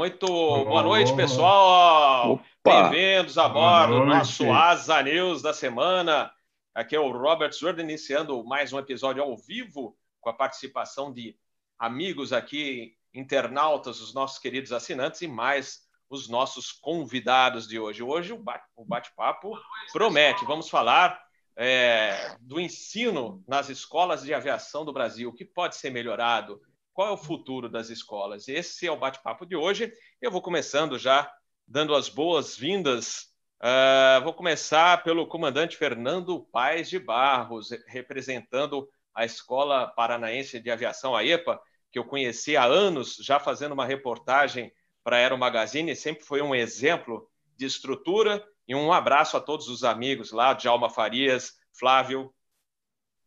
Muito 0.00 0.26
boa 0.26 0.82
noite, 0.82 1.14
pessoal. 1.14 2.40
Bem-vindos 2.64 3.36
a 3.36 3.46
bordo 3.50 3.98
do 3.98 4.06
nosso 4.06 4.50
Asa 4.50 5.02
News 5.02 5.42
da 5.42 5.52
semana. 5.52 6.32
Aqui 6.74 6.96
é 6.96 6.98
o 6.98 7.12
Robert 7.12 7.52
Jordan 7.52 7.82
iniciando 7.82 8.42
mais 8.42 8.72
um 8.72 8.78
episódio 8.78 9.22
ao 9.22 9.36
vivo 9.36 9.94
com 10.18 10.30
a 10.30 10.32
participação 10.32 11.12
de 11.12 11.36
amigos 11.78 12.32
aqui, 12.32 12.94
internautas, 13.12 14.00
os 14.00 14.14
nossos 14.14 14.38
queridos 14.38 14.72
assinantes 14.72 15.20
e 15.20 15.28
mais 15.28 15.82
os 16.08 16.30
nossos 16.30 16.72
convidados 16.72 17.68
de 17.68 17.78
hoje. 17.78 18.02
Hoje 18.02 18.32
o 18.32 18.84
bate-papo 18.86 19.52
promete. 19.92 20.46
Vamos 20.46 20.70
falar 20.70 21.22
é, 21.54 22.38
do 22.40 22.58
ensino 22.58 23.44
nas 23.46 23.68
escolas 23.68 24.22
de 24.22 24.32
aviação 24.32 24.82
do 24.82 24.94
Brasil, 24.94 25.28
o 25.28 25.34
que 25.34 25.44
pode 25.44 25.76
ser 25.76 25.90
melhorado, 25.90 26.58
qual 26.92 27.08
é 27.08 27.12
o 27.12 27.16
futuro 27.16 27.68
das 27.68 27.88
escolas? 27.90 28.48
Esse 28.48 28.86
é 28.86 28.92
o 28.92 28.98
bate-papo 28.98 29.46
de 29.46 29.56
hoje. 29.56 29.92
Eu 30.20 30.30
vou 30.30 30.42
começando 30.42 30.98
já 30.98 31.30
dando 31.66 31.94
as 31.94 32.08
boas-vindas. 32.08 33.28
Uh, 33.60 34.24
vou 34.24 34.34
começar 34.34 35.02
pelo 35.04 35.26
comandante 35.26 35.76
Fernando 35.76 36.40
Paes 36.52 36.88
de 36.90 36.98
Barros, 36.98 37.70
representando 37.86 38.88
a 39.14 39.24
Escola 39.24 39.86
Paranaense 39.86 40.58
de 40.60 40.70
Aviação, 40.70 41.14
a 41.14 41.24
EPA, 41.24 41.60
que 41.92 41.98
eu 41.98 42.04
conheci 42.04 42.56
há 42.56 42.64
anos, 42.64 43.16
já 43.16 43.38
fazendo 43.38 43.72
uma 43.72 43.84
reportagem 43.84 44.72
para 45.02 45.16
a 45.16 45.18
Aero 45.18 45.38
Magazine, 45.38 45.94
sempre 45.94 46.24
foi 46.24 46.40
um 46.40 46.54
exemplo 46.54 47.28
de 47.56 47.66
estrutura. 47.66 48.44
E 48.66 48.74
um 48.74 48.92
abraço 48.92 49.36
a 49.36 49.40
todos 49.40 49.68
os 49.68 49.82
amigos 49.82 50.30
lá, 50.30 50.54
Djalma 50.54 50.88
Farias, 50.88 51.54
Flávio. 51.72 52.32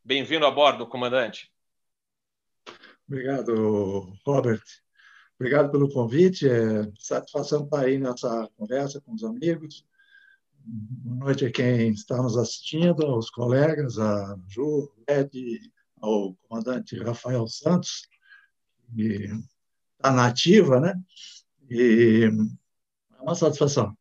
Bem-vindo 0.04 0.46
a 0.46 0.52
bordo, 0.52 0.88
comandante. 0.88 1.53
Obrigado, 3.14 4.18
Robert. 4.26 4.64
Obrigado 5.40 5.70
pelo 5.70 5.88
convite. 5.88 6.50
É 6.50 6.92
satisfação 6.98 7.64
estar 7.64 7.82
aí 7.82 8.00
nessa 8.00 8.50
conversa 8.58 9.00
com 9.02 9.14
os 9.14 9.24
amigos. 9.24 9.86
Boa 10.58 11.26
noite 11.28 11.46
a 11.46 11.52
quem 11.52 11.92
está 11.92 12.18
nos 12.18 12.36
assistindo, 12.36 13.06
aos 13.06 13.30
colegas, 13.30 14.00
a 14.00 14.36
Ju, 14.48 14.92
Ed, 15.08 15.32
ao 16.02 16.34
comandante 16.48 16.98
Rafael 16.98 17.48
Santos, 17.48 18.08
que 18.96 19.30
está 19.96 20.12
nativa, 20.12 20.80
né? 20.80 20.96
E 21.70 22.32
é 23.16 23.22
uma 23.22 23.36
satisfação. 23.36 23.96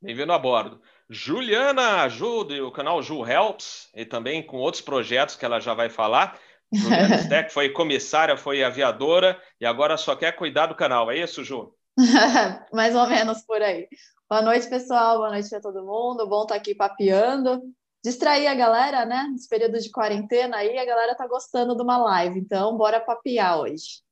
Bem-vindo 0.00 0.32
a 0.32 0.38
bordo. 0.38 0.80
Juliana 1.10 2.04
ajude 2.04 2.58
o 2.58 2.72
canal 2.72 3.02
Ju 3.02 3.22
Helps 3.26 3.90
e 3.94 4.06
também 4.06 4.42
com 4.42 4.56
outros 4.56 4.82
projetos 4.82 5.36
que 5.36 5.44
ela 5.44 5.60
já 5.60 5.74
vai 5.74 5.90
falar. 5.90 6.40
Juliana 6.72 7.18
Steck 7.18 7.52
foi 7.52 7.70
comissária, 7.70 8.36
foi 8.36 8.62
aviadora 8.62 9.40
e 9.60 9.66
agora 9.66 9.96
só 9.96 10.16
quer 10.16 10.32
cuidar 10.32 10.66
do 10.66 10.74
canal. 10.74 11.10
É 11.10 11.18
isso, 11.18 11.44
Ju? 11.44 11.74
Mais 12.72 12.94
ou 12.94 13.06
menos 13.06 13.42
por 13.42 13.62
aí. 13.62 13.88
Boa 14.28 14.42
noite, 14.42 14.68
pessoal. 14.68 15.18
Boa 15.18 15.30
noite 15.30 15.54
a 15.54 15.60
todo 15.60 15.84
mundo. 15.84 16.28
Bom 16.28 16.42
estar 16.42 16.56
aqui 16.56 16.74
papeando. 16.74 17.62
Distrair 18.04 18.48
a 18.48 18.54
galera, 18.54 19.04
né? 19.04 19.28
Nesse 19.30 19.48
período 19.48 19.78
de 19.78 19.90
quarentena 19.90 20.58
aí, 20.58 20.76
a 20.78 20.84
galera 20.84 21.14
tá 21.14 21.26
gostando 21.26 21.76
de 21.76 21.82
uma 21.82 21.96
live. 21.96 22.38
Então, 22.38 22.76
bora 22.76 23.00
papear 23.00 23.60
hoje. 23.60 24.02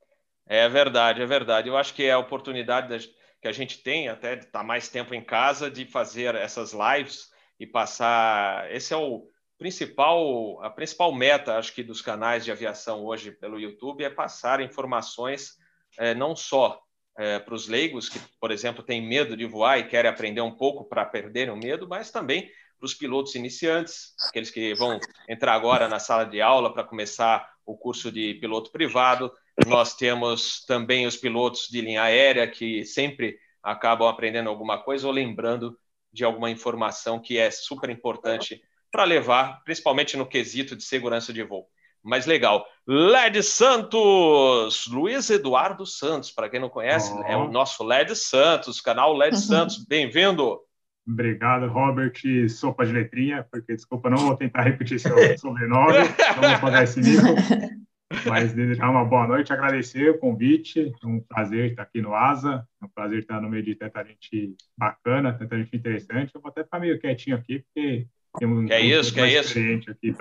É 0.47 0.69
verdade, 0.69 1.23
é 1.23 1.27
verdade. 1.27 1.69
Eu 1.69 1.77
acho 1.77 1.95
que 1.95 2.05
é 2.05 2.13
a 2.13 2.19
oportunidade 2.19 3.11
que 3.41 3.49
a 3.49 3.53
gente 3.53 3.83
tem, 3.83 4.09
até 4.09 4.37
de 4.37 4.47
estar 4.47 4.63
mais 4.63 4.89
tempo 4.89 5.15
em 5.15 5.23
casa, 5.23 5.71
de 5.71 5.85
fazer 5.85 6.35
essas 6.35 6.73
lives 6.73 7.29
e 7.59 7.67
passar. 7.67 8.71
Esse 8.73 8.95
é 8.95 8.97
o 8.97 9.29
principal, 9.65 10.63
a 10.63 10.69
principal 10.69 11.11
meta, 11.11 11.57
acho 11.57 11.73
que, 11.73 11.83
dos 11.83 12.03
canais 12.03 12.45
de 12.45 12.53
aviação 12.53 13.03
hoje 13.03 13.31
pelo 13.31 13.59
YouTube 13.59 14.05
é 14.05 14.11
passar 14.11 14.61
informações 14.61 15.57
é, 15.99 16.15
não 16.15 16.37
só 16.37 16.83
é, 17.17 17.39
para 17.39 17.55
os 17.55 17.67
leigos, 17.67 18.11
que, 18.11 18.21
por 18.39 18.51
exemplo, 18.51 18.85
têm 18.85 19.01
medo 19.01 19.35
de 19.35 19.47
voar 19.47 19.79
e 19.79 19.89
querem 19.89 20.11
aprender 20.11 20.43
um 20.43 20.55
pouco 20.55 20.85
para 20.85 21.07
perderem 21.07 21.51
o 21.51 21.57
medo, 21.57 21.89
mas 21.89 22.11
também 22.11 22.51
para 22.79 22.85
os 22.85 22.93
pilotos 22.93 23.35
iniciantes, 23.37 24.15
aqueles 24.29 24.51
que 24.51 24.75
vão 24.75 25.01
entrar 25.27 25.55
agora 25.55 25.89
na 25.89 25.99
sala 25.99 26.25
de 26.25 26.43
aula 26.43 26.71
para 26.71 26.85
começar 26.85 27.51
o 27.65 27.75
curso 27.75 28.13
de 28.13 28.35
piloto 28.35 28.71
privado. 28.71 29.33
Nós 29.67 29.97
temos 29.97 30.63
também 30.67 31.07
os 31.07 31.17
pilotos 31.17 31.69
de 31.71 31.81
linha 31.81 32.03
aérea 32.03 32.47
que 32.47 32.85
sempre 32.85 33.39
acabam 33.63 34.09
aprendendo 34.09 34.51
alguma 34.51 34.83
coisa 34.83 35.07
ou 35.07 35.13
lembrando 35.15 35.75
de 36.13 36.23
alguma 36.23 36.51
informação 36.51 37.19
que 37.19 37.39
é 37.39 37.51
super 37.51 37.89
importante 37.89 38.63
para 38.95 39.03
levar, 39.03 39.61
principalmente 39.65 40.17
no 40.17 40.25
quesito 40.25 40.77
de 40.77 40.85
segurança 40.85 41.33
de 41.33 41.43
voo. 41.43 41.67
Mas 42.01 42.27
legal. 42.27 42.65
LED 42.87 43.43
Santos, 43.43 44.87
Luiz 44.87 45.29
Eduardo 45.31 45.85
Santos, 45.85 46.31
para 46.31 46.49
quem 46.49 46.61
não 46.61 46.69
conhece, 46.69 47.13
oh. 47.13 47.25
é 47.25 47.37
o 47.37 47.51
nosso 47.51 47.83
LED 47.83 48.15
Santos, 48.15 48.81
canal 48.81 49.13
LED 49.17 49.35
Santos. 49.43 49.85
Bem-vindo. 49.85 50.61
Obrigado, 51.05 51.67
Robert. 51.67 52.13
Sopa 52.49 52.87
de 52.87 52.93
letrinha, 52.93 53.45
porque 53.51 53.75
desculpa, 53.75 54.09
não 54.09 54.19
vou 54.19 54.37
tentar 54.37 54.63
repetir 54.63 55.01
seu 55.01 55.17
sobrenome, 55.39 55.99
não 56.41 56.51
vou 56.51 56.61
pagar 56.61 56.85
esse 56.85 57.01
nível. 57.01 57.35
Mas 58.29 58.53
desejar 58.53 58.91
uma 58.91 59.05
boa 59.05 59.27
noite, 59.27 59.53
agradecer 59.53 60.09
o 60.09 60.19
convite, 60.21 60.93
é 61.03 61.07
um 61.07 61.19
prazer 61.19 61.71
estar 61.71 61.83
aqui 61.83 62.01
no 62.01 62.15
ASA, 62.15 62.65
é 62.81 62.85
um 62.85 62.89
prazer 62.89 63.19
estar 63.19 63.41
no 63.41 63.51
meio 63.51 63.65
de 63.65 63.75
tanta 63.75 64.05
gente 64.05 64.55
bacana, 64.79 65.37
tanta 65.37 65.59
gente 65.59 65.77
interessante. 65.77 66.33
Eu 66.33 66.41
vou 66.41 66.49
até 66.49 66.63
ficar 66.63 66.79
meio 66.79 67.01
quietinho 67.01 67.37
aqui, 67.37 67.59
porque 67.59 68.07
temos 68.39 68.67
que 68.67 68.73
é 68.73 68.81
isso, 68.81 69.15
que 69.15 69.21
é 69.21 69.41
isso. 69.41 69.59
aqui 69.91 70.13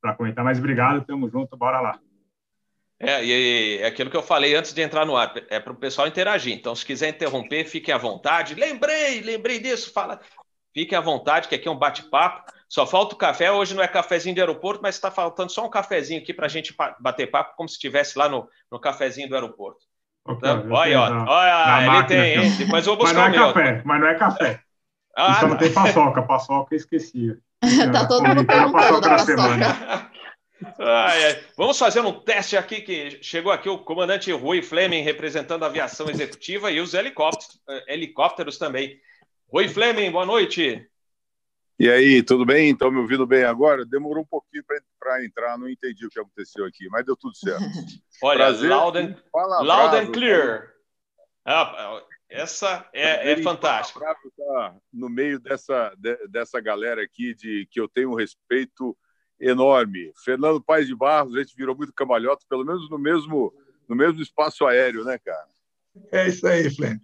para 0.00 0.14
comentar, 0.14 0.44
mas 0.44 0.58
obrigado, 0.58 1.04
tamo 1.04 1.28
junto, 1.28 1.56
bora 1.56 1.80
lá. 1.80 1.98
É, 3.00 3.24
e 3.24 3.78
é 3.78 3.86
aquilo 3.86 4.10
que 4.10 4.16
eu 4.16 4.22
falei 4.22 4.56
antes 4.56 4.72
de 4.72 4.82
entrar 4.82 5.06
no 5.06 5.16
ar, 5.16 5.32
é 5.48 5.60
para 5.60 5.72
o 5.72 5.76
pessoal 5.76 6.08
interagir. 6.08 6.52
Então, 6.52 6.74
se 6.74 6.84
quiser 6.84 7.10
interromper, 7.10 7.64
fiquem 7.64 7.94
à 7.94 7.98
vontade. 7.98 8.54
Lembrei, 8.54 9.20
lembrei 9.20 9.60
disso, 9.60 9.92
fala. 9.92 10.20
Fiquem 10.74 10.98
à 10.98 11.00
vontade, 11.00 11.48
que 11.48 11.54
aqui 11.54 11.68
é 11.68 11.70
um 11.70 11.78
bate-papo. 11.78 12.52
Só 12.68 12.86
falta 12.86 13.14
o 13.14 13.18
café. 13.18 13.50
Hoje 13.50 13.74
não 13.74 13.82
é 13.82 13.88
cafezinho 13.88 14.34
de 14.34 14.40
aeroporto, 14.40 14.82
mas 14.82 14.96
está 14.96 15.10
faltando 15.10 15.50
só 15.50 15.64
um 15.64 15.70
cafezinho 15.70 16.20
aqui 16.20 16.34
para 16.34 16.46
a 16.46 16.48
gente 16.48 16.74
bater 17.00 17.28
papo, 17.28 17.56
como 17.56 17.68
se 17.68 17.76
estivesse 17.76 18.18
lá 18.18 18.28
no, 18.28 18.48
no 18.70 18.80
cafezinho 18.80 19.28
do 19.28 19.34
aeroporto. 19.34 19.80
Então, 20.28 20.70
olha, 20.70 21.00
olha, 21.00 21.26
olha 21.26 21.96
ele 21.98 22.06
tem, 22.06 22.44
hein? 22.44 22.56
Depois 22.58 22.86
eu 22.86 22.96
vou 22.96 23.04
buscar 23.04 23.30
mas 23.30 23.36
não 23.36 23.44
é 23.44 23.52
café, 23.52 23.82
mas 23.84 24.00
não 24.00 24.08
é 24.08 24.14
café. 24.14 24.60
Ah, 25.16 25.34
então 25.36 25.48
não 25.48 25.56
tem 25.56 25.72
paçoca, 25.72 26.22
paçoca 26.22 26.74
eu 26.74 26.76
esquecia. 26.76 27.38
tá 27.92 28.06
todo 28.06 28.26
mundo 28.26 28.46
perguntando 28.46 29.00
da 29.00 29.08
paçoca. 29.10 30.10
Ai, 30.78 31.24
ai. 31.24 31.44
Vamos 31.56 31.78
fazer 31.78 32.00
um 32.00 32.20
teste 32.20 32.56
aqui 32.56 32.80
que 32.80 33.22
chegou 33.22 33.52
aqui 33.52 33.68
o 33.68 33.78
comandante 33.78 34.32
Rui 34.32 34.62
Fleming 34.62 35.02
representando 35.02 35.64
a 35.64 35.66
aviação 35.66 36.08
executiva 36.10 36.70
e 36.70 36.80
os 36.80 36.94
helicópteros, 36.94 37.60
eh, 37.68 37.94
helicópteros 37.94 38.58
também. 38.58 39.00
Rui 39.52 39.68
Fleming, 39.68 40.10
boa 40.10 40.26
noite. 40.26 40.88
E 41.80 41.88
aí, 41.88 42.22
tudo 42.24 42.44
bem? 42.44 42.72
Estão 42.72 42.90
me 42.90 42.98
ouvindo 42.98 43.24
bem 43.24 43.44
agora? 43.44 43.86
Demorou 43.86 44.24
um 44.24 44.26
pouquinho 44.26 44.64
para 44.98 45.24
entrar, 45.24 45.56
não 45.56 45.68
entendi 45.68 46.06
o 46.06 46.10
que 46.10 46.18
aconteceu 46.18 46.64
aqui, 46.64 46.88
mas 46.90 47.06
deu 47.06 47.16
tudo 47.16 47.36
certo. 47.36 47.62
Olha, 48.22 48.38
Prazer, 48.38 48.68
loud 48.68 48.98
and, 48.98 49.16
loud 49.62 49.96
and 49.96 50.12
clear. 50.12 50.72
Ah, 51.44 52.02
essa 52.28 52.88
é, 52.92 53.32
é 53.32 53.42
fantástica. 53.42 54.00
Tá 54.36 54.74
no 54.92 55.08
meio 55.08 55.40
dessa, 55.40 55.92
dessa 56.28 56.60
galera 56.60 57.02
aqui 57.02 57.34
de 57.34 57.66
que 57.70 57.80
eu 57.80 57.88
tenho 57.88 58.10
um 58.10 58.14
respeito 58.14 58.96
enorme. 59.40 60.12
Fernando 60.24 60.62
Paes 60.62 60.86
de 60.86 60.94
Barros, 60.94 61.34
a 61.34 61.38
gente 61.38 61.56
virou 61.56 61.76
muito 61.76 61.92
cambalhota, 61.92 62.44
pelo 62.48 62.64
menos 62.64 62.90
no 62.90 62.98
mesmo, 62.98 63.54
no 63.88 63.96
mesmo 63.96 64.20
espaço 64.20 64.66
aéreo, 64.66 65.04
né, 65.04 65.18
cara? 65.18 65.48
É 66.12 66.28
isso 66.28 66.46
aí, 66.46 66.70
Flávio. 66.74 67.00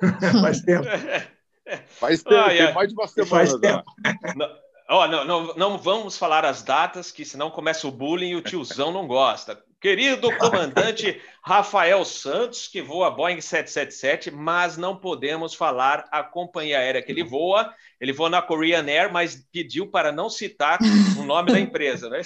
Faz 0.40 0.60
tempo. 0.60 0.86
Faz 1.88 2.22
tempo, 2.22 2.34
ah, 2.34 2.52
é. 2.52 2.72
mais 2.72 2.88
de 2.88 2.94
uma 2.94 3.06
semana. 3.06 3.30
Faz 3.30 3.54
tempo. 3.54 3.84
Não, 4.90 5.06
não, 5.06 5.24
não, 5.24 5.54
não 5.54 5.78
vamos 5.78 6.18
falar 6.18 6.44
as 6.44 6.64
datas, 6.64 7.12
que 7.12 7.24
senão 7.24 7.48
começa 7.48 7.86
o 7.86 7.92
bullying 7.92 8.30
e 8.30 8.36
o 8.36 8.42
tiozão 8.42 8.90
não 8.90 9.06
gosta. 9.06 9.62
Querido 9.80 10.36
comandante 10.36 11.20
Rafael 11.42 12.04
Santos, 12.04 12.66
que 12.66 12.82
voa 12.82 13.08
Boeing 13.08 13.40
777, 13.40 14.32
mas 14.32 14.76
não 14.76 14.96
podemos 14.96 15.54
falar 15.54 16.06
a 16.10 16.24
companhia 16.24 16.80
aérea 16.80 17.00
que 17.00 17.12
ele 17.12 17.22
voa. 17.22 17.72
Ele 18.00 18.12
voa 18.12 18.28
na 18.28 18.42
Korean 18.42 18.84
Air, 18.84 19.12
mas 19.12 19.46
pediu 19.52 19.86
para 19.86 20.10
não 20.10 20.28
citar 20.28 20.80
o 21.16 21.22
nome 21.22 21.52
da 21.52 21.60
empresa, 21.60 22.10
né? 22.10 22.22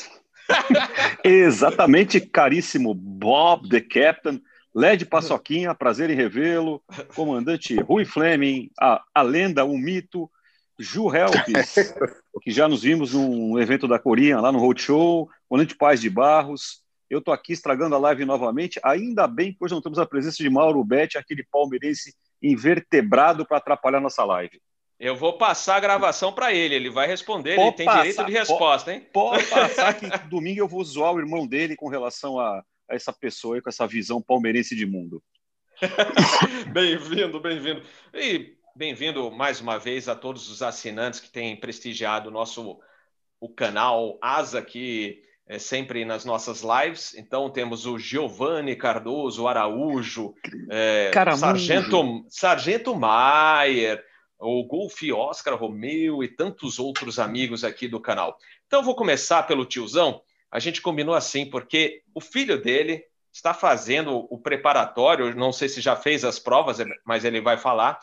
Exatamente, 1.22 2.18
caríssimo 2.18 2.94
Bob, 2.94 3.68
the 3.68 3.80
Captain, 3.80 4.42
Led 4.74 5.04
Paçoquinha, 5.04 5.74
prazer 5.74 6.08
em 6.10 6.16
revê-lo, 6.16 6.82
comandante 7.14 7.78
Rui 7.80 8.06
Fleming, 8.06 8.70
a, 8.80 9.02
a 9.14 9.22
lenda, 9.22 9.64
o 9.64 9.76
mito, 9.76 10.28
Ju 10.78 11.14
Helpes, 11.14 11.74
que 12.42 12.50
já 12.50 12.68
nos 12.68 12.82
vimos 12.82 13.14
num 13.14 13.58
evento 13.58 13.86
da 13.86 13.98
Coreia, 13.98 14.40
lá 14.40 14.50
no 14.50 14.58
Roadshow, 14.58 15.28
comandante 15.48 15.76
Paz 15.76 16.00
de 16.00 16.10
Barros, 16.10 16.82
eu 17.08 17.18
estou 17.18 17.32
aqui 17.32 17.52
estragando 17.52 17.94
a 17.94 17.98
live 17.98 18.24
novamente. 18.24 18.80
Ainda 18.82 19.26
bem 19.26 19.52
que 19.52 19.58
hoje 19.60 19.74
não 19.74 19.80
temos 19.80 19.98
a 19.98 20.06
presença 20.06 20.42
de 20.42 20.50
Mauro 20.50 20.82
Betti, 20.82 21.16
aquele 21.16 21.44
palmeirense 21.44 22.14
invertebrado 22.42 23.46
para 23.46 23.58
atrapalhar 23.58 24.00
nossa 24.00 24.24
live. 24.24 24.60
Eu 24.98 25.16
vou 25.16 25.36
passar 25.36 25.76
a 25.76 25.80
gravação 25.80 26.32
para 26.32 26.52
ele, 26.52 26.74
ele 26.74 26.90
vai 26.90 27.06
responder, 27.06 27.56
pode 27.56 27.68
ele 27.68 27.76
tem 27.76 27.86
passar, 27.86 28.02
direito 28.02 28.24
de 28.24 28.32
resposta, 28.32 28.90
pode, 28.90 28.96
hein? 28.96 29.08
Pode 29.12 29.46
passar 29.46 29.94
que 29.94 30.28
domingo 30.28 30.60
eu 30.60 30.68
vou 30.68 30.84
zoar 30.84 31.12
o 31.12 31.18
irmão 31.18 31.46
dele 31.46 31.76
com 31.76 31.88
relação 31.88 32.38
a, 32.38 32.62
a 32.88 32.94
essa 32.94 33.12
pessoa, 33.12 33.60
com 33.60 33.68
essa 33.68 33.86
visão 33.86 34.22
palmeirense 34.22 34.74
de 34.74 34.86
mundo. 34.86 35.22
bem-vindo, 36.72 37.40
bem-vindo. 37.40 37.82
E 38.14 38.53
bem-vindo 38.76 39.30
mais 39.30 39.60
uma 39.60 39.78
vez 39.78 40.08
a 40.08 40.16
todos 40.16 40.50
os 40.50 40.60
assinantes 40.60 41.20
que 41.20 41.30
têm 41.30 41.56
prestigiado 41.56 42.28
o 42.28 42.32
nosso 42.32 42.80
o 43.38 43.48
canal 43.48 44.18
Asa, 44.20 44.60
que 44.62 45.22
é 45.46 45.58
sempre 45.58 46.04
nas 46.04 46.24
nossas 46.24 46.62
lives. 46.62 47.14
Então 47.14 47.50
temos 47.50 47.86
o 47.86 47.98
Giovanni 47.98 48.74
Cardoso 48.74 49.46
Araújo, 49.46 50.34
é, 50.70 51.12
Sargento, 51.36 52.24
Sargento 52.28 52.96
Maier, 52.96 54.02
o 54.38 54.64
Golf 54.64 55.00
Oscar 55.12 55.54
Romeu 55.54 56.24
e 56.24 56.28
tantos 56.28 56.78
outros 56.78 57.18
amigos 57.18 57.62
aqui 57.62 57.86
do 57.86 58.00
canal. 58.00 58.36
Então 58.66 58.82
vou 58.82 58.96
começar 58.96 59.44
pelo 59.44 59.66
tiozão. 59.66 60.20
A 60.50 60.58
gente 60.58 60.80
combinou 60.82 61.14
assim 61.14 61.48
porque 61.48 62.02
o 62.12 62.20
filho 62.20 62.60
dele 62.60 63.04
está 63.32 63.52
fazendo 63.52 64.26
o 64.30 64.38
preparatório, 64.38 65.34
não 65.34 65.52
sei 65.52 65.68
se 65.68 65.80
já 65.80 65.94
fez 65.94 66.24
as 66.24 66.38
provas, 66.38 66.78
mas 67.04 67.24
ele 67.24 67.40
vai 67.40 67.58
falar, 67.58 67.98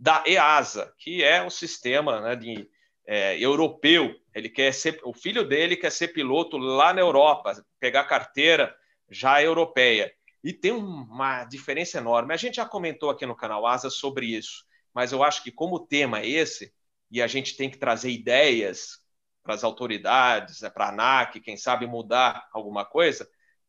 da 0.00 0.24
EASA, 0.26 0.94
que 0.96 1.22
é 1.22 1.42
o 1.42 1.50
sistema 1.50 2.22
né, 2.22 2.34
de, 2.34 2.66
é, 3.06 3.38
europeu. 3.38 4.18
Ele 4.34 4.48
quer 4.48 4.72
ser, 4.72 4.98
o 5.04 5.12
filho 5.12 5.46
dele 5.46 5.76
quer 5.76 5.92
ser 5.92 6.08
piloto 6.08 6.56
lá 6.56 6.94
na 6.94 7.02
Europa, 7.02 7.62
pegar 7.78 8.04
carteira 8.04 8.74
já 9.10 9.42
europeia. 9.42 10.10
E 10.42 10.54
tem 10.54 10.72
uma 10.72 11.44
diferença 11.44 11.98
enorme. 11.98 12.32
A 12.32 12.38
gente 12.38 12.54
já 12.54 12.64
comentou 12.64 13.10
aqui 13.10 13.26
no 13.26 13.36
canal 13.36 13.66
Asa 13.66 13.90
sobre 13.90 14.24
isso, 14.24 14.64
mas 14.94 15.12
eu 15.12 15.22
acho 15.22 15.42
que 15.42 15.52
como 15.52 15.76
o 15.76 15.86
tema 15.86 16.20
é 16.20 16.28
esse, 16.28 16.72
e 17.10 17.20
a 17.20 17.26
gente 17.26 17.54
tem 17.54 17.68
que 17.68 17.76
trazer 17.76 18.10
ideias 18.10 19.00
para 19.42 19.52
as 19.54 19.64
autoridades, 19.64 20.62
né, 20.62 20.70
para 20.70 20.86
a 20.86 20.88
ANAC, 20.88 21.40
quem 21.40 21.58
sabe 21.58 21.86
mudar 21.86 22.48
alguma 22.52 22.86
coisa, 22.86 23.28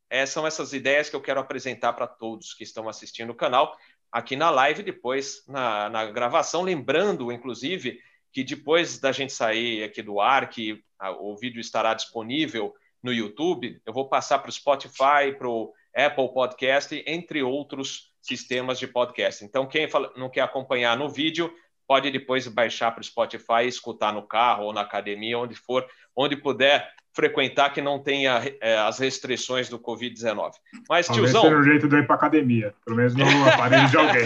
é, 0.09 0.25
são 0.25 0.45
essas 0.45 0.71
ideias 0.71 1.09
que 1.09 1.15
eu 1.15 1.21
quero 1.21 1.39
apresentar 1.39 1.93
para 1.93 2.07
todos 2.07 2.53
que 2.53 2.63
estão 2.63 2.87
assistindo 2.87 3.31
o 3.31 3.35
canal, 3.35 3.75
aqui 4.11 4.35
na 4.35 4.49
live, 4.49 4.83
depois 4.83 5.43
na, 5.47 5.89
na 5.89 6.05
gravação. 6.05 6.61
Lembrando, 6.61 7.31
inclusive, 7.31 7.99
que 8.31 8.43
depois 8.43 8.99
da 8.99 9.11
gente 9.11 9.33
sair 9.33 9.83
aqui 9.83 10.01
do 10.01 10.19
ar, 10.19 10.49
que 10.49 10.83
a, 10.99 11.11
o 11.11 11.35
vídeo 11.35 11.59
estará 11.59 11.93
disponível 11.93 12.73
no 13.01 13.11
YouTube, 13.11 13.81
eu 13.85 13.93
vou 13.93 14.07
passar 14.07 14.39
para 14.39 14.49
o 14.49 14.51
Spotify, 14.53 15.35
para 15.37 15.49
o 15.49 15.73
Apple 15.95 16.33
Podcast, 16.33 17.03
entre 17.07 17.41
outros 17.41 18.11
sistemas 18.21 18.77
de 18.77 18.87
podcast. 18.87 19.43
Então, 19.43 19.65
quem 19.65 19.87
não 20.15 20.29
quer 20.29 20.41
acompanhar 20.41 20.95
no 20.95 21.09
vídeo, 21.09 21.51
pode 21.87 22.11
depois 22.11 22.47
baixar 22.47 22.91
para 22.91 23.01
o 23.01 23.03
Spotify, 23.03 23.65
escutar 23.65 24.13
no 24.13 24.21
carro 24.21 24.65
ou 24.65 24.73
na 24.73 24.81
academia, 24.81 25.39
onde 25.39 25.55
for, 25.55 25.85
onde 26.15 26.37
puder 26.37 26.89
frequentar 27.13 27.73
que 27.73 27.81
não 27.81 27.99
tenha 27.99 28.41
é, 28.61 28.77
as 28.77 28.99
restrições 28.99 29.69
do 29.69 29.79
Covid-19. 29.79 30.51
Mas, 30.89 31.07
Talvez 31.07 31.31
tiozão... 31.31 31.59
o 31.59 31.63
jeito 31.63 31.87
de 31.87 31.97
ir 31.97 32.07
para 32.07 32.15
academia, 32.15 32.73
pelo 32.85 32.97
menos 32.97 33.15
no 33.15 33.23
aparelho 33.49 33.89
de 33.89 33.97
alguém. 33.97 34.25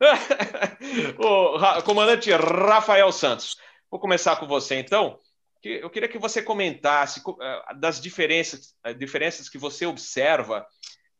o 1.18 1.82
comandante 1.82 2.30
Rafael 2.32 3.10
Santos, 3.12 3.56
vou 3.90 4.00
começar 4.00 4.36
com 4.36 4.46
você, 4.46 4.76
então. 4.76 5.18
Eu 5.62 5.90
queria 5.90 6.08
que 6.08 6.18
você 6.18 6.40
comentasse 6.40 7.20
é, 7.42 7.74
das 7.74 8.00
diferenças, 8.00 8.74
é, 8.82 8.94
diferenças 8.94 9.46
que 9.46 9.58
você 9.58 9.84
observa 9.84 10.66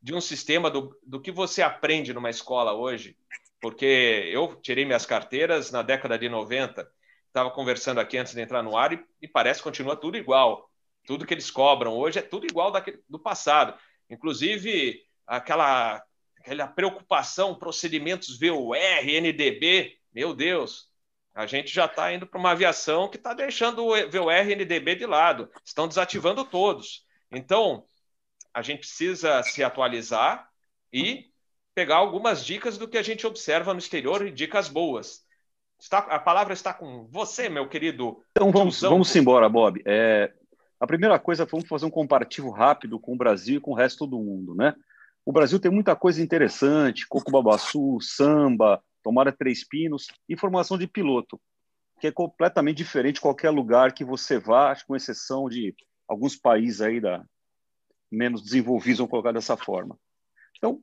de 0.00 0.14
um 0.14 0.20
sistema 0.20 0.70
do, 0.70 0.98
do 1.06 1.20
que 1.20 1.30
você 1.30 1.60
aprende 1.60 2.14
numa 2.14 2.30
escola 2.30 2.72
hoje, 2.72 3.18
porque 3.60 4.30
eu 4.32 4.58
tirei 4.62 4.86
minhas 4.86 5.04
carteiras 5.04 5.70
na 5.70 5.82
década 5.82 6.18
de 6.18 6.26
90, 6.26 6.90
estava 7.26 7.50
conversando 7.50 8.00
aqui 8.00 8.16
antes 8.16 8.32
de 8.32 8.40
entrar 8.40 8.62
no 8.62 8.78
ar 8.78 8.94
e, 8.94 9.04
e 9.20 9.28
parece 9.28 9.60
que 9.60 9.64
continua 9.64 9.94
tudo 9.94 10.16
igual. 10.16 10.69
Tudo 11.06 11.26
que 11.26 11.34
eles 11.34 11.50
cobram 11.50 11.96
hoje 11.96 12.18
é 12.18 12.22
tudo 12.22 12.46
igual 12.46 12.70
daquele, 12.70 13.02
do 13.08 13.18
passado. 13.18 13.78
Inclusive, 14.08 15.00
aquela, 15.26 16.02
aquela 16.38 16.66
preocupação, 16.66 17.54
procedimentos 17.54 18.38
VUR, 18.38 18.76
NDB, 18.76 19.98
meu 20.12 20.34
Deus, 20.34 20.88
a 21.34 21.46
gente 21.46 21.72
já 21.72 21.86
está 21.86 22.12
indo 22.12 22.26
para 22.26 22.38
uma 22.38 22.50
aviação 22.50 23.08
que 23.08 23.16
está 23.16 23.32
deixando 23.32 23.84
o 23.84 24.10
VUR 24.10 24.32
e 24.32 24.54
NDB 24.54 24.96
de 24.96 25.06
lado, 25.06 25.48
estão 25.64 25.86
desativando 25.86 26.44
todos. 26.44 27.04
Então, 27.30 27.84
a 28.52 28.62
gente 28.62 28.80
precisa 28.80 29.42
se 29.42 29.62
atualizar 29.62 30.48
e 30.92 31.30
pegar 31.74 31.96
algumas 31.96 32.44
dicas 32.44 32.76
do 32.76 32.88
que 32.88 32.98
a 32.98 33.02
gente 33.02 33.26
observa 33.26 33.72
no 33.72 33.78
exterior 33.78 34.26
e 34.26 34.30
dicas 34.30 34.68
boas. 34.68 35.24
Está, 35.78 35.98
a 35.98 36.18
palavra 36.18 36.52
está 36.52 36.74
com 36.74 37.06
você, 37.06 37.48
meu 37.48 37.68
querido. 37.68 38.22
Então 38.32 38.50
vamos, 38.50 38.80
vamos 38.82 39.14
embora, 39.16 39.48
Bob. 39.48 39.80
É, 39.86 40.30
a 40.80 40.86
primeira 40.86 41.18
coisa, 41.18 41.44
vamos 41.44 41.68
fazer 41.68 41.84
um 41.84 41.90
comparativo 41.90 42.50
rápido 42.50 42.98
com 42.98 43.12
o 43.12 43.16
Brasil 43.16 43.58
e 43.58 43.60
com 43.60 43.72
o 43.72 43.74
resto 43.74 44.06
do 44.06 44.18
mundo, 44.18 44.54
né? 44.54 44.74
O 45.26 45.30
Brasil 45.30 45.60
tem 45.60 45.70
muita 45.70 45.94
coisa 45.94 46.22
interessante, 46.22 47.06
coco 47.06 47.30
babaçu, 47.30 47.98
samba, 48.00 48.82
tomara 49.02 49.30
três 49.30 49.62
pinos 49.62 50.06
e 50.26 50.36
formação 50.36 50.78
de 50.78 50.86
piloto, 50.86 51.38
que 52.00 52.06
é 52.06 52.10
completamente 52.10 52.78
diferente 52.78 53.16
de 53.16 53.20
qualquer 53.20 53.50
lugar 53.50 53.92
que 53.92 54.04
você 54.04 54.38
vá, 54.38 54.74
com 54.86 54.96
exceção 54.96 55.50
de 55.50 55.74
alguns 56.08 56.34
países 56.34 56.80
aí 56.80 56.98
da 56.98 57.22
menos 58.10 58.42
desenvolvidos, 58.42 58.98
vamos 58.98 59.10
colocar 59.10 59.32
dessa 59.32 59.58
forma. 59.58 59.98
Então, 60.56 60.82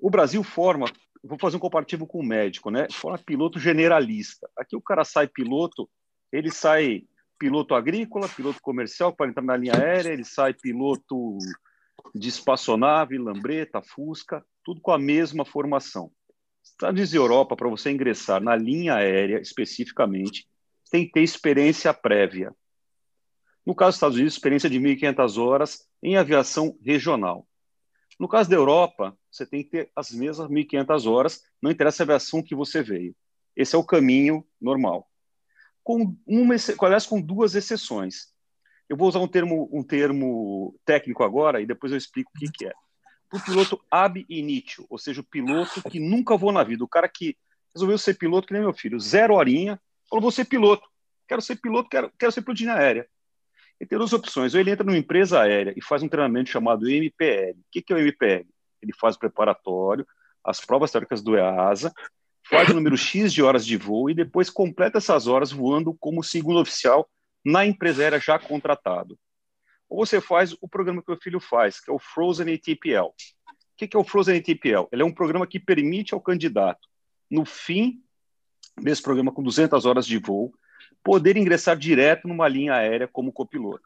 o 0.00 0.10
Brasil 0.10 0.42
forma, 0.42 0.86
vou 1.22 1.38
fazer 1.38 1.58
um 1.58 1.60
comparativo 1.60 2.06
com 2.06 2.18
o 2.18 2.26
médico, 2.26 2.70
né? 2.70 2.88
Forma 2.90 3.18
piloto 3.18 3.60
generalista. 3.60 4.48
Aqui 4.56 4.74
o 4.74 4.82
cara 4.82 5.04
sai 5.04 5.28
piloto, 5.28 5.88
ele 6.32 6.50
sai 6.50 7.04
piloto 7.38 7.74
agrícola, 7.74 8.28
piloto 8.28 8.60
comercial 8.60 9.14
para 9.14 9.28
entrar 9.28 9.42
na 9.42 9.56
linha 9.56 9.74
aérea, 9.74 10.12
ele 10.12 10.24
sai 10.24 10.54
piloto 10.54 11.38
de 12.14 12.28
espaçonave, 12.28 13.18
lambreta, 13.18 13.82
fusca, 13.82 14.44
tudo 14.64 14.80
com 14.80 14.92
a 14.92 14.98
mesma 14.98 15.44
formação. 15.44 16.10
Estados 16.62 17.12
e 17.12 17.16
Europa, 17.16 17.56
para 17.56 17.68
você 17.68 17.90
ingressar 17.90 18.42
na 18.42 18.56
linha 18.56 18.94
aérea 18.94 19.40
especificamente, 19.40 20.48
tem 20.90 21.06
que 21.06 21.12
ter 21.12 21.22
experiência 21.22 21.92
prévia. 21.94 22.54
No 23.64 23.74
caso 23.74 23.90
dos 23.90 23.96
Estados 23.96 24.16
Unidos, 24.16 24.34
experiência 24.34 24.70
de 24.70 24.78
1.500 24.78 25.38
horas 25.38 25.88
em 26.02 26.16
aviação 26.16 26.76
regional. 26.84 27.46
No 28.18 28.28
caso 28.28 28.48
da 28.48 28.56
Europa, 28.56 29.16
você 29.30 29.44
tem 29.44 29.62
que 29.62 29.70
ter 29.70 29.90
as 29.94 30.10
mesmas 30.10 30.48
1.500 30.48 31.10
horas, 31.10 31.42
não 31.60 31.70
interessa 31.70 32.02
a 32.02 32.04
aviação 32.04 32.42
que 32.42 32.54
você 32.54 32.82
veio. 32.82 33.14
Esse 33.54 33.74
é 33.74 33.78
o 33.78 33.84
caminho 33.84 34.46
normal 34.60 35.08
com 35.86 36.16
uma, 36.26 36.56
aliás, 36.82 37.06
com 37.06 37.20
duas 37.20 37.54
exceções. 37.54 38.32
Eu 38.88 38.96
vou 38.96 39.08
usar 39.08 39.20
um 39.20 39.28
termo, 39.28 39.70
um 39.72 39.84
termo 39.84 40.74
técnico 40.84 41.22
agora 41.22 41.60
e 41.60 41.66
depois 41.66 41.92
eu 41.92 41.96
explico 41.96 42.32
o 42.34 42.38
que, 42.40 42.50
que 42.50 42.66
é. 42.66 42.72
O 43.32 43.38
piloto 43.38 43.80
ab 43.88 44.26
initio, 44.28 44.84
ou 44.90 44.98
seja, 44.98 45.20
o 45.20 45.24
piloto 45.24 45.80
que 45.88 46.00
nunca 46.00 46.36
voou 46.36 46.50
na 46.50 46.64
vida, 46.64 46.82
o 46.82 46.88
cara 46.88 47.08
que 47.08 47.36
resolveu 47.72 47.96
ser 47.98 48.14
piloto, 48.14 48.48
que 48.48 48.52
nem 48.52 48.62
meu 48.62 48.74
filho, 48.74 48.98
zero 48.98 49.34
horinha, 49.34 49.80
falou: 50.10 50.22
vou 50.22 50.32
ser 50.32 50.46
piloto, 50.46 50.88
quero 51.28 51.40
ser 51.40 51.54
piloto, 51.54 51.88
quero, 51.88 52.10
quero 52.18 52.32
ser 52.32 52.42
piloto 52.42 52.58
de 52.58 52.68
aérea. 52.68 53.08
Ele 53.78 53.88
tem 53.88 53.96
duas 53.96 54.12
opções: 54.12 54.54
ou 54.54 54.60
ele 54.60 54.72
entra 54.72 54.84
numa 54.84 54.98
empresa 54.98 55.40
aérea 55.40 55.72
e 55.76 55.80
faz 55.80 56.02
um 56.02 56.08
treinamento 56.08 56.50
chamado 56.50 56.90
MPL. 56.90 57.60
O 57.60 57.64
que, 57.70 57.80
que 57.80 57.92
é 57.92 57.96
o 57.96 58.00
MPL? 58.00 58.44
Ele 58.82 58.92
faz 58.98 59.14
o 59.14 59.20
preparatório, 59.20 60.04
as 60.42 60.60
provas 60.60 60.90
teóricas 60.90 61.22
do 61.22 61.36
EASA, 61.36 61.92
faz 62.48 62.68
o 62.68 62.74
número 62.74 62.96
X 62.96 63.32
de 63.32 63.42
horas 63.42 63.66
de 63.66 63.76
voo 63.76 64.08
e 64.08 64.14
depois 64.14 64.48
completa 64.48 64.98
essas 64.98 65.26
horas 65.26 65.50
voando 65.50 65.94
como 65.98 66.22
segundo 66.22 66.60
oficial 66.60 67.08
na 67.44 67.66
empresa 67.66 68.02
aérea 68.02 68.20
já 68.20 68.38
contratado. 68.38 69.18
Ou 69.88 70.04
você 70.04 70.20
faz 70.20 70.56
o 70.60 70.68
programa 70.68 71.02
que 71.02 71.12
o 71.12 71.20
filho 71.20 71.40
faz, 71.40 71.80
que 71.80 71.90
é 71.90 71.92
o 71.92 71.98
Frozen 71.98 72.52
ATPL. 72.52 73.06
O 73.06 73.14
que 73.76 73.96
é 73.96 73.98
o 73.98 74.04
Frozen 74.04 74.38
ATPL? 74.38 74.88
Ele 74.90 75.02
é 75.02 75.04
um 75.04 75.12
programa 75.12 75.46
que 75.46 75.60
permite 75.60 76.14
ao 76.14 76.20
candidato, 76.20 76.88
no 77.30 77.44
fim 77.44 78.02
desse 78.80 79.02
programa 79.02 79.32
com 79.32 79.42
200 79.42 79.84
horas 79.84 80.06
de 80.06 80.18
voo, 80.18 80.52
poder 81.02 81.36
ingressar 81.36 81.76
direto 81.76 82.26
numa 82.26 82.48
linha 82.48 82.74
aérea 82.74 83.08
como 83.08 83.32
copiloto. 83.32 83.84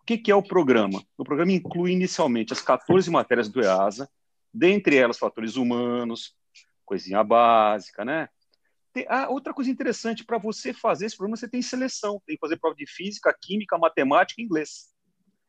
O 0.00 0.04
que 0.04 0.30
é 0.30 0.34
o 0.34 0.42
programa? 0.42 1.02
O 1.18 1.24
programa 1.24 1.52
inclui 1.52 1.92
inicialmente 1.92 2.52
as 2.52 2.60
14 2.60 3.10
matérias 3.10 3.48
do 3.48 3.60
EASA, 3.60 4.08
dentre 4.52 4.96
elas 4.96 5.18
fatores 5.18 5.56
humanos, 5.56 6.34
coisinha 6.86 7.22
básica, 7.22 8.04
né? 8.04 8.28
Tem, 8.92 9.04
ah, 9.10 9.28
outra 9.28 9.52
coisa 9.52 9.70
interessante, 9.70 10.24
para 10.24 10.38
você 10.38 10.72
fazer 10.72 11.04
esse 11.04 11.16
programa, 11.16 11.36
você 11.36 11.48
tem 11.48 11.60
seleção, 11.60 12.22
tem 12.26 12.36
que 12.36 12.40
fazer 12.40 12.56
prova 12.58 12.74
de 12.74 12.86
física, 12.86 13.36
química, 13.38 13.76
matemática 13.76 14.40
e 14.40 14.44
inglês. 14.44 14.94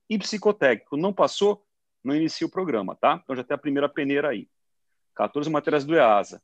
E 0.09 0.17
psicotécnico. 0.19 0.97
Não 0.97 1.13
passou, 1.13 1.65
não 2.03 2.13
inicia 2.13 2.45
o 2.45 2.51
programa, 2.51 2.95
tá? 2.95 3.21
Então 3.23 3.35
já 3.35 3.43
tem 3.45 3.55
a 3.55 3.57
primeira 3.57 3.87
peneira 3.87 4.29
aí. 4.29 4.49
14 5.15 5.49
matérias 5.49 5.85
do 5.85 5.95
EASA. 5.95 6.41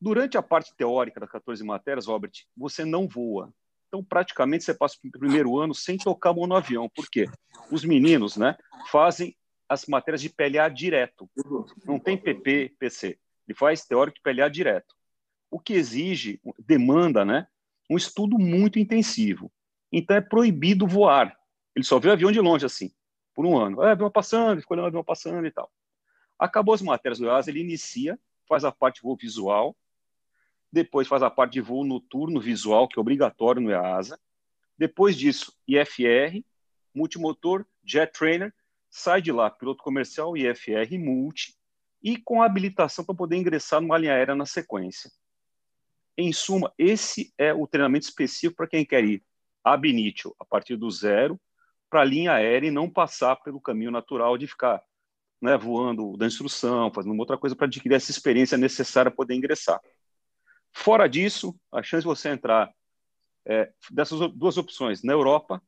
Durante 0.00 0.38
a 0.38 0.42
parte 0.42 0.74
teórica 0.76 1.18
das 1.18 1.30
14 1.30 1.64
matérias, 1.64 2.06
Robert, 2.06 2.32
você 2.56 2.84
não 2.84 3.08
voa. 3.08 3.52
Então, 3.88 4.04
praticamente, 4.04 4.64
você 4.64 4.74
passa 4.74 4.96
o 5.02 5.10
primeiro 5.10 5.58
ano 5.58 5.74
sem 5.74 5.96
tocar 5.96 6.30
a 6.30 6.34
mão 6.34 6.46
no 6.46 6.54
avião. 6.56 6.88
Por 6.88 7.08
quê? 7.10 7.26
Os 7.70 7.84
meninos 7.84 8.36
né, 8.36 8.56
fazem 8.90 9.34
as 9.68 9.86
matérias 9.86 10.20
de 10.20 10.28
PLA 10.28 10.68
direto. 10.68 11.28
Não 11.84 11.98
tem 11.98 12.16
PP, 12.16 12.76
PC. 12.78 13.18
Ele 13.46 13.56
faz 13.56 13.84
teórico 13.84 14.16
de 14.16 14.22
PLA 14.22 14.48
direto. 14.48 14.94
O 15.50 15.60
que 15.60 15.74
exige, 15.74 16.40
demanda, 16.58 17.24
né, 17.24 17.46
um 17.88 17.96
estudo 17.96 18.38
muito 18.38 18.78
intensivo. 18.78 19.50
Então 19.92 20.16
é 20.16 20.20
proibido 20.20 20.86
voar. 20.86 21.36
Ele 21.74 21.84
só 21.84 21.98
vê 21.98 22.08
o 22.08 22.12
avião 22.12 22.32
de 22.32 22.40
longe 22.40 22.66
assim, 22.66 22.92
por 23.34 23.46
um 23.46 23.56
ano. 23.56 23.82
É, 23.82 23.92
avião 23.92 24.10
passando, 24.10 24.60
ficou 24.60 24.74
olhando 24.74 24.86
o 24.86 24.88
avião 24.88 25.04
passando 25.04 25.46
e 25.46 25.50
tal. 25.50 25.70
Acabou 26.38 26.74
as 26.74 26.82
matérias 26.82 27.18
do 27.18 27.26
EASA, 27.26 27.50
ele 27.50 27.60
inicia, 27.60 28.18
faz 28.48 28.64
a 28.64 28.72
parte 28.72 28.96
de 28.96 29.02
voo 29.02 29.16
visual, 29.16 29.76
depois 30.70 31.08
faz 31.08 31.22
a 31.22 31.30
parte 31.30 31.54
de 31.54 31.60
voo 31.60 31.84
noturno 31.84 32.40
visual, 32.40 32.88
que 32.88 32.98
é 32.98 33.00
obrigatório 33.00 33.62
no 33.62 33.70
EASA. 33.70 34.18
Depois 34.76 35.16
disso, 35.16 35.56
IFR, 35.66 36.44
multimotor, 36.94 37.64
jet 37.84 38.12
trainer, 38.12 38.52
sai 38.90 39.22
de 39.22 39.32
lá 39.32 39.50
piloto 39.50 39.82
comercial, 39.82 40.36
IFR 40.36 40.98
multi, 40.98 41.55
e 42.06 42.16
com 42.16 42.40
habilitação 42.40 43.04
para 43.04 43.16
poder 43.16 43.34
ingressar 43.34 43.80
numa 43.80 43.98
linha 43.98 44.12
aérea 44.12 44.36
na 44.36 44.46
sequência. 44.46 45.10
Em 46.16 46.32
suma, 46.32 46.72
esse 46.78 47.34
é 47.36 47.52
o 47.52 47.66
treinamento 47.66 48.04
específico 48.06 48.58
para 48.58 48.68
quem 48.68 48.86
quer 48.86 49.02
ir 49.02 49.24
ab 49.64 49.90
initio, 49.90 50.32
a 50.38 50.44
partir 50.44 50.76
do 50.76 50.88
zero, 50.88 51.36
para 51.90 52.02
a 52.02 52.04
linha 52.04 52.32
aérea 52.32 52.68
e 52.68 52.70
não 52.70 52.88
passar 52.88 53.34
pelo 53.42 53.60
caminho 53.60 53.90
natural 53.90 54.38
de 54.38 54.46
ficar 54.46 54.80
né, 55.42 55.56
voando 55.56 56.16
da 56.16 56.26
instrução, 56.26 56.92
fazendo 56.92 57.10
uma 57.10 57.22
outra 57.22 57.36
coisa 57.36 57.56
para 57.56 57.66
adquirir 57.66 57.96
essa 57.96 58.12
experiência 58.12 58.56
necessária 58.56 59.10
para 59.10 59.16
poder 59.16 59.34
ingressar. 59.34 59.80
Fora 60.72 61.08
disso, 61.08 61.58
a 61.72 61.82
chance 61.82 62.02
de 62.02 62.06
você 62.06 62.28
entrar 62.28 62.72
é, 63.44 63.72
dessas 63.90 64.30
duas 64.32 64.56
opções 64.56 65.02
na 65.02 65.12
Europa 65.12 65.60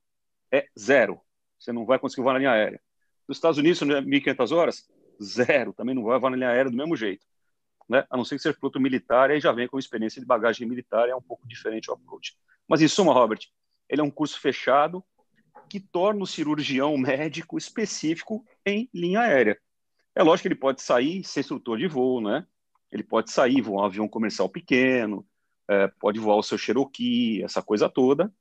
é 0.53 0.69
zero. 0.79 1.21
Você 1.59 1.73
não 1.73 1.85
vai 1.85 1.99
conseguir 1.99 2.23
voar 2.23 2.35
na 2.35 2.39
linha 2.39 2.53
aérea. 2.53 2.81
Nos 3.27 3.39
Estados 3.39 3.59
Unidos, 3.59 3.81
1.500 3.81 4.53
horas, 4.57 4.89
zero. 5.23 5.73
Também 5.73 5.95
não 5.95 6.05
vai 6.05 6.19
voar 6.19 6.31
na 6.31 6.37
linha 6.37 6.51
aérea 6.51 6.71
do 6.71 6.77
mesmo 6.77 6.97
jeito. 6.97 7.27
Né? 7.89 8.05
A 8.11 8.17
não 8.17 8.25
ser 8.25 8.37
que 8.37 8.43
seja 8.43 8.57
piloto 8.57 8.81
militar, 8.81 9.31
aí 9.31 9.41
já 9.41 9.53
vem 9.53 9.67
com 9.67 9.79
experiência 9.79 10.21
de 10.21 10.27
bagagem 10.27 10.69
militar, 10.69 11.09
é 11.09 11.15
um 11.15 11.23
pouco 11.23 11.47
diferente 11.49 11.91
o 11.91 11.95
approach. 11.95 12.37
Mas, 12.69 12.83
em 12.83 12.89
suma, 12.89 13.13
Robert, 13.13 13.41
ele 13.89 14.01
é 14.03 14.05
um 14.05 14.11
curso 14.11 14.39
fechado, 14.39 15.03
que 15.69 15.81
torna 15.81 16.23
o 16.23 16.27
cirurgião 16.27 16.97
médico 16.99 17.59
específico 17.59 18.45
em 18.65 18.89
linha 18.93 19.21
aérea. 19.21 19.59
É 20.15 20.23
lógico 20.23 20.43
que 20.43 20.49
ele 20.49 20.61
pode 20.61 20.83
sair 20.83 21.23
ser 21.25 21.41
instrutor 21.41 21.79
de 21.79 21.87
voo, 21.87 22.21
né? 22.21 22.47
Ele 22.91 23.03
pode 23.03 23.31
sair, 23.31 23.61
voar 23.61 23.83
um 23.83 23.85
avião 23.85 24.09
comercial 24.09 24.49
pequeno, 24.49 25.27
é, 25.69 25.89
pode 26.01 26.19
voar 26.19 26.37
o 26.37 26.43
seu 26.43 26.57
Cherokee, 26.57 27.43
essa 27.43 27.63
coisa 27.63 27.89
toda. 27.89 28.33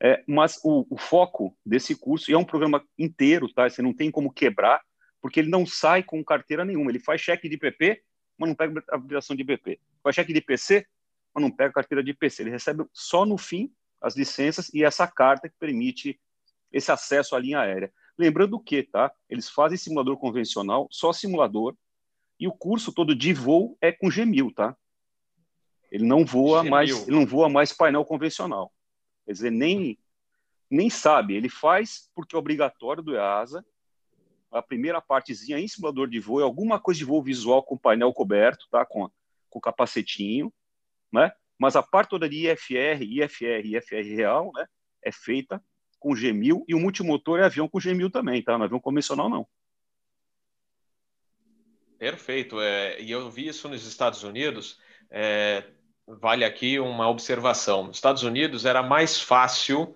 É, 0.00 0.22
mas 0.26 0.60
o, 0.62 0.86
o, 0.90 0.98
foco 0.98 1.56
desse 1.64 1.94
curso, 1.94 2.30
e 2.30 2.34
é 2.34 2.38
um 2.38 2.44
programa 2.44 2.84
inteiro, 2.98 3.48
tá? 3.52 3.68
Você 3.68 3.80
não 3.80 3.94
tem 3.94 4.10
como 4.10 4.32
quebrar, 4.32 4.82
porque 5.22 5.40
ele 5.40 5.48
não 5.48 5.64
sai 5.64 6.02
com 6.02 6.22
carteira 6.22 6.64
nenhuma. 6.64 6.90
Ele 6.90 6.98
faz 6.98 7.20
cheque 7.20 7.48
de 7.48 7.56
PP, 7.56 8.02
mas 8.36 8.48
não 8.48 8.56
pega 8.56 8.84
a 8.90 8.96
habilitação 8.96 9.34
de 9.34 9.44
BP. 9.44 9.80
Faz 10.02 10.16
cheque 10.16 10.32
de 10.32 10.40
PC, 10.40 10.84
mas 11.32 11.42
não 11.42 11.50
pega 11.50 11.72
carteira 11.72 12.02
de 12.02 12.12
PC. 12.12 12.42
Ele 12.42 12.50
recebe 12.50 12.84
só 12.92 13.24
no 13.24 13.38
fim 13.38 13.72
as 14.00 14.16
licenças 14.16 14.68
e 14.74 14.82
essa 14.82 15.06
carta 15.06 15.48
que 15.48 15.54
permite 15.58 16.20
esse 16.72 16.90
acesso 16.90 17.36
à 17.36 17.38
linha 17.38 17.60
aérea. 17.60 17.92
Lembrando 18.18 18.58
que, 18.58 18.82
tá? 18.82 19.12
Eles 19.30 19.48
fazem 19.48 19.78
simulador 19.78 20.18
convencional, 20.18 20.88
só 20.90 21.12
simulador, 21.12 21.76
e 22.38 22.48
o 22.48 22.52
curso 22.52 22.92
todo 22.92 23.14
de 23.14 23.32
voo 23.32 23.78
é 23.80 23.92
com 23.92 24.08
G1000, 24.08 24.52
tá? 24.52 24.76
Ele 25.90 26.04
não 26.04 26.24
voa 26.24 26.64
mais, 26.64 27.06
ele 27.06 27.16
não 27.16 27.24
voa 27.26 27.48
mais 27.48 27.72
painel 27.72 28.04
convencional. 28.04 28.72
Quer 29.24 29.32
dizer, 29.32 29.50
nem 29.52 29.96
nem 30.68 30.88
sabe, 30.88 31.34
ele 31.34 31.50
faz 31.50 32.10
porque 32.14 32.34
é 32.34 32.38
obrigatório 32.38 33.02
do 33.02 33.14
EASA. 33.14 33.64
A 34.52 34.62
primeira 34.62 35.00
partezinha 35.00 35.58
em 35.58 35.66
simulador 35.66 36.08
de 36.08 36.20
voo 36.20 36.42
alguma 36.42 36.78
coisa 36.78 36.98
de 36.98 37.04
voo 37.04 37.22
visual 37.22 37.62
com 37.62 37.78
painel 37.78 38.12
coberto, 38.12 38.66
tá? 38.70 38.84
Com 38.84 39.10
com 39.52 39.60
capacetinho, 39.60 40.52
né? 41.12 41.30
Mas 41.58 41.76
a 41.76 41.82
parte 41.82 42.10
toda 42.10 42.28
de 42.28 42.48
IFR, 42.48 43.02
IFR, 43.02 43.66
IFR 43.66 44.16
real, 44.16 44.50
né? 44.54 44.66
É 45.04 45.12
feita 45.12 45.62
com 46.00 46.10
G1000 46.10 46.64
e 46.66 46.74
o 46.74 46.80
multimotor 46.80 47.38
é 47.38 47.44
avião 47.44 47.68
com 47.68 47.78
G1000 47.78 48.10
também, 48.10 48.42
tá? 48.42 48.56
Não 48.56 48.62
é 48.62 48.66
avião 48.66 48.80
convencional, 48.80 49.28
não. 49.28 49.46
Perfeito. 51.98 52.60
É, 52.60 53.00
e 53.00 53.10
eu 53.10 53.30
vi 53.30 53.46
isso 53.46 53.68
nos 53.68 53.86
Estados 53.86 54.24
Unidos. 54.24 54.80
É, 55.10 55.70
vale 56.06 56.44
aqui 56.44 56.80
uma 56.80 57.08
observação. 57.08 57.84
Nos 57.84 57.98
Estados 57.98 58.22
Unidos 58.24 58.64
era 58.64 58.82
mais 58.82 59.20
fácil 59.20 59.94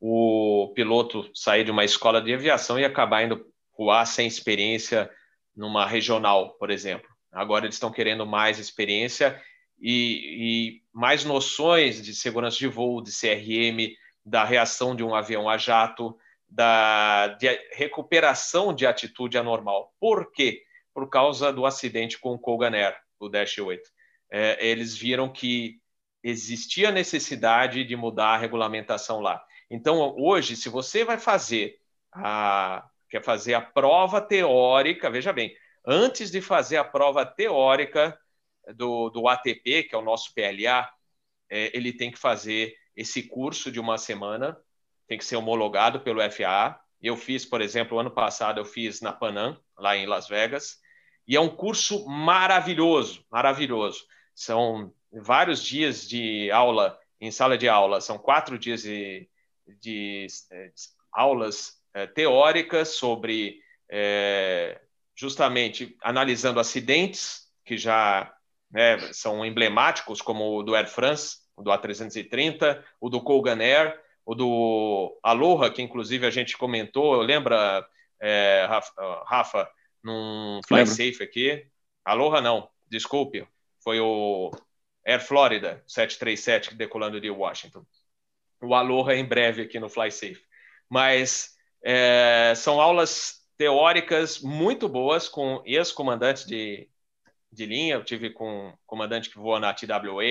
o 0.00 0.72
piloto 0.74 1.30
sair 1.34 1.64
de 1.64 1.70
uma 1.70 1.84
escola 1.84 2.22
de 2.22 2.32
aviação 2.32 2.78
e 2.78 2.84
acabar 2.84 3.22
indo 3.22 3.51
voar 3.82 4.06
sem 4.06 4.28
experiência 4.28 5.10
numa 5.56 5.84
regional, 5.84 6.54
por 6.54 6.70
exemplo. 6.70 7.08
Agora 7.32 7.64
eles 7.64 7.74
estão 7.74 7.90
querendo 7.90 8.24
mais 8.24 8.58
experiência 8.60 9.42
e, 9.80 10.78
e 10.78 10.82
mais 10.92 11.24
noções 11.24 12.00
de 12.00 12.14
segurança 12.14 12.58
de 12.58 12.68
voo, 12.68 13.02
de 13.02 13.10
CRM, 13.10 13.92
da 14.24 14.44
reação 14.44 14.94
de 14.94 15.02
um 15.02 15.14
avião 15.14 15.48
a 15.48 15.58
jato, 15.58 16.16
da 16.48 17.28
de 17.28 17.48
recuperação 17.72 18.72
de 18.72 18.86
atitude 18.86 19.36
anormal. 19.36 19.92
Por 19.98 20.30
quê? 20.30 20.62
Por 20.94 21.08
causa 21.08 21.52
do 21.52 21.66
acidente 21.66 22.20
com 22.20 22.34
o 22.34 22.38
Kogan 22.38 22.72
Air, 22.72 22.96
o 23.18 23.28
Dash 23.28 23.58
8. 23.58 23.82
É, 24.30 24.64
eles 24.64 24.96
viram 24.96 25.28
que 25.28 25.80
existia 26.22 26.92
necessidade 26.92 27.82
de 27.82 27.96
mudar 27.96 28.34
a 28.34 28.38
regulamentação 28.38 29.20
lá. 29.20 29.42
Então, 29.68 30.14
hoje, 30.16 30.54
se 30.54 30.68
você 30.68 31.04
vai 31.04 31.18
fazer 31.18 31.78
a, 32.12 32.86
quer 33.12 33.22
fazer 33.22 33.52
a 33.52 33.60
prova 33.60 34.22
teórica, 34.22 35.10
veja 35.10 35.34
bem, 35.34 35.54
antes 35.86 36.30
de 36.30 36.40
fazer 36.40 36.78
a 36.78 36.84
prova 36.84 37.26
teórica 37.26 38.18
do, 38.74 39.10
do 39.10 39.28
ATP, 39.28 39.82
que 39.82 39.94
é 39.94 39.98
o 39.98 40.02
nosso 40.02 40.32
PLA, 40.34 40.90
é, 41.50 41.76
ele 41.76 41.92
tem 41.92 42.10
que 42.10 42.18
fazer 42.18 42.74
esse 42.96 43.24
curso 43.24 43.70
de 43.70 43.78
uma 43.78 43.98
semana, 43.98 44.58
tem 45.06 45.18
que 45.18 45.26
ser 45.26 45.36
homologado 45.36 46.00
pelo 46.00 46.22
FAA. 46.30 46.80
Eu 47.02 47.14
fiz, 47.14 47.44
por 47.44 47.60
exemplo, 47.60 47.98
ano 47.98 48.10
passado 48.10 48.58
eu 48.58 48.64
fiz 48.64 49.02
na 49.02 49.12
Panam, 49.12 49.60
lá 49.76 49.94
em 49.94 50.06
Las 50.06 50.26
Vegas, 50.26 50.78
e 51.28 51.36
é 51.36 51.40
um 51.40 51.54
curso 51.54 52.08
maravilhoso, 52.08 53.26
maravilhoso. 53.30 54.06
São 54.34 54.90
vários 55.12 55.62
dias 55.62 56.08
de 56.08 56.50
aula 56.50 56.98
em 57.20 57.30
sala 57.30 57.58
de 57.58 57.68
aula, 57.68 58.00
são 58.00 58.16
quatro 58.16 58.58
dias 58.58 58.82
de, 58.82 59.28
de, 59.66 60.26
de 60.26 60.66
aulas 61.12 61.81
é, 61.94 62.06
teóricas 62.06 62.88
sobre 62.88 63.60
é, 63.90 64.80
justamente 65.14 65.96
analisando 66.02 66.58
acidentes 66.58 67.48
que 67.64 67.76
já 67.76 68.32
né, 68.70 68.98
são 69.12 69.44
emblemáticos, 69.44 70.22
como 70.22 70.58
o 70.58 70.62
do 70.62 70.74
Air 70.74 70.88
France, 70.88 71.38
o 71.56 71.62
do 71.62 71.70
A330, 71.70 72.82
o 73.00 73.08
do 73.08 73.20
Colgan 73.20 73.58
Air, 73.60 74.00
o 74.24 74.34
do 74.34 75.18
Aloha, 75.22 75.70
que 75.70 75.82
inclusive 75.82 76.26
a 76.26 76.30
gente 76.30 76.56
comentou, 76.56 77.20
lembra, 77.20 77.86
é, 78.20 78.66
Rafa, 78.68 79.24
Rafa, 79.26 79.70
num 80.02 80.60
Fly 80.66 80.86
Safe 80.86 81.22
aqui? 81.22 81.66
Aloha 82.04 82.40
não, 82.40 82.68
desculpe, 82.88 83.46
foi 83.82 84.00
o 84.00 84.50
Air 85.04 85.20
Florida 85.20 85.82
737 85.86 86.74
decolando 86.74 87.20
de 87.20 87.30
Washington. 87.30 87.84
O 88.60 88.74
Aloha 88.74 89.14
em 89.14 89.24
breve 89.24 89.62
aqui 89.62 89.78
no 89.78 89.88
Fly 89.88 90.10
Safe. 90.10 90.42
Mas 90.88 91.56
é, 91.82 92.54
são 92.56 92.80
aulas 92.80 93.42
teóricas 93.56 94.40
muito 94.40 94.88
boas 94.88 95.28
com 95.28 95.62
ex-comandantes 95.64 96.46
de, 96.46 96.88
de 97.50 97.66
linha. 97.66 97.94
Eu 97.94 98.04
tive 98.04 98.30
com 98.30 98.72
comandante 98.86 99.30
que 99.30 99.38
voa 99.38 99.60
na 99.60 99.74
TWA, 99.74 100.22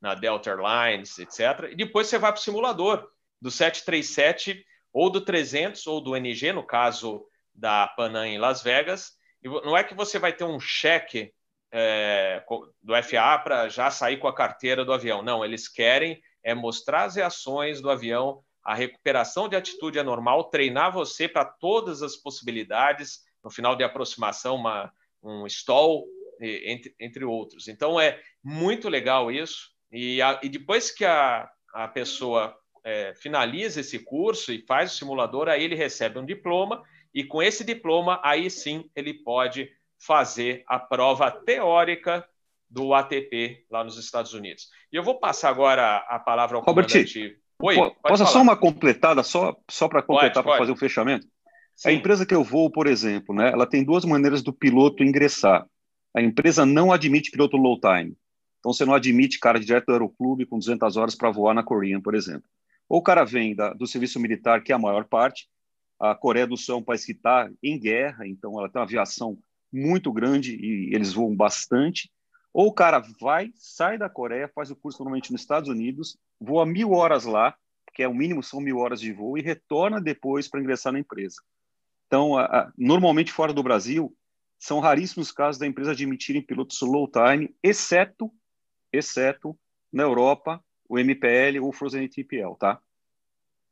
na 0.00 0.14
Delta 0.14 0.50
Airlines, 0.50 1.18
etc. 1.18 1.70
E 1.70 1.76
depois 1.76 2.06
você 2.06 2.18
vai 2.18 2.32
para 2.32 2.38
o 2.38 2.42
simulador 2.42 3.08
do 3.40 3.50
737 3.50 4.64
ou 4.92 5.10
do 5.10 5.20
300 5.20 5.86
ou 5.86 6.00
do 6.00 6.16
NG, 6.16 6.52
no 6.52 6.64
caso 6.64 7.24
da 7.54 7.86
Panam 7.86 8.24
em 8.24 8.38
Las 8.38 8.62
Vegas. 8.62 9.12
E 9.42 9.48
não 9.48 9.76
é 9.76 9.84
que 9.84 9.94
você 9.94 10.18
vai 10.18 10.32
ter 10.32 10.44
um 10.44 10.60
cheque 10.60 11.32
é, 11.72 12.44
do 12.82 12.94
FAA 13.02 13.38
para 13.38 13.68
já 13.68 13.90
sair 13.90 14.18
com 14.18 14.26
a 14.26 14.34
carteira 14.34 14.84
do 14.84 14.92
avião. 14.92 15.22
Não, 15.22 15.44
eles 15.44 15.68
querem 15.68 16.20
é 16.42 16.54
mostrar 16.54 17.04
as 17.04 17.16
reações 17.16 17.80
do 17.80 17.90
avião, 17.90 18.42
a 18.64 18.74
recuperação 18.74 19.48
de 19.48 19.56
atitude 19.56 19.98
anormal, 19.98 20.44
treinar 20.44 20.92
você 20.92 21.28
para 21.28 21.44
todas 21.44 22.02
as 22.02 22.16
possibilidades, 22.16 23.22
no 23.42 23.50
final 23.50 23.74
de 23.74 23.82
aproximação, 23.82 24.56
uma, 24.56 24.92
um 25.22 25.46
stall, 25.46 26.06
entre, 26.40 26.94
entre 26.98 27.24
outros. 27.24 27.68
Então 27.68 28.00
é 28.00 28.20
muito 28.42 28.88
legal 28.88 29.30
isso. 29.30 29.70
E, 29.92 30.20
a, 30.22 30.40
e 30.42 30.48
depois 30.48 30.90
que 30.90 31.04
a, 31.04 31.48
a 31.74 31.88
pessoa 31.88 32.56
é, 32.84 33.14
finaliza 33.14 33.80
esse 33.80 33.98
curso 33.98 34.52
e 34.52 34.64
faz 34.66 34.92
o 34.92 34.96
simulador, 34.96 35.48
aí 35.48 35.62
ele 35.62 35.74
recebe 35.74 36.18
um 36.18 36.24
diploma, 36.24 36.82
e 37.12 37.24
com 37.24 37.42
esse 37.42 37.64
diploma, 37.64 38.20
aí 38.22 38.48
sim 38.50 38.88
ele 38.94 39.14
pode 39.14 39.70
fazer 39.98 40.64
a 40.66 40.78
prova 40.78 41.30
teórica 41.30 42.26
do 42.68 42.94
ATP 42.94 43.66
lá 43.68 43.82
nos 43.82 43.98
Estados 43.98 44.32
Unidos. 44.32 44.68
E 44.92 44.96
eu 44.96 45.02
vou 45.02 45.18
passar 45.18 45.50
agora 45.50 45.96
a 46.08 46.18
palavra 46.18 46.56
ao 46.56 46.62
Robert, 46.62 46.86
comandante. 46.86 47.36
Oi, 47.62 47.76
posso 48.02 48.26
só 48.26 48.40
uma 48.40 48.56
completada, 48.56 49.22
só, 49.22 49.56
só 49.68 49.88
para 49.88 50.02
completar, 50.02 50.42
para 50.42 50.58
fazer 50.58 50.70
o 50.70 50.74
um 50.74 50.78
fechamento? 50.78 51.26
Sim. 51.76 51.88
A 51.88 51.92
empresa 51.92 52.26
que 52.26 52.34
eu 52.34 52.42
vou, 52.42 52.70
por 52.70 52.86
exemplo, 52.86 53.34
né, 53.34 53.50
ela 53.50 53.66
tem 53.66 53.84
duas 53.84 54.04
maneiras 54.04 54.42
do 54.42 54.52
piloto 54.52 55.02
ingressar. 55.02 55.66
A 56.14 56.20
empresa 56.20 56.66
não 56.66 56.92
admite 56.92 57.30
piloto 57.30 57.56
low 57.56 57.78
time. 57.78 58.16
Então, 58.58 58.72
você 58.72 58.84
não 58.84 58.94
admite 58.94 59.38
cara 59.38 59.58
direto 59.58 59.86
do 59.86 59.92
aeroclube 59.92 60.44
com 60.44 60.58
200 60.58 60.96
horas 60.96 61.14
para 61.14 61.30
voar 61.30 61.54
na 61.54 61.62
Korean, 61.62 62.00
por 62.00 62.14
exemplo. 62.14 62.44
Ou 62.88 62.98
o 62.98 63.02
cara 63.02 63.24
vem 63.24 63.54
da, 63.54 63.72
do 63.72 63.86
serviço 63.86 64.20
militar, 64.20 64.62
que 64.62 64.72
é 64.72 64.74
a 64.74 64.78
maior 64.78 65.04
parte. 65.04 65.48
A 65.98 66.14
Coreia 66.14 66.46
do 66.46 66.56
Sul 66.56 66.74
é 66.74 66.78
um 66.78 66.82
país 66.82 67.04
que 67.04 67.12
está 67.12 67.50
em 67.62 67.78
guerra, 67.78 68.26
então 68.26 68.58
ela 68.58 68.68
tem 68.68 68.80
uma 68.80 68.86
aviação 68.86 69.38
muito 69.72 70.12
grande 70.12 70.56
e 70.56 70.94
eles 70.94 71.12
voam 71.12 71.34
bastante. 71.34 72.10
Ou 72.52 72.66
o 72.66 72.72
cara 72.72 73.02
vai, 73.20 73.50
sai 73.54 73.96
da 73.96 74.08
Coreia, 74.08 74.50
faz 74.54 74.70
o 74.70 74.76
curso 74.76 74.98
normalmente 74.98 75.30
nos 75.32 75.40
Estados 75.40 75.68
Unidos, 75.68 76.18
voa 76.40 76.64
mil 76.64 76.92
horas 76.92 77.24
lá, 77.24 77.54
que 77.92 78.02
é 78.02 78.08
o 78.08 78.14
mínimo 78.14 78.42
são 78.42 78.60
mil 78.60 78.78
horas 78.78 79.00
de 79.00 79.12
voo, 79.12 79.36
e 79.36 79.42
retorna 79.42 80.00
depois 80.00 80.48
para 80.48 80.60
ingressar 80.60 80.92
na 80.92 80.98
empresa. 80.98 81.42
Então, 82.06 82.36
a, 82.36 82.44
a, 82.44 82.72
normalmente 82.76 83.32
fora 83.32 83.52
do 83.52 83.62
Brasil, 83.62 84.16
são 84.58 84.80
raríssimos 84.80 85.30
casos 85.32 85.58
da 85.58 85.66
empresa 85.66 85.92
admitirem 85.92 86.42
pilotos 86.42 86.80
low 86.82 87.08
time, 87.08 87.54
exceto, 87.62 88.30
exceto 88.92 89.58
na 89.92 90.02
Europa, 90.02 90.62
o 90.88 90.98
MPL 90.98 91.60
ou 91.62 91.68
o 91.68 91.72
Frozen 91.72 92.08
TPL, 92.08 92.54
tá? 92.58 92.80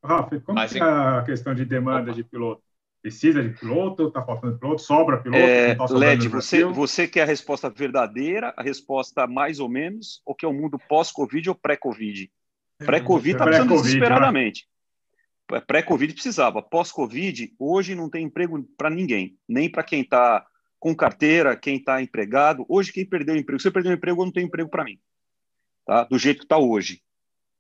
Rafa, 0.03 0.41
como 0.41 0.59
Mas, 0.59 0.75
é 0.75 0.81
a 0.81 1.23
questão 1.25 1.55
de 1.55 1.65
demanda 1.65 2.11
Opa. 2.11 2.13
de 2.13 2.25
piloto? 2.25 2.63
Precisa 3.03 3.43
de 3.43 3.51
piloto? 3.51 4.09
Está 4.09 4.23
faltando 4.23 4.59
piloto? 4.59 4.81
Sobra 4.81 5.19
piloto? 5.19 5.43
É, 5.43 5.75
tá 5.75 5.85
LED, 5.91 6.29
você, 6.29 6.65
você 6.65 7.07
quer 7.07 7.23
a 7.23 7.27
resposta 7.27 7.69
verdadeira, 7.69 8.53
a 8.57 8.63
resposta 8.63 9.27
mais 9.27 9.61
ou 9.61 9.69
menos, 9.69 10.23
ou 10.25 10.35
quer 10.35 10.47
o 10.47 10.51
um 10.51 10.55
mundo 10.55 10.79
pós-Covid 10.89 11.51
ou 11.51 11.55
pré-Covid? 11.55 12.31
Pré-Covid 12.79 13.33
está 13.33 13.45
precisando 13.45 13.75
né? 13.75 13.83
desesperadamente. 13.83 14.69
Né? 15.51 15.61
Pré-Covid 15.67 16.13
precisava. 16.13 16.63
Pós-Covid, 16.63 17.55
hoje 17.59 17.95
não 17.95 18.09
tem 18.09 18.25
emprego 18.25 18.63
para 18.77 18.91
ninguém, 18.91 19.37
nem 19.49 19.71
para 19.71 19.83
quem 19.83 20.03
está 20.03 20.47
com 20.79 20.95
carteira, 20.95 21.57
quem 21.57 21.77
está 21.77 22.01
empregado. 22.01 22.65
Hoje, 22.69 22.93
quem 22.93 23.05
perdeu 23.05 23.35
o 23.35 23.39
emprego, 23.39 23.61
se 23.61 23.69
eu 23.69 23.73
perder 23.73 23.91
o 23.91 23.95
emprego, 23.95 24.23
eu 24.23 24.27
não 24.27 24.33
tenho 24.33 24.47
emprego 24.47 24.71
para 24.71 24.85
mim. 24.85 24.99
Tá? 25.85 26.05
Do 26.05 26.19
jeito 26.19 26.39
que 26.39 26.45
está 26.45 26.59
hoje. 26.59 27.03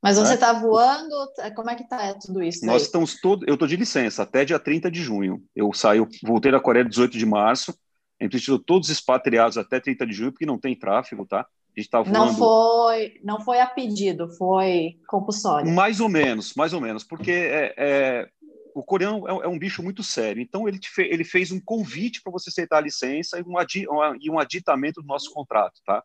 Mas 0.01 0.17
você 0.17 0.35
está 0.35 0.53
né? 0.53 0.61
voando? 0.61 1.15
Como 1.57 1.71
é 1.71 1.75
que 1.75 1.83
está 1.83 2.15
tudo 2.15 2.43
isso? 2.43 2.65
Nós 2.65 2.83
aí? 2.83 2.87
estamos 2.87 3.21
todos. 3.21 3.47
Eu 3.49 3.55
estou 3.55 3.67
de 3.67 3.75
licença 3.75 4.23
até 4.23 4.45
dia 4.45 4.59
30 4.59 4.91
de 4.91 5.03
junho. 5.03 5.43
Eu 5.57 5.73
saio, 5.73 6.07
voltei 6.23 6.53
da 6.53 6.61
Coreia 6.61 6.85
18 6.85 7.19
de 7.19 7.27
março. 7.27 7.77
A 8.21 8.25
gente 8.25 8.59
todos 8.61 8.91
expatriados 8.91 9.59
até 9.59 9.81
30 9.81 10.07
de 10.07 10.13
junho, 10.13 10.33
porque 10.33 10.47
não 10.47 10.59
tem 10.59 10.77
tráfego, 10.77 11.27
tá? 11.27 11.47
Gente 11.79 11.91
tá. 11.91 12.03
Não 12.05 12.35
foi, 12.35 13.21
não 13.23 13.41
foi 13.41 13.61
a 13.61 13.67
pedido, 13.67 14.29
foi 14.31 14.99
compulsório. 15.07 15.71
Mais 15.71 16.01
ou 16.01 16.09
menos, 16.09 16.55
mais 16.55 16.73
ou 16.73 16.81
menos, 16.81 17.05
porque 17.05 17.31
é, 17.31 17.75
é 17.77 18.29
o 18.75 18.83
coreano 18.83 19.29
é, 19.29 19.45
é, 19.45 19.49
um 19.49 19.59
bicho 19.59 19.81
muito 19.81 20.03
sério. 20.03 20.43
Então 20.43 20.69
ele, 20.69 20.81
fe, 20.83 21.03
ele 21.03 21.23
fez 21.23 21.53
um 21.53 21.61
convite 21.61 22.21
para 22.21 22.33
você 22.33 22.51
aceitar 22.51 22.79
a 22.79 22.81
licença 22.81 23.39
e 23.39 23.43
um, 23.43 23.57
adi, 23.57 23.87
e 24.21 24.29
um 24.29 24.41
aditamento 24.41 25.01
do 25.01 25.07
nosso 25.07 25.33
contrato, 25.33 25.81
tá? 25.87 26.03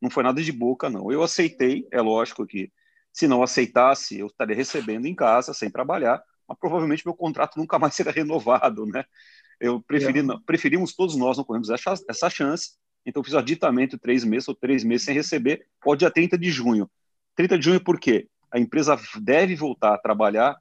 Não 0.00 0.10
foi 0.10 0.22
nada 0.22 0.42
de 0.42 0.52
boca, 0.52 0.90
não. 0.90 1.10
Eu 1.10 1.22
aceitei, 1.22 1.88
é 1.90 2.02
lógico 2.02 2.46
que 2.46 2.70
se 3.10 3.26
não 3.26 3.42
aceitasse, 3.42 4.18
eu 4.18 4.26
estaria 4.26 4.54
recebendo 4.54 5.06
em 5.06 5.14
casa, 5.14 5.54
sem 5.54 5.70
trabalhar, 5.70 6.22
mas 6.46 6.58
provavelmente 6.58 7.06
meu 7.06 7.14
contrato 7.14 7.56
nunca 7.56 7.78
mais 7.78 7.94
será 7.96 8.12
renovado, 8.12 8.84
né? 8.84 9.06
Eu 9.58 9.80
preferi, 9.80 10.18
é. 10.18 10.22
não, 10.22 10.38
preferimos 10.42 10.94
todos 10.94 11.16
nós 11.16 11.38
não 11.38 11.44
corremos 11.44 11.70
essa, 11.70 11.94
essa 12.08 12.28
chance, 12.28 12.72
então 13.08 13.24
fiz 13.24 13.32
o 13.32 13.38
aditamento 13.38 13.96
três 13.96 14.22
meses 14.22 14.46
ou 14.48 14.54
três 14.54 14.84
meses 14.84 15.06
sem 15.06 15.14
receber, 15.14 15.66
pode 15.80 16.00
dia 16.00 16.10
30 16.10 16.36
de 16.36 16.50
junho. 16.50 16.90
30 17.34 17.58
de 17.58 17.64
junho 17.64 17.82
por 17.82 17.98
quê? 17.98 18.28
A 18.52 18.58
empresa 18.58 19.00
deve 19.18 19.56
voltar 19.56 19.94
a 19.94 19.98
trabalhar 19.98 20.54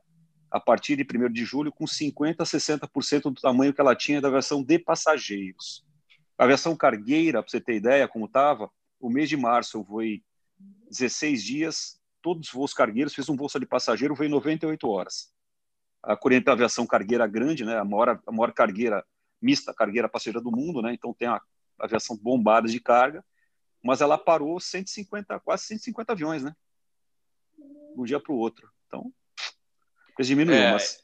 a 0.49 0.57
partir 0.57 0.95
de 0.95 1.03
1 1.03 1.29
de 1.29 1.43
julho 1.43 1.73
com 1.73 1.83
50% 1.83 2.37
a 2.39 2.45
60% 2.45 3.23
do 3.23 3.33
tamanho 3.33 3.73
que 3.73 3.81
ela 3.81 3.93
tinha 3.93 4.21
da 4.21 4.29
versão 4.29 4.63
de 4.63 4.79
passageiros. 4.79 5.85
A 6.37 6.45
versão 6.45 6.73
cargueira, 6.73 7.43
para 7.43 7.51
você 7.51 7.59
ter 7.59 7.75
ideia 7.75 8.07
como 8.07 8.27
estava, 8.27 8.71
o 8.97 9.09
mês 9.09 9.27
de 9.27 9.35
março 9.35 9.79
eu 9.79 9.83
voei 9.83 10.23
16 10.89 11.43
dias, 11.43 11.99
todos 12.21 12.47
os 12.47 12.53
voos 12.53 12.73
cargueiros, 12.73 13.13
fiz 13.13 13.27
um 13.27 13.35
voo 13.35 13.49
de 13.59 13.65
passageiro, 13.65 14.15
veio 14.15 14.31
98 14.31 14.87
horas. 14.87 15.33
A 16.01 16.15
Corinthians 16.15 16.53
aviação 16.53 16.87
cargueira 16.87 17.27
grande, 17.27 17.65
né, 17.65 17.77
a 17.77 17.83
maior, 17.83 18.21
a 18.25 18.31
maior 18.31 18.53
cargueira 18.53 19.03
mista, 19.41 19.73
cargueira 19.73 20.07
passageira 20.07 20.39
do 20.39 20.49
mundo, 20.49 20.81
né, 20.81 20.93
então 20.93 21.13
tem 21.13 21.27
a 21.27 21.41
aviação 21.79 22.17
bombada 22.17 22.67
de 22.67 22.79
carga, 22.79 23.23
mas 23.83 24.01
ela 24.01 24.17
parou 24.17 24.59
150, 24.59 25.39
quase 25.41 25.65
150 25.65 26.11
aviões, 26.11 26.43
né, 26.43 26.55
de 27.57 28.01
um 28.01 28.03
dia 28.03 28.19
para 28.19 28.33
o 28.33 28.37
outro. 28.37 28.69
Então, 28.87 29.13
diminuiu, 30.19 30.57
é, 30.57 30.71
mas 30.71 31.01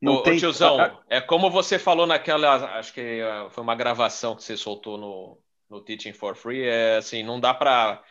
não 0.00 0.14
ô, 0.14 0.22
tem... 0.22 0.38
Tiozão, 0.38 1.02
é 1.08 1.20
como 1.20 1.50
você 1.50 1.78
falou 1.78 2.06
naquela, 2.06 2.78
acho 2.78 2.92
que 2.92 3.00
eh, 3.00 3.48
foi 3.50 3.62
uma 3.62 3.74
gravação 3.74 4.36
que 4.36 4.42
você 4.42 4.56
soltou 4.56 4.98
no, 4.98 5.40
no 5.68 5.80
Teaching 5.82 6.12
for 6.12 6.36
Free, 6.36 6.62
é 6.62 6.98
assim, 6.98 7.22
não 7.22 7.40
dá 7.40 7.52
para 7.54 8.02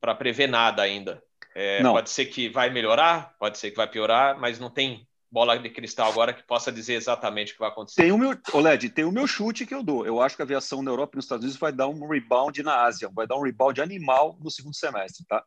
para 0.00 0.14
prever 0.14 0.46
nada 0.46 0.80
ainda. 0.80 1.20
É, 1.56 1.82
pode 1.82 2.08
ser 2.10 2.26
que 2.26 2.48
vai 2.48 2.70
melhorar, 2.70 3.34
pode 3.36 3.58
ser 3.58 3.72
que 3.72 3.76
vai 3.76 3.88
piorar, 3.88 4.38
mas 4.38 4.60
não 4.60 4.70
tem 4.70 5.07
bola 5.30 5.58
de 5.58 5.70
cristal 5.70 6.10
agora 6.10 6.32
que 6.32 6.42
possa 6.42 6.72
dizer 6.72 6.94
exatamente 6.94 7.52
o 7.52 7.54
que 7.54 7.60
vai 7.60 7.68
acontecer. 7.68 8.02
Tem 8.02 8.12
o 8.12 8.18
meu, 8.18 8.36
Oled, 8.52 8.88
tem 8.90 9.04
o 9.04 9.12
meu 9.12 9.26
chute 9.26 9.66
que 9.66 9.74
eu 9.74 9.82
dou. 9.82 10.06
Eu 10.06 10.20
acho 10.20 10.36
que 10.36 10.42
a 10.42 10.44
aviação 10.44 10.82
na 10.82 10.90
Europa 10.90 11.12
e 11.14 11.16
nos 11.16 11.24
Estados 11.24 11.44
Unidos 11.44 11.60
vai 11.60 11.72
dar 11.72 11.88
um 11.88 12.08
rebound 12.08 12.62
na 12.62 12.82
Ásia, 12.82 13.10
vai 13.12 13.26
dar 13.26 13.36
um 13.36 13.42
rebound 13.42 13.80
animal 13.80 14.38
no 14.40 14.50
segundo 14.50 14.74
semestre, 14.74 15.24
tá? 15.26 15.44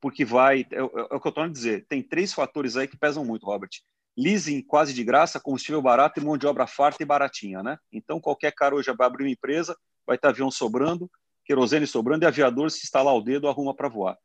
Porque 0.00 0.24
vai, 0.24 0.66
é, 0.70 0.76
é, 0.76 0.78
é 0.78 1.14
o 1.14 1.20
que 1.20 1.26
eu 1.26 1.30
estou 1.30 1.44
a 1.44 1.48
dizer, 1.48 1.86
tem 1.88 2.02
três 2.02 2.32
fatores 2.32 2.76
aí 2.76 2.86
que 2.88 2.96
pesam 2.96 3.24
muito, 3.24 3.46
Robert. 3.46 3.70
Leasing 4.16 4.62
quase 4.62 4.92
de 4.92 5.04
graça, 5.04 5.40
combustível 5.40 5.80
barato 5.80 6.20
e 6.20 6.24
mão 6.24 6.36
de 6.36 6.46
obra 6.46 6.66
farta 6.66 7.02
e 7.02 7.06
baratinha, 7.06 7.62
né? 7.62 7.78
Então 7.92 8.20
qualquer 8.20 8.52
cara 8.52 8.74
hoje 8.74 8.92
vai 8.92 9.06
abrir 9.06 9.24
uma 9.24 9.30
empresa, 9.30 9.76
vai 10.06 10.18
ter 10.18 10.28
avião 10.28 10.50
sobrando, 10.50 11.10
querosene 11.44 11.86
sobrando 11.86 12.24
e 12.24 12.26
aviador 12.26 12.70
se 12.70 12.84
instalar 12.84 13.14
o 13.14 13.20
dedo 13.20 13.48
arruma 13.48 13.74
para 13.74 13.88
voar. 13.88 14.16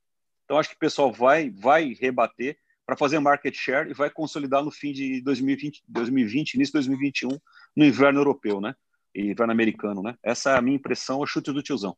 Então, 0.46 0.60
acho 0.60 0.70
que 0.70 0.76
o 0.76 0.80
pessoal 0.80 1.12
vai, 1.12 1.50
vai 1.50 1.94
rebater 1.94 2.58
para 2.86 2.96
fazer 2.96 3.20
market 3.20 3.56
share 3.56 3.90
e 3.90 3.94
vai 3.94 4.10
consolidar 4.10 4.64
no 4.64 4.72
fim 4.72 4.92
de 4.92 5.22
2020, 5.22 5.84
2020, 5.88 6.54
início 6.54 6.72
de 6.72 6.88
2021, 6.88 7.40
no 7.76 7.86
inverno 7.86 8.20
europeu, 8.20 8.62
né? 8.62 8.76
E 9.14 9.32
inverno 9.32 9.52
americano, 9.52 10.04
né? 10.04 10.16
Essa 10.22 10.52
é 10.52 10.58
a 10.58 10.62
minha 10.62 10.76
impressão, 10.76 11.20
o 11.20 11.26
chute 11.26 11.52
do 11.52 11.64
tiozão. 11.64 11.98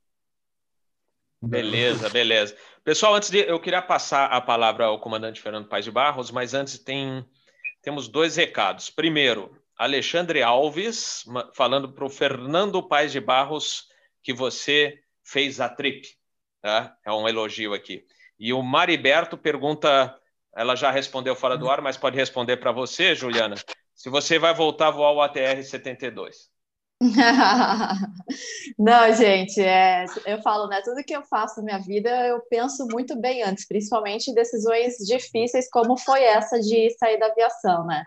Beleza, 1.41 2.09
beleza. 2.09 2.55
Pessoal, 2.83 3.13
antes 3.13 3.29
de 3.29 3.39
eu 3.39 3.59
queria 3.59 3.81
passar 3.81 4.25
a 4.25 4.41
palavra 4.41 4.85
ao 4.85 4.99
comandante 4.99 5.41
Fernando 5.41 5.67
Paz 5.67 5.85
de 5.85 5.91
Barros, 5.91 6.31
mas 6.31 6.53
antes 6.53 6.79
tem 6.79 7.25
temos 7.81 8.07
dois 8.07 8.35
recados. 8.35 8.89
Primeiro, 8.89 9.55
Alexandre 9.77 10.41
Alves 10.41 11.23
falando 11.53 11.93
para 11.93 12.05
o 12.05 12.09
Fernando 12.09 12.81
Paz 12.81 13.11
de 13.11 13.19
Barros 13.19 13.87
que 14.23 14.33
você 14.33 14.99
fez 15.23 15.61
a 15.61 15.69
trip, 15.69 16.07
tá? 16.61 16.97
É 17.05 17.11
um 17.11 17.27
elogio 17.27 17.73
aqui. 17.73 18.03
E 18.39 18.51
o 18.51 18.61
Mariberto 18.61 19.37
pergunta, 19.37 20.19
ela 20.57 20.75
já 20.75 20.89
respondeu 20.89 21.35
fora 21.35 21.57
do 21.57 21.69
ar, 21.69 21.81
mas 21.81 21.95
pode 21.95 22.17
responder 22.17 22.57
para 22.57 22.71
você, 22.71 23.13
Juliana, 23.13 23.55
se 23.95 24.09
você 24.09 24.39
vai 24.39 24.53
voltar 24.53 24.87
a 24.87 24.91
voar 24.91 25.11
o 25.13 25.21
ATR 25.21 25.63
72. 25.63 26.49
Não, 28.77 29.13
gente, 29.13 29.61
é, 29.61 30.05
eu 30.25 30.41
falo, 30.41 30.67
né? 30.67 30.81
Tudo 30.83 31.03
que 31.03 31.15
eu 31.15 31.21
faço 31.21 31.57
na 31.57 31.65
minha 31.65 31.79
vida, 31.79 32.09
eu 32.25 32.41
penso 32.49 32.87
muito 32.87 33.15
bem 33.15 33.43
antes, 33.43 33.67
principalmente 33.67 34.31
em 34.31 34.33
decisões 34.33 34.95
difíceis, 35.05 35.69
como 35.69 35.95
foi 35.95 36.23
essa 36.23 36.59
de 36.59 36.89
sair 36.97 37.19
da 37.19 37.27
aviação, 37.27 37.85
né? 37.85 38.03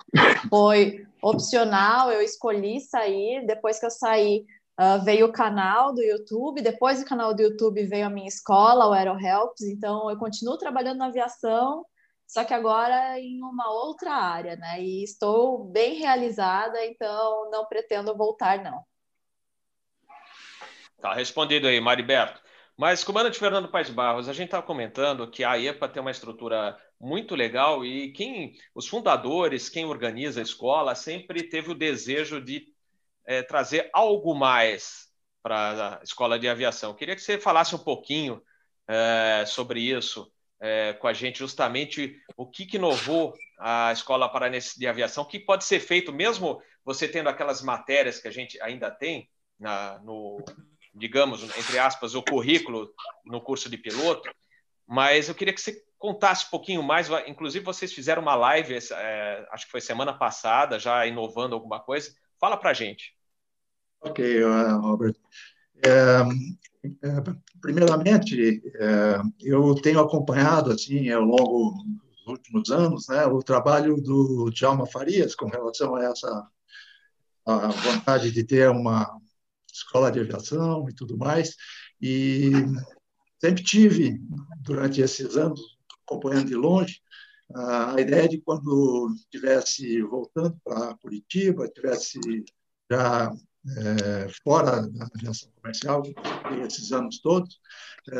Foi 0.49 1.07
opcional, 1.23 2.11
eu 2.11 2.21
escolhi 2.21 2.81
sair, 2.81 3.47
depois 3.47 3.79
que 3.79 3.87
eu 3.87 3.91
saí, 3.91 4.45
Uh, 4.81 5.05
veio 5.05 5.27
o 5.27 5.33
canal 5.33 5.93
do 5.93 6.01
YouTube, 6.01 6.63
depois 6.63 6.99
do 6.99 7.05
canal 7.05 7.35
do 7.35 7.43
YouTube 7.43 7.85
veio 7.85 8.07
a 8.07 8.09
minha 8.09 8.27
escola, 8.27 8.89
o 8.89 8.95
AeroHelps, 8.95 9.61
então 9.61 10.09
eu 10.09 10.17
continuo 10.17 10.57
trabalhando 10.57 10.97
na 10.97 11.09
aviação, 11.09 11.85
só 12.31 12.45
que 12.45 12.55
agora 12.55 13.19
em 13.19 13.43
uma 13.43 13.73
outra 13.73 14.13
área, 14.13 14.55
né? 14.55 14.81
E 14.81 15.03
estou 15.03 15.65
bem 15.65 15.95
realizada, 15.95 16.87
então 16.87 17.51
não 17.51 17.67
pretendo 17.67 18.17
voltar, 18.17 18.63
não. 18.63 18.85
Tá 21.01 21.13
respondido 21.13 21.67
aí, 21.67 21.81
Mariberto. 21.81 22.41
Mas, 22.77 23.03
comandante 23.03 23.37
Fernando 23.37 23.69
Paes 23.69 23.91
Barros, 23.91 24.29
a 24.29 24.33
gente 24.33 24.45
estava 24.45 24.65
comentando 24.65 25.29
que 25.29 25.43
a 25.43 25.59
EPA 25.59 25.89
tem 25.89 26.01
uma 26.01 26.13
estrutura 26.13 26.79
muito 27.01 27.35
legal 27.35 27.85
e 27.85 28.13
quem, 28.13 28.55
os 28.77 28.87
fundadores, 28.87 29.69
quem 29.69 29.85
organiza 29.85 30.39
a 30.39 30.45
escola, 30.45 30.95
sempre 30.95 31.43
teve 31.43 31.73
o 31.73 31.75
desejo 31.75 32.41
de 32.41 32.65
é, 33.27 33.43
trazer 33.43 33.91
algo 33.93 34.37
mais 34.37 35.09
para 35.43 35.99
a 35.99 36.05
escola 36.05 36.39
de 36.39 36.49
aviação. 36.49 36.95
Queria 36.95 37.17
que 37.17 37.23
você 37.23 37.41
falasse 37.41 37.75
um 37.75 37.79
pouquinho 37.79 38.41
é, 38.87 39.43
sobre 39.47 39.81
isso 39.81 40.31
é, 40.61 40.93
com 40.95 41.07
a 41.07 41.13
gente, 41.13 41.39
justamente 41.39 42.21
o 42.37 42.47
que, 42.47 42.67
que 42.67 42.77
inovou 42.77 43.35
a 43.59 43.93
escola 43.93 44.29
paranense 44.29 44.79
de 44.79 44.87
aviação, 44.87 45.25
o 45.25 45.27
que 45.27 45.39
pode 45.39 45.65
ser 45.65 45.81
feito, 45.81 46.13
mesmo 46.13 46.63
você 46.85 47.09
tendo 47.09 47.29
aquelas 47.29 47.63
matérias 47.63 48.19
que 48.19 48.29
a 48.29 48.31
gente 48.31 48.61
ainda 48.61 48.91
tem 48.91 49.29
na, 49.59 49.99
no, 50.01 50.45
digamos, 50.95 51.43
entre 51.57 51.79
aspas, 51.79 52.15
o 52.15 52.23
currículo 52.23 52.93
no 53.25 53.41
curso 53.41 53.69
de 53.69 53.77
piloto, 53.77 54.31
mas 54.87 55.29
eu 55.29 55.35
queria 55.35 55.55
que 55.55 55.61
você 55.61 55.83
contasse 55.99 56.47
um 56.47 56.51
pouquinho 56.51 56.83
mais. 56.83 57.09
Inclusive, 57.27 57.65
vocês 57.65 57.93
fizeram 57.93 58.23
uma 58.23 58.35
live, 58.35 58.77
é, 58.93 59.47
acho 59.53 59.67
que 59.67 59.71
foi 59.71 59.81
semana 59.81 60.13
passada, 60.13 60.79
já 60.79 61.07
inovando 61.07 61.55
alguma 61.55 61.79
coisa. 61.79 62.13
Fala 62.41 62.57
para 62.57 62.71
a 62.71 62.75
gente. 62.75 63.15
Ok, 64.01 64.43
Robert. 64.81 65.15
É, 65.83 66.21
é, 67.03 67.23
primeiramente, 67.61 68.63
é, 68.77 69.21
eu 69.41 69.75
tenho 69.77 70.01
acompanhado 70.01 70.73
assim 70.73 71.11
ao 71.11 71.23
longo 71.23 71.75
dos 72.11 72.27
últimos 72.27 72.71
anos, 72.71 73.09
né, 73.09 73.27
o 73.27 73.43
trabalho 73.43 73.97
do 73.97 74.51
Djalma 74.51 74.87
Farias 74.87 75.35
com 75.35 75.47
relação 75.47 75.95
a 75.95 76.05
essa 76.05 76.49
a 77.47 77.69
vontade 77.69 78.31
de 78.31 78.45
ter 78.45 78.69
uma 78.71 79.19
escola 79.73 80.13
de 80.13 80.21
aviação 80.21 80.89
e 80.89 80.95
tudo 80.95 81.17
mais, 81.17 81.57
e 82.01 82.51
sempre 83.41 83.65
tive, 83.65 84.21
durante 84.61 85.01
esses 85.01 85.37
anos, 85.37 85.61
acompanhando 86.05 86.49
de 86.49 86.55
longe, 86.55 87.01
a 87.55 88.01
ideia 88.01 88.29
de 88.29 88.41
quando 88.41 89.13
estivesse 89.17 90.01
voltando 90.03 90.57
para 90.63 90.95
Curitiba, 90.99 91.65
estivesse 91.65 92.21
já 92.91 93.33
é, 93.67 94.29
fora 94.43 94.87
da 94.89 95.09
aviação 95.15 95.51
comercial, 95.61 96.03
esses 96.65 96.93
anos 96.93 97.21
todos, 97.21 97.61
é, 98.11 98.17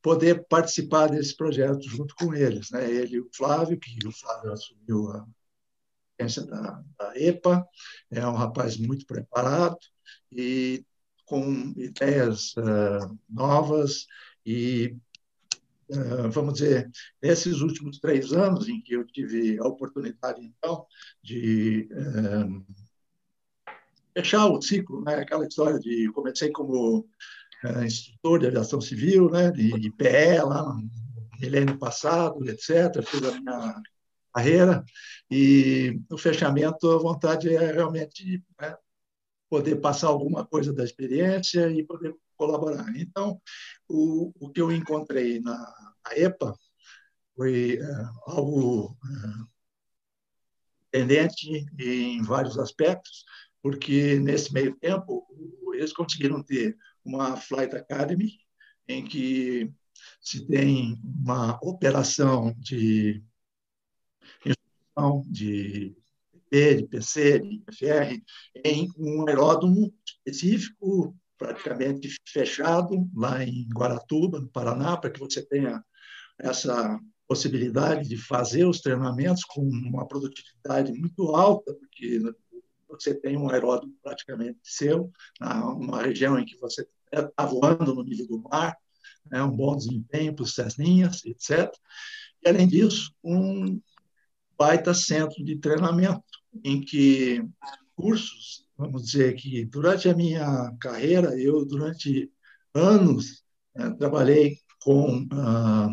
poder 0.00 0.46
participar 0.48 1.08
desse 1.08 1.36
projeto 1.36 1.82
junto 1.88 2.14
com 2.16 2.34
eles. 2.34 2.70
Né? 2.70 2.90
Ele 2.90 3.16
e 3.16 3.20
o 3.20 3.30
Flávio, 3.34 3.78
que 3.78 4.06
o 4.06 4.12
Flávio 4.12 4.52
assumiu 4.52 5.10
a 5.10 5.26
agência 6.18 6.44
da, 6.44 6.82
da 6.98 7.12
EPA, 7.18 7.66
é 8.10 8.26
um 8.26 8.34
rapaz 8.34 8.76
muito 8.76 9.06
preparado 9.06 9.78
e 10.30 10.84
com 11.24 11.72
ideias 11.76 12.54
uh, 12.56 13.18
novas 13.28 14.06
e 14.44 14.96
uh, 15.88 16.30
vamos 16.30 16.54
dizer 16.54 16.90
nesses 17.22 17.60
últimos 17.60 17.98
três 17.98 18.32
anos 18.32 18.68
em 18.68 18.80
que 18.80 18.94
eu 18.94 19.06
tive 19.06 19.58
a 19.58 19.66
oportunidade 19.66 20.42
então 20.42 20.84
de 21.22 21.88
uh, 21.92 22.66
fechar 24.14 24.46
o 24.46 24.60
ciclo, 24.60 25.02
né? 25.02 25.16
Aquela 25.16 25.46
história 25.46 25.78
de 25.78 26.10
comecei 26.12 26.50
como 26.50 27.00
uh, 27.64 27.84
instrutor 27.84 28.40
de 28.40 28.46
aviação 28.46 28.80
civil, 28.80 29.30
né? 29.30 29.50
De, 29.50 29.70
de 29.78 29.90
PE 29.92 30.42
lá 30.44 30.76
milênio 31.42 31.76
passado, 31.78 32.48
etc. 32.48 33.02
Fiz 33.04 33.22
a 33.24 33.40
minha 33.40 33.82
carreira 34.32 34.84
e 35.30 36.00
no 36.08 36.16
fechamento 36.16 36.90
a 36.90 36.98
vontade 36.98 37.54
é 37.54 37.72
realmente 37.72 38.42
né, 38.60 38.76
poder 39.50 39.76
passar 39.76 40.08
alguma 40.08 40.46
coisa 40.46 40.72
da 40.72 40.84
experiência 40.84 41.68
e 41.70 41.84
poder 41.84 42.14
colaborar. 42.36 42.86
Então, 42.96 43.40
o, 43.88 44.32
o 44.40 44.50
que 44.50 44.60
eu 44.60 44.70
encontrei 44.70 45.40
na, 45.40 45.58
na 46.04 46.16
EPA 46.16 46.54
foi 47.36 47.78
uh, 47.80 48.30
algo 48.30 48.92
uh, 48.92 49.48
tendente 50.90 51.66
em 51.78 52.22
vários 52.22 52.58
aspectos, 52.58 53.24
porque 53.62 54.18
nesse 54.18 54.52
meio 54.52 54.74
tempo 54.76 55.26
eles 55.74 55.92
conseguiram 55.92 56.42
ter 56.42 56.76
uma 57.04 57.36
Flight 57.36 57.74
Academy 57.74 58.38
em 58.88 59.04
que 59.04 59.72
se 60.20 60.46
tem 60.46 61.00
uma 61.02 61.58
operação 61.62 62.52
de 62.58 63.22
instrução 64.44 65.24
de 65.26 65.96
PP, 66.50 66.74
de 66.74 66.86
PC, 66.86 67.38
de 67.38 67.62
FR, 67.70 68.22
em 68.64 68.88
um 68.98 69.26
aeródromo 69.28 69.92
específico, 70.04 71.16
praticamente 71.38 72.14
fechado, 72.28 73.08
lá 73.14 73.42
em 73.42 73.68
Guaratuba, 73.74 74.40
no 74.40 74.48
Paraná, 74.48 74.96
para 74.96 75.10
que 75.10 75.20
você 75.20 75.44
tenha 75.44 75.82
essa 76.38 77.00
possibilidade 77.26 78.08
de 78.08 78.16
fazer 78.16 78.66
os 78.66 78.80
treinamentos 78.80 79.44
com 79.44 79.62
uma 79.62 80.06
produtividade 80.06 80.92
muito 80.92 81.34
alta, 81.34 81.74
porque 81.74 82.20
você 82.92 83.14
tem 83.14 83.36
um 83.36 83.50
aeródromo 83.50 83.94
praticamente 84.02 84.58
seu, 84.62 85.10
numa 85.40 86.02
região 86.02 86.38
em 86.38 86.44
que 86.44 86.56
você 86.58 86.86
está 87.12 87.44
voando 87.44 87.94
no 87.94 88.02
nível 88.02 88.26
do 88.26 88.42
mar, 88.42 88.76
né, 89.30 89.42
um 89.42 89.50
bom 89.50 89.76
desempenho 89.76 90.34
para 90.34 90.42
os 90.42 90.54
Cessninhas, 90.54 91.24
etc. 91.24 91.72
E, 92.42 92.48
além 92.48 92.66
disso, 92.66 93.14
um 93.22 93.80
baita 94.58 94.94
centro 94.94 95.44
de 95.44 95.56
treinamento, 95.56 96.22
em 96.62 96.80
que 96.80 97.42
cursos, 97.94 98.66
vamos 98.76 99.04
dizer 99.06 99.34
que 99.34 99.64
durante 99.64 100.08
a 100.08 100.14
minha 100.14 100.74
carreira, 100.80 101.38
eu, 101.38 101.64
durante 101.64 102.30
anos, 102.74 103.42
né, 103.74 103.90
trabalhei 103.98 104.58
com 104.82 105.26
ah, 105.32 105.88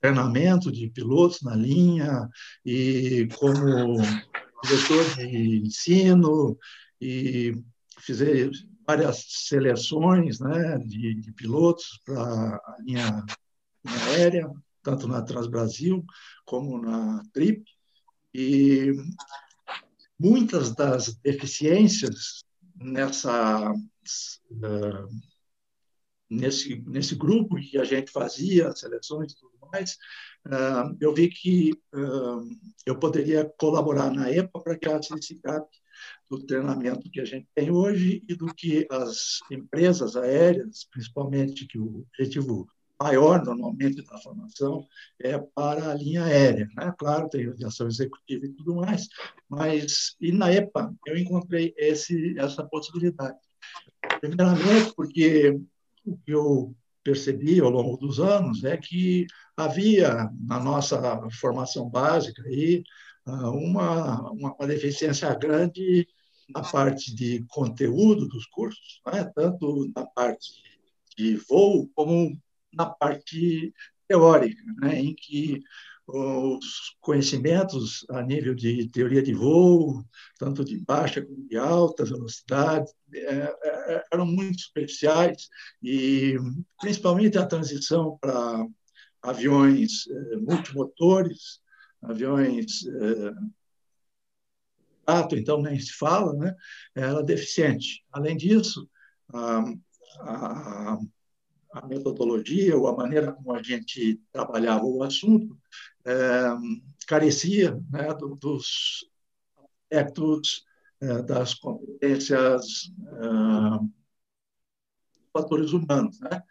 treinamento 0.00 0.72
de 0.72 0.88
pilotos 0.88 1.42
na 1.42 1.54
linha 1.54 2.28
e 2.64 3.28
como 3.38 3.96
diretor 4.62 5.04
de 5.16 5.58
ensino 5.58 6.58
e 7.00 7.52
fiz 7.98 8.18
várias 8.86 9.24
seleções 9.28 10.40
né, 10.40 10.78
de, 10.78 11.14
de 11.14 11.32
pilotos 11.32 12.00
para 12.04 12.56
a 12.56 12.76
linha, 12.80 13.24
linha, 13.84 14.04
aérea, 14.06 14.50
tanto 14.82 15.06
na 15.06 15.22
Transbrasil 15.22 16.04
como 16.44 16.80
na 16.80 17.22
TRIP. 17.32 17.64
E 18.34 18.92
muitas 20.18 20.74
das 20.74 21.14
deficiências 21.16 22.44
nessa 22.76 23.72
uh, 23.72 25.08
nesse 26.30 26.82
nesse 26.86 27.14
grupo 27.14 27.56
que 27.56 27.78
a 27.78 27.84
gente 27.84 28.10
fazia 28.10 28.74
seleções 28.74 29.32
e 29.32 29.36
tudo 29.36 29.52
mais 29.70 29.98
uh, 30.46 30.96
eu 31.00 31.14
vi 31.14 31.28
que 31.28 31.72
uh, 31.94 32.48
eu 32.86 32.98
poderia 32.98 33.50
colaborar 33.58 34.10
na 34.10 34.30
EPA 34.30 34.60
para 34.60 34.78
que 34.78 34.88
ela 34.88 35.02
se 35.02 35.14
escape 35.14 35.76
do 36.28 36.44
treinamento 36.44 37.10
que 37.10 37.20
a 37.20 37.24
gente 37.24 37.46
tem 37.54 37.70
hoje 37.70 38.22
e 38.28 38.34
do 38.34 38.46
que 38.54 38.86
as 38.90 39.38
empresas 39.50 40.16
aéreas, 40.16 40.84
principalmente 40.90 41.66
que 41.66 41.78
o 41.78 42.06
objetivo 42.08 42.66
maior, 43.02 43.44
normalmente, 43.44 44.04
da 44.04 44.18
formação 44.18 44.86
é 45.20 45.36
para 45.38 45.90
a 45.90 45.94
linha 45.94 46.24
aérea. 46.24 46.68
Né? 46.76 46.94
Claro, 46.96 47.28
tem 47.28 47.48
aviação 47.48 47.88
executiva 47.88 48.46
e 48.46 48.52
tudo 48.52 48.76
mais, 48.76 49.08
mas 49.48 50.16
e 50.20 50.32
na 50.32 50.52
EPA 50.52 50.94
eu 51.06 51.16
encontrei 51.16 51.74
esse, 51.76 52.38
essa 52.38 52.64
possibilidade. 52.64 53.38
Primeiramente, 54.20 54.94
porque 54.94 55.60
o 56.04 56.16
que 56.18 56.32
eu 56.32 56.74
percebi 57.02 57.60
ao 57.60 57.70
longo 57.70 57.96
dos 57.96 58.20
anos 58.20 58.64
é 58.64 58.76
que 58.76 59.26
havia 59.56 60.30
na 60.40 60.60
nossa 60.60 61.00
formação 61.40 61.88
básica 61.88 62.42
aí 62.44 62.82
ah, 63.26 63.50
uma, 63.50 64.30
uma, 64.30 64.54
uma 64.54 64.66
deficiência 64.66 65.32
grande 65.34 66.06
na 66.48 66.62
parte 66.62 67.14
de 67.14 67.44
conteúdo 67.48 68.28
dos 68.28 68.46
cursos, 68.46 69.00
né? 69.06 69.24
tanto 69.34 69.90
na 69.94 70.06
parte 70.06 70.52
de 71.16 71.36
voo 71.36 71.88
como 71.94 72.38
na 72.72 72.86
parte 72.86 73.72
teórica, 74.08 74.62
né? 74.80 75.00
em 75.00 75.14
que 75.14 75.62
os 76.06 76.96
conhecimentos 77.00 78.04
a 78.10 78.22
nível 78.22 78.54
de 78.54 78.88
teoria 78.88 79.22
de 79.22 79.32
voo, 79.32 80.04
tanto 80.38 80.64
de 80.64 80.78
baixa 80.78 81.22
como 81.22 81.46
de 81.48 81.56
alta 81.56 82.04
velocidade, 82.04 82.90
é, 83.14 83.54
é, 83.62 84.04
eram 84.12 84.26
muito 84.26 84.60
superficiais 84.60 85.48
e 85.82 86.36
principalmente 86.80 87.38
a 87.38 87.46
transição 87.46 88.18
para 88.20 88.66
aviões 89.22 90.06
é, 90.08 90.36
multimotores, 90.36 91.60
aviões 92.02 92.82
jato, 95.08 95.36
então 95.36 95.60
nem 95.60 95.78
se 95.78 95.92
fala, 95.92 96.32
né? 96.34 96.54
Era 96.94 97.22
deficiente. 97.22 98.04
Além 98.12 98.36
disso, 98.36 98.88
a, 99.32 99.64
a 100.20 100.98
a 101.72 101.86
metodologia 101.86 102.76
ou 102.76 102.86
a 102.86 102.96
maneira 102.96 103.32
como 103.32 103.54
a 103.54 103.62
gente 103.62 104.20
trabalhava 104.30 104.84
o 104.84 105.02
assunto 105.02 105.56
é, 105.56 105.91
carecia 107.06 107.78
né, 107.90 108.14
do, 108.14 108.36
dos 108.36 109.08
aspectos 109.90 110.64
é, 111.00 111.22
das 111.22 111.54
competências 111.54 112.92
é, 113.06 114.02
fatores 115.32 115.72
humanos. 115.72 116.18
Né? 116.20 116.42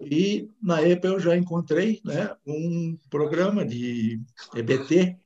E 0.00 0.48
na 0.60 0.82
EPA 0.82 1.08
eu 1.08 1.20
já 1.20 1.36
encontrei 1.36 2.00
né, 2.04 2.34
um 2.46 2.98
programa 3.08 3.64
de 3.64 4.20
EBT 4.54 5.18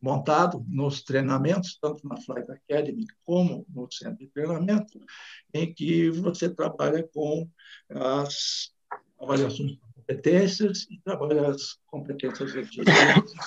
montado 0.00 0.64
nos 0.66 1.02
treinamentos, 1.02 1.78
tanto 1.78 2.08
na 2.08 2.16
Flight 2.16 2.50
Academy 2.50 3.04
como 3.24 3.66
no 3.68 3.90
centro 3.92 4.18
de 4.18 4.28
treinamento, 4.28 4.98
em 5.52 5.72
que 5.72 6.08
você 6.10 6.48
trabalha 6.48 7.06
com 7.12 7.46
as 7.90 8.72
avaliações 9.20 9.76
competências 10.10 10.86
e 10.90 10.98
trabalha 10.98 11.48
as 11.48 11.78
competências 11.86 12.52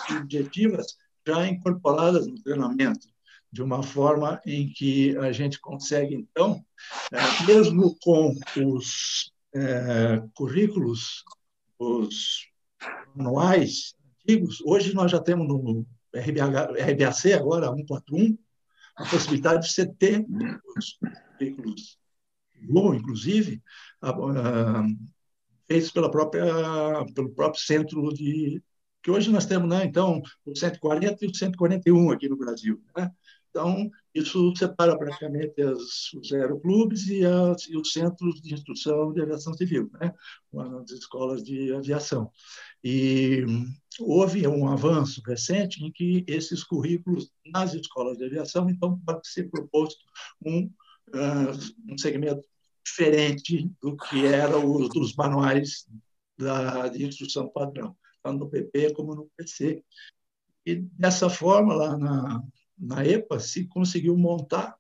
objetivas 0.09 0.97
já 1.25 1.47
incorporadas 1.47 2.27
no 2.27 2.41
treinamento, 2.41 3.07
de 3.51 3.61
uma 3.61 3.83
forma 3.83 4.41
em 4.45 4.69
que 4.69 5.15
a 5.17 5.31
gente 5.31 5.59
consegue, 5.59 6.15
então, 6.15 6.63
é, 7.11 7.45
mesmo 7.45 7.97
com 8.01 8.33
os 8.57 9.31
é, 9.53 10.23
currículos, 10.33 11.23
os 11.77 12.47
manuais 13.15 13.93
antigos, 14.21 14.61
hoje 14.65 14.93
nós 14.93 15.11
já 15.11 15.19
temos 15.19 15.47
no 15.47 15.85
RBH, 16.13 16.81
RBAC 16.91 17.33
agora 17.33 17.67
141, 17.67 18.37
a 18.95 19.05
possibilidade 19.05 19.67
de 19.67 19.73
você 19.73 19.85
ter 19.85 20.25
os 20.77 20.99
currículos. 21.37 21.97
Globo, 22.65 22.93
inclusive, 22.93 23.61
feitos 25.73 25.91
pela 25.91 26.11
própria, 26.11 26.45
pelo 27.15 27.33
próprio 27.33 27.61
centro 27.61 28.13
de 28.13 28.61
que 29.01 29.11
hoje 29.11 29.31
nós 29.31 29.45
temos, 29.45 29.67
né, 29.67 29.83
então, 29.83 30.21
o 30.45 30.55
140 30.55 31.25
e 31.25 31.27
o 31.27 31.35
141 31.35 32.11
aqui 32.11 32.29
no 32.29 32.37
Brasil, 32.37 32.81
né? 32.95 33.11
Então, 33.49 33.91
isso 34.15 34.55
separa 34.55 34.97
praticamente 34.97 35.61
as, 35.61 36.11
os 36.13 36.33
aeroclubes 36.33 37.07
e, 37.07 37.23
as, 37.23 37.67
e 37.67 37.77
os 37.77 37.91
centros 37.91 38.41
de 38.41 38.51
instrução 38.51 39.13
de 39.13 39.21
aviação 39.21 39.53
civil, 39.53 39.91
né? 40.01 40.11
as 40.81 40.89
escolas 40.89 41.43
de 41.43 41.71
aviação. 41.71 42.31
E 42.83 43.45
houve 43.99 44.47
um 44.47 44.67
avanço 44.67 45.21
recente 45.23 45.83
em 45.83 45.91
que 45.91 46.25
esses 46.27 46.63
currículos 46.63 47.29
nas 47.45 47.75
escolas 47.75 48.17
de 48.17 48.25
aviação, 48.25 48.67
então, 48.67 48.99
pode 49.05 49.27
ser 49.27 49.51
proposto 49.51 50.03
um, 50.43 50.65
uh, 51.09 51.91
um 51.93 51.97
segmento 51.97 52.43
diferente 52.83 53.69
do 53.81 53.95
que 53.95 54.25
era 54.25 54.57
o 54.57 54.87
dos 54.89 55.15
manuais 55.15 55.87
da, 56.37 56.87
de 56.89 57.05
instrução 57.05 57.47
padrão, 57.47 57.95
tanto 58.21 58.39
no 58.39 58.49
PP 58.49 58.93
como 58.93 59.15
no 59.15 59.29
PC. 59.37 59.83
E 60.65 60.75
dessa 60.75 61.29
forma, 61.29 61.73
lá 61.73 61.97
na, 61.97 62.43
na 62.77 63.05
EPA, 63.05 63.39
se 63.39 63.67
conseguiu 63.67 64.17
montar 64.17 64.77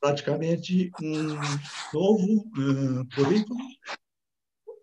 praticamente 0.00 0.90
um 1.02 1.34
novo 1.92 2.40
uh, 2.58 3.14
currículo 3.14 3.58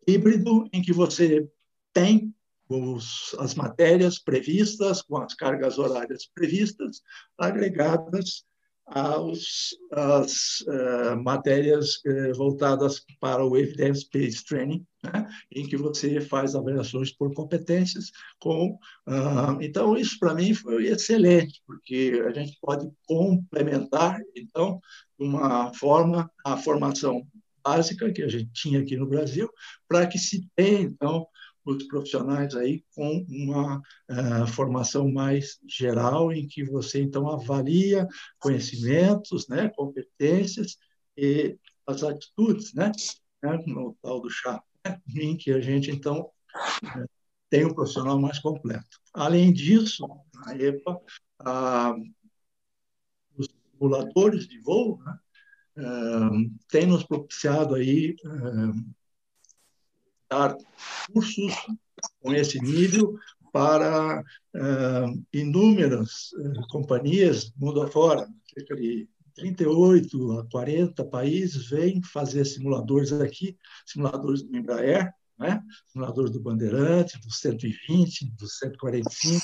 híbrido 0.08 0.68
em 0.74 0.82
que 0.82 0.92
você 0.92 1.48
tem 1.94 2.34
os, 2.68 3.36
as 3.38 3.54
matérias 3.54 4.18
previstas, 4.18 5.02
com 5.02 5.18
as 5.18 5.34
cargas 5.34 5.78
horárias 5.78 6.26
previstas, 6.34 7.02
agregadas 7.38 8.46
aos, 8.92 9.70
às 9.92 10.62
uh, 10.62 11.22
matérias 11.24 11.96
uh, 12.06 12.36
voltadas 12.36 13.04
para 13.20 13.46
o 13.46 13.58
Evidence-Based 13.58 14.46
Training, 14.46 14.86
né? 15.04 15.28
em 15.52 15.68
que 15.68 15.78
você 15.78 16.20
faz 16.20 16.56
avaliações 16.56 17.12
por 17.12 17.34
competências. 17.34 18.12
Com, 18.40 18.78
uh, 19.08 19.62
então, 19.62 19.98
isso 19.98 20.20
para 20.20 20.36
mim 20.36 20.54
foi 20.54 20.88
excelente, 20.88 21.62
porque 21.66 22.22
a 22.28 22.32
gente 22.32 22.58
pode 22.62 22.90
complementar, 23.08 24.20
então, 24.36 24.80
de 25.18 25.26
uma 25.26 25.74
forma, 25.74 26.30
a 26.46 26.58
formação 26.58 27.26
básica 27.64 28.12
que 28.12 28.24
a 28.24 28.28
gente 28.28 28.52
tinha 28.54 28.82
aqui 28.82 28.98
no 28.98 29.08
Brasil, 29.08 29.50
para 29.88 30.06
que 30.08 30.18
se 30.18 30.48
tenha, 30.56 30.82
então, 30.82 31.26
os 31.66 31.84
profissionais 31.88 32.56
aí 32.56 32.84
com 32.96 33.26
uma 33.30 33.78
uh, 33.78 34.48
formação 34.48 35.12
mais 35.12 35.60
geral, 35.68 36.32
em 36.32 36.48
que 36.48 36.64
você, 36.64 37.02
então, 37.02 37.30
avalia 37.30 38.08
conhecimentos, 38.40 39.48
né, 39.48 39.70
competências 39.76 40.78
e 41.16 41.58
as 41.86 42.04
atitudes, 42.04 42.74
né, 42.74 42.92
né 43.44 43.64
no 43.68 43.96
tal 44.02 44.22
do 44.22 44.30
chá, 44.30 44.62
né, 44.86 45.00
em 45.16 45.38
que 45.38 45.52
a 45.52 45.60
gente, 45.60 45.92
então, 45.92 46.30
uh, 46.84 47.06
tem 47.50 47.66
um 47.66 47.74
profissional 47.74 48.20
mais 48.20 48.40
completo. 48.40 49.00
Além 49.14 49.52
disso, 49.54 50.06
a 50.46 50.56
EPA, 50.56 51.00
os 53.38 53.48
simuladores 53.72 54.48
de 54.48 54.60
voo, 54.62 55.00
né, 55.04 55.20
uh, 55.78 56.52
tem 56.70 56.88
nos 56.88 57.04
propiciado 57.04 57.76
aí 57.76 58.16
dar 60.32 60.56
cursos 61.12 61.54
com 62.22 62.34
esse 62.34 62.58
nível 62.62 63.20
para 63.52 64.22
uh, 64.22 65.26
inúmeras 65.34 66.32
uh, 66.34 66.68
companhias 66.70 67.52
mundo 67.58 67.82
afora, 67.82 68.26
cerca 68.54 68.76
de 68.78 69.10
38 69.36 70.40
a 70.40 70.50
40 70.50 71.04
países 71.06 71.70
vêm 71.70 72.02
fazer 72.02 72.46
simuladores 72.46 73.12
aqui, 73.12 73.58
simuladores 73.86 74.42
do 74.42 74.56
Embraer, 74.56 75.14
né? 75.42 75.60
simuladores 75.88 76.32
do 76.32 76.40
Bandeirante, 76.40 77.20
do 77.20 77.32
120, 77.32 78.32
do 78.38 78.48
145, 78.48 79.44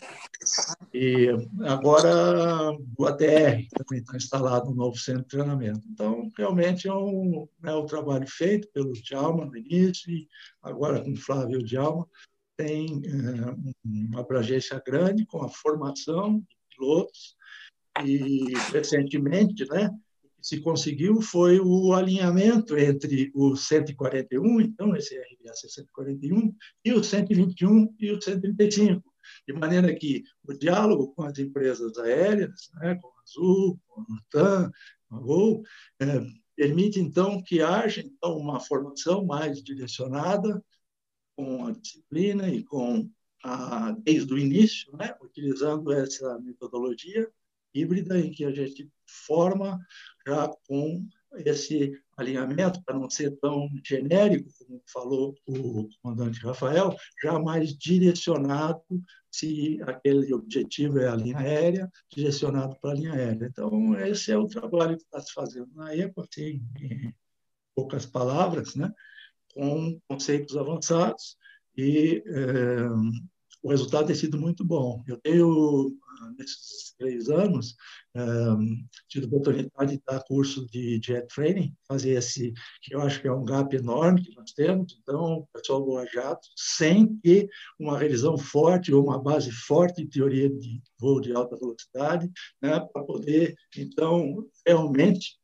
e 0.93 1.27
agora 1.65 2.71
o 2.95 3.05
ATR 3.05 3.67
também 3.75 3.99
está 3.99 4.15
instalado 4.15 4.69
um 4.69 4.75
novo 4.75 4.95
centro 4.95 5.23
de 5.23 5.29
treinamento. 5.29 5.81
Então, 5.89 6.31
realmente 6.37 6.87
é 6.87 6.93
um, 6.93 7.47
é 7.63 7.73
um 7.73 7.87
trabalho 7.87 8.27
feito 8.27 8.69
pelo 8.71 8.93
Djalma 8.93 9.45
no 9.45 9.57
início, 9.57 10.11
e 10.11 10.27
agora 10.61 11.03
com 11.03 11.11
o 11.11 11.17
Flávio 11.17 11.63
Djalma, 11.63 12.07
tem 12.55 13.01
é, 13.05 13.75
uma 13.83 14.19
abrangência 14.19 14.81
grande 14.85 15.25
com 15.25 15.43
a 15.43 15.49
formação 15.49 16.39
de 16.39 16.55
pilotos, 16.75 17.35
e 18.05 18.53
recentemente, 18.71 19.65
né, 19.67 19.89
se 20.41 20.59
conseguiu 20.61 21.21
foi 21.21 21.59
o 21.59 21.93
alinhamento 21.93 22.77
entre 22.77 23.31
o 23.33 23.55
141, 23.55 24.61
então 24.61 24.95
esse 24.95 25.15
RBAC 25.15 25.69
141, 25.69 26.55
e 26.85 26.93
o 26.93 27.03
121 27.03 27.95
e 27.99 28.11
o 28.11 28.21
135, 28.21 29.03
de 29.47 29.53
maneira 29.53 29.93
que 29.95 30.23
o 30.43 30.53
diálogo 30.53 31.13
com 31.13 31.23
as 31.23 31.37
empresas 31.37 31.97
aéreas, 31.97 32.69
né, 32.75 32.95
com 32.95 33.07
a 33.07 33.21
Azul, 33.21 33.79
com 33.87 34.01
a 34.01 34.05
Lufthansa, 34.09 34.71
com 35.09 35.15
a 35.15 35.19
Gol, 35.19 35.63
é, 35.99 36.05
permite 36.55 36.99
então 36.99 37.41
que 37.41 37.61
haja 37.61 38.01
então 38.01 38.37
uma 38.37 38.59
formação 38.59 39.25
mais 39.25 39.61
direcionada 39.61 40.63
com 41.35 41.67
a 41.67 41.71
disciplina 41.71 42.49
e 42.49 42.63
com 42.63 43.09
a, 43.43 43.91
desde 43.99 44.33
o 44.33 44.37
início, 44.37 44.95
né, 44.95 45.15
utilizando 45.21 45.91
essa 45.91 46.39
metodologia 46.39 47.29
híbrida 47.79 48.19
em 48.19 48.31
que 48.31 48.45
a 48.45 48.51
gente 48.51 48.89
forma 49.05 49.79
já 50.25 50.49
com 50.67 51.07
esse 51.37 51.91
alinhamento, 52.17 52.81
para 52.83 52.97
não 52.97 53.09
ser 53.09 53.37
tão 53.39 53.69
genérico, 53.85 54.49
como 54.57 54.81
falou 54.91 55.35
o 55.47 55.87
comandante 56.01 56.39
Rafael, 56.39 56.95
já 57.21 57.37
mais 57.37 57.77
direcionado, 57.77 58.81
se 59.31 59.79
aquele 59.83 60.33
objetivo 60.33 60.99
é 60.99 61.07
a 61.07 61.15
linha 61.15 61.37
aérea, 61.37 61.89
direcionado 62.11 62.75
para 62.81 62.91
a 62.91 62.93
linha 62.95 63.13
aérea. 63.13 63.45
Então, 63.45 63.93
esse 63.99 64.31
é 64.31 64.37
o 64.37 64.47
trabalho 64.47 64.97
que 64.97 65.03
está 65.03 65.21
se 65.21 65.31
fazendo 65.31 65.69
na 65.75 65.95
EPA, 65.95 66.23
assim, 66.23 66.61
em 66.79 67.13
poucas 67.75 68.05
palavras, 68.05 68.75
né? 68.75 68.91
com 69.53 69.99
conceitos 70.07 70.55
avançados, 70.55 71.35
e 71.75 72.23
é, 72.25 72.87
o 73.63 73.69
resultado 73.69 74.07
tem 74.07 74.15
sido 74.15 74.39
muito 74.39 74.63
bom. 74.63 75.03
Eu 75.07 75.17
tenho 75.17 75.97
nesses 76.37 76.93
três 76.97 77.29
anos, 77.29 77.75
um, 78.15 78.85
tive 79.07 79.25
a 79.25 79.27
oportunidade 79.27 79.97
de 79.97 80.03
dar 80.05 80.23
curso 80.23 80.65
de 80.67 80.99
jet 81.03 81.27
training, 81.27 81.75
fazer 81.87 82.11
esse, 82.11 82.53
que 82.81 82.95
eu 82.95 83.01
acho 83.01 83.21
que 83.21 83.27
é 83.27 83.31
um 83.31 83.45
gap 83.45 83.75
enorme 83.75 84.23
que 84.23 84.35
nós 84.35 84.51
temos, 84.51 84.97
então, 85.01 85.39
o 85.39 85.47
pessoal 85.53 85.85
voa 85.85 86.05
jato, 86.07 86.47
sem 86.55 87.15
ter 87.17 87.49
uma 87.79 87.97
revisão 87.97 88.37
forte 88.37 88.93
ou 88.93 89.03
uma 89.03 89.21
base 89.21 89.51
forte 89.51 90.03
de 90.03 90.09
teoria 90.09 90.49
de 90.49 90.81
voo 90.99 91.21
de 91.21 91.33
alta 91.33 91.57
velocidade, 91.57 92.29
né, 92.61 92.79
para 92.79 93.03
poder, 93.03 93.55
então, 93.75 94.45
realmente 94.65 95.37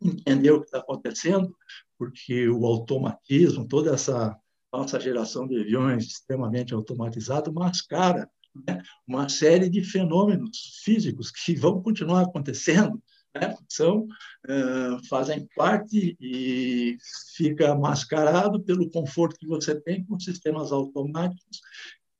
entender 0.00 0.50
o 0.50 0.60
que 0.60 0.66
está 0.66 0.78
acontecendo, 0.78 1.54
porque 1.98 2.48
o 2.48 2.66
automatismo, 2.66 3.66
toda 3.66 3.94
essa 3.94 4.36
nossa 4.72 4.98
geração 4.98 5.46
de 5.46 5.60
aviões 5.60 6.04
extremamente 6.04 6.72
automatizados 6.72 7.52
mascara 7.52 8.28
né, 8.66 8.82
uma 9.06 9.28
série 9.28 9.68
de 9.68 9.82
fenômenos 9.82 10.80
físicos 10.84 11.30
que 11.30 11.54
vão 11.54 11.82
continuar 11.82 12.22
acontecendo, 12.22 13.02
né, 13.34 13.56
são 13.68 14.02
uh, 14.04 15.08
fazem 15.08 15.48
parte 15.56 16.16
e 16.20 16.96
fica 17.34 17.74
mascarado 17.74 18.62
pelo 18.62 18.90
conforto 18.90 19.38
que 19.38 19.46
você 19.46 19.80
tem 19.80 20.04
com 20.04 20.20
sistemas 20.20 20.70
automáticos 20.70 21.60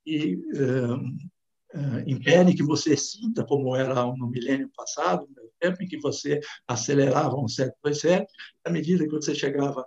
e 0.06 0.36
uh, 0.36 0.96
uh, 0.96 2.02
impedem 2.06 2.56
que 2.56 2.62
você 2.62 2.96
sinta 2.96 3.44
como 3.44 3.76
era 3.76 3.94
no 4.06 4.28
milênio 4.28 4.70
passado, 4.74 5.28
no 5.28 5.50
tempo 5.60 5.82
em 5.82 5.86
que 5.86 5.98
você 5.98 6.40
acelerava 6.66 7.36
um 7.36 7.46
727, 7.46 8.26
à 8.64 8.70
medida 8.70 9.04
que 9.04 9.12
você 9.12 9.34
chegava 9.34 9.84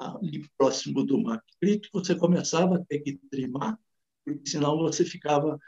ali 0.00 0.48
próximo 0.56 1.04
do 1.04 1.20
Mach 1.20 1.42
crítico, 1.60 1.98
você 1.98 2.14
começava 2.14 2.76
a 2.76 2.84
ter 2.84 3.00
que 3.00 3.18
trimar, 3.30 3.78
porque 4.24 4.48
senão 4.48 4.78
você 4.78 5.04
ficava 5.04 5.58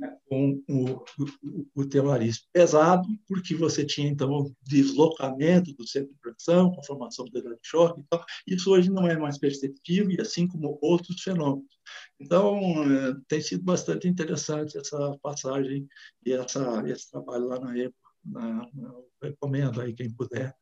né, 0.00 0.16
com 0.26 0.62
o, 0.68 1.04
o, 1.44 1.66
o 1.74 1.86
teu 1.86 2.04
nariz 2.04 2.46
pesado, 2.52 3.06
porque 3.28 3.54
você 3.54 3.84
tinha, 3.84 4.08
então, 4.08 4.54
deslocamento 4.62 5.72
do 5.74 5.86
centro 5.86 6.12
de 6.12 6.18
pressão, 6.20 6.72
com 6.72 6.82
formação 6.82 7.26
do 7.26 7.40
de 7.40 7.58
choque 7.62 8.00
e 8.00 8.04
tal. 8.08 8.24
Isso 8.46 8.70
hoje 8.70 8.90
não 8.90 9.06
é 9.06 9.16
mais 9.18 9.38
perceptível, 9.38 10.10
e 10.10 10.20
assim 10.20 10.48
como 10.48 10.78
outros 10.80 11.22
fenômenos. 11.22 11.78
Então, 12.18 12.58
é, 12.84 13.14
tem 13.28 13.40
sido 13.40 13.62
bastante 13.62 14.08
interessante 14.08 14.78
essa 14.78 15.18
passagem 15.22 15.86
e 16.24 16.32
essa, 16.32 16.82
esse 16.88 17.10
trabalho 17.10 17.46
lá 17.46 17.60
na 17.60 17.76
EPA. 17.76 17.94
Na, 18.22 18.68
na, 18.74 18.94
recomendo 19.22 19.80
aí 19.80 19.94
quem 19.94 20.10
puder 20.10 20.54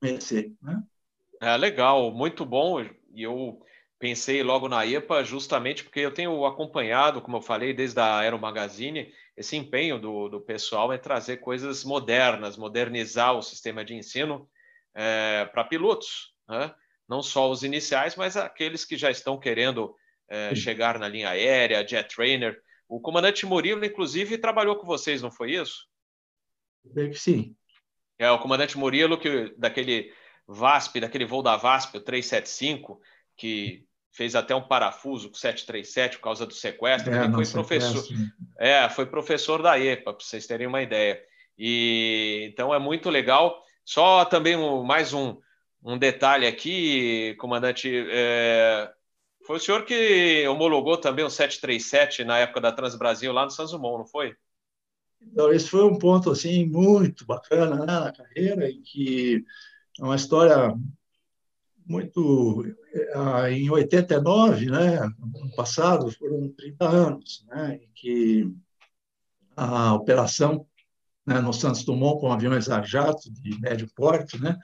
conhecer. 0.00 0.52
Né? 0.62 0.82
É 1.40 1.56
legal, 1.56 2.12
muito 2.12 2.44
bom. 2.44 2.82
E 2.82 3.22
eu 3.22 3.60
pensei 3.98 4.42
logo 4.42 4.68
na 4.68 4.86
EPA 4.86 5.24
justamente 5.24 5.82
porque 5.82 6.00
eu 6.00 6.12
tenho 6.12 6.44
acompanhado, 6.44 7.20
como 7.20 7.38
eu 7.38 7.42
falei, 7.42 7.72
desde 7.72 7.98
a 7.98 8.18
Aero 8.18 8.38
Magazine, 8.38 9.12
esse 9.36 9.56
empenho 9.56 9.98
do, 9.98 10.28
do 10.28 10.40
pessoal 10.40 10.92
é 10.92 10.98
trazer 10.98 11.38
coisas 11.38 11.84
modernas, 11.84 12.56
modernizar 12.56 13.34
o 13.34 13.42
sistema 13.42 13.84
de 13.84 13.94
ensino 13.94 14.48
é, 14.94 15.46
para 15.46 15.64
pilotos, 15.64 16.34
né? 16.48 16.74
não 17.08 17.22
só 17.22 17.50
os 17.50 17.62
iniciais, 17.62 18.16
mas 18.16 18.36
aqueles 18.36 18.84
que 18.84 18.96
já 18.96 19.10
estão 19.10 19.38
querendo 19.38 19.96
é, 20.28 20.54
chegar 20.54 20.98
na 20.98 21.08
linha 21.08 21.30
aérea, 21.30 21.86
jet 21.86 22.14
trainer. 22.14 22.60
O 22.88 23.00
comandante 23.00 23.44
Murilo, 23.46 23.84
inclusive, 23.84 24.38
trabalhou 24.38 24.76
com 24.76 24.86
vocês, 24.86 25.22
não 25.22 25.30
foi 25.30 25.52
isso? 25.52 25.86
Sim. 27.14 27.56
É 28.18 28.30
o 28.30 28.38
comandante 28.38 28.76
Murilo, 28.78 29.18
que 29.18 29.54
daquele 29.56 30.12
VASP, 30.52 31.00
daquele 31.00 31.24
voo 31.24 31.42
da 31.42 31.56
VASP, 31.56 31.96
o 31.96 32.00
375, 32.00 33.00
que 33.36 33.86
fez 34.12 34.34
até 34.34 34.54
um 34.54 34.66
parafuso 34.66 35.28
com 35.28 35.36
737 35.36 36.16
por 36.16 36.24
causa 36.24 36.46
do 36.46 36.52
sequestro. 36.52 37.12
É, 37.12 37.30
foi 37.30 37.46
professor, 37.46 38.04
é, 38.58 38.88
foi 38.88 39.06
professor 39.06 39.62
da 39.62 39.78
EPA, 39.78 40.12
para 40.12 40.24
vocês 40.24 40.46
terem 40.46 40.66
uma 40.66 40.82
ideia. 40.82 41.20
E 41.56 42.48
então 42.50 42.74
é 42.74 42.78
muito 42.78 43.08
legal. 43.08 43.62
Só 43.84 44.24
também 44.24 44.56
um, 44.56 44.82
mais 44.82 45.12
um, 45.12 45.36
um 45.82 45.96
detalhe 45.96 46.46
aqui, 46.46 47.34
comandante. 47.38 47.90
É, 48.10 48.90
foi 49.46 49.56
o 49.56 49.60
senhor 49.60 49.84
que 49.84 50.46
homologou 50.48 50.96
também 50.96 51.24
o 51.24 51.30
737 51.30 52.24
na 52.24 52.38
época 52.38 52.60
da 52.60 52.72
Transbrasil 52.72 53.32
lá 53.32 53.44
no 53.44 53.50
Santos 53.50 53.72
Dumont, 53.72 53.98
não 53.98 54.06
foi? 54.06 54.34
Então, 55.22 55.52
esse 55.52 55.68
foi 55.68 55.84
um 55.84 55.98
ponto 55.98 56.30
assim 56.30 56.64
muito 56.64 57.26
bacana 57.26 57.76
né, 57.76 57.86
na 57.86 58.12
carreira, 58.12 58.70
em 58.70 58.80
que 58.82 59.44
é 60.00 60.04
uma 60.04 60.16
história 60.16 60.74
muito. 61.86 62.64
Eh, 62.92 63.52
em 63.52 63.70
89, 63.70 64.66
né, 64.66 64.98
ano 64.98 65.54
passado, 65.54 66.10
foram 66.12 66.48
30 66.52 66.88
anos, 66.88 67.44
né, 67.48 67.76
em 67.82 67.90
que 67.94 68.52
a 69.54 69.94
operação 69.94 70.66
né, 71.26 71.40
no 71.40 71.52
Santos 71.52 71.84
Dumont 71.84 72.18
com 72.20 72.32
aviões 72.32 72.70
a 72.70 72.80
jato 72.82 73.30
de 73.30 73.60
médio 73.60 73.88
porte 73.94 74.40
né, 74.40 74.58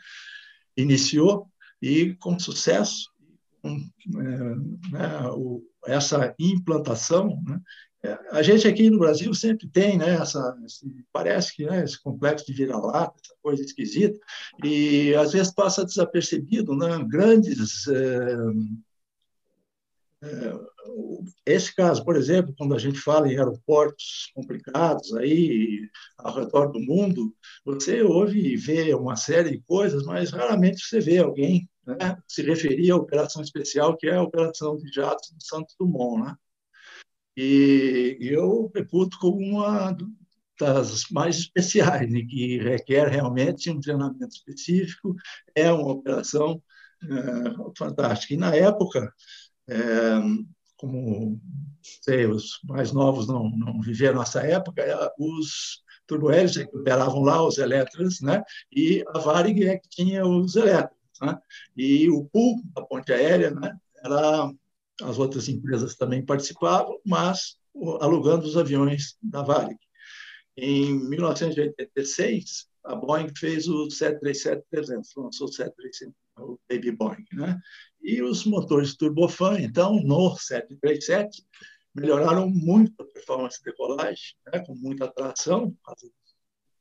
iniciou 0.76 1.50
e 1.82 2.14
com 2.14 2.38
sucesso. 2.38 3.10
Com, 3.60 3.76
é, 3.76 4.90
né, 4.90 5.28
o, 5.32 5.62
essa 5.86 6.34
implantação 6.38 7.42
né, 7.46 7.60
a 8.30 8.42
gente 8.42 8.66
aqui 8.66 8.90
no 8.90 8.98
Brasil 8.98 9.32
sempre 9.34 9.68
tem, 9.68 9.98
né, 9.98 10.14
essa, 10.14 10.56
parece 11.12 11.54
que 11.54 11.64
né, 11.64 11.84
esse 11.84 12.00
complexo 12.02 12.46
de 12.46 12.52
vira-lata, 12.52 13.14
essa 13.22 13.34
coisa 13.42 13.62
esquisita, 13.62 14.18
e 14.64 15.14
às 15.14 15.32
vezes 15.32 15.52
passa 15.52 15.84
desapercebido, 15.84 16.76
né, 16.76 16.98
grandes. 17.08 17.86
É, 17.88 18.36
esse 21.44 21.74
caso, 21.74 22.04
por 22.04 22.16
exemplo, 22.16 22.54
quando 22.56 22.74
a 22.74 22.78
gente 22.78 22.98
fala 22.98 23.28
em 23.28 23.36
aeroportos 23.36 24.30
complicados 24.34 25.14
aí 25.14 25.88
ao 26.18 26.34
redor 26.34 26.72
do 26.72 26.80
mundo, 26.80 27.34
você 27.64 28.02
ouve 28.02 28.40
e 28.40 28.56
vê 28.56 28.94
uma 28.94 29.16
série 29.16 29.50
de 29.50 29.62
coisas, 29.62 30.04
mas 30.04 30.30
raramente 30.30 30.84
você 30.84 31.00
vê 31.00 31.18
alguém 31.18 31.68
né, 31.86 32.16
se 32.26 32.42
referir 32.42 32.90
à 32.90 32.96
operação 32.96 33.42
especial 33.42 33.96
que 33.96 34.08
é 34.08 34.14
a 34.14 34.22
operação 34.22 34.76
de 34.76 34.90
jatos 34.92 35.30
do 35.30 35.42
Santos 35.42 35.74
Dumont, 35.78 36.24
né? 36.24 36.36
E 37.36 38.16
eu 38.20 38.70
reputo 38.74 39.18
como 39.18 39.36
uma 39.36 39.96
das 40.58 41.04
mais 41.10 41.36
especiais, 41.38 42.10
né, 42.10 42.22
que 42.22 42.58
requer 42.58 43.08
realmente 43.08 43.70
um 43.70 43.80
treinamento 43.80 44.34
específico, 44.34 45.14
é 45.54 45.70
uma 45.70 45.92
operação 45.92 46.62
é, 47.02 47.76
fantástica. 47.76 48.34
E 48.34 48.36
na 48.38 48.54
época, 48.54 49.12
é, 49.68 49.76
como 50.76 51.40
sei, 52.02 52.26
os 52.26 52.60
mais 52.64 52.92
novos 52.92 53.26
não, 53.26 53.50
não 53.50 53.80
viveram 53.80 54.22
essa 54.22 54.40
época, 54.40 54.82
é, 54.82 54.94
os 55.18 55.82
turbohélices 56.06 56.64
que 56.64 56.76
operavam 56.76 57.22
lá, 57.22 57.42
os 57.42 57.58
elétricos, 57.58 58.20
né? 58.20 58.42
e 58.72 59.04
a 59.08 59.18
Varig 59.18 59.66
é 59.66 59.78
que 59.78 59.88
tinha 59.88 60.24
os 60.26 60.54
elétricos. 60.56 60.96
Né? 61.20 61.38
E 61.76 62.08
o 62.10 62.24
pool 62.24 62.62
da 62.74 62.82
ponte 62.82 63.12
aérea 63.12 63.50
né? 63.50 63.76
era 64.04 64.50
as 65.02 65.18
outras 65.18 65.48
empresas 65.48 65.96
também 65.96 66.24
participavam, 66.24 66.98
mas 67.04 67.56
alugando 68.00 68.46
os 68.46 68.56
aviões 68.56 69.16
da 69.22 69.42
Varig. 69.42 69.78
Em 70.56 70.94
1986, 71.08 72.66
a 72.84 72.94
Boeing 72.94 73.30
fez 73.36 73.68
o 73.68 73.88
737-300, 73.88 74.62
lançou 75.16 75.48
o 75.48 75.52
737, 75.52 76.12
o 76.38 76.58
Baby 76.68 76.92
Boeing, 76.92 77.26
né? 77.32 77.60
E 78.02 78.22
os 78.22 78.44
motores 78.44 78.96
turbofan, 78.96 79.60
então, 79.60 80.00
no 80.02 80.36
737, 80.36 81.44
melhoraram 81.94 82.48
muito 82.48 83.02
a 83.02 83.06
performance 83.06 83.58
de 83.58 83.70
decolagem, 83.70 84.34
né? 84.52 84.60
com 84.64 84.74
muita 84.74 85.08
tração, 85.08 85.74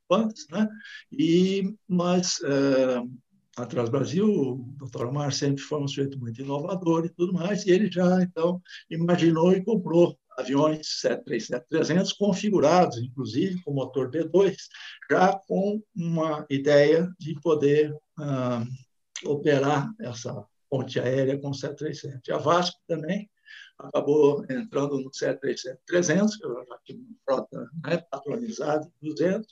fãs, 0.07 0.45
né? 0.51 0.69
E, 1.11 1.73
mas 1.87 2.39
uh, 2.39 3.09
Atrás 3.57 3.89
Brasil, 3.89 4.27
o 4.27 4.57
Dr. 4.77 5.05
Omar 5.05 5.31
sempre 5.31 5.63
foi 5.63 5.79
um 5.79 5.87
sujeito 5.87 6.19
muito 6.19 6.41
inovador 6.41 7.05
e 7.05 7.09
tudo 7.09 7.31
mais, 7.31 7.65
e 7.65 7.71
ele 7.71 7.89
já, 7.89 8.21
então, 8.21 8.61
imaginou 8.89 9.53
e 9.53 9.63
comprou 9.63 10.17
aviões 10.37 11.01
737-300 11.01 12.13
configurados, 12.17 12.97
inclusive, 12.97 13.61
com 13.63 13.71
motor 13.71 14.11
B2, 14.11 14.57
já 15.09 15.39
com 15.47 15.81
uma 15.95 16.45
ideia 16.49 17.09
de 17.17 17.39
poder 17.39 17.95
ah, 18.19 18.65
operar 19.25 19.89
essa 20.01 20.45
ponte 20.69 20.99
aérea 20.99 21.39
com 21.39 21.53
737. 21.53 22.33
A 22.33 22.37
VASP 22.37 22.75
também 22.85 23.29
acabou 23.79 24.45
entrando 24.49 24.99
no 24.99 25.09
737-300, 25.11 26.31
que 26.83 26.93
tinha 26.93 26.99
uma 26.99 27.15
frota 27.23 27.69
né, 27.85 27.97
patronizada, 28.09 28.91
200, 29.01 29.47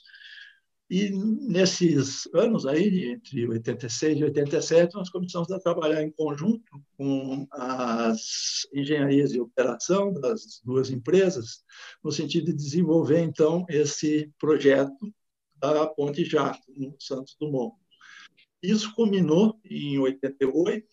e 0.90 1.10
nesses 1.10 2.28
anos 2.34 2.66
aí, 2.66 3.12
entre 3.12 3.48
86 3.48 4.18
e 4.18 4.24
87, 4.24 4.94
nós 4.94 5.08
começamos 5.08 5.50
a 5.50 5.58
trabalhar 5.58 6.02
em 6.02 6.10
conjunto 6.10 6.78
com 6.96 7.46
as 7.50 8.66
engenharias 8.72 9.32
de 9.32 9.40
operação 9.40 10.12
das 10.12 10.60
duas 10.62 10.90
empresas, 10.90 11.64
no 12.02 12.12
sentido 12.12 12.46
de 12.46 12.54
desenvolver, 12.54 13.20
então, 13.20 13.64
esse 13.68 14.30
projeto 14.38 15.12
da 15.56 15.86
Ponte 15.86 16.22
Jato, 16.24 16.60
no 16.76 16.94
Santos 17.00 17.34
Dumont. 17.40 17.74
Isso 18.62 18.94
culminou 18.94 19.58
em 19.64 19.98
88, 19.98 20.86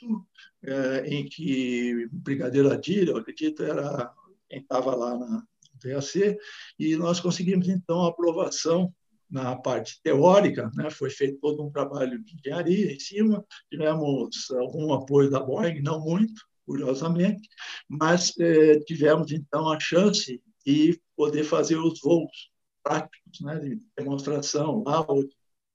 é, 0.63 1.05
em 1.07 1.25
que 1.25 2.05
o 2.05 2.15
Brigadeiro 2.15 2.71
Adir, 2.71 3.09
eu 3.09 3.17
acredito, 3.17 3.61
era 3.61 4.13
quem 4.49 4.59
estava 4.59 4.95
lá 4.95 5.17
na 5.17 5.43
DAC, 5.83 6.37
e 6.79 6.95
nós 6.95 7.19
conseguimos, 7.19 7.67
então, 7.67 8.03
a 8.03 8.09
aprovação 8.09 8.93
na 9.31 9.55
parte 9.55 10.01
teórica, 10.03 10.69
né, 10.75 10.89
foi 10.89 11.09
feito 11.09 11.39
todo 11.39 11.63
um 11.63 11.71
trabalho 11.71 12.21
de 12.23 12.35
engenharia 12.35 12.91
em 12.91 12.99
cima, 12.99 13.45
tivemos 13.69 14.51
algum 14.51 14.93
apoio 14.93 15.29
da 15.29 15.39
Boeing, 15.39 15.81
não 15.81 16.01
muito, 16.01 16.45
curiosamente, 16.65 17.47
mas 17.87 18.33
eh, 18.39 18.79
tivemos 18.85 19.31
então 19.31 19.71
a 19.71 19.79
chance 19.79 20.41
de 20.65 21.01
poder 21.15 21.43
fazer 21.43 21.77
os 21.77 21.99
voos 22.01 22.51
práticos, 22.83 23.41
né, 23.41 23.57
de 23.59 23.79
demonstração 23.97 24.83
lá, 24.85 25.05
ou 25.07 25.23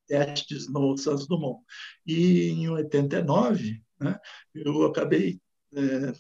testes 0.07 0.69
no 0.69 0.97
Santos 0.97 1.27
Dumont. 1.27 1.65
E 2.07 2.51
em 2.51 2.69
89, 2.69 3.83
né, 4.01 4.19
eu 4.55 4.85
acabei 4.85 5.41
eh, 5.75 6.13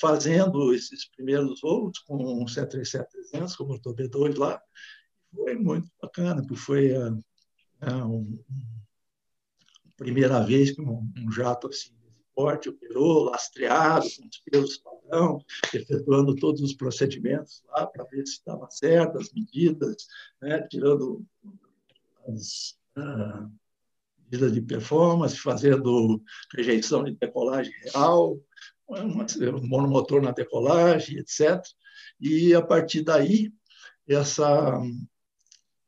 fazendo 0.00 0.72
esses 0.72 1.08
primeiros 1.10 1.60
voos 1.60 1.98
com 2.00 2.42
o 2.42 2.44
737-300, 2.46 3.56
com 3.56 3.64
o 3.64 3.68
motor 3.68 3.94
B2 3.94 4.36
lá, 4.38 4.60
foi 5.34 5.54
muito 5.56 5.90
bacana, 6.00 6.42
porque 6.42 6.56
foi 6.56 6.94
a, 6.94 7.08
a, 7.80 7.92
a, 7.92 8.06
um, 8.06 8.38
primeira 9.96 10.40
vez 10.40 10.72
que 10.72 10.80
um, 10.80 11.10
um 11.18 11.30
jato 11.30 11.68
assim, 11.68 11.94
porte 12.34 12.68
operou, 12.68 13.24
lastreado, 13.24 14.06
com 14.16 14.26
os 14.26 14.38
pesos 14.50 14.78
padrão, 14.78 15.38
efetuando 15.72 16.34
todos 16.34 16.60
os 16.60 16.74
procedimentos 16.74 17.62
lá 17.68 17.86
para 17.86 18.04
ver 18.04 18.26
se 18.26 18.34
estava 18.34 18.68
certo, 18.70 19.18
as 19.18 19.32
medidas, 19.32 20.06
né, 20.42 20.66
tirando 20.68 21.24
as 22.28 22.76
uh, 22.96 23.50
medidas 24.18 24.52
de 24.52 24.62
performance, 24.62 25.38
fazendo 25.38 26.22
rejeição 26.52 27.04
de 27.04 27.14
decolagem 27.14 27.72
real, 27.84 28.40
um 28.88 29.66
monomotor 29.66 30.20
na 30.20 30.30
decolagem, 30.30 31.18
etc. 31.18 31.62
E, 32.20 32.54
a 32.54 32.62
partir 32.62 33.02
daí, 33.02 33.52
essa 34.06 34.80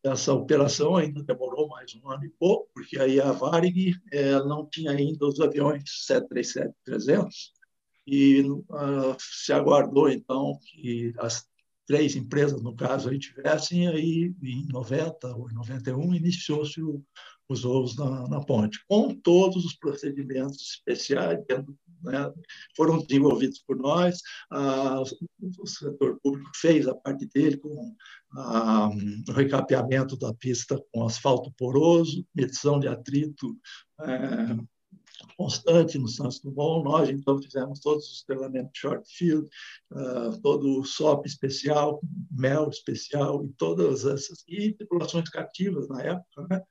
essa 0.06 0.32
operação 0.32 0.96
ainda 0.96 1.22
demorou 1.22 1.68
mais 1.68 1.94
um 1.94 2.10
ano 2.10 2.24
e 2.24 2.30
pouco, 2.30 2.68
porque 2.72 2.98
aí 2.98 3.20
a 3.20 3.32
Varig 3.32 3.94
é, 4.12 4.32
não 4.44 4.66
tinha 4.66 4.92
ainda 4.92 5.26
os 5.26 5.40
aviões 5.40 5.82
737-300 6.08 7.50
e 8.06 8.40
uh, 8.42 9.16
se 9.18 9.52
aguardou 9.52 10.08
então 10.08 10.58
que 10.62 11.12
as 11.18 11.46
três 11.86 12.16
empresas, 12.16 12.62
no 12.62 12.74
caso, 12.74 13.08
aí 13.08 13.18
tivessem, 13.18 13.88
aí 13.88 14.34
em 14.42 14.66
90 14.68 15.34
ou 15.36 15.50
91 15.52 16.14
iniciou-se 16.14 16.80
os 17.48 17.62
voos 17.62 17.96
na, 17.96 18.28
na, 18.28 18.40
ponte, 18.40 18.78
com 18.88 19.14
todos 19.14 19.64
os 19.64 19.74
procedimentos 19.74 20.72
especiais, 20.72 21.38
né, 22.02 22.32
foram 22.76 22.98
desenvolvidos 22.98 23.60
por 23.60 23.76
nós, 23.76 24.20
ah, 24.50 25.00
o 25.00 25.66
setor 25.66 26.18
público 26.20 26.50
fez 26.56 26.88
a 26.88 26.94
parte 26.94 27.26
dele 27.26 27.56
com 27.58 27.94
ah, 28.32 28.90
o 29.28 29.32
recapeamento 29.32 30.16
da 30.16 30.34
pista 30.34 30.82
com 30.92 31.06
asfalto 31.06 31.52
poroso, 31.56 32.26
medição 32.34 32.80
de 32.80 32.88
atrito 32.88 33.56
é, 34.00 34.56
constante 35.36 35.98
no 35.98 36.08
Santos 36.08 36.40
Dumont. 36.40 36.84
Nós, 36.84 37.08
então, 37.08 37.40
fizemos 37.40 37.80
todos 37.80 38.10
os 38.10 38.22
treinamentos 38.24 38.72
short 38.74 39.08
field, 39.08 39.48
uh, 39.92 40.40
todo 40.42 40.80
o 40.80 40.84
SOP 40.84 41.26
especial, 41.26 42.00
MEL 42.30 42.68
especial 42.68 43.44
e 43.44 43.48
todas 43.54 44.04
essas, 44.04 44.44
e 44.48 44.72
tripulações 44.72 45.28
cativas 45.28 45.88
na 45.88 46.02
época, 46.02 46.46
né? 46.50 46.62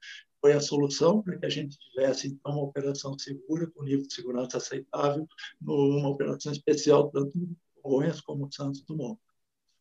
foi 0.42 0.54
a 0.54 0.62
solução 0.62 1.24
para 1.24 1.40
que 1.40 1.46
a 1.48 1.50
gente 1.50 1.76
tivesse, 1.80 2.28
então, 2.28 2.52
uma 2.52 2.64
operação 2.64 3.18
segura, 3.18 3.66
com 3.72 3.84
nível 3.84 4.06
de 4.06 4.14
segurança 4.14 4.58
aceitável, 4.58 5.28
numa 5.60 6.10
operação 6.10 6.52
especial, 6.52 7.10
tanto 7.10 7.34
Congonhas 7.82 8.20
como 8.22 8.52
Santos 8.52 8.82
Dumont. 8.82 9.20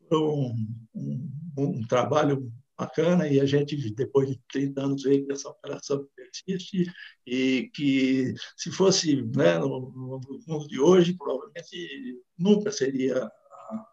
Foi 0.09 0.19
um, 0.19 0.69
um, 0.95 1.31
um 1.57 1.87
trabalho 1.87 2.53
bacana 2.77 3.29
e 3.29 3.41
a 3.41 3.47
gente, 3.47 3.77
depois 3.95 4.29
de 4.29 4.41
30 4.51 4.83
anos, 4.83 5.03
vê 5.03 5.23
que 5.23 5.33
essa 5.33 5.49
operação 5.49 6.07
persiste 6.15 6.93
e 7.27 7.71
que, 7.75 8.35
se 8.57 8.71
fosse 8.71 9.23
né, 9.23 9.59
no, 9.59 9.91
no, 9.91 10.21
mundo 10.47 10.67
de 10.67 10.81
hoje, 10.81 11.17
provavelmente 11.17 12.21
nunca 12.39 12.71
seria 12.73 13.31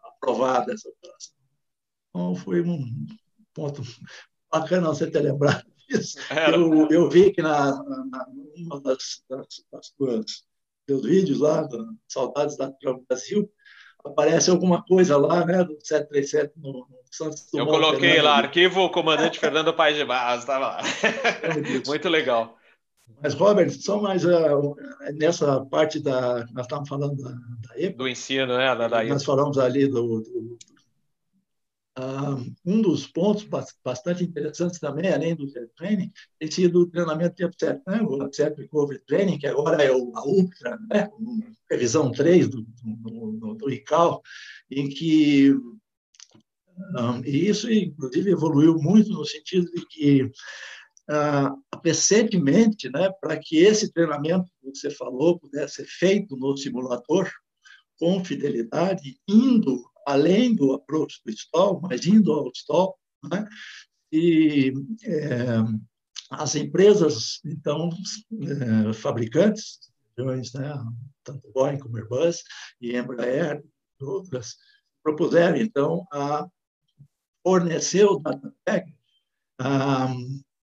aprovada 0.02 0.72
essa 0.72 0.88
operação. 0.88 1.36
Então, 2.10 2.34
foi 2.34 2.60
um 2.62 3.06
ponto 3.54 3.82
bacana 4.50 4.88
você 4.88 5.10
ter 5.10 5.20
lembrado 5.20 5.64
disso. 5.88 6.18
Eu, 6.52 6.88
eu 6.90 7.10
vi 7.10 7.32
que 7.32 7.42
na, 7.42 7.82
na 7.82 8.26
uma 8.56 8.80
das, 8.80 9.22
das, 9.28 9.64
das 9.72 9.90
tuas, 9.90 10.44
teus 10.86 11.02
vídeos 11.04 11.40
lá, 11.40 11.66
Saudades 12.08 12.56
da 12.56 12.72
Brasil, 13.08 13.50
aparece 14.04 14.50
alguma 14.50 14.82
coisa 14.82 15.16
lá, 15.16 15.44
né, 15.44 15.64
do 15.64 15.76
737 15.80 16.52
no, 16.56 16.72
no 16.72 16.86
Santos 17.10 17.46
Eu 17.52 17.66
coloquei 17.66 18.20
lá, 18.20 18.38
arquivo 18.38 18.90
comandante 18.90 19.38
Fernando 19.38 19.72
Paes 19.72 19.96
de 19.96 20.04
Barros, 20.04 20.40
estava 20.40 20.68
lá. 20.68 20.82
Muito 21.86 22.08
legal. 22.08 22.56
Mas, 23.22 23.34
Robert, 23.34 23.70
só 23.70 24.00
mais 24.00 24.24
uh, 24.24 24.74
nessa 25.14 25.64
parte 25.66 26.00
da. 26.00 26.44
Nós 26.52 26.64
estávamos 26.64 26.88
falando 26.88 27.22
da, 27.22 27.30
da 27.30 27.80
EPA. 27.80 27.98
Do 27.98 28.08
ensino, 28.08 28.56
né? 28.56 28.74
Da, 28.74 28.88
da 28.88 29.04
nós 29.04 29.24
falamos 29.24 29.58
ali 29.58 29.86
do, 29.86 30.20
do, 30.20 30.58
um 32.64 32.80
dos 32.80 33.06
pontos 33.06 33.46
bastante 33.84 34.24
interessantes 34.24 34.80
também, 34.80 35.12
além 35.12 35.36
do 35.36 35.46
training, 35.76 36.10
tem 36.38 36.50
sido 36.50 36.80
o 36.80 36.86
treinamento 36.86 37.36
de 37.36 37.44
upset 37.44 37.82
angle, 37.86 38.24
upset 38.24 38.58
recovery 38.58 39.00
training, 39.06 39.38
que 39.38 39.46
agora 39.46 39.82
é 39.82 39.92
o, 39.92 40.10
a 40.16 40.26
Ultra, 40.26 40.78
né? 40.90 41.10
revisão 41.70 42.10
3 42.10 42.48
do, 42.48 42.66
do, 42.82 43.54
do, 43.54 43.70
ICAO, 43.70 44.22
em 44.70 44.88
que 44.88 45.54
ah, 46.96 47.20
e 47.24 47.48
isso, 47.48 47.70
inclusive, 47.70 48.30
evoluiu 48.30 48.76
muito 48.78 49.10
no 49.10 49.24
sentido 49.24 49.70
de 49.72 49.86
que, 49.86 50.22
uh, 50.24 51.80
recentemente, 51.84 52.90
né, 52.90 53.10
para 53.20 53.38
que 53.38 53.58
esse 53.58 53.92
treinamento 53.92 54.50
que 54.60 54.70
você 54.74 54.90
falou 54.90 55.38
pudesse 55.38 55.76
ser 55.76 55.86
feito 55.86 56.36
no 56.36 56.56
simulador 56.56 57.30
com 57.98 58.24
fidelidade, 58.24 59.18
indo 59.28 59.84
além 60.06 60.54
do 60.54 60.72
approach 60.72 61.20
do 61.24 61.30
stall, 61.32 61.80
mas 61.80 62.06
indo 62.06 62.32
ao 62.32 62.50
stall, 62.52 62.98
né? 63.30 63.46
e 64.10 64.72
é, 65.04 65.56
as 66.30 66.54
empresas, 66.54 67.40
então, 67.44 67.90
é, 68.88 68.92
fabricantes, 68.92 69.80
né? 70.54 70.74
tanto 71.24 71.50
Boeing 71.52 71.78
como 71.78 71.96
Airbus 71.96 72.42
e 72.80 72.96
Embraer, 72.96 73.62
e 74.00 74.04
outras, 74.04 74.56
propuseram, 75.02 75.56
então, 75.56 76.06
a 76.12 76.46
fornecer 77.42 78.04
o 78.04 78.18
data 78.18 78.54
tag 78.64 78.94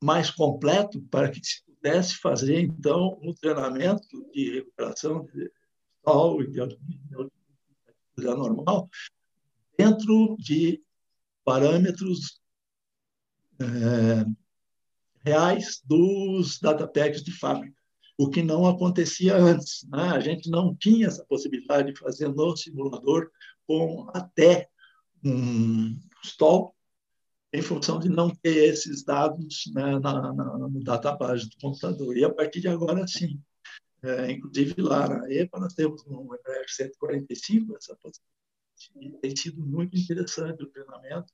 mais 0.00 0.30
completo 0.30 1.00
para 1.10 1.30
que 1.30 1.40
se 1.42 1.62
pudesse 1.64 2.16
fazer, 2.16 2.60
então, 2.60 3.18
um 3.22 3.32
treinamento 3.34 4.06
de 4.32 4.56
recuperação 4.56 5.24
de 5.26 5.50
sol 6.04 6.42
e 6.42 6.50
de 6.50 6.60
atividade 6.60 7.30
normal 8.16 8.88
dentro 9.78 10.36
de 10.38 10.82
parâmetros 11.44 12.40
é, 13.60 14.26
reais 15.24 15.80
dos 15.84 16.58
datapacks 16.58 17.22
de 17.22 17.30
fábrica, 17.32 17.78
o 18.18 18.28
que 18.28 18.42
não 18.42 18.66
acontecia 18.66 19.36
antes. 19.36 19.84
Né? 19.88 20.02
A 20.10 20.20
gente 20.20 20.50
não 20.50 20.74
tinha 20.74 21.06
essa 21.06 21.24
possibilidade 21.24 21.92
de 21.92 21.98
fazer 21.98 22.28
no 22.28 22.56
simulador 22.56 23.30
com 23.66 24.10
até 24.12 24.68
um 25.24 25.98
stall, 26.24 26.74
em 27.52 27.62
função 27.62 27.98
de 27.98 28.08
não 28.08 28.28
ter 28.28 28.68
esses 28.68 29.04
dados 29.04 29.70
né, 29.72 29.98
na, 30.00 30.32
na, 30.32 30.58
no 30.58 30.82
database 30.82 31.48
do 31.48 31.56
computador. 31.60 32.16
E 32.16 32.24
a 32.24 32.34
partir 32.34 32.60
de 32.60 32.68
agora, 32.68 33.06
sim. 33.06 33.40
É, 34.02 34.30
inclusive 34.30 34.80
lá 34.80 35.08
na 35.08 35.32
EPA, 35.32 35.58
nós 35.58 35.74
temos 35.74 36.04
no 36.04 36.22
Embraer 36.22 36.66
145 36.68 37.76
essa 37.76 37.96
possibilidade 37.96 38.37
tem 39.20 39.36
sido 39.36 39.60
muito 39.64 39.96
interessante 39.96 40.62
o 40.62 40.70
treinamento. 40.70 41.32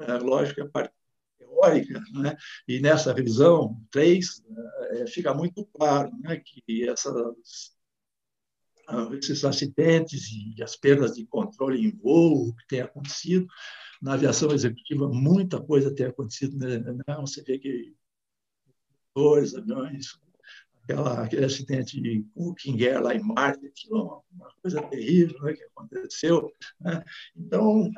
É, 0.00 0.14
lógico, 0.14 0.62
a 0.62 0.68
parte 0.68 0.94
teórica, 1.38 2.00
né? 2.12 2.36
e 2.66 2.80
nessa 2.80 3.12
revisão 3.12 3.80
3, 3.90 4.42
é, 4.90 5.06
fica 5.06 5.34
muito 5.34 5.64
claro 5.66 6.10
né, 6.20 6.36
que 6.44 6.88
essas, 6.88 7.76
ah, 8.88 9.08
esses 9.12 9.44
acidentes 9.44 10.28
e 10.30 10.62
as 10.62 10.76
perdas 10.76 11.14
de 11.14 11.26
controle 11.26 11.84
em 11.84 11.90
voo 11.90 12.54
que 12.54 12.66
tem 12.66 12.80
acontecido, 12.80 13.46
na 14.02 14.14
aviação 14.14 14.52
executiva, 14.52 15.08
muita 15.08 15.60
coisa 15.60 15.94
tem 15.94 16.06
acontecido. 16.06 16.56
Né? 16.58 16.94
Você 17.20 17.42
vê 17.42 17.58
que 17.58 17.94
dois 19.14 19.54
aviões 19.54 20.18
aquela, 20.84 21.22
aquele 21.22 21.44
acidente 21.44 22.24
com 22.34 22.48
o 22.48 22.54
King 22.54 22.86
Air 22.86 23.02
lá 23.02 23.14
em 23.14 23.22
Marte, 23.22 23.66
aquilo 23.66 23.98
é 23.98 24.02
uma 24.36 24.50
coisa 24.62 24.82
terrível 24.82 25.40
né, 25.42 25.54
que 25.54 25.64
aconteceu. 25.64 26.52
Né? 26.80 27.04
Então, 27.36 27.90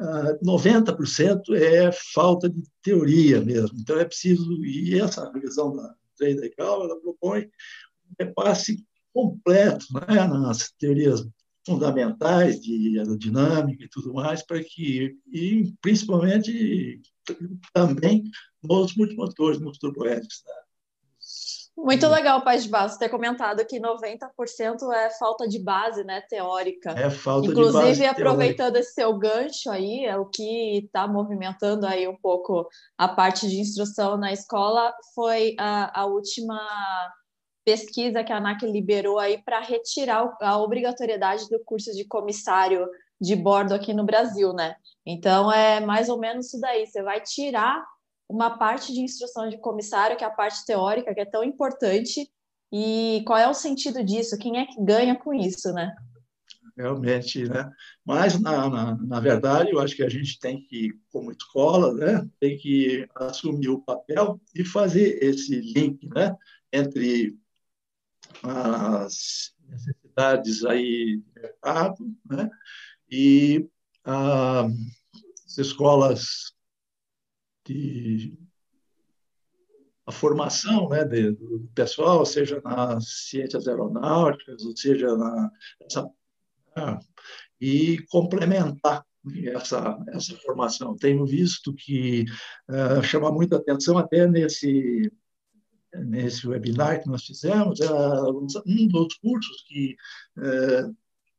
90% 0.42 1.54
é 1.54 1.90
falta 1.92 2.48
de 2.48 2.62
teoria 2.82 3.40
mesmo. 3.40 3.76
Então, 3.78 3.98
é 3.98 4.04
preciso, 4.04 4.64
e 4.64 4.98
essa 4.98 5.30
revisão 5.32 5.74
da 5.74 5.94
Trade 6.16 6.50
Cal, 6.50 6.84
ela 6.84 7.00
propõe 7.00 7.42
um 7.44 8.14
repasse 8.18 8.84
completo 9.12 9.86
né, 9.92 10.26
nas 10.26 10.70
teorias 10.78 11.26
fundamentais 11.66 12.60
de 12.60 12.96
aerodinâmica 12.98 13.84
e 13.84 13.88
tudo 13.88 14.14
mais, 14.14 14.44
para 14.44 14.62
que, 14.62 15.16
e 15.32 15.72
principalmente 15.82 17.00
também 17.74 18.22
nos 18.62 18.94
multimotores, 18.94 19.58
nos 19.58 19.76
turbohélices. 19.78 20.44
Né? 20.46 20.65
Muito 21.76 22.08
legal, 22.08 22.40
Paz 22.40 22.64
de 22.64 22.70
Base, 22.70 22.98
ter 22.98 23.10
comentado 23.10 23.64
que 23.66 23.78
90% 23.78 24.92
é 24.94 25.10
falta 25.10 25.46
de 25.46 25.58
base 25.58 26.02
né, 26.04 26.22
teórica. 26.22 26.92
É 26.92 27.10
falta 27.10 27.46
Inclusive, 27.46 27.72
de 27.72 28.00
base 28.00 28.06
aproveitando 28.06 28.72
teórica. 28.72 28.80
esse 28.80 28.94
seu 28.94 29.16
gancho 29.18 29.70
aí, 29.70 30.06
é 30.06 30.16
o 30.16 30.24
que 30.24 30.78
está 30.78 31.06
movimentando 31.06 31.86
aí 31.86 32.08
um 32.08 32.16
pouco 32.16 32.66
a 32.96 33.06
parte 33.06 33.46
de 33.46 33.60
instrução 33.60 34.16
na 34.16 34.32
escola 34.32 34.94
foi 35.14 35.54
a, 35.58 36.00
a 36.00 36.06
última 36.06 36.58
pesquisa 37.62 38.24
que 38.24 38.32
a 38.32 38.38
ANAC 38.38 38.64
liberou 38.64 39.18
aí 39.18 39.42
para 39.42 39.60
retirar 39.60 40.34
a 40.40 40.56
obrigatoriedade 40.58 41.46
do 41.50 41.62
curso 41.62 41.92
de 41.92 42.06
comissário 42.06 42.88
de 43.20 43.36
bordo 43.36 43.74
aqui 43.74 43.92
no 43.92 44.04
Brasil, 44.04 44.52
né? 44.52 44.76
Então 45.04 45.52
é 45.52 45.80
mais 45.80 46.08
ou 46.08 46.18
menos 46.18 46.46
isso 46.46 46.60
daí. 46.60 46.86
Você 46.86 47.02
vai 47.02 47.20
tirar 47.20 47.84
uma 48.28 48.58
parte 48.58 48.92
de 48.92 49.00
instrução 49.00 49.48
de 49.48 49.58
comissário, 49.58 50.16
que 50.16 50.24
é 50.24 50.26
a 50.26 50.30
parte 50.30 50.64
teórica, 50.64 51.14
que 51.14 51.20
é 51.20 51.24
tão 51.24 51.44
importante, 51.44 52.28
e 52.72 53.22
qual 53.26 53.38
é 53.38 53.48
o 53.48 53.54
sentido 53.54 54.04
disso? 54.04 54.38
Quem 54.38 54.58
é 54.58 54.66
que 54.66 54.82
ganha 54.82 55.16
com 55.16 55.32
isso, 55.32 55.72
né? 55.72 55.94
Realmente, 56.76 57.48
né? 57.48 57.70
Mas, 58.04 58.38
na, 58.38 58.68
na, 58.68 58.96
na 58.96 59.20
verdade, 59.20 59.70
eu 59.70 59.80
acho 59.80 59.96
que 59.96 60.02
a 60.02 60.08
gente 60.08 60.38
tem 60.38 60.60
que, 60.60 60.92
como 61.10 61.32
escola, 61.32 61.94
né, 61.94 62.28
tem 62.38 62.58
que 62.58 63.08
assumir 63.14 63.70
o 63.70 63.80
papel 63.80 64.38
e 64.54 64.64
fazer 64.64 65.22
esse 65.22 65.58
link 65.58 66.06
né, 66.08 66.36
entre 66.70 67.34
as 68.42 69.54
necessidades 69.66 70.64
aí 70.64 71.16
do 71.16 71.40
mercado 71.40 72.16
né, 72.28 72.50
e 73.10 73.66
ah, 74.04 74.66
as 75.46 75.58
escolas 75.58 76.55
de 77.66 78.38
a 80.06 80.12
formação 80.12 80.88
né, 80.88 81.04
de, 81.04 81.32
do 81.32 81.68
pessoal, 81.74 82.24
seja 82.24 82.60
nas 82.64 83.26
ciências 83.28 83.66
aeronáuticas, 83.66 84.64
ou 84.64 84.76
seja 84.76 85.16
na 85.16 85.50
essa, 85.82 86.08
ah, 86.76 87.00
e 87.60 87.98
complementar 88.08 89.04
essa 89.46 89.98
essa 90.08 90.36
formação. 90.36 90.94
Tenho 90.96 91.26
visto 91.26 91.74
que 91.74 92.24
uh, 92.68 93.02
chama 93.02 93.32
muita 93.32 93.56
atenção 93.56 93.98
até 93.98 94.26
nesse 94.28 95.10
nesse 96.04 96.46
webinar 96.46 97.02
que 97.02 97.08
nós 97.08 97.24
fizemos, 97.24 97.80
uh, 97.80 98.62
um 98.66 98.86
dos 98.86 99.14
cursos 99.14 99.64
que 99.66 99.96
uh, 100.36 100.94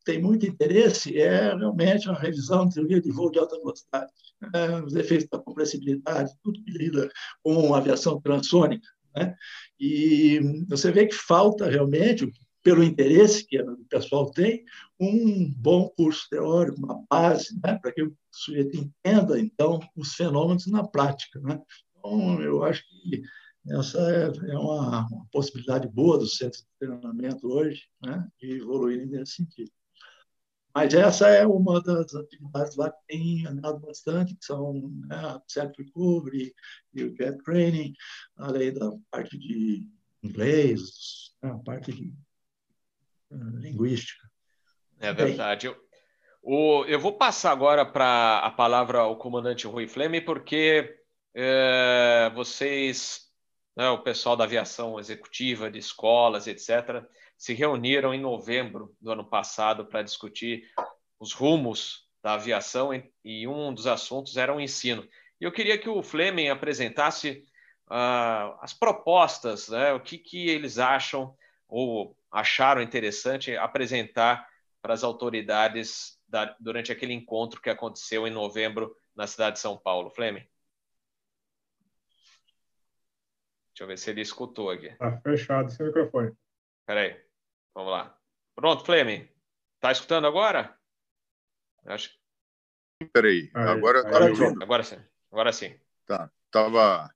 tem 0.07 0.21
muito 0.21 0.45
interesse 0.45 1.19
é 1.19 1.53
realmente 1.53 2.09
a 2.09 2.13
revisão 2.13 2.65
de 2.65 2.75
teoria 2.75 3.01
de 3.01 3.11
voo 3.11 3.29
de 3.29 3.39
alta 3.39 3.57
velocidade, 3.57 4.09
né? 4.41 4.81
os 4.81 4.95
efeitos 4.95 5.27
da 5.27 5.37
compressibilidade, 5.37 6.31
tudo 6.41 6.63
que 6.63 6.71
lida 6.71 7.09
com 7.43 7.75
aviação 7.75 8.21
transônica. 8.21 8.87
Né? 9.13 9.35
E 9.77 10.39
você 10.69 10.93
vê 10.93 11.07
que 11.07 11.13
falta 11.13 11.69
realmente, 11.69 12.31
pelo 12.63 12.85
interesse 12.85 13.45
que 13.45 13.61
o 13.61 13.85
pessoal 13.89 14.31
tem, 14.31 14.63
um 14.97 15.51
bom 15.51 15.89
curso 15.89 16.25
teórico, 16.29 16.79
uma 16.79 17.03
base, 17.09 17.59
né, 17.61 17.77
para 17.77 17.91
que 17.91 18.03
o 18.03 18.15
sujeito 18.31 18.77
entenda, 18.77 19.37
então, 19.37 19.79
os 19.93 20.13
fenômenos 20.13 20.67
na 20.67 20.87
prática. 20.87 21.37
Né? 21.41 21.59
Então, 21.97 22.41
eu 22.41 22.63
acho 22.63 22.81
que 22.87 23.23
essa 23.69 23.99
é, 23.99 24.51
é 24.51 24.57
uma, 24.57 25.05
uma, 25.07 25.25
possibilidade 25.33 25.89
boa 25.89 26.17
do 26.17 26.27
centro 26.27 26.59
de 26.59 26.67
treinamento 26.79 27.45
hoje, 27.51 27.83
né, 28.01 28.25
de 28.39 28.51
evoluir 28.53 29.05
nesse 29.05 29.33
sentido. 29.33 29.71
Mas 30.77 30.93
essa 30.93 31.27
é 31.27 31.43
uma 31.43 31.81
das 31.81 32.13
atividades 32.13 32.75
lá 32.75 32.91
que 32.91 32.99
tem 33.07 33.47
andado 33.47 33.79
bastante, 33.79 34.35
que 34.35 34.45
são 34.45 34.73
né, 35.07 35.15
a 35.15 35.41
Self 35.47 35.73
Recovery 35.75 36.53
e 36.93 37.03
o 37.03 37.15
Get 37.15 37.41
Training, 37.43 37.95
além 38.35 38.71
da 38.71 38.91
parte 39.09 39.39
de 39.39 39.89
inglês, 40.21 41.31
né, 41.41 41.49
a 41.49 41.57
parte 41.57 41.91
de 41.91 42.13
uh, 43.31 43.57
linguística. 43.57 44.29
É 44.99 45.11
verdade. 45.11 45.65
Eu, 45.65 45.75
o, 46.43 46.85
eu 46.85 46.99
vou 46.99 47.17
passar 47.17 47.53
agora 47.53 47.83
para 47.83 48.37
a 48.37 48.51
palavra 48.51 48.99
ao 48.99 49.17
comandante 49.17 49.65
Rui 49.65 49.87
Fleme, 49.87 50.21
porque 50.21 50.95
é, 51.33 52.31
vocês, 52.35 53.31
né, 53.75 53.89
o 53.89 54.03
pessoal 54.03 54.37
da 54.37 54.43
aviação 54.43 54.99
executiva, 54.99 55.71
de 55.71 55.79
escolas, 55.79 56.45
etc., 56.45 57.03
se 57.37 57.53
reuniram 57.53 58.13
em 58.13 58.19
novembro 58.19 58.95
do 58.99 59.11
ano 59.11 59.23
passado 59.23 59.85
para 59.85 60.01
discutir 60.01 60.63
os 61.19 61.33
rumos 61.33 62.07
da 62.21 62.33
aviação 62.33 62.91
e 63.23 63.47
um 63.47 63.73
dos 63.73 63.87
assuntos 63.87 64.37
era 64.37 64.53
o 64.53 64.59
ensino. 64.59 65.07
E 65.39 65.43
eu 65.45 65.51
queria 65.51 65.77
que 65.77 65.87
o 65.87 66.01
Fleming 66.01 66.49
apresentasse 66.49 67.45
uh, 67.89 68.57
as 68.59 68.73
propostas, 68.73 69.69
né, 69.69 69.93
o 69.93 69.99
que, 69.99 70.17
que 70.17 70.49
eles 70.49 70.79
acham 70.79 71.35
ou 71.67 72.17
acharam 72.31 72.81
interessante 72.81 73.55
apresentar 73.55 74.47
para 74.81 74.93
as 74.93 75.03
autoridades 75.03 76.19
da, 76.27 76.55
durante 76.59 76.91
aquele 76.91 77.13
encontro 77.13 77.61
que 77.61 77.69
aconteceu 77.69 78.27
em 78.27 78.31
novembro 78.31 78.95
na 79.15 79.27
cidade 79.27 79.55
de 79.55 79.61
São 79.61 79.77
Paulo. 79.77 80.09
Fleming? 80.09 80.47
Deixa 83.69 83.83
eu 83.83 83.87
ver 83.87 83.97
se 83.97 84.09
ele 84.09 84.21
escutou 84.21 84.71
aqui. 84.71 84.87
Está 84.87 85.17
fechado 85.21 85.71
seu 85.71 85.85
microfone. 85.85 86.35
Espera 86.81 87.01
aí. 87.01 87.26
Vamos 87.77 87.91
lá. 87.91 88.17
Pronto, 88.55 88.83
Fleming. 88.83 89.29
Tá 89.79 89.91
escutando 89.91 90.25
agora? 90.25 90.75
Acho. 91.85 92.09
Peraí. 93.13 93.51
Aí, 93.53 93.67
agora, 93.67 93.99
aí, 93.99 94.15
agora, 94.15 94.55
agora 94.63 94.83
sim. 94.83 94.97
Agora 95.31 95.53
sim. 95.53 95.75
Tá. 96.07 96.31
Tava, 96.49 97.07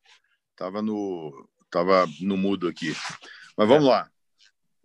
tava 0.56 0.84
no, 0.84 1.50
tava 1.72 2.06
no 2.20 2.38
mudo 2.38 2.68
aqui. 2.68 2.94
Mas 3.58 3.68
vamos 3.68 3.86
é. 3.86 3.90
lá. 3.90 4.12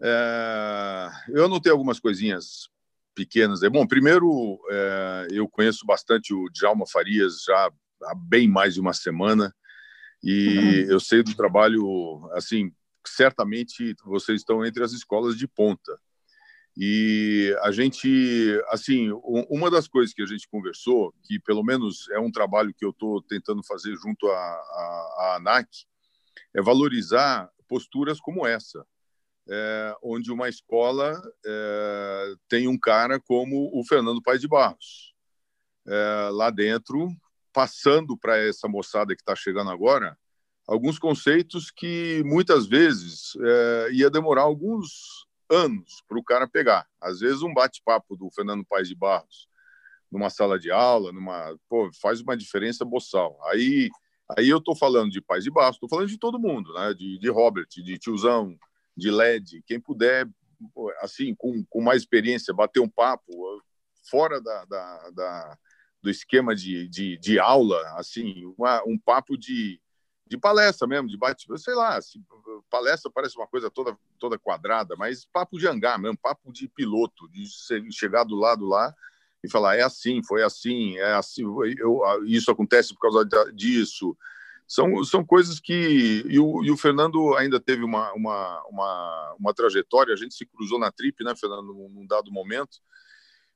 É, 0.00 1.10
eu 1.28 1.44
anotei 1.44 1.70
algumas 1.70 2.00
coisinhas 2.00 2.70
pequenas. 3.14 3.62
É 3.62 3.68
bom. 3.68 3.86
Primeiro, 3.86 4.58
é, 4.70 5.26
eu 5.30 5.46
conheço 5.46 5.84
bastante 5.84 6.32
o 6.32 6.48
Djalma 6.48 6.86
Farias 6.90 7.42
já 7.44 7.70
há 8.04 8.14
bem 8.14 8.48
mais 8.48 8.72
de 8.72 8.80
uma 8.80 8.94
semana 8.94 9.54
e 10.22 10.86
uhum. 10.86 10.92
eu 10.92 11.00
sei 11.00 11.22
do 11.22 11.36
trabalho 11.36 12.30
assim 12.32 12.72
certamente 13.08 13.94
vocês 14.04 14.40
estão 14.40 14.64
entre 14.64 14.82
as 14.82 14.92
escolas 14.92 15.36
de 15.36 15.46
ponta. 15.46 15.98
E 16.76 17.56
a 17.62 17.70
gente, 17.70 18.62
assim, 18.68 19.10
uma 19.48 19.70
das 19.70 19.88
coisas 19.88 20.12
que 20.12 20.22
a 20.22 20.26
gente 20.26 20.46
conversou, 20.46 21.14
que 21.24 21.40
pelo 21.40 21.64
menos 21.64 22.06
é 22.10 22.18
um 22.18 22.30
trabalho 22.30 22.74
que 22.74 22.84
eu 22.84 22.90
estou 22.90 23.22
tentando 23.22 23.64
fazer 23.64 23.96
junto 23.96 24.26
à, 24.28 25.36
ANAC, 25.36 25.68
é 26.54 26.60
valorizar 26.60 27.50
posturas 27.66 28.20
como 28.20 28.46
essa, 28.46 28.86
é, 29.48 29.96
onde 30.02 30.30
uma 30.30 30.50
escola 30.50 31.18
é, 31.46 32.34
tem 32.46 32.68
um 32.68 32.78
cara 32.78 33.18
como 33.18 33.70
o 33.72 33.82
Fernando 33.84 34.20
Paes 34.20 34.42
de 34.42 34.48
Barros, 34.48 35.14
é, 35.86 36.28
lá 36.30 36.50
dentro, 36.50 37.08
passando 37.54 38.18
para 38.18 38.36
essa 38.36 38.68
moçada 38.68 39.16
que 39.16 39.22
está 39.22 39.34
chegando 39.34 39.70
agora 39.70 40.16
alguns 40.66 40.98
conceitos 40.98 41.70
que 41.70 42.22
muitas 42.24 42.66
vezes 42.66 43.36
é, 43.40 43.88
ia 43.92 44.10
demorar 44.10 44.42
alguns 44.42 45.26
anos 45.48 46.02
para 46.08 46.18
o 46.18 46.24
cara 46.24 46.48
pegar. 46.48 46.86
Às 47.00 47.20
vezes 47.20 47.42
um 47.42 47.54
bate-papo 47.54 48.16
do 48.16 48.30
Fernando 48.30 48.64
Paes 48.64 48.88
de 48.88 48.94
Barros 48.94 49.48
numa 50.10 50.30
sala 50.30 50.58
de 50.58 50.70
aula, 50.70 51.12
numa 51.12 51.56
pô, 51.68 51.90
faz 52.00 52.20
uma 52.20 52.36
diferença 52.36 52.84
boçal. 52.84 53.38
Aí 53.44 53.90
aí 54.36 54.48
eu 54.48 54.58
estou 54.58 54.74
falando 54.74 55.10
de 55.10 55.20
Paes 55.20 55.44
de 55.44 55.50
Barros, 55.50 55.76
estou 55.76 55.88
falando 55.88 56.08
de 56.08 56.18
todo 56.18 56.38
mundo, 56.38 56.72
né? 56.74 56.92
De, 56.94 57.18
de 57.18 57.30
Robert, 57.30 57.68
de 57.68 57.98
Tiozão, 57.98 58.58
de 58.96 59.10
LED, 59.10 59.62
quem 59.66 59.80
puder 59.80 60.28
assim 61.00 61.34
com, 61.34 61.64
com 61.68 61.82
mais 61.82 62.02
experiência 62.02 62.54
bater 62.54 62.80
um 62.80 62.88
papo 62.88 63.62
fora 64.10 64.40
da, 64.40 64.64
da, 64.64 65.10
da 65.10 65.58
do 66.02 66.10
esquema 66.10 66.54
de, 66.54 66.88
de, 66.88 67.18
de 67.18 67.38
aula, 67.38 67.82
assim, 67.98 68.44
uma, 68.56 68.82
um 68.86 68.96
papo 68.96 69.36
de 69.36 69.80
de 70.26 70.36
palestra 70.36 70.88
mesmo, 70.88 71.08
de 71.08 71.16
bate, 71.16 71.46
sei 71.58 71.74
lá, 71.74 72.00
se, 72.00 72.20
palestra 72.68 73.10
parece 73.14 73.36
uma 73.36 73.46
coisa 73.46 73.70
toda 73.70 73.96
toda 74.18 74.38
quadrada, 74.38 74.96
mas 74.96 75.24
papo 75.24 75.58
de 75.58 75.68
hangar 75.68 75.98
mesmo, 75.98 76.18
papo 76.18 76.52
de 76.52 76.68
piloto, 76.68 77.28
de 77.30 77.46
chegar 77.92 78.24
do 78.24 78.34
lado 78.34 78.66
lá 78.66 78.94
e 79.44 79.48
falar 79.48 79.76
é 79.76 79.82
assim, 79.82 80.22
foi 80.24 80.42
assim, 80.42 80.96
é 80.96 81.14
assim, 81.14 81.42
eu, 81.78 82.00
isso 82.26 82.50
acontece 82.50 82.92
por 82.94 83.00
causa 83.00 83.24
disso. 83.52 84.16
São, 84.66 85.04
são 85.04 85.24
coisas 85.24 85.60
que 85.60 86.24
e 86.28 86.40
o, 86.40 86.64
e 86.64 86.72
o 86.72 86.76
Fernando 86.76 87.36
ainda 87.36 87.60
teve 87.60 87.84
uma, 87.84 88.12
uma, 88.14 88.64
uma, 88.68 89.36
uma 89.38 89.54
trajetória, 89.54 90.12
a 90.12 90.16
gente 90.16 90.34
se 90.34 90.44
cruzou 90.44 90.78
na 90.78 90.90
trip, 90.90 91.22
né, 91.22 91.36
Fernando, 91.36 91.72
num 91.72 92.04
dado 92.04 92.32
momento, 92.32 92.78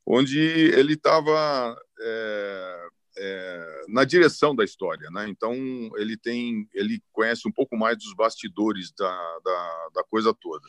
onde 0.06 0.38
ele 0.38 0.92
estava 0.92 1.76
é, 2.00 2.88
é, 3.16 3.84
na 3.88 4.04
direção 4.04 4.54
da 4.54 4.64
história, 4.64 5.08
né? 5.10 5.28
Então 5.28 5.54
ele 5.96 6.16
tem, 6.16 6.68
ele 6.74 7.02
conhece 7.12 7.46
um 7.48 7.52
pouco 7.52 7.76
mais 7.76 7.98
dos 7.98 8.14
bastidores 8.14 8.92
da, 8.92 9.38
da, 9.44 9.88
da 9.94 10.04
coisa 10.04 10.34
toda. 10.34 10.66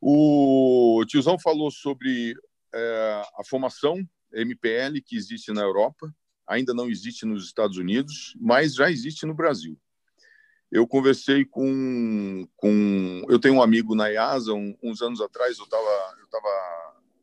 O 0.00 1.04
Tiozão 1.08 1.38
falou 1.38 1.70
sobre 1.70 2.34
é, 2.72 3.22
a 3.36 3.44
formação 3.44 4.06
MPL 4.32 5.00
que 5.04 5.16
existe 5.16 5.52
na 5.52 5.62
Europa, 5.62 6.14
ainda 6.46 6.72
não 6.72 6.88
existe 6.88 7.26
nos 7.26 7.44
Estados 7.44 7.76
Unidos, 7.76 8.34
mas 8.40 8.74
já 8.74 8.90
existe 8.90 9.26
no 9.26 9.34
Brasil. 9.34 9.78
Eu 10.70 10.86
conversei 10.86 11.44
com, 11.46 12.46
com 12.54 13.24
eu 13.28 13.38
tenho 13.38 13.54
um 13.54 13.62
amigo 13.62 13.94
na 13.94 14.08
IASA, 14.08 14.52
um, 14.52 14.76
uns 14.82 15.00
anos 15.00 15.20
atrás 15.20 15.58
eu 15.58 15.64
estava, 15.64 16.14
eu 16.20 16.28
tava, 16.28 16.48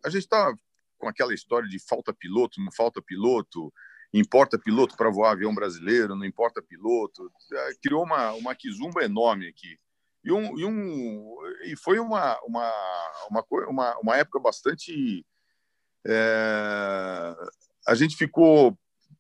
a 0.04 0.10
gente 0.10 0.24
estava 0.24 0.60
com 0.98 1.08
aquela 1.08 1.34
história 1.34 1.68
de 1.70 1.78
falta 1.80 2.14
piloto, 2.14 2.60
não 2.60 2.72
falta 2.72 3.02
piloto, 3.02 3.72
importa 4.20 4.58
piloto 4.58 4.96
para 4.96 5.10
voar 5.10 5.32
avião 5.32 5.54
brasileiro, 5.54 6.16
não 6.16 6.26
importa 6.26 6.62
piloto. 6.62 7.32
É, 7.52 7.70
criou 7.82 8.04
uma, 8.04 8.32
uma 8.34 8.56
quizumba 8.56 9.04
enorme 9.04 9.48
aqui. 9.48 9.78
E, 10.24 10.32
um, 10.32 10.58
e, 10.58 10.66
um, 10.66 11.36
e 11.66 11.76
foi 11.76 12.00
uma, 12.00 12.40
uma, 12.44 12.72
uma, 13.30 13.46
uma, 13.68 13.98
uma 14.00 14.18
época 14.18 14.40
bastante. 14.40 15.26
É, 16.06 17.36
a 17.88 17.96
gente 17.96 18.16
ficou. 18.16 18.78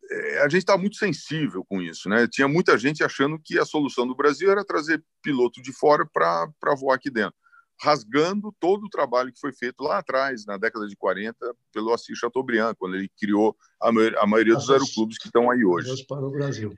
É, 0.09 0.39
a 0.43 0.49
gente 0.49 0.61
está 0.61 0.77
muito 0.77 0.97
sensível 0.97 1.65
com 1.65 1.81
isso, 1.81 2.07
né? 2.07 2.27
Tinha 2.27 2.47
muita 2.47 2.77
gente 2.77 3.03
achando 3.03 3.39
que 3.39 3.59
a 3.59 3.65
solução 3.65 4.07
do 4.07 4.15
Brasil 4.15 4.51
era 4.51 4.63
trazer 4.63 5.03
piloto 5.21 5.61
de 5.61 5.73
fora 5.73 6.05
para 6.05 6.75
voar 6.75 6.95
aqui 6.95 7.09
dentro 7.09 7.35
rasgando 7.81 8.55
todo 8.59 8.85
o 8.85 8.89
trabalho 8.89 9.31
que 9.31 9.39
foi 9.39 9.53
feito 9.53 9.83
lá 9.83 9.97
atrás, 9.97 10.45
na 10.45 10.57
década 10.57 10.87
de 10.87 10.95
40, 10.95 11.37
pelo 11.73 11.93
Assis 11.93 12.17
Chateaubriand, 12.17 12.73
quando 12.75 12.95
ele 12.95 13.09
criou 13.19 13.55
a, 13.81 13.91
maioria, 13.91 14.19
a 14.19 14.27
maioria 14.27 14.55
dos 14.55 14.69
aeroclubes 14.69 15.17
que 15.17 15.27
estão 15.27 15.51
aí 15.51 15.63
hoje. 15.63 15.87
Asas 15.87 16.05
para 16.05 16.25
o 16.25 16.31
Brasil. 16.31 16.73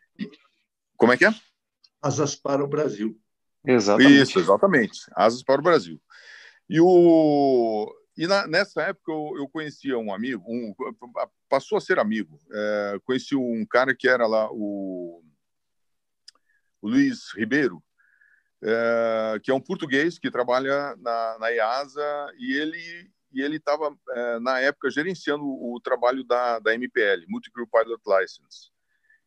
Como 0.95 1.11
é 1.11 1.17
que 1.17 1.25
é? 1.25 1.33
Asas 2.01 2.35
para 2.35 2.63
o 2.63 2.67
Brasil. 2.67 3.19
Exatamente. 3.65 4.21
Isso, 4.21 4.39
exatamente. 4.39 4.99
Asas 5.15 5.43
para 5.43 5.59
o 5.61 5.63
Brasil. 5.63 6.01
E, 6.69 6.79
o... 6.81 7.93
e 8.17 8.27
na, 8.27 8.47
nessa 8.47 8.81
época 8.81 9.11
eu, 9.11 9.33
eu 9.37 9.49
conhecia 9.49 9.97
um 9.97 10.13
amigo, 10.13 10.43
um, 10.47 10.73
passou 11.49 11.77
a 11.77 11.81
ser 11.81 11.99
amigo. 11.99 12.39
É, 12.51 12.99
conheci 13.03 13.35
um 13.35 13.65
cara 13.65 13.95
que 13.95 14.07
era 14.07 14.25
lá, 14.25 14.49
o, 14.51 15.23
o 16.81 16.89
Luiz 16.89 17.33
Ribeiro, 17.35 17.83
é, 18.63 19.39
que 19.43 19.51
é 19.51 19.53
um 19.53 19.61
português 19.61 20.17
que 20.17 20.31
trabalha 20.31 20.95
na, 20.97 21.37
na 21.39 21.49
IASA 21.49 22.31
e 22.39 22.53
ele 22.53 23.11
e 23.33 23.41
ele 23.41 23.57
estava 23.57 23.95
é, 24.09 24.39
na 24.39 24.59
época 24.59 24.89
gerenciando 24.89 25.43
o, 25.43 25.79
trabalho 25.83 26.23
da, 26.23 26.59
da 26.59 26.73
MPL, 26.73 27.25
Multi-Crew 27.27 27.67
Pilot 27.67 28.01
License. 28.07 28.71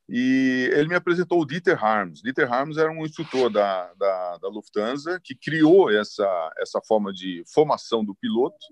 E 0.08 0.70
ele 0.72 0.88
me 0.88 0.94
apresentou 0.94 1.40
o 1.40 1.46
Dieter 1.46 1.82
Harms. 1.84 2.20
Dieter 2.20 2.50
Harms 2.52 2.78
era 2.78 2.90
um 2.90 3.04
instrutor 3.04 3.50
da, 3.50 3.92
da, 3.94 4.38
da 4.38 4.48
Lufthansa 4.48 5.20
que 5.22 5.36
criou 5.36 5.90
essa 5.90 6.52
essa 6.58 6.80
forma 6.80 7.12
de 7.12 7.44
formação 7.46 8.04
do 8.04 8.14
piloto 8.14 8.66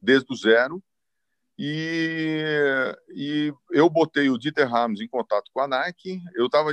desde 0.00 0.32
o 0.32 0.36
zero. 0.36 0.82
E, 1.58 2.94
e 3.08 3.52
eu 3.70 3.88
botei 3.88 4.28
o 4.28 4.38
Dieter 4.38 4.72
Harms 4.72 5.00
em 5.00 5.08
contato 5.08 5.50
com 5.52 5.60
a 5.60 5.64
ANAC. 5.64 6.20
Eu 6.34 6.46
estava 6.46 6.72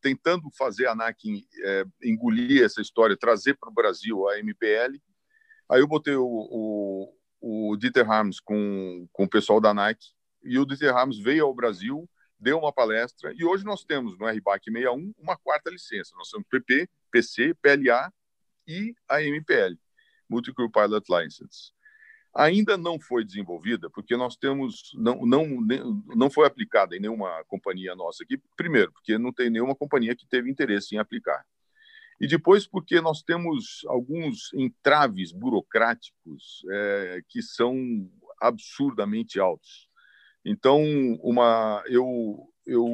tentando 0.00 0.50
fazer 0.56 0.86
a 0.86 0.92
ANAC 0.92 1.46
é, 1.62 1.84
engolir 2.02 2.64
essa 2.64 2.80
história, 2.80 3.16
trazer 3.16 3.54
para 3.54 3.70
o 3.70 3.74
Brasil 3.74 4.28
a 4.28 4.38
MPL. 4.38 5.00
Aí 5.68 5.80
eu 5.80 5.86
botei 5.86 6.14
o, 6.14 6.24
o, 6.24 7.70
o 7.70 7.76
Dieter 7.76 8.10
Harms 8.10 8.40
com, 8.40 9.08
com 9.12 9.24
o 9.24 9.28
pessoal 9.28 9.60
da 9.60 9.72
Nike 9.72 10.08
e 10.42 10.58
o 10.58 10.64
Dieter 10.64 10.94
Harms 10.94 11.18
veio 11.18 11.44
ao 11.44 11.54
Brasil, 11.54 12.08
deu 12.38 12.58
uma 12.58 12.72
palestra 12.72 13.32
e 13.36 13.44
hoje 13.44 13.64
nós 13.64 13.84
temos 13.84 14.18
no 14.18 14.26
RBAC 14.26 14.64
61 14.64 15.14
uma 15.18 15.36
quarta 15.36 15.70
licença. 15.70 16.14
Nós 16.16 16.30
temos 16.30 16.46
PP, 16.48 16.88
PC, 17.10 17.54
PLA 17.54 18.12
e 18.66 18.94
a 19.08 19.22
MPL, 19.22 19.76
Multi-Crew 20.28 20.70
Pilot 20.70 21.04
License. 21.08 21.72
Ainda 22.34 22.76
não 22.76 22.98
foi 22.98 23.24
desenvolvida 23.24 23.90
porque 23.90 24.16
nós 24.16 24.36
temos 24.36 24.92
não 24.94 25.26
não 25.26 25.46
não 26.14 26.30
foi 26.30 26.46
aplicada 26.46 26.96
em 26.96 27.00
nenhuma 27.00 27.44
companhia 27.48 27.94
nossa 27.94 28.22
aqui. 28.22 28.40
Primeiro, 28.56 28.92
porque 28.92 29.18
não 29.18 29.32
tem 29.32 29.50
nenhuma 29.50 29.74
companhia 29.74 30.14
que 30.14 30.26
teve 30.26 30.50
interesse 30.50 30.94
em 30.94 30.98
aplicar. 30.98 31.44
E 32.20 32.28
depois, 32.28 32.66
porque 32.66 33.00
nós 33.00 33.22
temos 33.22 33.80
alguns 33.86 34.52
entraves 34.52 35.32
burocráticos 35.32 36.62
é, 36.70 37.20
que 37.26 37.40
são 37.42 37.74
absurdamente 38.40 39.40
altos. 39.40 39.88
Então, 40.44 40.82
uma, 41.22 41.82
eu, 41.86 42.46
eu 42.66 42.86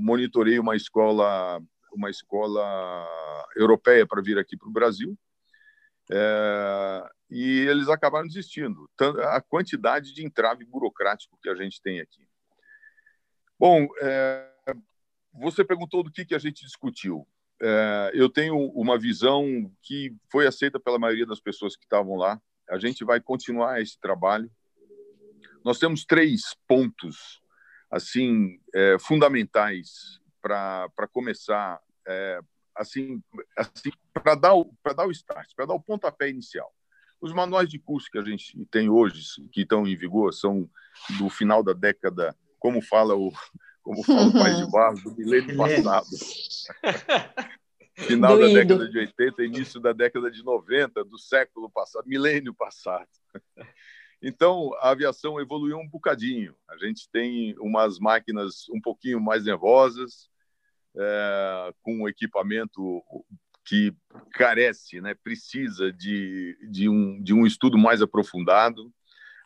monitorei 0.00 0.58
uma 0.58 0.76
escola, 0.76 1.60
uma 1.92 2.08
escola 2.08 3.06
europeia 3.54 4.06
para 4.06 4.22
vir 4.22 4.38
aqui 4.38 4.56
para 4.56 4.68
o 4.68 4.72
Brasil, 4.72 5.16
é, 6.10 7.10
e 7.30 7.66
eles 7.68 7.88
acabaram 7.88 8.26
desistindo. 8.26 8.88
A 9.30 9.40
quantidade 9.40 10.14
de 10.14 10.24
entrave 10.24 10.64
burocrático 10.64 11.38
que 11.42 11.48
a 11.48 11.54
gente 11.54 11.80
tem 11.82 12.00
aqui. 12.00 12.26
Bom, 13.58 13.88
é, 14.00 14.48
você 15.34 15.64
perguntou 15.64 16.02
do 16.02 16.10
que, 16.10 16.24
que 16.24 16.34
a 16.34 16.38
gente 16.38 16.64
discutiu. 16.64 17.26
É, 17.60 18.12
eu 18.14 18.28
tenho 18.28 18.56
uma 18.70 18.98
visão 18.98 19.70
que 19.82 20.14
foi 20.30 20.46
aceita 20.46 20.78
pela 20.78 20.98
maioria 20.98 21.26
das 21.26 21.40
pessoas 21.40 21.76
que 21.76 21.84
estavam 21.84 22.14
lá. 22.16 22.40
A 22.70 22.78
gente 22.78 23.04
vai 23.04 23.20
continuar 23.20 23.80
esse 23.80 23.98
trabalho. 23.98 24.50
Nós 25.64 25.78
temos 25.78 26.04
três 26.04 26.54
pontos 26.66 27.42
assim 27.90 28.60
é, 28.74 28.98
fundamentais 28.98 30.20
para 30.40 31.08
começar 31.10 31.80
é, 32.06 32.40
assim, 32.74 33.22
assim 33.56 33.90
para 34.12 34.34
dar 34.34 34.52
para 34.82 34.92
dar 34.92 35.06
o 35.06 35.10
start, 35.10 35.52
para 35.54 35.66
dar 35.66 35.74
o 35.74 35.82
pontapé 35.82 36.30
inicial. 36.30 36.72
Os 37.20 37.32
manuais 37.32 37.68
de 37.68 37.78
curso 37.78 38.10
que 38.10 38.18
a 38.18 38.24
gente 38.24 38.64
tem 38.70 38.88
hoje, 38.88 39.22
que 39.50 39.62
estão 39.62 39.86
em 39.86 39.96
vigor, 39.96 40.32
são 40.32 40.68
do 41.18 41.28
final 41.28 41.62
da 41.62 41.72
década, 41.72 42.36
como 42.58 42.80
fala 42.80 43.14
o 43.14 43.32
como 43.82 44.04
fala 44.04 44.28
o 44.28 44.32
País 44.32 44.58
de 44.58 44.70
Barros, 44.70 45.02
do 45.02 45.16
milênio 45.16 45.56
passado. 45.56 46.06
Final 47.96 48.36
Doído. 48.36 48.54
da 48.54 48.60
década 48.60 48.88
de 48.88 48.98
80, 48.98 49.44
início 49.44 49.80
da 49.80 49.92
década 49.92 50.30
de 50.30 50.44
90, 50.44 51.04
do 51.04 51.18
século 51.18 51.68
passado, 51.68 52.06
milênio 52.06 52.54
passado. 52.54 53.08
Então, 54.22 54.72
a 54.80 54.90
aviação 54.90 55.40
evoluiu 55.40 55.78
um 55.78 55.88
bocadinho. 55.88 56.54
A 56.68 56.76
gente 56.76 57.08
tem 57.10 57.56
umas 57.58 57.98
máquinas 57.98 58.68
um 58.68 58.80
pouquinho 58.80 59.20
mais 59.20 59.44
nervosas, 59.44 60.28
é, 60.96 61.72
com 61.82 62.08
equipamento 62.08 63.02
que 63.68 63.94
carece, 64.32 64.98
né, 64.98 65.14
precisa 65.14 65.92
de, 65.92 66.56
de, 66.70 66.88
um, 66.88 67.22
de 67.22 67.34
um 67.34 67.46
estudo 67.46 67.76
mais 67.76 68.00
aprofundado. 68.00 68.90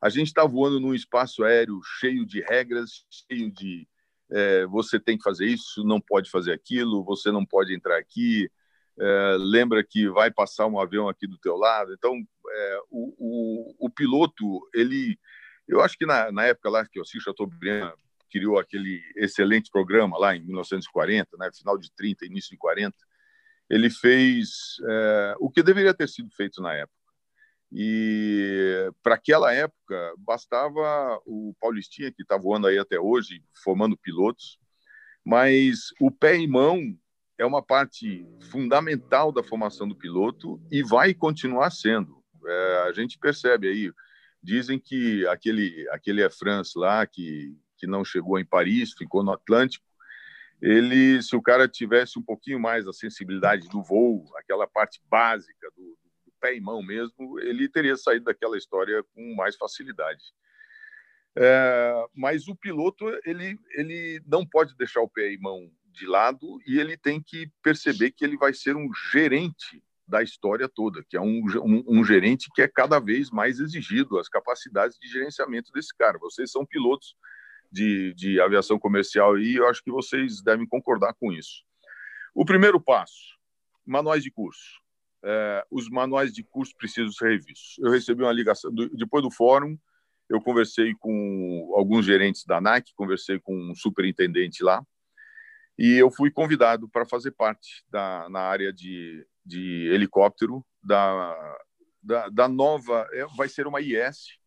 A 0.00 0.08
gente 0.08 0.28
está 0.28 0.44
voando 0.44 0.78
num 0.78 0.94
espaço 0.94 1.42
aéreo 1.42 1.80
cheio 1.98 2.24
de 2.24 2.40
regras, 2.40 3.04
cheio 3.10 3.50
de 3.50 3.88
é, 4.30 4.64
você 4.66 4.98
tem 5.00 5.18
que 5.18 5.24
fazer 5.24 5.46
isso, 5.46 5.84
não 5.84 6.00
pode 6.00 6.30
fazer 6.30 6.52
aquilo, 6.52 7.04
você 7.04 7.32
não 7.32 7.44
pode 7.44 7.74
entrar 7.74 7.98
aqui, 7.98 8.48
é, 8.98 9.36
lembra 9.38 9.82
que 9.82 10.08
vai 10.08 10.30
passar 10.30 10.66
um 10.68 10.78
avião 10.78 11.08
aqui 11.08 11.26
do 11.26 11.36
teu 11.38 11.56
lado. 11.56 11.92
Então, 11.92 12.14
é, 12.48 12.78
o, 12.90 13.14
o, 13.18 13.86
o, 13.86 13.90
piloto, 13.90 14.44
ele, 14.72 15.18
eu 15.66 15.80
acho 15.80 15.98
que 15.98 16.06
na, 16.06 16.30
na 16.30 16.44
época 16.44 16.70
lá 16.70 16.86
que 16.86 17.00
o 17.00 17.02
Assis 17.02 17.22
Chateaubriand 17.22 17.92
criou 18.30 18.58
aquele 18.58 19.02
excelente 19.16 19.68
programa 19.70 20.16
lá 20.16 20.36
em 20.36 20.40
1940, 20.40 21.36
né, 21.38 21.50
final 21.52 21.76
de 21.76 21.92
30, 21.92 22.24
início 22.24 22.50
de 22.50 22.56
40, 22.56 22.96
ele 23.72 23.88
fez 23.88 24.76
é, 24.86 25.34
o 25.40 25.50
que 25.50 25.62
deveria 25.62 25.94
ter 25.94 26.06
sido 26.06 26.30
feito 26.36 26.60
na 26.60 26.74
época. 26.74 26.94
E 27.72 28.92
para 29.02 29.14
aquela 29.14 29.50
época, 29.54 30.14
bastava 30.18 31.18
o 31.24 31.54
Paulistinha, 31.58 32.12
que 32.12 32.20
está 32.20 32.36
voando 32.36 32.66
aí 32.66 32.78
até 32.78 33.00
hoje, 33.00 33.42
formando 33.64 33.96
pilotos, 33.96 34.58
mas 35.24 35.86
o 35.98 36.10
pé 36.10 36.36
e 36.36 36.46
mão 36.46 36.78
é 37.38 37.46
uma 37.46 37.62
parte 37.62 38.26
fundamental 38.50 39.32
da 39.32 39.42
formação 39.42 39.88
do 39.88 39.96
piloto 39.96 40.60
e 40.70 40.82
vai 40.82 41.14
continuar 41.14 41.70
sendo. 41.70 42.22
É, 42.46 42.84
a 42.88 42.92
gente 42.92 43.18
percebe 43.18 43.68
aí, 43.68 43.90
dizem 44.42 44.78
que 44.78 45.26
aquele, 45.28 45.88
aquele 45.92 46.20
é 46.20 46.28
France 46.28 46.78
lá, 46.78 47.06
que, 47.06 47.56
que 47.78 47.86
não 47.86 48.04
chegou 48.04 48.38
em 48.38 48.44
Paris, 48.44 48.92
ficou 48.92 49.22
no 49.22 49.32
Atlântico, 49.32 49.86
ele, 50.62 51.20
se 51.20 51.34
o 51.34 51.42
cara 51.42 51.68
tivesse 51.68 52.18
um 52.18 52.22
pouquinho 52.22 52.58
mais 52.58 52.86
a 52.86 52.92
sensibilidade 52.92 53.68
do 53.68 53.82
voo, 53.82 54.24
aquela 54.36 54.66
parte 54.66 55.02
básica 55.10 55.68
do, 55.76 55.98
pé 56.42 56.56
e 56.56 56.60
mão 56.60 56.82
mesmo, 56.82 57.38
ele 57.38 57.68
teria 57.68 57.96
saído 57.96 58.24
daquela 58.24 58.58
história 58.58 59.02
com 59.14 59.34
mais 59.36 59.56
facilidade. 59.56 60.24
É, 61.36 62.04
mas 62.14 62.48
o 62.48 62.56
piloto 62.56 63.08
ele, 63.24 63.58
ele 63.70 64.20
não 64.26 64.44
pode 64.44 64.76
deixar 64.76 65.00
o 65.00 65.08
pé 65.08 65.32
e 65.32 65.38
mão 65.38 65.70
de 65.86 66.04
lado 66.04 66.58
e 66.66 66.78
ele 66.78 66.96
tem 66.96 67.22
que 67.22 67.50
perceber 67.62 68.10
que 68.10 68.24
ele 68.24 68.36
vai 68.36 68.52
ser 68.52 68.76
um 68.76 68.92
gerente 69.12 69.82
da 70.06 70.22
história 70.22 70.68
toda, 70.68 71.02
que 71.08 71.16
é 71.16 71.20
um, 71.20 71.42
um, 71.64 71.84
um, 72.00 72.04
gerente 72.04 72.50
que 72.54 72.60
é 72.60 72.68
cada 72.68 72.98
vez 72.98 73.30
mais 73.30 73.60
exigido, 73.60 74.18
as 74.18 74.28
capacidades 74.28 74.98
de 74.98 75.08
gerenciamento 75.08 75.72
desse 75.72 75.96
cara. 75.96 76.18
Vocês 76.18 76.50
são 76.50 76.66
pilotos 76.66 77.14
de, 77.72 78.14
de 78.14 78.40
aviação 78.40 78.78
comercial 78.78 79.38
e 79.38 79.56
eu 79.56 79.66
acho 79.66 79.82
que 79.82 79.90
vocês 79.90 80.42
devem 80.42 80.66
concordar 80.66 81.14
com 81.14 81.32
isso. 81.32 81.64
O 82.34 82.44
primeiro 82.44 82.80
passo, 82.80 83.38
manuais 83.84 84.22
de 84.22 84.30
curso 84.30 84.82
é, 85.24 85.64
os 85.70 85.88
manuais 85.88 86.32
de 86.32 86.42
curso 86.42 86.74
precisam 86.76 87.12
ser 87.12 87.30
revistos. 87.30 87.76
Eu 87.78 87.90
recebi 87.90 88.22
uma 88.22 88.32
ligação, 88.32 88.72
do, 88.72 88.88
depois 88.90 89.22
do 89.22 89.30
fórum, 89.30 89.78
eu 90.28 90.40
conversei 90.40 90.94
com 90.98 91.72
alguns 91.76 92.04
gerentes 92.04 92.44
da 92.44 92.58
ANAC, 92.58 92.92
conversei 92.94 93.38
com 93.38 93.54
um 93.54 93.74
superintendente 93.74 94.64
lá, 94.64 94.84
e 95.78 95.94
eu 95.94 96.10
fui 96.10 96.30
convidado 96.30 96.88
para 96.88 97.06
fazer 97.06 97.32
parte 97.32 97.84
da, 97.88 98.28
na 98.28 98.40
área 98.40 98.72
de, 98.72 99.26
de 99.44 99.88
helicóptero 99.92 100.64
da, 100.82 101.56
da, 102.02 102.28
da 102.28 102.48
nova, 102.48 103.06
é, 103.12 103.24
vai 103.36 103.48
ser 103.48 103.66
uma 103.66 103.80
IS, 103.80 104.38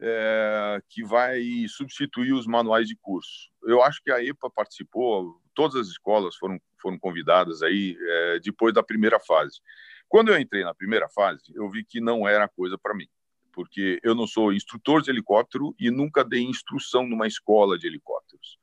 é, 0.00 0.82
que 0.88 1.04
vai 1.04 1.42
substituir 1.68 2.32
os 2.32 2.46
manuais 2.46 2.88
de 2.88 2.96
curso. 2.96 3.50
Eu 3.64 3.82
acho 3.82 4.02
que 4.02 4.10
a 4.10 4.22
EPA 4.22 4.50
participou, 4.50 5.40
todas 5.54 5.76
as 5.76 5.88
escolas 5.88 6.36
foram, 6.36 6.58
foram 6.80 6.98
convidadas 6.98 7.62
aí 7.62 7.96
é, 8.00 8.38
depois 8.40 8.72
da 8.72 8.82
primeira 8.82 9.20
fase. 9.20 9.60
Quando 10.08 10.32
eu 10.32 10.40
entrei 10.40 10.64
na 10.64 10.74
primeira 10.74 11.08
fase, 11.08 11.42
eu 11.54 11.70
vi 11.70 11.84
que 11.84 12.00
não 12.00 12.26
era 12.26 12.48
coisa 12.48 12.78
para 12.78 12.94
mim, 12.94 13.06
porque 13.52 14.00
eu 14.02 14.14
não 14.14 14.26
sou 14.26 14.52
instrutor 14.52 15.02
de 15.02 15.10
helicóptero 15.10 15.74
e 15.78 15.90
nunca 15.90 16.24
dei 16.24 16.42
instrução 16.42 17.06
numa 17.06 17.26
escola 17.26 17.78
de 17.78 17.86
helicópteros. 17.86 18.58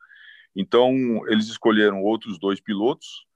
Então, 0.55 0.91
eles 1.27 1.47
escolheram 1.47 2.01
outros 2.01 2.39
dois 2.39 2.59
pilotos 2.59 3.27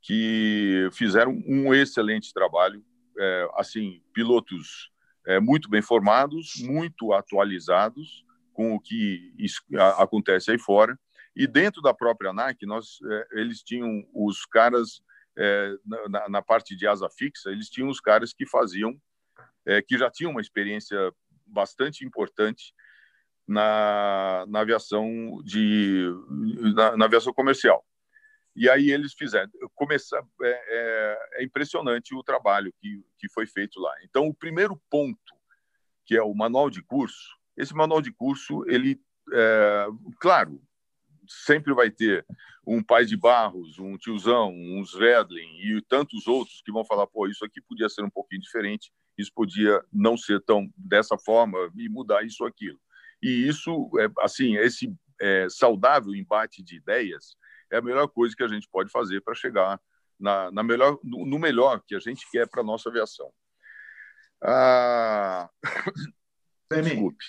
que 0.00 0.88
fizeram 0.92 1.42
um 1.46 1.74
excelente 1.74 2.32
trabalho, 2.32 2.82
é, 3.18 3.48
assim, 3.56 4.00
pilotos 4.14 4.90
é, 5.26 5.40
muito 5.40 5.68
bem 5.68 5.82
formados, 5.82 6.54
muito 6.60 7.12
atualizados 7.12 8.24
com 8.52 8.74
o 8.74 8.80
que 8.80 9.32
acontece 9.98 10.50
aí 10.50 10.58
fora. 10.58 10.98
E 11.34 11.46
dentro 11.46 11.80
da 11.80 11.94
própria 11.94 12.30
ANAC, 12.30 12.66
nós, 12.66 12.98
é, 13.02 13.40
eles 13.40 13.62
tinham 13.62 14.04
os 14.14 14.44
caras 14.44 15.00
é, 15.38 15.74
na, 16.08 16.28
na, 16.28 16.42
parte 16.42 16.76
de 16.76 16.86
asa 16.86 17.08
fixa, 17.08 17.50
eles 17.50 17.70
tinham 17.70 17.88
os 17.88 18.00
caras 18.00 18.32
que 18.32 18.46
faziam, 18.46 18.94
é, 19.64 19.80
que 19.80 19.96
já 19.96 20.10
tinham 20.10 20.32
uma 20.32 20.40
experiência 20.40 21.12
bastante 21.46 22.04
importante 22.04 22.74
na, 23.46 24.44
na 24.48 24.60
aviação 24.60 25.40
de 25.44 26.08
na, 26.74 26.96
na, 26.96 27.04
aviação 27.04 27.32
comercial. 27.32 27.84
E 28.54 28.68
aí 28.68 28.90
eles 28.90 29.14
fizeram, 29.14 29.50
começar 29.74 30.22
é, 30.42 30.48
é, 30.48 31.18
é, 31.34 31.44
impressionante 31.44 32.14
o 32.14 32.22
trabalho 32.22 32.72
que, 32.80 33.02
que 33.18 33.28
foi 33.28 33.46
feito 33.46 33.80
lá. 33.80 33.92
Então 34.04 34.26
o 34.26 34.34
primeiro 34.34 34.80
ponto, 34.90 35.34
que 36.04 36.16
é 36.16 36.22
o 36.22 36.34
manual 36.34 36.68
de 36.68 36.82
curso, 36.82 37.36
esse 37.56 37.74
manual 37.74 38.02
de 38.02 38.12
curso 38.12 38.64
ele 38.66 39.00
é, 39.32 39.86
claro, 40.18 40.60
sempre 41.26 41.72
vai 41.72 41.90
ter 41.90 42.26
um 42.66 42.82
pai 42.82 43.04
de 43.04 43.16
Barros, 43.16 43.78
um 43.78 43.96
tiozão, 43.96 44.52
um 44.52 44.84
Svedlin 44.84 45.58
e 45.60 45.80
tantos 45.88 46.26
outros 46.26 46.60
que 46.64 46.72
vão 46.72 46.84
falar, 46.84 47.06
pô, 47.06 47.26
isso 47.26 47.44
aqui 47.44 47.60
podia 47.60 47.88
ser 47.88 48.02
um 48.02 48.10
pouquinho 48.10 48.42
diferente, 48.42 48.92
isso 49.16 49.32
podia 49.34 49.82
não 49.92 50.16
ser 50.16 50.40
tão 50.42 50.68
dessa 50.76 51.16
forma 51.16 51.58
e 51.76 51.88
mudar 51.88 52.24
isso 52.24 52.44
aquilo. 52.44 52.78
E 53.22 53.46
isso, 53.46 53.90
é, 53.98 54.08
assim, 54.20 54.56
esse 54.56 54.92
é, 55.20 55.46
saudável 55.48 56.14
embate 56.14 56.62
de 56.62 56.76
ideias 56.76 57.36
é 57.70 57.78
a 57.78 57.82
melhor 57.82 58.08
coisa 58.08 58.34
que 58.36 58.42
a 58.42 58.48
gente 58.48 58.68
pode 58.70 58.90
fazer 58.90 59.20
para 59.22 59.34
chegar 59.34 59.80
na, 60.18 60.50
na 60.50 60.62
melhor, 60.62 60.98
no, 61.02 61.38
melhor 61.38 61.82
que 61.86 61.94
a 61.94 62.00
gente 62.00 62.28
quer 62.30 62.48
para 62.48 62.60
a 62.60 62.64
nossa 62.64 62.88
aviação. 62.88 63.32
Ah... 64.42 65.48
Desculpe. 66.72 67.24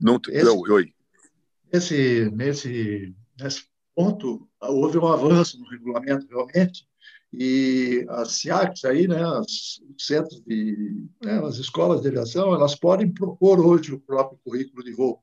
Não, 0.00 0.20
esse, 0.28 0.72
oi. 0.72 0.94
Esse, 1.72 2.30
nesse, 2.32 3.14
nesse 3.38 3.66
ponto, 3.94 4.48
houve 4.60 4.98
um 4.98 5.06
avanço 5.06 5.58
no 5.60 5.68
regulamento, 5.68 6.26
realmente, 6.28 6.84
e 7.32 8.04
as 8.08 8.32
SIACs 8.32 8.84
aí, 8.84 9.08
né, 9.08 9.24
os 9.38 9.80
centros 9.98 10.40
de, 10.42 11.06
né, 11.22 11.40
as 11.44 11.56
escolas 11.56 12.02
de 12.02 12.08
aviação, 12.08 12.54
elas 12.54 12.74
podem 12.74 13.12
propor 13.12 13.60
hoje 13.60 13.92
o 13.92 14.00
próprio 14.00 14.38
currículo 14.44 14.84
de 14.84 14.92
voo. 14.92 15.22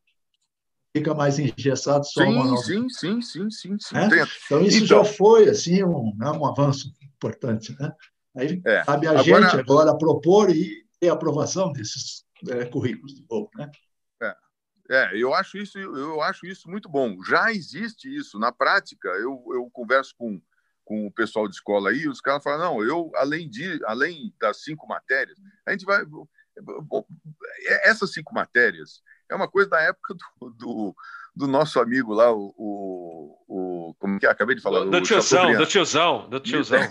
Fica 0.96 1.14
mais 1.14 1.40
engessado 1.40 2.06
só 2.06 2.22
sim, 2.22 2.34
uma 2.34 2.58
sim, 2.58 2.90
sim, 2.90 3.22
sim, 3.22 3.50
sim, 3.50 3.78
sim. 3.80 3.96
Né? 3.96 4.08
Então 4.46 4.62
isso 4.62 4.84
então, 4.84 4.88
já 4.88 5.06
foi 5.06 5.50
assim 5.50 5.84
um, 5.84 6.14
né, 6.18 6.30
um 6.32 6.46
avanço 6.46 6.94
importante, 7.02 7.76
né? 7.80 7.94
Aí 8.36 8.62
é, 8.66 8.84
cabe 8.84 9.08
a 9.08 9.12
agora, 9.12 9.44
gente 9.44 9.60
agora 9.60 9.98
propor 9.98 10.50
e 10.50 10.86
ter 11.00 11.10
aprovação 11.10 11.72
desses 11.72 12.26
é, 12.50 12.66
currículos 12.66 13.16
de 13.16 13.26
voo, 13.28 13.50
né? 13.56 13.72
É, 14.22 14.36
é, 14.90 15.18
eu 15.18 15.34
acho 15.34 15.58
isso, 15.58 15.78
eu 15.78 16.22
acho 16.22 16.46
isso 16.46 16.70
muito 16.70 16.90
bom. 16.90 17.22
Já 17.24 17.52
existe 17.52 18.14
isso 18.14 18.38
na 18.38 18.52
prática. 18.52 19.08
Eu, 19.10 19.44
eu 19.54 19.70
converso 19.72 20.14
com 20.18 20.42
com 20.92 21.08
o 21.08 21.12
pessoal 21.12 21.48
de 21.48 21.56
escola 21.56 21.90
aí, 21.90 22.06
os 22.06 22.20
caras 22.20 22.44
falam, 22.44 22.74
não, 22.74 22.84
eu, 22.84 23.12
além, 23.16 23.50
de, 23.50 23.80
além 23.86 24.34
das 24.38 24.62
cinco 24.62 24.86
matérias, 24.86 25.38
a 25.66 25.72
gente 25.72 25.86
vai... 25.86 26.04
Essas 27.84 28.12
cinco 28.12 28.34
matérias 28.34 29.02
é 29.32 29.36
uma 29.36 29.48
coisa 29.48 29.70
da 29.70 29.82
época 29.82 30.14
do, 30.14 30.50
do, 30.52 30.96
do 31.36 31.48
nosso 31.48 31.80
amigo 31.80 32.14
lá, 32.14 32.32
o, 32.32 32.54
o, 32.58 33.38
o, 33.48 33.96
Como 33.98 34.20
que 34.20 34.26
é? 34.26 34.30
Acabei 34.30 34.56
de 34.56 34.62
falar. 34.62 34.82
Do, 34.82 34.92
do 34.92 35.02
tiozão, 35.02 35.54
do 35.56 35.66
tiozão, 35.66 36.30
do 36.30 36.40
tiozão. 36.42 36.82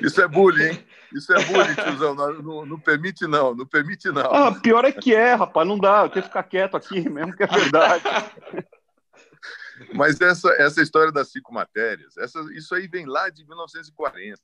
Isso 0.00 0.22
é 0.22 0.28
bullying, 0.28 0.64
hein? 0.64 0.86
Isso 1.12 1.32
é 1.32 1.44
bullying, 1.44 1.74
tiozão. 1.74 2.14
Não, 2.14 2.32
não, 2.34 2.66
não, 2.66 2.80
permite, 2.80 3.26
não. 3.26 3.54
Não 3.54 3.66
permite, 3.66 4.08
não. 4.10 4.32
Ah, 4.32 4.52
pior 4.52 4.84
é 4.84 4.92
que 4.92 5.14
é, 5.14 5.34
rapaz. 5.34 5.66
Não 5.66 5.78
dá. 5.78 6.04
Eu 6.04 6.08
tenho 6.08 6.22
que 6.22 6.28
ficar 6.28 6.44
quieto 6.44 6.76
aqui 6.76 7.08
mesmo, 7.08 7.36
que 7.36 7.42
é 7.42 7.46
verdade. 7.46 8.04
Mas 9.92 10.20
essa, 10.20 10.50
essa 10.52 10.80
história 10.80 11.10
das 11.10 11.32
cinco 11.32 11.52
matérias, 11.52 12.16
essa, 12.16 12.38
isso 12.52 12.74
aí 12.76 12.86
vem 12.86 13.06
lá 13.06 13.28
de 13.28 13.44
1940. 13.44 14.40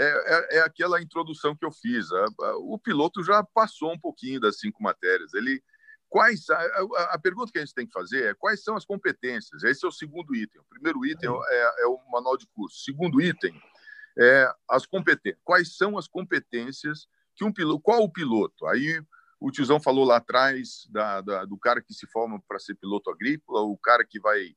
É, 0.00 0.04
é, 0.04 0.56
é 0.56 0.60
aquela 0.60 1.02
introdução 1.02 1.54
que 1.54 1.64
eu 1.64 1.70
fiz. 1.70 2.10
A, 2.10 2.26
a, 2.40 2.56
o 2.56 2.78
piloto 2.78 3.22
já 3.22 3.44
passou 3.44 3.92
um 3.92 3.98
pouquinho 3.98 4.40
das 4.40 4.58
cinco 4.58 4.82
matérias. 4.82 5.34
Ele, 5.34 5.62
quais 6.08 6.48
a, 6.48 6.58
a, 7.10 7.18
pergunta 7.18 7.52
que 7.52 7.58
a 7.58 7.60
gente 7.60 7.74
tem 7.74 7.86
que 7.86 7.92
fazer 7.92 8.30
é 8.30 8.34
quais 8.34 8.64
são 8.64 8.76
as 8.76 8.86
competências. 8.86 9.62
Esse 9.62 9.84
é 9.84 9.88
o 9.88 9.92
segundo 9.92 10.34
item. 10.34 10.58
O 10.62 10.64
primeiro 10.64 11.04
item 11.04 11.30
é, 11.30 11.82
é 11.82 11.86
o 11.86 11.98
manual 12.10 12.38
de 12.38 12.46
curso. 12.46 12.76
O 12.76 12.82
segundo 12.82 13.20
item 13.20 13.54
é 14.18 14.50
as 14.70 14.86
competências. 14.86 15.42
Quais 15.44 15.76
são 15.76 15.98
as 15.98 16.08
competências 16.08 17.06
que 17.36 17.44
um 17.44 17.52
piloto? 17.52 17.82
Qual 17.82 18.02
o 18.02 18.10
piloto? 18.10 18.66
Aí 18.68 19.02
o 19.38 19.50
tiozão 19.50 19.78
falou 19.78 20.06
lá 20.06 20.16
atrás 20.16 20.86
da, 20.90 21.20
da, 21.20 21.44
do 21.44 21.58
cara 21.58 21.82
que 21.82 21.92
se 21.92 22.06
forma 22.06 22.40
para 22.48 22.58
ser 22.58 22.74
piloto 22.74 23.10
agrícola, 23.10 23.60
o 23.62 23.76
cara 23.76 24.04
que 24.04 24.18
vai 24.18 24.54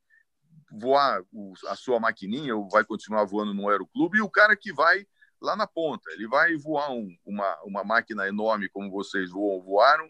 voar 0.71 1.21
o, 1.31 1.53
a 1.67 1.75
sua 1.75 1.99
maquininha 1.99 2.55
ou 2.55 2.69
vai 2.69 2.83
continuar 2.83 3.25
voando 3.25 3.53
no 3.53 3.69
aeroclube, 3.69 4.17
e 4.17 4.21
o 4.21 4.29
cara 4.29 4.55
que 4.55 4.73
vai 4.73 5.05
lá 5.43 5.55
na 5.55 5.67
ponta. 5.67 6.09
Ele 6.11 6.27
vai 6.27 6.55
voar 6.55 6.91
um, 6.91 7.15
uma, 7.25 7.61
uma 7.63 7.83
máquina 7.83 8.27
enorme 8.27 8.69
como 8.69 8.89
vocês 8.89 9.29
voam, 9.29 9.61
voaram 9.61 10.09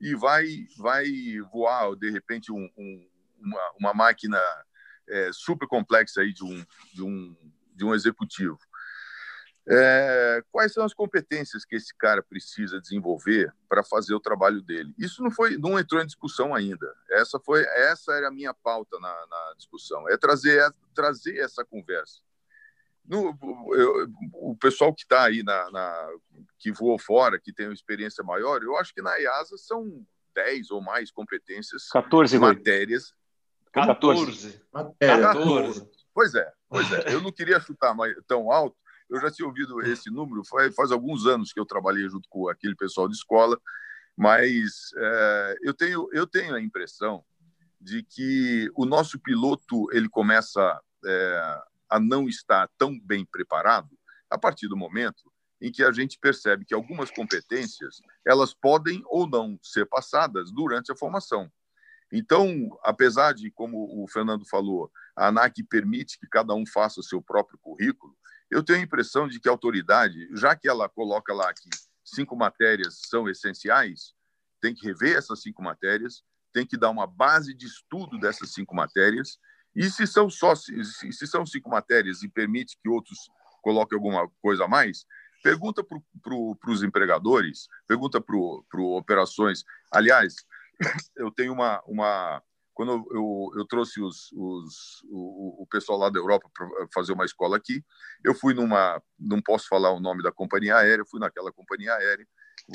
e 0.00 0.14
vai, 0.16 0.44
vai 0.76 1.06
voar, 1.52 1.94
de 1.94 2.10
repente, 2.10 2.50
um, 2.50 2.68
um, 2.76 3.08
uma, 3.38 3.72
uma 3.78 3.94
máquina 3.94 4.40
é, 5.08 5.30
super 5.32 5.68
complexa 5.68 6.20
aí 6.20 6.32
de 6.32 6.44
um, 6.44 6.64
de 6.92 7.02
um, 7.02 7.36
de 7.74 7.84
um 7.84 7.94
executivo. 7.94 8.58
É, 9.68 10.42
quais 10.50 10.72
são 10.72 10.84
as 10.84 10.92
competências 10.92 11.64
que 11.64 11.76
esse 11.76 11.94
cara 11.96 12.20
precisa 12.20 12.80
desenvolver 12.80 13.54
para 13.68 13.84
fazer 13.84 14.12
o 14.12 14.20
trabalho 14.20 14.60
dele? 14.60 14.92
Isso 14.98 15.22
não 15.22 15.30
foi, 15.30 15.56
não 15.56 15.78
entrou 15.78 16.02
em 16.02 16.06
discussão 16.06 16.52
ainda. 16.52 16.92
Essa 17.08 17.38
foi, 17.38 17.62
essa 17.62 18.12
era 18.12 18.26
a 18.26 18.32
minha 18.32 18.52
pauta 18.52 18.98
na, 18.98 19.26
na 19.30 19.54
discussão. 19.56 20.08
É 20.08 20.16
trazer, 20.16 20.58
é 20.58 20.68
trazer 20.92 21.38
essa 21.38 21.64
conversa. 21.64 22.20
No, 23.04 23.36
eu, 23.74 24.08
o 24.34 24.56
pessoal 24.56 24.94
que 24.94 25.02
está 25.02 25.24
aí 25.24 25.42
na, 25.42 25.70
na, 25.70 26.08
que 26.58 26.72
voou 26.72 26.98
fora, 26.98 27.40
que 27.40 27.52
tem 27.52 27.66
uma 27.66 27.74
experiência 27.74 28.22
maior, 28.22 28.62
eu 28.62 28.76
acho 28.76 28.94
que 28.94 29.02
na 29.02 29.16
IASA 29.16 29.56
são 29.58 30.04
10 30.34 30.70
ou 30.70 30.80
mais 30.80 31.10
competências, 31.10 31.88
14 31.88 32.38
matérias. 32.38 33.12
14. 33.72 34.62
14. 34.72 35.00
14. 35.00 35.90
Pois 36.14 36.34
é, 36.34 36.52
pois 36.68 36.92
é. 36.92 37.14
Eu 37.14 37.22
não 37.22 37.32
queria 37.32 37.58
chutar 37.58 37.94
tão 38.26 38.52
alto, 38.52 38.76
eu 39.08 39.20
já 39.20 39.30
tinha 39.30 39.46
ouvido 39.46 39.80
esse 39.82 40.10
número, 40.10 40.44
faz, 40.44 40.74
faz 40.74 40.92
alguns 40.92 41.26
anos 41.26 41.52
que 41.52 41.60
eu 41.60 41.66
trabalhei 41.66 42.08
junto 42.08 42.28
com 42.28 42.48
aquele 42.48 42.74
pessoal 42.74 43.08
de 43.08 43.14
escola, 43.14 43.58
mas 44.16 44.90
é, 44.96 45.56
eu, 45.62 45.74
tenho, 45.74 46.08
eu 46.12 46.26
tenho 46.26 46.54
a 46.54 46.60
impressão 46.60 47.24
de 47.80 48.02
que 48.02 48.70
o 48.74 48.84
nosso 48.84 49.18
piloto 49.18 49.86
ele 49.92 50.08
começa 50.08 50.80
é, 51.04 51.62
a 51.92 52.00
não 52.00 52.26
estar 52.26 52.70
tão 52.78 52.98
bem 52.98 53.22
preparado 53.22 53.90
a 54.30 54.38
partir 54.38 54.66
do 54.66 54.76
momento 54.76 55.30
em 55.60 55.70
que 55.70 55.84
a 55.84 55.92
gente 55.92 56.18
percebe 56.18 56.64
que 56.64 56.72
algumas 56.72 57.10
competências 57.10 58.00
elas 58.26 58.54
podem 58.54 59.02
ou 59.06 59.28
não 59.28 59.58
ser 59.62 59.86
passadas 59.86 60.50
durante 60.50 60.90
a 60.90 60.96
formação. 60.96 61.52
Então, 62.10 62.78
apesar 62.82 63.34
de, 63.34 63.50
como 63.50 64.02
o 64.02 64.08
Fernando 64.08 64.48
falou, 64.48 64.90
a 65.14 65.28
ANAC 65.28 65.62
permite 65.64 66.18
que 66.18 66.26
cada 66.26 66.54
um 66.54 66.64
faça 66.66 66.98
o 66.98 67.02
seu 67.02 67.20
próprio 67.20 67.58
currículo, 67.60 68.16
eu 68.50 68.62
tenho 68.62 68.80
a 68.80 68.82
impressão 68.82 69.28
de 69.28 69.38
que 69.38 69.48
a 69.48 69.52
autoridade, 69.52 70.28
já 70.34 70.56
que 70.56 70.68
ela 70.68 70.88
coloca 70.88 71.34
lá 71.34 71.52
que 71.52 71.68
cinco 72.02 72.34
matérias 72.34 73.00
são 73.08 73.28
essenciais, 73.28 74.14
tem 74.62 74.74
que 74.74 74.86
rever 74.86 75.16
essas 75.16 75.42
cinco 75.42 75.62
matérias, 75.62 76.22
tem 76.54 76.66
que 76.66 76.78
dar 76.78 76.90
uma 76.90 77.06
base 77.06 77.54
de 77.54 77.66
estudo 77.66 78.18
dessas 78.18 78.52
cinco 78.52 78.74
matérias, 78.74 79.38
e 79.74 79.88
se 79.90 80.06
são 80.06 80.28
só 80.28 80.54
se, 80.54 80.72
são 81.26 81.46
cinco 81.46 81.70
matérias 81.70 82.22
e 82.22 82.28
permite 82.28 82.76
que 82.82 82.88
outros 82.88 83.18
coloquem 83.62 83.96
alguma 83.96 84.28
coisa 84.40 84.64
a 84.64 84.68
mais, 84.68 85.06
pergunta 85.42 85.82
para 85.82 85.98
pro, 86.22 86.58
os 86.68 86.82
empregadores, 86.82 87.68
pergunta 87.86 88.20
para 88.20 88.82
operações. 88.82 89.64
Aliás, 89.90 90.34
eu 91.16 91.30
tenho 91.30 91.52
uma, 91.52 91.82
uma 91.86 92.42
quando 92.74 92.92
eu, 92.92 93.06
eu, 93.10 93.52
eu 93.58 93.66
trouxe 93.66 94.00
os, 94.00 94.32
os, 94.32 95.02
o, 95.10 95.62
o, 95.62 95.66
pessoal 95.66 95.98
lá 95.98 96.10
da 96.10 96.18
Europa 96.18 96.50
para 96.54 96.68
fazer 96.92 97.12
uma 97.12 97.24
escola 97.24 97.56
aqui, 97.56 97.84
eu 98.24 98.34
fui 98.34 98.54
numa, 98.54 99.02
não 99.18 99.40
posso 99.42 99.68
falar 99.68 99.90
o 99.92 100.00
nome 100.00 100.22
da 100.22 100.32
companhia 100.32 100.76
aérea, 100.76 101.04
fui 101.04 101.20
naquela 101.20 101.52
companhia 101.52 101.94
aérea, 101.94 102.26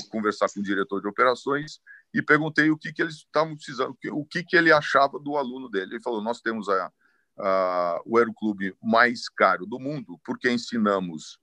conversar 0.09 0.47
com 0.53 0.59
o 0.59 0.63
diretor 0.63 1.01
de 1.01 1.07
operações 1.07 1.79
e 2.13 2.21
perguntei 2.21 2.69
o 2.69 2.77
que, 2.77 2.91
que 2.93 3.01
eles 3.01 3.15
estavam 3.15 3.55
precisando, 3.55 3.97
o 4.11 4.25
que, 4.25 4.43
que 4.43 4.55
ele 4.55 4.71
achava 4.71 5.19
do 5.19 5.37
aluno 5.37 5.69
dele. 5.69 5.95
Ele 5.95 6.03
falou: 6.03 6.21
Nós 6.21 6.41
temos 6.41 6.69
a, 6.69 6.91
a, 7.39 8.01
o 8.05 8.17
aeroclube 8.17 8.75
mais 8.81 9.29
caro 9.29 9.65
do 9.65 9.79
mundo, 9.79 10.19
porque 10.23 10.49
ensinamos 10.51 11.39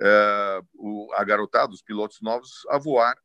é, 0.00 0.60
o, 0.74 1.12
a 1.14 1.24
garotada, 1.24 1.72
os 1.72 1.82
pilotos 1.82 2.20
novos, 2.20 2.66
a 2.68 2.78
voar 2.78 3.16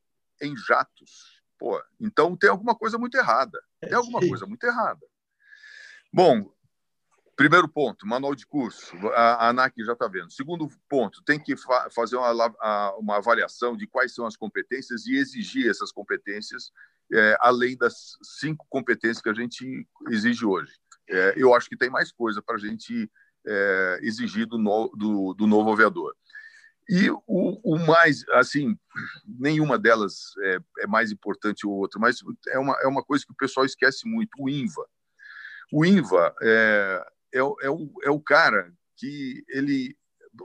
em 0.41 0.55
jatos 0.57 1.43
Pô, 1.63 1.81
então 1.97 2.35
tem 2.35 2.49
alguma 2.49 2.75
coisa 2.75 2.97
muito 2.97 3.15
errada. 3.15 3.57
Tem 3.79 3.93
alguma 3.93 4.19
coisa 4.19 4.45
muito 4.45 4.61
errada. 4.65 4.99
Bom, 6.11 6.53
primeiro 7.35 7.67
ponto, 7.67 8.07
manual 8.07 8.35
de 8.35 8.45
curso. 8.45 8.95
A, 9.09 9.49
ANAC 9.49 9.73
já 9.83 9.93
está 9.93 10.07
vendo. 10.07 10.31
Segundo 10.31 10.67
ponto, 10.87 11.23
tem 11.23 11.39
que 11.39 11.55
fa 11.55 11.89
fazer 11.89 12.15
uma, 12.15 12.93
uma, 12.97 13.17
avaliação 13.17 13.75
de 13.75 13.87
quais 13.87 14.13
são 14.13 14.25
as 14.25 14.35
competências 14.35 15.05
e 15.05 15.15
exigir 15.15 15.69
essas 15.69 15.91
competências, 15.91 16.71
é, 17.11 17.37
além 17.39 17.77
das 17.77 18.17
cinco 18.21 18.65
competências 18.69 19.21
que 19.21 19.29
a 19.29 19.33
gente 19.33 19.87
exige 20.09 20.45
hoje. 20.45 20.73
É, 21.09 21.33
eu 21.35 21.53
acho 21.53 21.67
que 21.67 21.77
tem 21.77 21.89
mais 21.89 22.11
coisa 22.11 22.41
para 22.41 22.55
a 22.55 22.59
gente 22.59 23.09
é, 23.45 23.99
exigir 24.01 24.45
do, 24.45 24.57
no, 24.57 24.89
do, 24.95 25.33
do 25.33 25.47
novo 25.47 25.71
aviador. 25.71 26.15
E 26.89 27.09
o, 27.09 27.21
o, 27.27 27.79
mais, 27.79 28.27
assim, 28.29 28.77
nenhuma 29.25 29.79
delas 29.79 30.33
é, 30.41 30.59
é 30.79 30.87
mais 30.87 31.11
importante 31.11 31.65
ou 31.65 31.73
outra, 31.73 31.99
mas 31.99 32.19
é 32.47 32.59
uma, 32.59 32.77
é 32.81 32.87
uma 32.87 33.03
coisa 33.03 33.25
que 33.25 33.31
o 33.31 33.37
pessoal 33.37 33.65
esquece 33.65 34.07
muito: 34.07 34.31
o 34.37 34.49
INVA. 34.49 34.85
O 35.71 35.85
INVA 35.85 36.35
é, 36.41 37.05
é, 37.33 37.39
é, 37.39 37.69
o, 37.69 37.91
é 38.03 38.09
o 38.09 38.19
cara 38.19 38.71
que 38.97 39.43
ele. 39.49 39.97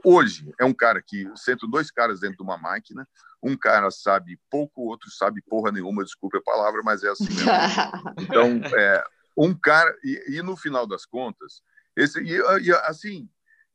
Hoje 0.03 0.53
é 0.59 0.65
um 0.65 0.73
cara 0.73 1.01
que 1.01 1.27
senta 1.35 1.67
dois 1.67 1.89
caras 1.89 2.19
dentro 2.19 2.37
de 2.37 2.43
uma 2.43 2.57
máquina, 2.57 3.07
um 3.41 3.57
cara 3.57 3.89
sabe 3.89 4.39
pouco, 4.49 4.81
o 4.81 4.87
outro 4.87 5.09
sabe 5.09 5.41
porra 5.41 5.71
nenhuma, 5.71 6.03
desculpe 6.03 6.37
a 6.37 6.41
palavra, 6.41 6.81
mas 6.83 7.03
é 7.03 7.09
assim 7.09 7.23
mesmo. 7.23 7.49
Então, 8.21 8.61
é, 8.77 9.03
um 9.35 9.53
cara, 9.55 9.95
e, 10.03 10.37
e 10.37 10.41
no 10.43 10.55
final 10.55 10.85
das 10.85 11.05
contas, 11.07 11.63
esse, 11.95 12.21
e, 12.21 12.37
e 12.61 12.71
assim, 12.83 13.27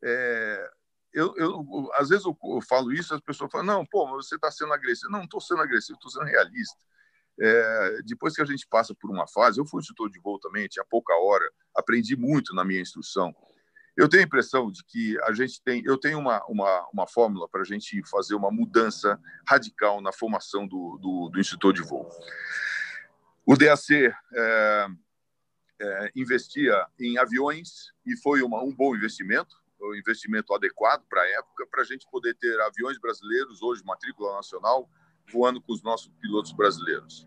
é, 0.05 0.71
eu, 1.15 1.35
eu, 1.37 1.91
às 1.95 2.09
vezes 2.09 2.25
eu, 2.25 2.37
eu, 2.43 2.61
falo 2.61 2.93
isso, 2.93 3.15
as 3.15 3.21
pessoas 3.21 3.51
falam, 3.51 3.67
não, 3.67 3.87
pô, 3.87 4.07
você 4.09 4.35
está 4.35 4.51
sendo 4.51 4.73
agressivo. 4.73 5.11
Não, 5.11 5.21
não 5.21 5.25
estou 5.25 5.41
sendo 5.41 5.63
agressivo, 5.63 5.97
estou 5.97 6.11
sendo 6.11 6.25
realista. 6.25 6.77
É, 7.41 8.03
depois 8.05 8.35
que 8.35 8.43
a 8.43 8.45
gente 8.45 8.67
passa 8.69 8.95
por 8.95 9.11
uma 9.11 9.27
fase, 9.27 9.59
eu 9.59 9.67
fui 9.67 9.81
instrutor 9.81 10.09
de 10.09 10.21
voo 10.21 10.39
também, 10.39 10.69
tinha 10.69 10.85
pouca 10.85 11.15
hora, 11.15 11.45
aprendi 11.75 12.17
muito 12.17 12.55
na 12.55 12.65
minha 12.65 12.81
instrução. 12.81 13.35
Eu 13.97 14.09
tenho 14.09 14.23
a 14.25 14.27
impressão 14.27 14.71
de 14.71 14.85
que 14.85 15.17
a 15.23 15.33
gente 15.33 15.63
tem, 15.63 15.83
eu 15.85 15.97
tenho 15.97 16.19
uma, 16.19 16.45
uma, 16.47 16.89
uma 16.93 17.07
fórmula 17.07 17.49
para 17.49 17.61
a 17.61 17.65
gente 17.65 18.03
fazer 18.09 18.35
uma 18.35 18.51
mudança 18.51 19.21
radical 19.49 20.01
na 20.01 20.13
formação 20.13 20.67
do, 20.67 20.99
do, 21.01 21.29
do 21.29 21.41
instrutor 21.41 21.73
de 21.73 21.83
voo. 21.83 22.09
O 23.47 23.57
DAC 23.57 24.13
é, 24.35 24.87
é, 25.81 26.13
investia 26.17 26.87
em 26.99 27.19
aviões 27.19 27.93
e 28.05 28.17
foi 28.17 28.43
uma, 28.43 28.63
um 28.63 28.75
bom 28.75 28.97
investimento, 28.97 29.55
um 29.81 29.95
investimento 29.95 30.55
adequado 30.55 31.05
para 31.09 31.21
a 31.21 31.29
época, 31.29 31.67
para 31.71 31.83
a 31.83 31.85
gente 31.85 32.07
poder 32.11 32.35
ter 32.35 32.59
aviões 32.63 32.99
brasileiros, 32.99 33.63
hoje 33.63 33.85
matrícula 33.85 34.35
nacional, 34.35 34.89
voando 35.31 35.61
com 35.61 35.73
os 35.73 35.83
nossos 35.83 36.09
pilotos 36.21 36.53
brasileiros. 36.53 37.27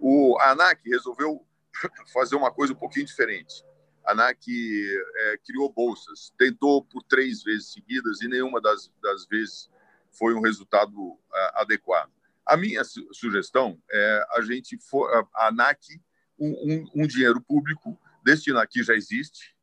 O 0.00 0.38
ANAC 0.40 0.80
resolveu 0.84 1.46
fazer 2.12 2.36
uma 2.36 2.50
coisa 2.50 2.72
um 2.72 2.76
pouquinho 2.76 3.06
diferente 3.06 3.64
a 4.06 4.12
ANAC 4.12 4.46
é, 4.48 5.38
criou 5.44 5.70
bolsas, 5.72 6.32
tentou 6.38 6.84
por 6.84 7.02
três 7.02 7.42
vezes 7.42 7.72
seguidas 7.72 8.22
e 8.22 8.28
nenhuma 8.28 8.60
das, 8.60 8.90
das 9.02 9.26
vezes 9.26 9.68
foi 10.16 10.32
um 10.32 10.40
resultado 10.40 11.18
é, 11.34 11.60
adequado. 11.60 12.10
A 12.46 12.56
minha 12.56 12.84
su 12.84 13.02
sugestão 13.12 13.82
é 13.90 14.26
a 14.34 14.40
gente 14.40 14.78
for 14.78 15.28
a 15.34 15.48
ANAC 15.48 16.00
um, 16.38 16.50
um, 16.50 17.02
um 17.02 17.06
dinheiro 17.06 17.40
público 17.40 17.98
destinar 18.24 18.62
aqui 18.62 18.82
já 18.82 18.94
existe, 18.94 19.56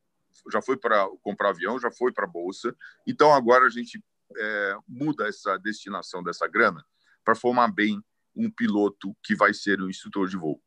já 0.52 0.62
foi 0.62 0.76
para 0.76 1.08
comprar 1.22 1.50
avião, 1.50 1.80
já 1.80 1.90
foi 1.90 2.12
para 2.12 2.28
bolsa. 2.28 2.76
Então 3.08 3.34
agora 3.34 3.66
a 3.66 3.70
gente 3.70 4.04
é, 4.38 4.76
muda 4.86 5.28
essa 5.28 5.58
destinação 5.58 6.22
dessa 6.22 6.48
grana 6.48 6.86
para 7.24 7.36
formar 7.36 7.70
bem 7.70 8.02
um 8.36 8.50
piloto 8.50 9.16
que 9.24 9.36
vai 9.36 9.54
ser 9.54 9.82
um 9.82 9.90
instrutor 9.90 10.28
de 10.28 10.38
voo 10.38 10.62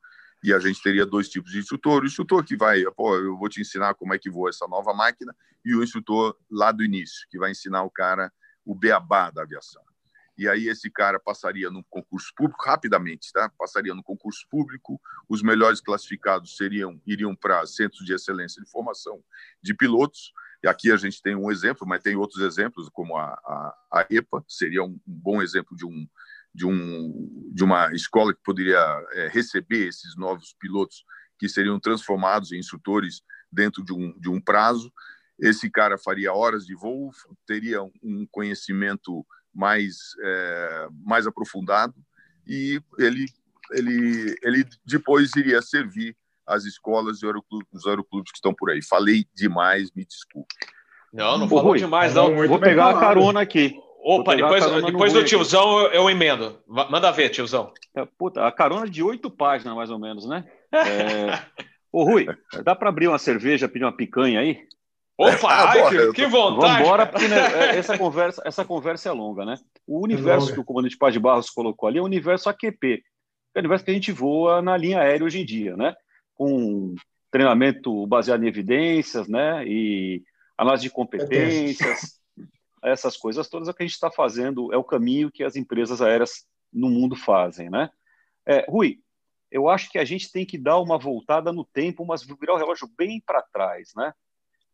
e 0.47 0.53
a 0.53 0.61
gente 0.61 0.81
teria 0.81 1.05
dois 1.05 1.29
tipos 1.29 1.51
de 1.51 1.59
instrutor. 1.59 2.03
O 2.03 2.07
instrutor 2.07 2.45
que 2.45 2.57
vai, 2.57 2.85
pô, 2.93 3.17
eu 3.17 3.37
vou 3.37 3.49
te 3.49 3.61
ensinar 3.61 3.95
como 3.95 4.15
é 4.15 4.19
que 4.19 4.31
voa 4.31 4.49
essa 4.49 4.67
nova 4.69 4.95
máquina, 4.95 5.35
e 5.65 5.75
o 5.75 5.83
instrutor 5.83 6.37
lá 6.49 6.71
do 6.71 6.85
início, 6.85 7.27
que 7.29 7.37
vai 7.37 7.51
ensinar 7.51 7.83
o 7.83 7.91
cara 7.91 8.33
o 8.65 8.73
beabá 8.73 9.31
da 9.31 9.43
aviação. 9.43 9.83
E 10.39 10.47
aí 10.49 10.69
esse 10.69 10.91
cara 10.91 11.19
passaria 11.19 11.69
no 11.69 11.83
concurso 11.85 12.33
público 12.37 12.63
rapidamente, 12.65 13.33
tá? 13.33 13.51
Passaria 13.59 13.95
no 13.95 14.03
concurso 14.03 14.47
público, 14.49 15.01
os 15.29 15.43
melhores 15.43 15.81
classificados 15.81 16.57
seriam 16.57 17.01
iriam 17.07 17.35
para 17.35 17.67
centros 17.67 18.05
de 18.05 18.13
excelência 18.13 18.63
de 18.63 18.71
formação 18.71 19.25
de 19.63 19.75
pilotos. 19.75 20.33
E 20.63 20.69
aqui 20.69 20.93
a 20.93 20.97
gente 20.97 21.23
tem 21.23 21.35
um 21.35 21.51
exemplo, 21.51 21.87
mas 21.87 22.03
tem 22.03 22.17
outros 22.17 22.43
exemplos, 22.43 22.89
como 22.91 23.17
a, 23.17 23.25
a, 23.25 23.79
a 23.93 24.07
EPA, 24.11 24.45
seria 24.47 24.85
um, 24.85 24.91
um 24.91 25.01
bom 25.07 25.43
exemplo 25.43 25.77
de 25.77 25.87
um 25.87 26.07
de, 26.57 26.67
um, 26.67 27.53
de 27.53 27.63
uma 27.63 27.93
escola 27.93 28.33
que 28.33 28.41
poderia 28.43 28.81
é, 29.13 29.29
receber 29.29 29.89
esses 29.89 30.17
novos 30.17 30.57
pilotos 30.59 31.05
que 31.39 31.49
seriam 31.51 31.79
transformados 31.79 32.51
em 32.51 32.59
instrutores 32.59 33.21
dentro 33.53 33.85
de 33.85 33.93
um, 33.93 34.19
de 34.19 34.31
um 34.31 34.41
prazo. 34.41 34.91
Esse 35.39 35.71
cara 35.71 35.99
faria 35.99 36.33
horas 36.33 36.65
de 36.65 36.75
voo, 36.75 37.11
teria 37.47 37.83
um 38.03 38.27
conhecimento 38.31 39.25
mais, 39.55 39.97
é, 40.23 40.89
mais 41.05 41.27
aprofundado 41.27 41.95
e 42.47 42.81
ele, 42.99 43.27
ele, 43.73 44.35
ele 44.43 44.65
depois 44.85 45.37
iria 45.37 45.61
servir 45.61 46.17
as 46.47 46.65
escolas 46.65 47.21
e 47.23 47.27
os 47.27 47.87
aeroclubes 47.87 48.33
que 48.33 48.39
estão 48.39 48.55
por 48.55 48.71
aí. 48.71 48.83
Falei 48.83 49.27
demais, 49.35 49.91
me 49.95 50.07
desculpe. 50.07 50.55
Não, 51.13 51.37
não 51.37 51.49
falou 51.49 51.77
demais, 51.77 52.15
não. 52.15 52.35
Vou 52.47 52.59
pegar 52.59 52.91
a 52.91 52.99
carona 53.01 53.43
aqui. 53.43 53.79
Opa, 54.09 54.37
depois, 54.37 54.65
depois 54.85 55.13
do 55.13 55.25
tiozão 55.25 55.81
eu, 55.81 55.91
eu, 55.91 56.09
emendo. 56.09 56.61
Manda 56.69 57.11
ver, 57.11 57.29
tiozão. 57.29 57.73
É, 57.93 58.07
puta, 58.17 58.47
a 58.47 58.53
carona 58.53 58.89
de 58.89 59.03
oito 59.03 59.29
páginas, 59.29 59.75
mais 59.75 59.91
ou 59.91 59.99
menos, 59.99 60.29
né? 60.29 60.45
É... 60.73 61.37
Ô, 61.91 62.05
Rui, 62.05 62.25
dá 62.63 62.77
para 62.77 62.89
abrir 62.89 63.09
uma 63.09 63.19
cerveja, 63.19 63.69
pedir 63.69 63.85
uma 63.85 63.97
picanha 63.97 64.39
aí? 64.39 64.61
Opa, 65.19 65.49
ah, 65.51 65.71
ai, 65.71 65.89
que, 65.89 66.13
que, 66.13 66.27
vontade! 66.27 66.85
Vambora, 66.85 67.05
porque 67.05 67.27
né, 67.27 67.37
é, 67.37 67.79
essa, 67.79 67.99
conversa, 67.99 68.43
essa 68.45 68.65
conversa 68.65 69.09
é 69.09 69.13
longa, 69.13 69.45
né? 69.45 69.57
O 69.85 70.05
universo 70.05 70.51
é 70.51 70.55
que 70.55 70.61
o 70.61 70.65
comandante 70.65 70.97
Paz 70.97 71.13
de 71.13 71.19
Barros 71.19 71.51
colocou 71.51 71.89
ali 71.89 71.99
é 71.99 72.01
o 72.01 72.05
universo 72.05 72.49
AQP, 72.49 73.03
é 73.57 73.59
o 73.59 73.61
universo 73.61 73.85
que 73.85 73.91
a 73.91 73.95
gente 73.95 74.13
voa 74.13 74.63
na 74.63 74.77
linha 74.77 75.01
aérea 75.01 75.25
hoje 75.25 75.41
em 75.41 75.45
dia, 75.45 75.77
né? 75.77 75.97
Com 76.33 76.95
treinamento 77.29 78.07
baseado 78.07 78.45
em 78.45 78.49
evidências, 78.49 79.27
né? 79.27 79.67
E 79.67 80.23
análise 80.57 80.85
de 80.85 80.91
competências, 80.91 82.16
essas 82.93 83.16
coisas 83.16 83.49
todas, 83.49 83.68
é 83.68 83.70
o 83.72 83.74
que 83.74 83.82
a 83.82 83.87
gente 83.87 83.95
está 83.95 84.11
fazendo, 84.11 84.72
é 84.72 84.76
o 84.76 84.84
caminho 84.84 85.30
que 85.30 85.43
as 85.43 85.57
empresas 85.57 86.01
aéreas 86.01 86.47
no 86.72 86.89
mundo 86.89 87.16
fazem, 87.16 87.68
né? 87.68 87.91
É, 88.47 88.64
Rui, 88.68 89.01
eu 89.51 89.68
acho 89.68 89.91
que 89.91 89.99
a 89.99 90.05
gente 90.05 90.30
tem 90.30 90.47
que 90.47 90.57
dar 90.57 90.78
uma 90.78 90.99
voltada 90.99 91.53
no 91.53 91.64
tempo, 91.64 92.05
mas 92.05 92.22
virar 92.22 92.55
o 92.55 92.59
relógio 92.59 92.89
bem 92.97 93.20
para 93.24 93.43
trás, 93.43 93.93
né? 93.97 94.12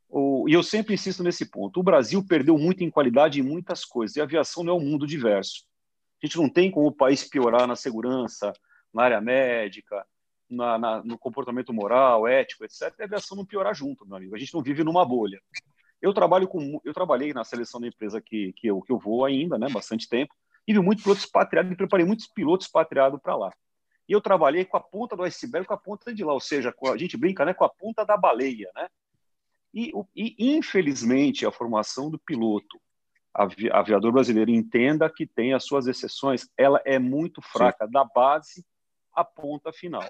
O, 0.08 0.46
e 0.46 0.52
eu 0.52 0.62
sempre 0.62 0.92
insisto 0.92 1.22
nesse 1.22 1.46
ponto. 1.50 1.80
O 1.80 1.82
Brasil 1.82 2.22
perdeu 2.22 2.58
muito 2.58 2.84
em 2.84 2.90
qualidade 2.90 3.40
em 3.40 3.42
muitas 3.42 3.84
coisas, 3.84 4.16
e 4.16 4.20
a 4.20 4.24
aviação 4.24 4.62
não 4.62 4.74
é 4.74 4.76
um 4.76 4.84
mundo 4.84 5.06
diverso. 5.06 5.64
A 6.22 6.26
gente 6.26 6.36
não 6.36 6.50
tem 6.50 6.70
como 6.70 6.86
o 6.88 6.94
país 6.94 7.24
piorar 7.24 7.66
na 7.66 7.74
segurança, 7.74 8.52
na 8.92 9.04
área 9.04 9.20
médica, 9.20 10.06
na, 10.50 10.78
na, 10.78 11.02
no 11.02 11.18
comportamento 11.18 11.72
moral, 11.72 12.28
ético, 12.28 12.64
etc. 12.64 12.94
E 12.98 13.02
a 13.02 13.04
aviação 13.06 13.36
não 13.36 13.46
piorar 13.46 13.74
junto, 13.74 14.06
meu 14.06 14.16
amigo. 14.16 14.36
A 14.36 14.38
gente 14.38 14.52
não 14.52 14.62
vive 14.62 14.84
numa 14.84 15.04
bolha. 15.04 15.40
Eu 16.02 16.12
trabalho 16.12 16.48
com, 16.48 16.80
eu 16.84 16.92
trabalhei 16.92 17.32
na 17.32 17.44
seleção 17.44 17.80
da 17.80 17.86
empresa 17.86 18.20
que, 18.20 18.52
que, 18.54 18.66
eu, 18.66 18.82
que 18.82 18.92
eu 18.92 18.98
vou 18.98 19.24
ainda, 19.24 19.56
né, 19.56 19.68
bastante 19.70 20.08
tempo, 20.08 20.34
e 20.66 20.72
vi 20.72 20.80
muitos 20.80 21.04
pilotos 21.04 21.24
expatriados 21.24 21.72
e 21.72 21.76
preparei 21.76 22.04
muitos 22.04 22.26
pilotos 22.26 22.66
expatriados 22.66 23.20
para 23.22 23.36
lá. 23.36 23.52
E 24.08 24.12
eu 24.12 24.20
trabalhei 24.20 24.64
com 24.64 24.76
a 24.76 24.80
ponta 24.80 25.16
do 25.16 25.22
iceberg, 25.22 25.66
com 25.66 25.74
a 25.74 25.78
ponta 25.78 26.12
de 26.12 26.24
lá, 26.24 26.32
ou 26.32 26.40
seja, 26.40 26.74
a 26.92 26.96
gente 26.96 27.16
brinca, 27.16 27.44
né, 27.44 27.54
com 27.54 27.64
a 27.64 27.68
ponta 27.68 28.04
da 28.04 28.16
baleia, 28.16 28.70
né? 28.74 28.88
E, 29.72 29.90
e 30.14 30.54
infelizmente 30.54 31.46
a 31.46 31.52
formação 31.52 32.10
do 32.10 32.18
piloto 32.18 32.78
avi, 33.32 33.70
aviador 33.70 34.12
brasileiro 34.12 34.50
entenda 34.50 35.08
que 35.08 35.26
tem 35.26 35.54
as 35.54 35.64
suas 35.64 35.86
exceções, 35.86 36.48
ela 36.58 36.80
é 36.84 36.98
muito 36.98 37.40
fraca 37.40 37.86
Sim. 37.86 37.92
da 37.92 38.04
base 38.04 38.64
à 39.14 39.24
ponta 39.24 39.72
final. 39.72 40.04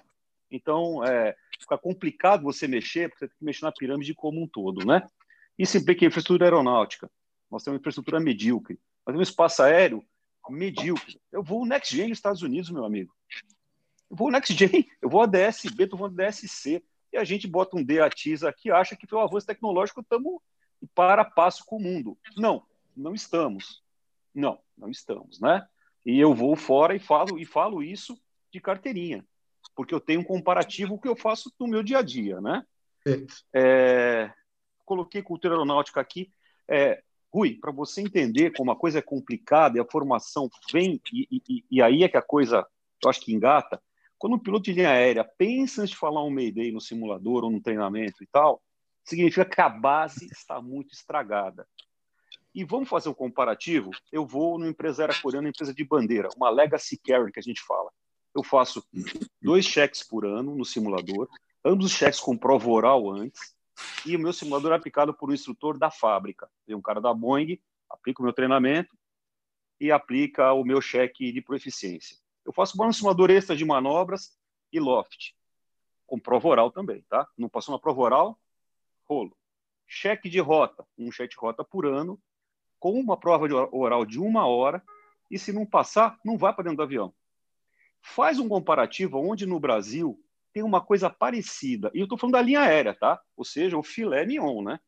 Então, 0.51 1.03
é, 1.03 1.35
fica 1.59 1.77
complicado 1.77 2.43
você 2.43 2.67
mexer, 2.67 3.09
porque 3.09 3.25
você 3.25 3.29
tem 3.29 3.37
que 3.37 3.45
mexer 3.45 3.65
na 3.65 3.71
pirâmide 3.71 4.13
como 4.13 4.41
um 4.41 4.47
todo, 4.47 4.85
né? 4.85 5.07
E 5.57 5.65
se 5.65 5.83
bem 5.83 5.95
que 5.95 6.05
a 6.05 6.07
infraestrutura 6.07 6.45
aeronáutica, 6.45 7.09
nós 7.49 7.63
temos 7.63 7.75
uma 7.75 7.79
infraestrutura 7.79 8.19
medíocre, 8.19 8.79
nós 9.05 9.13
temos 9.13 9.19
um 9.19 9.31
espaço 9.31 9.63
aéreo 9.63 10.05
medíocre. 10.49 11.21
Eu 11.31 11.43
vou 11.43 11.65
Next 11.65 11.95
Gen 11.95 12.09
nos 12.09 12.17
Estados 12.17 12.41
Unidos, 12.41 12.69
meu 12.69 12.83
amigo. 12.83 13.13
Eu 14.09 14.17
vou 14.17 14.31
Next 14.31 14.53
Gen, 14.53 14.87
eu 15.01 15.09
vou 15.09 15.21
a 15.21 15.25
DSB, 15.25 15.83
estou 15.83 15.97
voando 15.97 16.15
DSC, 16.15 16.83
e 17.13 17.17
a 17.17 17.23
gente 17.23 17.47
bota 17.47 17.77
um 17.77 17.83
DATIS 17.83 18.43
aqui 18.43 18.71
acha 18.71 18.95
que 18.95 19.05
pelo 19.05 19.21
avanço 19.21 19.45
tecnológico 19.45 20.01
estamos 20.01 20.41
para 20.95 21.23
passo 21.23 21.63
com 21.65 21.77
o 21.77 21.79
mundo. 21.79 22.17
Não, 22.35 22.65
não 22.97 23.13
estamos. 23.13 23.83
Não, 24.33 24.59
não 24.75 24.89
estamos, 24.89 25.39
né? 25.39 25.65
E 26.03 26.19
eu 26.19 26.33
vou 26.33 26.55
fora 26.55 26.95
e 26.95 26.99
falo 26.99 27.37
e 27.37 27.45
falo 27.45 27.83
isso 27.83 28.19
de 28.51 28.59
carteirinha, 28.59 29.25
porque 29.75 29.93
eu 29.93 29.99
tenho 29.99 30.21
um 30.21 30.25
comparativo 30.25 30.99
que 30.99 31.07
eu 31.07 31.15
faço 31.15 31.53
no 31.59 31.67
meu 31.67 31.83
dia 31.83 31.99
a 31.99 32.01
dia, 32.01 32.41
né? 32.41 32.65
É, 33.53 34.33
coloquei 34.85 35.21
cultura 35.21 35.53
aeronáutica 35.53 35.99
aqui. 35.99 36.31
É, 36.67 37.01
Rui, 37.33 37.55
para 37.55 37.71
você 37.71 38.01
entender 38.01 38.51
como 38.51 38.71
a 38.71 38.75
coisa 38.75 38.99
é 38.99 39.01
complicada 39.01 39.77
e 39.77 39.81
a 39.81 39.85
formação 39.85 40.49
vem, 40.71 41.01
e, 41.11 41.27
e, 41.31 41.65
e, 41.69 41.81
aí 41.81 42.03
é 42.03 42.09
que 42.09 42.17
a 42.17 42.21
coisa, 42.21 42.65
eu 43.03 43.09
acho 43.09 43.21
que 43.21 43.33
engata, 43.33 43.81
quando 44.19 44.35
um 44.35 44.39
piloto 44.39 44.65
de 44.65 44.73
linha 44.73 44.91
aérea 44.91 45.23
pensa 45.37 45.81
antes 45.81 45.91
de 45.91 45.97
falar 45.97 46.23
um 46.23 46.29
Mayday 46.29 46.71
no 46.71 46.79
simulador 46.79 47.43
ou 47.43 47.51
no 47.51 47.61
treinamento 47.61 48.23
e 48.23 48.27
tal, 48.27 48.61
significa 49.03 49.43
que 49.43 49.59
a 49.59 49.67
base 49.67 50.27
está 50.31 50.61
muito 50.61 50.93
estragada. 50.93 51.67
E 52.53 52.63
vamos 52.63 52.87
fazer 52.87 53.09
um 53.09 53.13
comparativo? 53.13 53.89
Eu 54.11 54.25
vou 54.25 54.59
numa 54.59 54.69
empresa 54.69 55.03
aérea 55.03 55.19
coreana, 55.19 55.49
empresa 55.49 55.73
de 55.73 55.83
bandeira, 55.83 56.29
uma 56.37 56.51
legacy 56.51 56.97
carrier 56.97 57.31
que 57.31 57.39
a 57.39 57.43
gente 57.43 57.61
fala. 57.63 57.91
Eu 58.33 58.43
faço 58.43 58.83
dois 59.41 59.65
cheques 59.65 60.03
por 60.03 60.25
ano 60.25 60.55
no 60.55 60.63
simulador, 60.63 61.27
ambos 61.65 61.87
os 61.87 61.91
cheques 61.93 62.19
com 62.19 62.37
prova 62.37 62.69
oral 62.69 63.09
antes, 63.09 63.55
e 64.05 64.15
o 64.15 64.19
meu 64.19 64.33
simulador 64.33 64.71
é 64.71 64.75
aplicado 64.75 65.13
por 65.13 65.29
um 65.29 65.33
instrutor 65.33 65.77
da 65.77 65.89
fábrica. 65.89 66.49
Tem 66.65 66.75
um 66.75 66.81
cara 66.81 66.99
da 66.99 67.13
Boeing, 67.13 67.59
aplica 67.89 68.21
o 68.21 68.23
meu 68.23 68.33
treinamento 68.33 68.97
e 69.79 69.91
aplica 69.91 70.53
o 70.53 70.63
meu 70.63 70.81
cheque 70.81 71.31
de 71.31 71.41
proficiência. 71.41 72.17
Eu 72.45 72.51
faço 72.51 72.81
um 72.81 72.91
simulador 72.91 73.31
extra 73.31 73.55
de 73.55 73.63
manobras 73.63 74.37
e 74.71 74.79
loft, 74.79 75.33
com 76.05 76.19
prova 76.19 76.47
oral 76.47 76.71
também, 76.71 77.03
tá? 77.09 77.27
Não 77.37 77.47
passou 77.47 77.73
uma 77.73 77.79
prova 77.79 78.01
oral, 78.01 78.39
rolo. 79.03 79.35
Cheque 79.87 80.29
de 80.29 80.39
rota, 80.39 80.85
um 80.97 81.11
cheque 81.11 81.35
de 81.35 81.39
rota 81.39 81.63
por 81.63 81.85
ano, 81.85 82.19
com 82.79 82.99
uma 82.99 83.15
prova 83.15 83.47
de 83.47 83.53
oral 83.53 84.05
de 84.05 84.19
uma 84.19 84.45
hora, 84.45 84.83
e 85.31 85.39
se 85.39 85.53
não 85.53 85.65
passar, 85.65 86.19
não 86.23 86.37
vai 86.37 86.53
para 86.53 86.65
dentro 86.65 86.77
do 86.77 86.83
avião. 86.83 87.13
Faz 88.01 88.39
um 88.39 88.49
comparativo 88.49 89.17
onde 89.17 89.45
no 89.45 89.59
Brasil 89.59 90.21
tem 90.53 90.63
uma 90.63 90.79
coisa 90.79 91.09
parecida. 91.09 91.91
E 91.93 91.99
eu 91.99 92.03
estou 92.03 92.17
falando 92.17 92.33
da 92.33 92.41
linha 92.41 92.61
aérea, 92.61 92.93
tá? 92.93 93.19
Ou 93.35 93.43
seja, 93.43 93.77
o 93.77 93.83
filé 93.83 94.25
mignon, 94.25 94.61
né? 94.63 94.79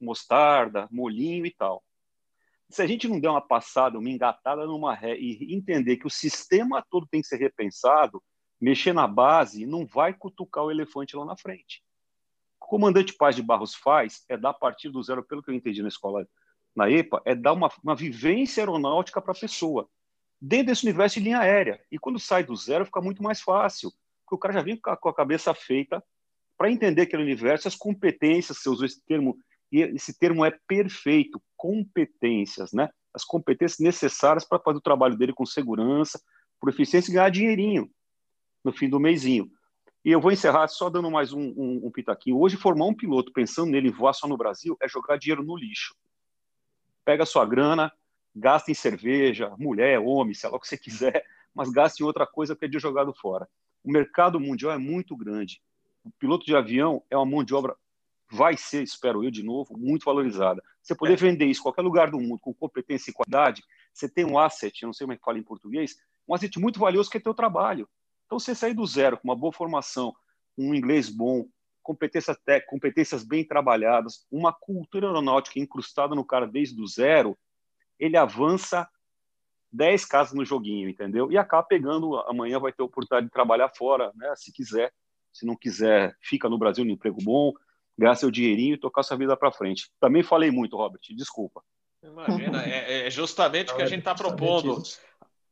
Mostarda, 0.00 0.88
molinho 0.90 1.44
e 1.44 1.50
tal. 1.50 1.84
Se 2.70 2.82
a 2.82 2.86
gente 2.86 3.06
não 3.06 3.20
der 3.20 3.28
uma 3.28 3.46
passada, 3.46 3.98
uma 3.98 4.08
engatada 4.08 4.66
numa 4.66 4.94
ré 4.94 5.16
e 5.16 5.54
entender 5.54 5.98
que 5.98 6.06
o 6.06 6.10
sistema 6.10 6.84
todo 6.90 7.06
tem 7.06 7.20
que 7.20 7.28
ser 7.28 7.36
repensado, 7.36 8.22
mexer 8.60 8.94
na 8.94 9.06
base 9.06 9.66
não 9.66 9.86
vai 9.86 10.14
cutucar 10.14 10.64
o 10.64 10.70
elefante 10.70 11.14
lá 11.14 11.24
na 11.24 11.36
frente. 11.36 11.84
comandante 12.58 13.12
Paz 13.12 13.36
de 13.36 13.42
Barros 13.42 13.74
faz 13.74 14.24
é 14.28 14.36
dar 14.38 14.50
a 14.50 14.54
partir 14.54 14.88
do 14.88 15.02
zero, 15.02 15.22
pelo 15.22 15.42
que 15.42 15.50
eu 15.50 15.54
entendi 15.54 15.82
na 15.82 15.88
escola, 15.88 16.26
na 16.74 16.90
EPA, 16.90 17.20
é 17.26 17.34
dar 17.34 17.52
uma, 17.52 17.70
uma 17.82 17.94
vivência 17.94 18.62
aeronáutica 18.62 19.20
para 19.20 19.32
a 19.32 19.38
pessoa, 19.38 19.88
dentro 20.40 20.68
desse 20.68 20.84
universo 20.84 21.18
de 21.18 21.24
linha 21.26 21.38
aérea. 21.38 21.80
E 21.92 21.98
quando 21.98 22.18
sai 22.18 22.42
do 22.42 22.56
zero, 22.56 22.86
fica 22.86 23.00
muito 23.00 23.22
mais 23.22 23.40
fácil, 23.40 23.92
porque 24.24 24.34
o 24.34 24.38
cara 24.38 24.54
já 24.54 24.62
vem 24.62 24.76
com 24.76 25.08
a 25.08 25.14
cabeça 25.14 25.54
feita 25.54 26.02
para 26.56 26.70
entender 26.70 27.02
aquele 27.02 27.22
universo, 27.22 27.68
as 27.68 27.76
competências, 27.76 28.58
você 28.58 28.68
usou 28.68 28.86
esse 28.86 29.04
termo, 29.04 29.36
e 29.70 29.80
esse 29.80 30.18
termo 30.18 30.44
é 30.44 30.56
perfeito, 30.66 31.42
competências, 31.56 32.72
né? 32.72 32.88
As 33.12 33.24
competências 33.24 33.80
necessárias 33.80 34.44
para 34.44 34.58
fazer 34.58 34.78
o 34.78 34.82
trabalho 34.82 35.16
dele 35.16 35.32
com 35.32 35.44
segurança, 35.44 36.20
por 36.60 36.68
eficiência 36.68 37.10
e 37.10 37.14
ganhar 37.14 37.30
dinheirinho 37.30 37.90
no 38.64 38.72
fim 38.72 38.88
do 38.88 39.00
mêsinho. 39.00 39.50
E 40.04 40.10
eu 40.10 40.20
vou 40.20 40.32
encerrar 40.32 40.68
só 40.68 40.90
dando 40.90 41.10
mais 41.10 41.32
um, 41.32 41.40
um, 41.56 41.86
um 41.86 41.90
pitaquinho. 41.90 42.38
Hoje, 42.38 42.56
formar 42.56 42.86
um 42.86 42.94
piloto 42.94 43.32
pensando 43.32 43.70
nele 43.70 43.90
voar 43.90 44.12
só 44.12 44.28
no 44.28 44.36
Brasil 44.36 44.76
é 44.80 44.88
jogar 44.88 45.18
dinheiro 45.18 45.42
no 45.42 45.56
lixo. 45.56 45.94
Pega 47.04 47.26
sua 47.26 47.46
grana, 47.46 47.92
gasta 48.34 48.70
em 48.70 48.74
cerveja, 48.74 49.54
mulher, 49.58 49.98
homem, 50.00 50.34
sei 50.34 50.50
lá 50.50 50.56
o 50.56 50.60
que 50.60 50.68
você 50.68 50.76
quiser, 50.76 51.24
mas 51.54 51.70
gaste 51.70 52.02
em 52.02 52.06
outra 52.06 52.26
coisa 52.26 52.54
que 52.54 52.64
é 52.64 52.68
de 52.68 52.78
jogado 52.78 53.14
fora. 53.14 53.48
O 53.84 53.92
mercado 53.92 54.40
mundial 54.40 54.72
é 54.72 54.78
muito 54.78 55.14
grande. 55.14 55.62
O 56.02 56.10
piloto 56.10 56.44
de 56.44 56.56
avião 56.56 57.02
é 57.10 57.16
uma 57.16 57.26
mão 57.26 57.44
de 57.44 57.54
obra, 57.54 57.76
vai 58.30 58.56
ser, 58.56 58.82
espero 58.82 59.22
eu 59.22 59.30
de 59.30 59.42
novo, 59.42 59.76
muito 59.76 60.04
valorizada. 60.04 60.62
Você 60.82 60.94
poder 60.94 61.12
é. 61.12 61.16
vender 61.16 61.46
isso 61.46 61.60
em 61.60 61.62
qualquer 61.62 61.82
lugar 61.82 62.10
do 62.10 62.18
mundo 62.18 62.38
com 62.38 62.52
competência 62.52 63.10
e 63.10 63.14
qualidade, 63.14 63.62
você 63.92 64.08
tem 64.08 64.24
um 64.24 64.38
asset, 64.38 64.84
não 64.84 64.92
sei 64.92 65.04
como 65.04 65.12
é 65.12 65.16
que 65.16 65.24
fala 65.24 65.38
em 65.38 65.42
português, 65.42 65.96
um 66.26 66.34
asset 66.34 66.58
muito 66.58 66.80
valioso 66.80 67.10
que 67.10 67.18
é 67.18 67.20
teu 67.20 67.34
trabalho. 67.34 67.88
Então, 68.26 68.38
você 68.38 68.54
sair 68.54 68.74
do 68.74 68.86
zero 68.86 69.18
com 69.18 69.28
uma 69.28 69.36
boa 69.36 69.52
formação, 69.52 70.14
um 70.56 70.74
inglês 70.74 71.08
bom, 71.08 71.46
competências, 71.82 72.36
competências 72.66 73.22
bem 73.22 73.44
trabalhadas, 73.46 74.26
uma 74.30 74.52
cultura 74.52 75.06
aeronáutica 75.06 75.60
incrustada 75.60 76.14
no 76.14 76.24
cara 76.24 76.46
desde 76.46 76.80
o 76.80 76.86
zero, 76.86 77.36
ele 77.98 78.16
avança 78.16 78.88
10 79.74 80.04
casas 80.04 80.32
no 80.32 80.44
joguinho, 80.44 80.88
entendeu? 80.88 81.30
E 81.32 81.36
acaba 81.36 81.64
pegando, 81.64 82.16
amanhã 82.28 82.60
vai 82.60 82.72
ter 82.72 82.82
oportunidade 82.82 83.26
de 83.26 83.32
trabalhar 83.32 83.68
fora, 83.76 84.12
né? 84.14 84.32
Se 84.36 84.52
quiser. 84.52 84.92
Se 85.32 85.44
não 85.44 85.56
quiser, 85.56 86.16
fica 86.20 86.48
no 86.48 86.56
Brasil 86.56 86.84
no 86.84 86.92
emprego 86.92 87.18
bom, 87.20 87.52
ganhar 87.98 88.14
seu 88.14 88.30
dinheirinho 88.30 88.74
e 88.74 88.78
tocar 88.78 89.02
sua 89.02 89.16
vida 89.16 89.36
para 89.36 89.50
frente. 89.50 89.90
Também 89.98 90.22
falei 90.22 90.48
muito, 90.48 90.76
Robert, 90.76 91.00
desculpa. 91.10 91.60
Imagina, 92.00 92.62
é, 92.64 93.08
é 93.08 93.10
justamente 93.10 93.72
o 93.72 93.76
que 93.76 93.82
a 93.82 93.86
gente 93.86 94.00
está 94.00 94.14
propondo. 94.14 94.80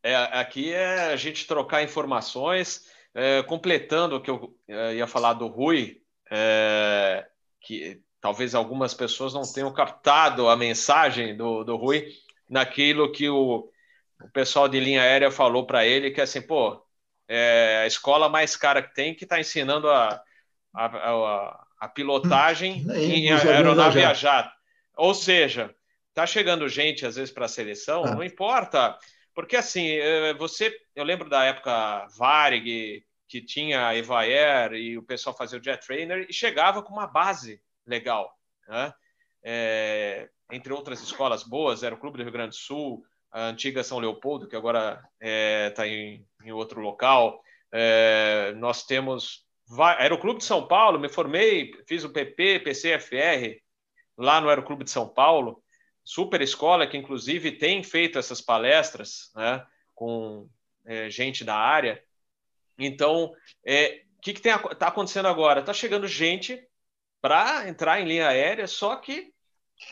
É, 0.05 0.15
aqui 0.15 0.73
é 0.73 1.13
a 1.13 1.17
gente 1.17 1.49
trocar 1.49 1.83
informações, 1.83 2.89
é, 3.13 3.43
completando 3.43 4.17
o 4.17 4.21
que 4.21 4.31
eu 4.31 4.57
é, 4.69 4.95
ia 4.95 5.07
falar 5.09 5.33
do 5.33 5.49
Rui, 5.49 6.01
é, 6.31 7.27
que 7.61 8.01
talvez 8.21 8.55
algumas 8.55 8.95
pessoas 8.95 9.35
não 9.35 9.43
tenham 9.43 9.73
captado 9.73 10.49
a 10.49 10.57
mensagem 10.57 11.37
do, 11.37 11.65
do 11.65 11.77
Rui 11.77 12.07
naquilo 12.49 13.11
que 13.11 13.29
o, 13.29 13.69
o 14.25 14.31
pessoal 14.31 14.69
de 14.69 14.81
linha 14.81 15.03
aérea 15.03 15.31
falou 15.31 15.67
para 15.67 15.87
ele, 15.87 16.11
que 16.11 16.21
é 16.21 16.25
assim, 16.25 16.43
pô, 16.43 16.85
é 17.29 17.83
a 17.85 17.87
escola 17.87 18.29
mais 18.29 18.57
cara 18.57 18.83
que 18.83 18.95
tem 18.95 19.15
que 19.15 19.25
está 19.25 19.41
ensinando 19.41 19.89
a, 19.89 20.23
a, 20.75 20.87
a, 20.87 21.67
a 21.81 21.89
pilotagem 21.89 22.85
hum, 22.87 22.95
em 22.95 23.31
aeronave 23.33 24.05
a 24.05 24.15
jato. 24.15 24.55
Ou 24.97 25.15
seja, 25.15 25.75
tá 26.13 26.27
chegando 26.27 26.69
gente 26.69 27.07
às 27.07 27.17
vezes 27.17 27.33
para 27.33 27.47
a 27.47 27.49
seleção, 27.49 28.05
ah. 28.05 28.15
não 28.15 28.23
importa 28.23 28.99
porque 29.35 29.57
assim, 29.57 29.89
eh, 29.89 30.35
você, 30.35 30.75
eu 30.95 31.05
lembro 31.05 31.29
da 31.29 31.45
época 31.45 32.07
Varig, 32.17 33.05
que 33.27 33.41
tinha 33.41 33.89
a 33.89 33.97
Evaer 33.97 34.75
e 34.75 34.99
o 34.99 35.03
pessoal 35.03 35.37
fazia 35.37 35.59
o 35.59 35.63
Jet 35.63 35.87
Trainer 35.87 36.27
e 36.29 36.33
chegava 36.33 36.83
com 36.83 36.93
uma 36.93 37.07
base 37.07 37.63
legal, 37.87 38.39
né? 38.69 38.93
É, 39.43 40.29
entre 40.53 40.73
outras 40.73 41.01
escolas 41.03 41.43
boas, 41.43 41.83
era 41.83 41.95
o 41.95 41.99
Clube 41.99 42.19
do 42.19 42.23
Rio 42.23 42.33
Grande 42.33 42.51
do 42.51 42.57
Sul, 42.57 43.03
a 43.33 43.47
antiga 43.49 43.83
São 43.83 43.99
Leopoldo, 43.99 44.47
que 44.47 44.57
agora 44.57 44.95
está 44.95 45.09
é, 45.21 45.71
tá 45.71 45.89
em, 45.89 46.27
em, 46.45 46.53
outro 46.53 46.81
local. 46.81 47.43
É, 47.73 48.53
nós 48.57 48.85
temos. 48.85 49.47
Era 49.99 50.15
o 50.15 50.19
Clube 50.19 50.39
de 50.39 50.45
São 50.45 50.67
Paulo, 50.69 50.99
me 50.99 51.09
formei, 51.09 51.73
fiz 51.89 52.05
o 52.05 52.13
PP, 52.13 52.61
PCFR, 52.61 53.59
lá 54.19 54.41
no 54.41 54.51
Aeroclube 54.51 54.85
de 54.85 54.91
São 54.91 55.09
Paulo 55.09 55.63
super 56.05 56.41
escola 56.41 56.87
que 56.87 56.97
inclusive 56.97 57.53
tem 57.53 57.83
feito 57.83 58.19
essas 58.19 58.41
palestras 58.41 59.31
né, 59.35 59.65
com 59.95 60.49
é, 60.85 61.09
gente 61.09 61.45
da 61.45 61.57
área. 61.57 62.03
Então, 62.79 63.27
o 63.27 63.37
é, 63.65 64.03
que 64.21 64.33
está 64.33 64.89
acontecendo 64.89 65.29
agora? 65.29 65.61
Está 65.61 65.73
chegando 65.73 66.09
gente 66.09 66.61
para 67.21 67.69
entrar 67.69 68.01
em 68.01 68.07
linha 68.07 68.29
aérea, 68.29 68.67
só 68.67 68.97
que 68.97 69.33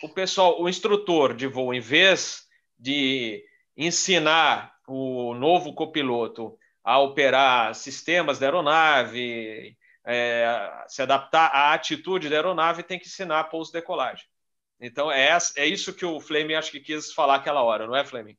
o 0.02 0.08
pessoal, 0.08 0.60
o 0.60 0.68
instrutor 0.68 1.34
de 1.34 1.46
voo, 1.46 1.72
em 1.72 1.80
vez 1.80 2.46
de 2.80 3.44
ensinar 3.76 4.74
o 4.88 5.34
novo 5.34 5.74
copiloto 5.74 6.58
a 6.82 6.98
operar 6.98 7.74
sistemas 7.74 8.38
da 8.38 8.46
aeronave, 8.46 9.76
é, 10.04 10.84
se 10.88 11.02
adaptar 11.02 11.46
à 11.54 11.74
atitude 11.74 12.28
da 12.28 12.36
aeronave, 12.36 12.82
tem 12.82 12.98
que 12.98 13.06
ensinar 13.06 13.44
pouso-decolagem. 13.44 14.24
Então 14.80 15.12
é, 15.12 15.36
é 15.56 15.66
isso 15.66 15.92
que 15.92 16.06
o 16.06 16.18
Fleming 16.18 16.54
acho 16.54 16.72
que 16.72 16.80
quis 16.80 17.12
falar 17.12 17.36
aquela 17.36 17.62
hora, 17.62 17.86
não 17.86 17.94
é, 17.94 18.04
Fleming? 18.04 18.36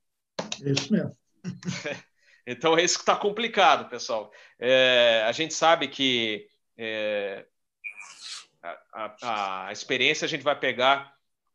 Isso 0.63 0.91
mesmo. 0.91 1.15
então 2.45 2.77
é 2.77 2.83
isso 2.83 2.95
que 2.95 3.03
está 3.03 3.15
complicado, 3.15 3.87
pessoal. 3.89 4.31
É, 4.59 5.23
a 5.27 5.31
gente 5.31 5.53
sabe 5.53 5.87
que 5.87 6.47
é, 6.75 7.45
a, 8.63 8.77
a, 9.21 9.67
a, 9.67 9.71
experiência 9.71 10.25
a 10.25 10.27
gente 10.27 10.43
vai 10.43 10.59
pegar 10.59 11.13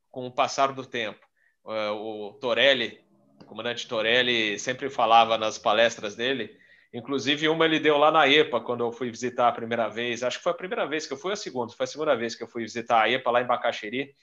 com 0.09 0.27
o 0.27 0.33
passar 0.33 0.73
do 0.73 0.87
tempo. 0.87 1.26
É, 1.69 1.91
o 1.91 2.33
Torelli, 2.41 3.01
o 3.43 3.45
comandante 3.45 3.89
Torelli, 3.89 4.59
sempre 4.59 4.89
falava 4.91 5.37
nas 5.39 5.59
palestras 5.59 6.15
dele. 6.15 6.57
Inclusive, 6.93 7.49
uma 7.49 7.65
ele 7.65 7.81
deu 7.81 7.99
lá 7.99 8.11
na 8.11 8.29
EPA, 8.29 8.61
quando 8.61 8.85
eu 8.85 8.93
fui 8.93 9.11
visitar 9.11 9.49
a 9.49 9.53
primeira 9.53 9.89
vez. 9.89 10.23
Acho 10.23 10.39
que 10.39 10.45
foi 10.45 10.53
a 10.53 10.57
primeira 10.57 10.87
vez 10.87 11.07
que 11.07 11.13
eu 11.13 11.19
fui, 11.19 11.33
a 11.33 11.37
segunda, 11.37 11.73
foi 11.73 11.85
a 11.85 11.87
segunda 11.87 12.15
vez 12.15 12.35
que 12.35 12.43
eu 12.43 12.49
fui 12.49 12.63
visitar 12.63 13.03
a 13.03 13.11
EPA 13.11 13.31
lá 13.31 13.43
em 13.43 13.47
Bacaxeri 13.47 14.15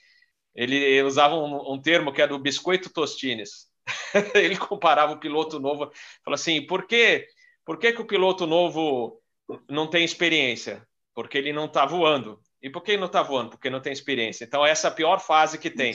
ele 0.54 1.02
usava 1.02 1.34
um, 1.34 1.72
um 1.72 1.80
termo 1.80 2.12
que 2.12 2.22
é 2.22 2.26
do 2.26 2.38
biscoito 2.38 2.90
tostines. 2.90 3.68
ele 4.34 4.56
comparava 4.56 5.12
o 5.12 5.18
piloto 5.18 5.58
novo, 5.58 5.90
falou 6.24 6.34
assim, 6.34 6.64
por 6.64 6.86
que, 6.86 7.26
por 7.64 7.78
que, 7.78 7.92
que 7.92 8.00
o 8.00 8.06
piloto 8.06 8.46
novo 8.46 9.20
não 9.68 9.88
tem 9.88 10.04
experiência? 10.04 10.86
Porque 11.12 11.36
ele 11.36 11.52
não 11.52 11.66
está 11.66 11.84
voando. 11.84 12.40
E 12.62 12.70
por 12.70 12.82
que 12.82 12.96
não 12.96 13.06
está 13.06 13.22
voando? 13.22 13.50
Porque 13.50 13.68
não 13.68 13.80
tem 13.80 13.92
experiência. 13.92 14.44
Então, 14.44 14.64
essa 14.64 14.88
é 14.88 14.90
a 14.90 14.94
pior 14.94 15.20
fase 15.20 15.58
que 15.58 15.68
tem. 15.68 15.94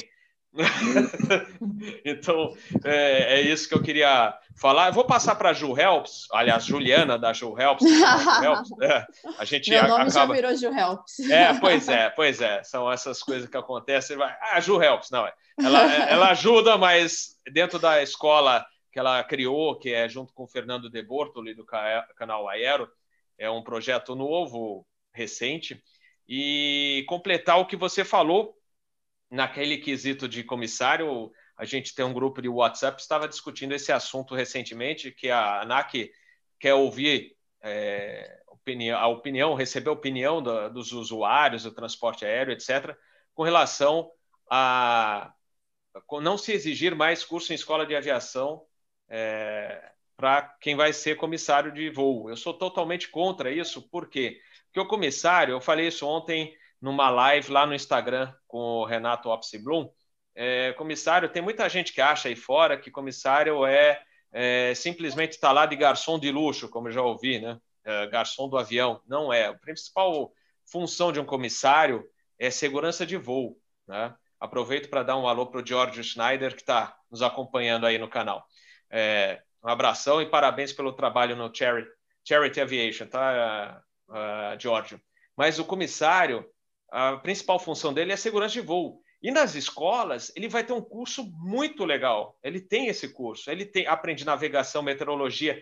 então, 2.04 2.56
é, 2.84 3.36
é, 3.36 3.42
isso 3.42 3.70
que 3.70 3.76
eu 3.76 3.82
queria 3.82 4.36
falar. 4.56 4.88
Eu 4.88 4.94
vou 4.94 5.06
passar 5.06 5.36
para 5.36 5.52
a 5.52 5.54
Ju 5.54 5.78
Helps, 5.78 6.28
aliás, 6.32 6.66
Juliana 6.66 7.18
da 7.18 7.34
Ju 7.34 7.56
Helps. 7.58 7.86
Helps 7.86 8.72
é, 8.82 9.06
a 9.38 9.46
gente 9.46 9.70
Meu 9.70 9.84
nome 9.84 9.94
acaba... 9.94 10.12
já 10.12 10.26
virou 10.26 10.56
Ju 10.56 10.68
Helps. 10.68 11.20
É, 11.30 11.54
pois 11.60 11.88
é, 11.88 12.10
pois 12.10 12.42
é. 12.42 12.64
São 12.64 12.92
essas 12.92 13.22
coisas 13.22 13.48
que 13.50 13.58
acontecem. 13.58 14.18
Vai... 14.18 14.36
Ah, 14.42 14.60
Ju 14.60 14.82
Helps, 14.82 15.12
não 15.12 15.26
é. 15.26 15.34
Ela, 15.60 15.94
ela 16.10 16.30
ajuda, 16.32 16.78
mas 16.78 17.36
dentro 17.52 17.78
da 17.78 18.02
escola 18.02 18.66
que 18.92 19.00
ela 19.00 19.24
criou, 19.24 19.78
que 19.78 19.94
é 19.94 20.10
junto 20.10 20.34
com 20.34 20.44
o 20.44 20.48
Fernando 20.48 20.90
De 20.90 21.02
Bortoli, 21.04 21.54
do 21.54 21.66
canal 22.16 22.50
Aero, 22.50 22.90
é 23.38 23.50
um 23.50 23.64
projeto 23.64 24.16
novo, 24.16 24.86
recente, 25.14 25.82
e 26.28 27.06
completar 27.08 27.60
o 27.60 27.66
que 27.66 27.76
você 27.76 28.04
falou 28.04 28.59
naquele 29.30 29.78
quesito 29.78 30.28
de 30.28 30.44
comissário, 30.44 31.32
a 31.56 31.66
gente 31.66 31.94
tem 31.94 32.06
um 32.06 32.14
grupo 32.14 32.42
de 32.42 32.50
WhatsApp, 32.50 33.02
estava 33.02 33.28
discutindo 33.28 33.74
esse 33.74 33.92
assunto 33.92 34.34
recentemente, 34.34 35.12
que 35.12 35.30
a 35.30 35.62
ANAC 35.62 36.12
quer 36.60 36.74
ouvir 36.74 37.36
é, 37.62 38.42
opinião, 38.48 39.00
a 39.00 39.08
opinião, 39.08 39.54
receber 39.54 39.90
a 39.90 39.94
opinião 39.94 40.42
do, 40.42 40.70
dos 40.70 40.92
usuários 40.92 41.64
do 41.64 41.72
transporte 41.72 42.26
aéreo, 42.26 42.54
etc., 42.54 42.96
com 43.34 43.44
relação 43.44 44.12
a 44.50 45.34
não 46.22 46.38
se 46.38 46.52
exigir 46.52 46.96
mais 46.96 47.24
curso 47.24 47.52
em 47.52 47.56
escola 47.56 47.86
de 47.86 47.96
aviação 47.96 48.66
é, 49.08 49.92
para 50.16 50.42
quem 50.62 50.76
vai 50.76 50.92
ser 50.94 51.16
comissário 51.16 51.72
de 51.72 51.90
voo. 51.90 52.30
Eu 52.30 52.38
sou 52.38 52.54
totalmente 52.54 53.10
contra 53.10 53.52
isso, 53.52 53.82
por 53.90 54.10
quê? 54.10 54.40
Porque 54.66 54.80
o 54.80 54.88
comissário, 54.88 55.54
eu 55.54 55.62
falei 55.62 55.88
isso 55.88 56.06
ontem 56.06 56.54
numa 56.82 57.10
live 57.10 57.52
lá 57.52 57.66
no 57.66 57.74
Instagram 57.74 58.34
com 58.48 58.58
o 58.58 58.86
Renato 58.86 59.30
Opsi-Blum. 59.30 59.90
É, 60.36 60.74
comissário, 60.74 61.30
tem 61.30 61.42
muita 61.42 61.68
gente 61.68 61.92
que 61.92 62.02
acha 62.02 62.30
aí 62.30 62.36
fora 62.36 62.78
que 62.78 62.90
comissário 62.90 63.66
é, 63.66 64.02
é 64.32 64.74
simplesmente 64.76 65.34
estar 65.34 65.50
tá 65.50 65.54
lá 65.54 65.66
de 65.66 65.76
garçom 65.76 66.18
de 66.18 66.32
luxo, 66.32 66.70
como 66.70 66.88
eu 66.88 66.92
já 66.92 67.02
ouvi, 67.02 67.40
né? 67.40 67.60
É, 67.84 68.08
garçom 68.08 68.48
do 68.48 68.58
avião. 68.58 69.02
Não 69.08 69.34
é. 69.34 69.48
A 69.48 69.54
principal 69.54 70.32
função 70.72 71.12
de 71.12 71.20
um 71.20 71.26
comissário 71.26 72.06
é 72.38 72.50
segurança 72.50 73.06
de 73.06 73.18
voo. 73.18 73.58
Né? 73.88 74.14
Aproveito 74.40 74.90
para 74.90 75.04
dar 75.04 75.18
um 75.18 75.28
alô 75.28 75.48
para 75.48 75.62
o 75.62 75.66
George 75.66 76.04
Schneider, 76.04 76.56
que 76.56 76.62
está 76.62 76.96
nos 77.12 77.22
acompanhando 77.22 77.86
aí 77.86 77.98
no 77.98 78.08
canal. 78.08 78.46
É, 78.90 79.42
um 79.64 79.70
abração 79.70 80.22
e 80.22 80.30
parabéns 80.30 80.72
pelo 80.72 80.94
trabalho 80.94 81.36
no 81.36 81.54
Charity, 81.54 81.90
Charity 82.24 82.62
Aviation, 82.62 83.08
tá, 83.08 83.84
uh, 84.08 84.14
uh, 84.14 84.60
Giorgio? 84.60 85.02
Mas 85.36 85.60
o 85.60 85.66
comissário, 85.66 86.46
a 86.92 87.18
principal 87.18 87.60
função 87.60 87.94
dele 87.94 88.12
é 88.12 88.18
segurança 88.18 88.54
de 88.54 88.62
voo. 88.62 89.02
E 89.22 89.32
nas 89.32 89.56
escolas, 89.56 90.32
ele 90.36 90.48
vai 90.48 90.64
ter 90.64 90.74
um 90.74 90.82
curso 90.82 91.26
muito 91.38 91.84
legal. 91.84 92.38
Ele 92.42 92.62
tem 92.62 92.88
esse 92.88 93.10
curso, 93.10 93.52
ele 93.52 93.66
tem 93.66 93.86
aprende 93.86 94.26
navegação, 94.26 94.82
meteorologia, 94.82 95.62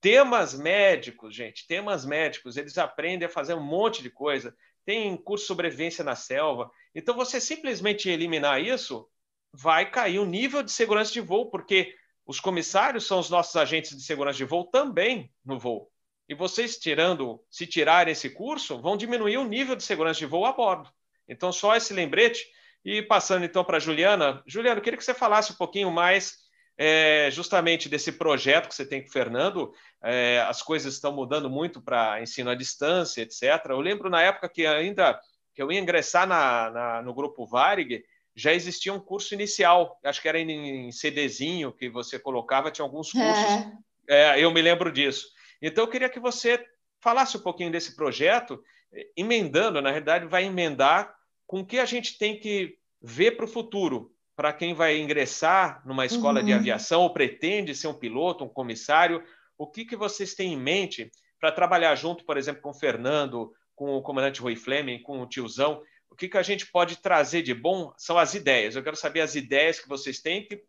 temas 0.00 0.54
médicos, 0.54 1.34
gente, 1.34 1.66
temas 1.66 2.04
médicos. 2.04 2.56
Eles 2.56 2.76
aprendem 2.78 3.26
a 3.26 3.30
fazer 3.30 3.54
um 3.54 3.62
monte 3.62 4.02
de 4.02 4.10
coisa. 4.10 4.56
Tem 4.84 5.16
curso 5.16 5.44
de 5.44 5.48
sobrevivência 5.48 6.04
na 6.04 6.16
selva. 6.16 6.70
Então, 6.94 7.14
você 7.14 7.40
simplesmente 7.40 8.08
eliminar 8.08 8.60
isso, 8.60 9.08
vai 9.52 9.88
cair 9.90 10.18
o 10.18 10.26
nível 10.26 10.62
de 10.62 10.72
segurança 10.72 11.12
de 11.12 11.20
voo, 11.20 11.50
porque 11.50 11.94
os 12.26 12.40
comissários 12.40 13.06
são 13.06 13.20
os 13.20 13.30
nossos 13.30 13.54
agentes 13.56 13.96
de 13.96 14.02
segurança 14.02 14.38
de 14.38 14.44
voo 14.44 14.64
também 14.64 15.32
no 15.44 15.58
voo. 15.58 15.90
E 16.28 16.34
vocês 16.34 16.76
tirando, 16.76 17.40
se 17.50 17.66
tirarem 17.66 18.12
esse 18.12 18.30
curso, 18.30 18.80
vão 18.80 18.96
diminuir 18.96 19.38
o 19.38 19.44
nível 19.44 19.76
de 19.76 19.82
segurança 19.82 20.18
de 20.18 20.26
voo 20.26 20.44
a 20.44 20.52
bordo. 20.52 20.90
Então, 21.28 21.52
só 21.52 21.76
esse 21.76 21.92
lembrete. 21.92 22.46
E 22.84 23.02
passando 23.02 23.44
então 23.44 23.64
para 23.64 23.78
a 23.78 23.80
Juliana. 23.80 24.42
Juliana, 24.46 24.78
eu 24.78 24.82
queria 24.82 24.96
que 24.96 25.04
você 25.04 25.14
falasse 25.14 25.52
um 25.52 25.56
pouquinho 25.56 25.90
mais 25.90 26.36
é, 26.78 27.28
justamente 27.32 27.88
desse 27.88 28.12
projeto 28.12 28.68
que 28.68 28.74
você 28.74 28.86
tem 28.86 29.02
com 29.02 29.08
o 29.08 29.12
Fernando. 29.12 29.72
É, 30.02 30.44
as 30.48 30.62
coisas 30.62 30.94
estão 30.94 31.12
mudando 31.12 31.50
muito 31.50 31.80
para 31.80 32.22
ensino 32.22 32.50
à 32.50 32.54
distância, 32.54 33.22
etc. 33.22 33.42
Eu 33.70 33.80
lembro 33.80 34.10
na 34.10 34.22
época 34.22 34.48
que 34.48 34.66
ainda 34.66 35.18
que 35.54 35.62
eu 35.62 35.72
ia 35.72 35.80
ingressar 35.80 36.26
na, 36.26 36.70
na, 36.70 37.02
no 37.02 37.14
grupo 37.14 37.46
Varig, 37.46 38.04
já 38.34 38.52
existia 38.52 38.92
um 38.92 39.00
curso 39.00 39.32
inicial, 39.32 39.98
acho 40.04 40.20
que 40.20 40.28
era 40.28 40.38
em, 40.38 40.92
CDzinho 40.92 41.72
que 41.72 41.88
você 41.88 42.18
colocava, 42.18 42.70
tinha 42.70 42.84
alguns 42.84 43.10
cursos. 43.10 43.72
É. 44.06 44.38
eu 44.38 44.52
me 44.52 44.60
lembro 44.60 44.92
disso. 44.92 45.26
Então, 45.60 45.84
eu 45.84 45.90
queria 45.90 46.08
que 46.08 46.20
você 46.20 46.64
falasse 47.00 47.36
um 47.36 47.40
pouquinho 47.40 47.70
desse 47.70 47.94
projeto, 47.94 48.62
eh, 48.92 49.08
emendando, 49.16 49.80
na 49.80 49.90
realidade, 49.90 50.26
vai 50.26 50.44
emendar 50.44 51.14
com 51.46 51.60
o 51.60 51.66
que 51.66 51.78
a 51.78 51.84
gente 51.84 52.18
tem 52.18 52.38
que 52.38 52.76
ver 53.00 53.32
para 53.32 53.44
o 53.44 53.48
futuro, 53.48 54.12
para 54.34 54.52
quem 54.52 54.74
vai 54.74 54.98
ingressar 54.98 55.82
numa 55.86 56.04
escola 56.04 56.40
uhum. 56.40 56.46
de 56.46 56.52
aviação 56.52 57.02
ou 57.02 57.12
pretende 57.12 57.74
ser 57.74 57.88
um 57.88 57.94
piloto, 57.94 58.44
um 58.44 58.48
comissário, 58.48 59.22
o 59.56 59.66
que, 59.66 59.84
que 59.84 59.96
vocês 59.96 60.34
têm 60.34 60.52
em 60.52 60.58
mente 60.58 61.10
para 61.40 61.52
trabalhar 61.52 61.94
junto, 61.94 62.24
por 62.24 62.36
exemplo, 62.36 62.60
com 62.60 62.70
o 62.70 62.74
Fernando, 62.74 63.52
com 63.74 63.94
o 63.94 64.02
comandante 64.02 64.40
Rui 64.40 64.56
Fleming, 64.56 65.02
com 65.02 65.20
o 65.20 65.26
tiozão, 65.26 65.82
o 66.10 66.14
que, 66.14 66.28
que 66.28 66.38
a 66.38 66.42
gente 66.42 66.66
pode 66.66 66.96
trazer 66.96 67.42
de 67.42 67.54
bom 67.54 67.92
são 67.96 68.18
as 68.18 68.34
ideias. 68.34 68.74
Eu 68.74 68.82
quero 68.82 68.96
saber 68.96 69.20
as 69.20 69.34
ideias 69.34 69.78
que 69.78 69.88
vocês 69.88 70.20
têm, 70.20 70.46
que, 70.46 70.62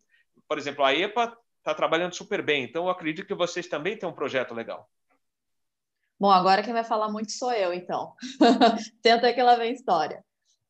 por 0.48 0.58
exemplo, 0.58 0.84
a 0.84 0.94
EPA 0.94 1.38
está 1.68 1.76
trabalhando 1.76 2.16
super 2.16 2.42
bem. 2.42 2.64
Então, 2.64 2.86
eu 2.86 2.90
acredito 2.90 3.28
que 3.28 3.34
vocês 3.36 3.68
também 3.68 3.98
têm 3.98 4.08
um 4.08 4.14
projeto 4.14 4.54
legal. 4.54 4.90
Bom, 6.18 6.32
agora 6.32 6.64
quem 6.64 6.74
vai 6.74 6.84
falar 6.84 7.10
muito 7.10 7.32
sou 7.34 7.52
eu, 7.52 7.74
então. 7.74 8.14
Tenta 9.04 9.32
que 9.34 9.40
ela 9.40 9.56
vem 9.56 9.74
história. 9.74 10.24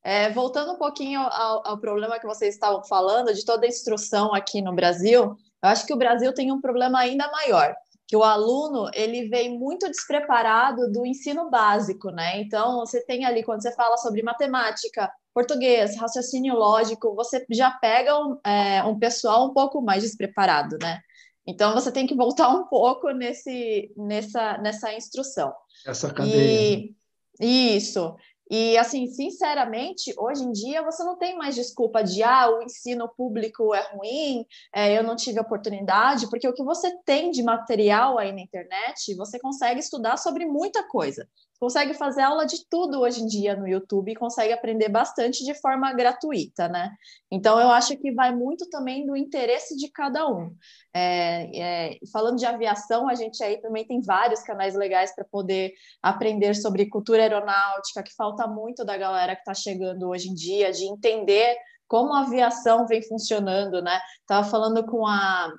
É, 0.03 0.29
voltando 0.31 0.73
um 0.73 0.77
pouquinho 0.77 1.21
ao, 1.21 1.67
ao, 1.67 1.77
problema 1.79 2.19
que 2.19 2.25
vocês 2.25 2.53
estavam 2.53 2.83
falando, 2.83 3.33
de 3.33 3.45
toda 3.45 3.65
a 3.65 3.69
instrução 3.69 4.33
aqui 4.33 4.61
no 4.61 4.73
Brasil, 4.73 5.35
eu 5.63 5.69
acho 5.69 5.85
que 5.85 5.93
o 5.93 5.97
Brasil 5.97 6.33
tem 6.33 6.51
um 6.51 6.61
problema 6.61 6.99
ainda 6.99 7.29
maior, 7.31 7.75
que 8.07 8.15
o 8.15 8.23
aluno 8.23 8.89
ele 8.93 9.27
vem 9.27 9.57
muito 9.57 9.87
despreparado 9.87 10.91
do 10.91 11.05
ensino 11.05 11.49
básico, 11.49 12.09
né? 12.09 12.39
Então, 12.41 12.79
você 12.79 13.05
tem 13.05 13.25
ali, 13.25 13.43
quando 13.43 13.61
você 13.61 13.73
fala 13.75 13.97
sobre 13.97 14.23
matemática, 14.23 15.11
português, 15.37 15.95
raciocínio 15.97 16.55
lógico, 16.55 17.13
você 17.13 17.45
já 17.51 17.69
pega 17.69 18.17
um, 18.17 18.39
é, 18.43 18.83
um 18.83 18.97
pessoal 18.97 19.45
um 19.45 19.53
pouco 19.53 19.79
mais 19.79 20.01
despreparado, 20.01 20.79
né? 20.81 20.99
Então 21.45 21.75
você 21.75 21.91
tem 21.91 22.07
que 22.07 22.15
voltar 22.15 22.49
um 22.49 22.65
pouco 22.65 23.11
nesse, 23.11 23.93
nessa, 23.95 24.57
nessa 24.57 24.91
instrução. 24.95 25.53
Essa 25.85 26.11
cadeia. 26.11 26.91
E, 27.39 27.75
isso. 27.77 28.15
E, 28.49 28.77
assim, 28.79 29.05
sinceramente, 29.05 30.11
hoje 30.17 30.43
em 30.43 30.51
dia 30.51 30.81
você 30.81 31.03
não 31.03 31.15
tem 31.19 31.37
mais 31.37 31.53
desculpa 31.53 32.03
de, 32.03 32.23
ah, 32.23 32.49
o 32.49 32.63
ensino 32.63 33.07
público 33.15 33.75
é 33.75 33.87
ruim, 33.93 34.43
é, 34.73 34.97
eu 34.97 35.03
não 35.03 35.15
tive 35.15 35.39
oportunidade, 35.39 36.27
porque 36.31 36.47
o 36.47 36.53
que 36.53 36.63
você 36.63 36.97
tem 37.03 37.29
de 37.29 37.43
material 37.43 38.17
aí 38.17 38.31
na 38.31 38.41
internet, 38.41 39.13
você 39.15 39.37
consegue 39.37 39.81
estudar 39.81 40.17
sobre 40.17 40.47
muita 40.47 40.81
coisa 40.87 41.29
consegue 41.59 41.93
fazer 41.93 42.21
aula 42.21 42.45
de 42.45 42.65
tudo 42.69 43.01
hoje 43.01 43.21
em 43.21 43.27
dia 43.27 43.55
no 43.55 43.67
YouTube 43.67 44.11
e 44.11 44.15
consegue 44.15 44.53
aprender 44.53 44.89
bastante 44.89 45.43
de 45.43 45.53
forma 45.55 45.91
gratuita, 45.93 46.67
né? 46.67 46.91
Então 47.31 47.59
eu 47.59 47.69
acho 47.69 47.97
que 47.97 48.11
vai 48.11 48.33
muito 48.33 48.69
também 48.69 49.05
do 49.05 49.15
interesse 49.15 49.75
de 49.75 49.89
cada 49.91 50.27
um. 50.27 50.55
É, 50.93 51.59
é, 51.59 51.97
falando 52.11 52.37
de 52.37 52.45
aviação, 52.45 53.09
a 53.09 53.15
gente 53.15 53.43
aí 53.43 53.59
também 53.59 53.85
tem 53.85 54.01
vários 54.01 54.41
canais 54.41 54.75
legais 54.75 55.13
para 55.15 55.25
poder 55.25 55.73
aprender 56.01 56.55
sobre 56.55 56.89
cultura 56.89 57.23
aeronáutica, 57.23 58.03
que 58.03 58.13
falta 58.15 58.47
muito 58.47 58.85
da 58.85 58.97
galera 58.97 59.35
que 59.35 59.41
está 59.41 59.53
chegando 59.53 60.09
hoje 60.09 60.29
em 60.29 60.33
dia, 60.33 60.71
de 60.71 60.85
entender 60.85 61.57
como 61.87 62.13
a 62.13 62.21
aviação 62.21 62.85
vem 62.85 63.01
funcionando, 63.01 63.81
né? 63.81 63.99
Tava 64.27 64.47
falando 64.47 64.85
com 64.85 65.07
a 65.07 65.51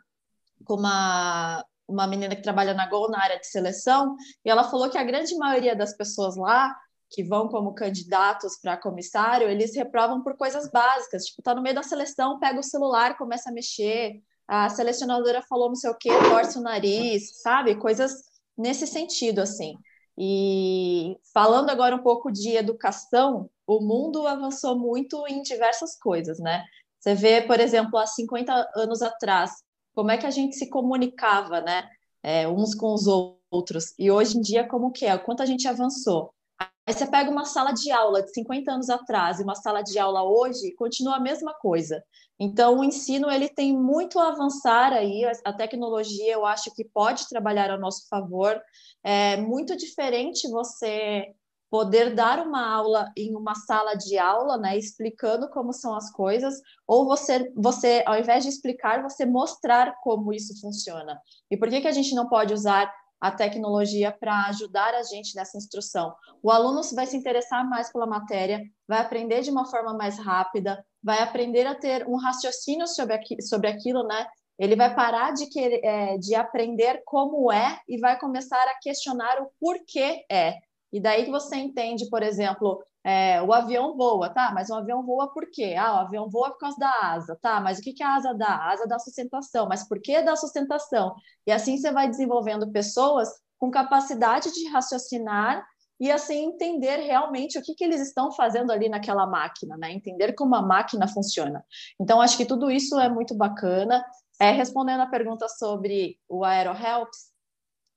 com 0.65 0.75
uma 0.75 1.65
uma 1.89 2.07
menina 2.07 2.37
que 2.37 2.43
trabalha 2.43 2.75
na 2.75 2.87
Gol 2.87 3.11
na 3.11 3.23
área 3.23 3.39
de 3.39 3.47
seleção, 3.47 4.15
e 4.45 4.51
ela 4.51 4.65
falou 4.65 4.91
que 4.91 4.99
a 4.99 5.05
grande 5.05 5.35
maioria 5.37 5.75
das 5.75 5.97
pessoas 5.97 6.37
lá 6.37 6.77
que 7.11 7.25
vão 7.25 7.49
como 7.49 7.75
candidatos 7.75 8.59
para 8.61 8.77
comissário, 8.77 9.49
eles 9.49 9.75
reprovam 9.75 10.23
por 10.23 10.37
coisas 10.37 10.71
básicas, 10.71 11.25
tipo, 11.25 11.43
tá 11.43 11.55
no 11.55 11.63
meio 11.63 11.75
da 11.75 11.83
seleção, 11.83 12.39
pega 12.39 12.61
o 12.61 12.63
celular, 12.63 13.17
começa 13.17 13.49
a 13.49 13.53
mexer, 13.53 14.21
a 14.47 14.69
selecionadora 14.69 15.43
falou 15.49 15.69
não 15.69 15.75
sei 15.75 15.91
o 15.91 15.95
quê, 15.95 16.11
torce 16.31 16.59
o 16.59 16.63
nariz, 16.63 17.41
sabe? 17.41 17.77
Coisas 17.77 18.13
nesse 18.57 18.87
sentido, 18.87 19.41
assim. 19.41 19.75
E 20.19 21.17
falando 21.33 21.71
agora 21.71 21.95
um 21.95 22.03
pouco 22.03 22.31
de 22.31 22.57
educação, 22.57 23.49
o 23.67 23.81
mundo 23.81 24.27
avançou 24.27 24.79
muito 24.79 25.25
em 25.29 25.43
diversas 25.43 25.99
coisas, 25.99 26.39
né? 26.39 26.65
Você 26.99 27.15
vê, 27.15 27.41
por 27.43 27.61
exemplo, 27.61 27.99
há 27.99 28.07
50 28.07 28.71
anos 28.75 29.01
atrás, 29.01 29.53
como 29.99 30.13
é 30.13 30.17
que 30.17 30.27
a 30.27 30.31
gente 30.31 30.55
se 30.55 30.71
comunicava, 30.71 31.61
né? 31.61 31.91
É, 32.23 32.47
uns 32.47 32.73
com 32.73 32.95
os 32.95 33.09
outros. 33.51 33.95
E 33.99 34.13
hoje 34.13 34.39
em 34.39 34.41
dia, 34.41 34.65
como 34.65 34.93
que 34.93 35.05
é? 35.05 35.19
Quanto 35.19 35.43
a 35.43 35.47
gente 35.47 35.67
avançou. 35.67 36.33
Aí 36.61 36.95
você 36.95 37.05
pega 37.05 37.29
uma 37.29 37.45
sala 37.45 37.73
de 37.73 37.91
aula 37.91 38.23
de 38.23 38.33
50 38.33 38.71
anos 38.71 38.89
atrás 38.91 39.41
e 39.41 39.43
uma 39.43 39.57
sala 39.57 39.83
de 39.83 39.99
aula 39.99 40.23
hoje, 40.23 40.73
continua 40.77 41.17
a 41.17 41.21
mesma 41.21 41.53
coisa. 41.53 42.01
Então, 42.39 42.79
o 42.79 42.85
ensino 42.85 43.29
ele 43.29 43.49
tem 43.49 43.77
muito 43.77 44.21
a 44.21 44.29
avançar 44.29 44.93
aí, 44.93 45.25
a 45.45 45.53
tecnologia 45.53 46.33
eu 46.33 46.47
acho 46.47 46.73
que 46.77 46.85
pode 46.85 47.29
trabalhar 47.29 47.69
a 47.69 47.77
nosso 47.77 48.07
favor. 48.09 48.57
É 49.03 49.37
muito 49.37 49.77
diferente 49.77 50.49
você 50.49 51.35
poder 51.71 52.15
dar 52.15 52.47
uma 52.47 52.67
aula 52.67 53.13
em 53.17 53.35
uma 53.37 53.55
sala 53.55 53.95
de 53.95 54.17
aula, 54.19 54.57
né, 54.57 54.77
explicando 54.77 55.49
como 55.51 55.73
são 55.73 55.95
as 55.95 56.11
coisas, 56.11 56.55
ou 56.87 57.07
você, 57.07 57.53
você, 57.55 58.03
ao 58.07 58.19
invés 58.19 58.45
de 58.45 58.51
explicar, 58.51 59.03
você 59.03 59.27
mostrar 59.27 59.95
como 60.03 60.33
isso 60.33 60.59
funciona. 60.61 61.21
E 61.51 61.57
por 61.57 61.69
que, 61.69 61.81
que 61.81 61.89
a 61.89 61.93
gente 61.93 62.15
não 62.15 62.29
pode 62.29 62.55
usar 62.55 62.93
a 63.21 63.31
tecnologia 63.31 64.13
para 64.13 64.47
ajudar 64.47 64.95
a 64.95 65.03
gente 65.03 65.35
nessa 65.35 65.59
instrução? 65.59 66.15
O 66.43 66.51
aluno 66.51 66.81
vai 66.95 67.07
se 67.07 67.17
interessar 67.17 67.69
mais 67.69 67.93
pela 67.93 68.07
matéria, 68.07 68.63
vai 68.87 69.01
aprender 69.01 69.43
de 69.43 69.51
uma 69.51 69.67
forma 69.67 69.93
mais 69.95 70.19
rápida, 70.19 70.83
vai 71.03 71.21
aprender 71.21 71.67
a 71.67 71.75
ter 71.75 72.07
um 72.09 72.17
raciocínio 72.17 72.87
sobre, 72.87 73.15
aqui, 73.15 73.43
sobre 73.43 73.69
aquilo, 73.69 74.05
né? 74.05 74.27
Ele 74.59 74.75
vai 74.75 74.93
parar 74.95 75.33
de, 75.33 75.47
querer, 75.47 75.81
é, 75.85 76.19
de 76.19 76.35
aprender 76.35 77.03
como 77.05 77.53
é 77.53 77.79
e 77.89 77.99
vai 77.99 78.19
começar 78.19 78.63
a 78.65 78.79
questionar 78.81 79.41
o 79.41 79.51
porquê 79.61 80.25
é. 80.31 80.55
E 80.93 81.01
daí 81.01 81.25
que 81.25 81.31
você 81.31 81.57
entende, 81.57 82.09
por 82.09 82.23
exemplo, 82.23 82.83
é, 83.05 83.41
o 83.43 83.53
avião 83.53 83.97
voa, 83.97 84.29
tá? 84.29 84.51
Mas 84.55 84.71
o 84.71 84.75
avião 84.75 85.05
voa 85.05 85.33
por 85.33 85.51
quê? 85.51 85.75
Ah, 85.79 85.95
o 85.95 85.99
avião 85.99 86.29
voa 86.29 86.51
por 86.51 86.59
causa 86.59 86.79
da 86.79 86.91
asa, 87.03 87.39
tá? 87.41 87.61
Mas 87.61 87.79
o 87.79 87.83
que, 87.83 87.93
que 87.93 88.03
a 88.03 88.15
asa 88.15 88.35
dá? 88.35 88.49
A 88.49 88.73
asa 88.73 88.87
dá 88.87 88.99
sustentação, 88.99 89.67
mas 89.69 89.87
por 89.87 90.01
que 90.01 90.21
dá 90.23 90.37
sustentação? 90.37 91.15
E 91.47 91.53
assim 91.53 91.77
você 91.77 91.93
vai 91.93 92.09
desenvolvendo 92.09 92.71
pessoas 92.73 93.29
com 93.59 93.71
capacidade 93.71 94.53
de 94.53 94.69
raciocinar 94.69 95.65
e 96.01 96.11
assim 96.11 96.45
entender 96.45 96.99
realmente 96.99 97.59
o 97.59 97.63
que, 97.63 97.75
que 97.75 97.85
eles 97.85 98.01
estão 98.01 98.31
fazendo 98.33 98.71
ali 98.71 98.89
naquela 98.89 99.27
máquina, 99.27 99.77
né? 99.77 99.93
Entender 99.93 100.33
como 100.35 100.55
a 100.55 100.63
máquina 100.63 101.09
funciona. 101.09 101.65
Então, 102.01 102.21
acho 102.21 102.37
que 102.37 102.47
tudo 102.47 102.71
isso 102.71 102.99
é 103.01 103.09
muito 103.09 103.35
bacana. 103.35 104.05
É, 104.41 104.53
respondendo 104.53 105.01
a 105.01 105.07
pergunta 105.07 105.49
sobre 105.49 106.17
o 106.29 106.45
AeroHelps, 106.45 107.33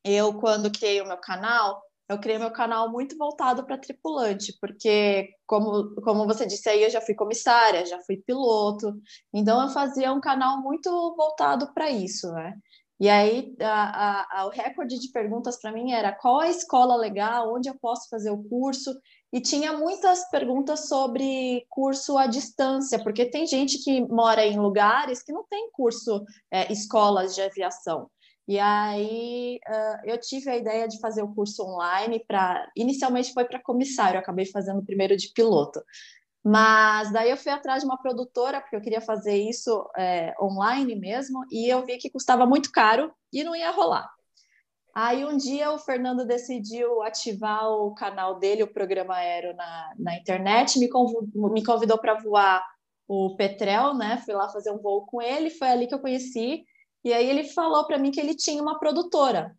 eu, 0.03 0.33
quando 0.39 0.71
criei 0.71 0.99
o 0.99 1.07
meu 1.07 1.17
canal, 1.17 1.79
eu 2.11 2.19
criei 2.19 2.37
meu 2.37 2.51
canal 2.51 2.91
muito 2.91 3.17
voltado 3.17 3.65
para 3.65 3.77
tripulante, 3.77 4.57
porque, 4.59 5.29
como, 5.45 5.95
como 6.01 6.25
você 6.25 6.45
disse 6.45 6.69
aí, 6.69 6.83
eu 6.83 6.89
já 6.89 7.01
fui 7.01 7.15
comissária, 7.15 7.85
já 7.85 7.99
fui 8.01 8.17
piloto, 8.17 8.93
então 9.33 9.61
eu 9.61 9.69
fazia 9.69 10.13
um 10.13 10.21
canal 10.21 10.61
muito 10.61 10.89
voltado 11.15 11.73
para 11.73 11.89
isso, 11.89 12.31
né? 12.33 12.53
E 12.99 13.09
aí, 13.09 13.55
a, 13.59 14.19
a, 14.27 14.41
a, 14.41 14.45
o 14.45 14.49
recorde 14.49 14.99
de 14.99 15.11
perguntas 15.11 15.59
para 15.59 15.71
mim 15.71 15.91
era 15.91 16.11
qual 16.11 16.39
a 16.39 16.49
escola 16.49 16.95
legal, 16.95 17.51
onde 17.51 17.67
eu 17.67 17.75
posso 17.81 18.07
fazer 18.07 18.29
o 18.29 18.43
curso, 18.43 18.93
e 19.33 19.41
tinha 19.41 19.73
muitas 19.73 20.29
perguntas 20.29 20.87
sobre 20.87 21.65
curso 21.67 22.17
à 22.17 22.27
distância, 22.27 23.01
porque 23.01 23.25
tem 23.25 23.47
gente 23.47 23.83
que 23.83 24.01
mora 24.01 24.45
em 24.45 24.59
lugares 24.59 25.23
que 25.23 25.33
não 25.33 25.43
tem 25.49 25.71
curso, 25.71 26.23
é, 26.51 26.71
escolas 26.71 27.33
de 27.33 27.41
aviação. 27.41 28.07
E 28.47 28.59
aí 28.59 29.59
uh, 29.67 30.09
eu 30.09 30.19
tive 30.19 30.49
a 30.49 30.57
ideia 30.57 30.87
de 30.87 30.99
fazer 30.99 31.21
o 31.21 31.33
curso 31.33 31.63
online 31.63 32.23
para. 32.27 32.69
Inicialmente 32.75 33.33
foi 33.33 33.45
para 33.45 33.61
comissário, 33.61 34.19
acabei 34.19 34.45
fazendo 34.45 34.83
primeiro 34.83 35.15
de 35.15 35.29
piloto. 35.33 35.81
Mas 36.43 37.11
daí 37.11 37.29
eu 37.29 37.37
fui 37.37 37.51
atrás 37.51 37.81
de 37.81 37.85
uma 37.85 38.01
produtora, 38.01 38.59
porque 38.59 38.75
eu 38.75 38.81
queria 38.81 39.01
fazer 39.01 39.35
isso 39.37 39.87
é, 39.95 40.33
online 40.41 40.95
mesmo, 40.95 41.45
e 41.51 41.69
eu 41.69 41.85
vi 41.85 41.97
que 41.97 42.09
custava 42.09 42.47
muito 42.47 42.71
caro 42.71 43.13
e 43.31 43.43
não 43.43 43.55
ia 43.55 43.69
rolar. 43.69 44.09
Aí 44.93 45.23
um 45.23 45.37
dia 45.37 45.71
o 45.71 45.77
Fernando 45.77 46.25
decidiu 46.25 47.01
ativar 47.01 47.69
o 47.69 47.93
canal 47.93 48.39
dele, 48.39 48.63
o 48.63 48.73
programa 48.73 49.15
Aero, 49.15 49.55
na, 49.55 49.93
na 49.97 50.17
internet, 50.17 50.79
me 50.79 50.89
convidou, 50.89 51.49
me 51.51 51.63
convidou 51.63 51.97
para 51.97 52.15
voar 52.15 52.61
o 53.07 53.35
Petrel, 53.35 53.93
né? 53.93 54.17
Fui 54.25 54.33
lá 54.33 54.49
fazer 54.49 54.71
um 54.71 54.79
voo 54.79 55.05
com 55.05 55.21
ele, 55.21 55.49
foi 55.49 55.69
ali 55.69 55.87
que 55.87 55.93
eu 55.93 55.99
conheci. 55.99 56.65
E 57.03 57.13
aí 57.13 57.29
ele 57.29 57.45
falou 57.45 57.85
para 57.85 57.97
mim 57.97 58.11
que 58.11 58.19
ele 58.19 58.35
tinha 58.35 58.61
uma 58.61 58.79
produtora. 58.79 59.55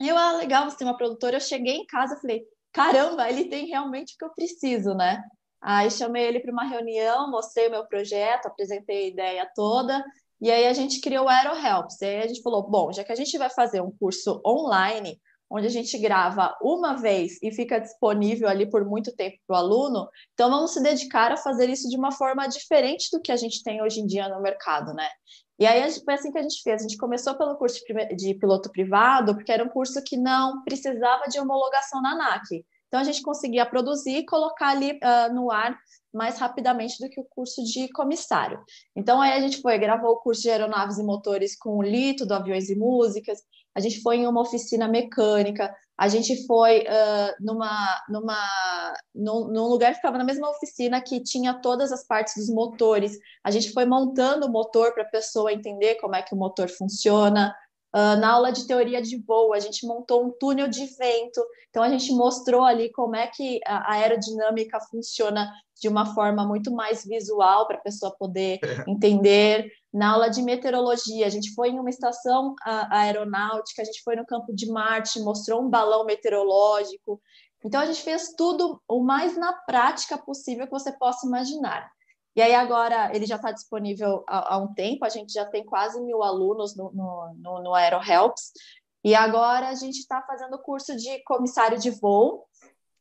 Eu, 0.00 0.16
ah, 0.16 0.32
legal, 0.32 0.68
você 0.68 0.76
tem 0.76 0.86
uma 0.86 0.96
produtora. 0.96 1.36
Eu 1.36 1.40
cheguei 1.40 1.76
em 1.76 1.86
casa, 1.86 2.18
falei, 2.20 2.44
caramba, 2.72 3.28
ele 3.28 3.44
tem 3.44 3.66
realmente 3.66 4.14
o 4.14 4.18
que 4.18 4.24
eu 4.24 4.34
preciso, 4.34 4.94
né? 4.94 5.22
Aí 5.60 5.90
chamei 5.90 6.24
ele 6.24 6.40
para 6.40 6.52
uma 6.52 6.64
reunião, 6.64 7.30
mostrei 7.30 7.68
o 7.68 7.70
meu 7.70 7.86
projeto, 7.86 8.46
apresentei 8.46 9.04
a 9.04 9.08
ideia 9.08 9.50
toda. 9.54 10.04
E 10.40 10.50
aí 10.50 10.66
a 10.66 10.72
gente 10.72 11.00
criou 11.00 11.26
o 11.26 11.28
AeroHelps. 11.28 12.00
E 12.00 12.04
aí 12.04 12.22
a 12.22 12.26
gente 12.26 12.42
falou, 12.42 12.68
bom, 12.68 12.92
já 12.92 13.04
que 13.04 13.12
a 13.12 13.16
gente 13.16 13.38
vai 13.38 13.48
fazer 13.48 13.80
um 13.80 13.92
curso 13.92 14.42
online, 14.44 15.20
onde 15.48 15.66
a 15.66 15.70
gente 15.70 15.96
grava 15.98 16.56
uma 16.62 16.94
vez 16.94 17.38
e 17.42 17.52
fica 17.52 17.78
disponível 17.78 18.48
ali 18.48 18.68
por 18.68 18.84
muito 18.86 19.14
tempo 19.14 19.36
para 19.46 19.54
o 19.54 19.58
aluno, 19.58 20.08
então 20.32 20.50
vamos 20.50 20.72
se 20.72 20.82
dedicar 20.82 21.30
a 21.30 21.36
fazer 21.36 21.68
isso 21.68 21.88
de 21.90 21.96
uma 21.96 22.10
forma 22.10 22.48
diferente 22.48 23.08
do 23.12 23.20
que 23.20 23.30
a 23.30 23.36
gente 23.36 23.62
tem 23.62 23.82
hoje 23.82 24.00
em 24.00 24.06
dia 24.06 24.28
no 24.30 24.40
mercado, 24.40 24.94
né? 24.94 25.08
E 25.58 25.66
aí 25.66 25.90
foi 26.04 26.14
assim 26.14 26.32
que 26.32 26.38
a 26.38 26.42
gente 26.42 26.62
fez. 26.62 26.80
A 26.80 26.88
gente 26.88 26.96
começou 26.96 27.34
pelo 27.36 27.56
curso 27.56 27.80
de 28.16 28.34
piloto 28.34 28.70
privado, 28.70 29.34
porque 29.34 29.52
era 29.52 29.64
um 29.64 29.68
curso 29.68 30.02
que 30.04 30.16
não 30.16 30.62
precisava 30.64 31.24
de 31.28 31.38
homologação 31.38 32.00
na 32.02 32.12
ANAC. 32.12 32.64
Então 32.88 33.00
a 33.00 33.04
gente 33.04 33.22
conseguia 33.22 33.64
produzir 33.64 34.18
e 34.18 34.26
colocar 34.26 34.68
ali 34.68 34.92
uh, 34.92 35.34
no 35.34 35.50
ar 35.50 35.78
mais 36.12 36.38
rapidamente 36.38 36.98
do 37.00 37.08
que 37.08 37.18
o 37.18 37.24
curso 37.24 37.64
de 37.64 37.88
comissário. 37.88 38.62
Então 38.94 39.18
aí 39.20 39.32
a 39.32 39.40
gente 39.40 39.62
foi, 39.62 39.78
gravou 39.78 40.10
o 40.10 40.18
curso 40.18 40.42
de 40.42 40.50
aeronaves 40.50 40.98
e 40.98 41.02
motores 41.02 41.56
com 41.56 41.78
o 41.78 41.82
Lito, 41.82 42.26
do 42.26 42.34
Aviões 42.34 42.68
e 42.68 42.76
Músicas, 42.76 43.38
a 43.74 43.80
gente 43.80 44.00
foi 44.02 44.16
em 44.18 44.26
uma 44.26 44.40
oficina 44.40 44.86
mecânica, 44.86 45.74
a 45.98 46.08
gente 46.08 46.46
foi 46.46 46.80
uh, 46.80 47.34
numa, 47.40 48.02
numa, 48.08 48.96
num, 49.14 49.48
num, 49.48 49.66
lugar 49.68 49.90
que 49.90 49.96
ficava 49.96 50.18
na 50.18 50.24
mesma 50.24 50.50
oficina 50.50 51.00
que 51.00 51.22
tinha 51.22 51.54
todas 51.54 51.92
as 51.92 52.06
partes 52.06 52.34
dos 52.36 52.48
motores. 52.52 53.16
A 53.44 53.50
gente 53.50 53.72
foi 53.72 53.84
montando 53.84 54.46
o 54.46 54.50
motor 54.50 54.92
para 54.94 55.04
a 55.04 55.08
pessoa 55.08 55.52
entender 55.52 55.96
como 55.96 56.16
é 56.16 56.22
que 56.22 56.34
o 56.34 56.38
motor 56.38 56.68
funciona. 56.68 57.54
Uh, 57.94 58.16
na 58.18 58.32
aula 58.32 58.50
de 58.50 58.66
teoria 58.66 59.02
de 59.02 59.18
voo, 59.18 59.52
a 59.52 59.60
gente 59.60 59.86
montou 59.86 60.24
um 60.24 60.30
túnel 60.30 60.66
de 60.66 60.86
vento, 60.86 61.44
então 61.68 61.82
a 61.82 61.90
gente 61.90 62.10
mostrou 62.12 62.64
ali 62.64 62.90
como 62.90 63.14
é 63.14 63.26
que 63.26 63.60
a 63.66 63.92
aerodinâmica 63.92 64.80
funciona 64.90 65.52
de 65.78 65.88
uma 65.88 66.14
forma 66.14 66.46
muito 66.46 66.72
mais 66.72 67.04
visual 67.04 67.66
para 67.66 67.76
a 67.76 67.82
pessoa 67.82 68.16
poder 68.18 68.60
entender. 68.88 69.70
Na 69.92 70.12
aula 70.12 70.30
de 70.30 70.40
meteorologia, 70.42 71.26
a 71.26 71.30
gente 71.30 71.52
foi 71.54 71.68
em 71.68 71.78
uma 71.78 71.90
estação 71.90 72.54
aeronáutica, 72.90 73.82
a 73.82 73.84
gente 73.84 74.02
foi 74.02 74.16
no 74.16 74.24
campo 74.24 74.54
de 74.54 74.70
Marte, 74.70 75.20
mostrou 75.20 75.62
um 75.62 75.68
balão 75.68 76.04
meteorológico. 76.06 77.20
Então 77.64 77.80
a 77.80 77.86
gente 77.86 78.00
fez 78.00 78.34
tudo 78.36 78.80
o 78.88 79.04
mais 79.04 79.36
na 79.36 79.52
prática 79.52 80.16
possível 80.16 80.64
que 80.64 80.72
você 80.72 80.90
possa 80.92 81.26
imaginar. 81.26 81.90
E 82.34 82.40
aí 82.40 82.54
agora 82.54 83.14
ele 83.14 83.26
já 83.26 83.36
está 83.36 83.52
disponível 83.52 84.24
há, 84.26 84.56
um 84.56 84.72
tempo, 84.72 85.04
a 85.04 85.10
gente 85.10 85.32
já 85.32 85.44
tem 85.44 85.64
quase 85.64 86.00
mil 86.00 86.22
alunos 86.22 86.74
no, 86.74 86.90
no, 86.92 87.34
no, 87.36 87.62
no 87.62 87.74
AeroHelps, 87.74 88.52
e 89.04 89.14
agora 89.14 89.68
a 89.68 89.74
gente 89.74 89.98
está 89.98 90.22
fazendo 90.22 90.54
o 90.54 90.62
curso 90.62 90.96
de 90.96 91.22
comissário 91.24 91.78
de 91.78 91.90
voo, 91.90 92.46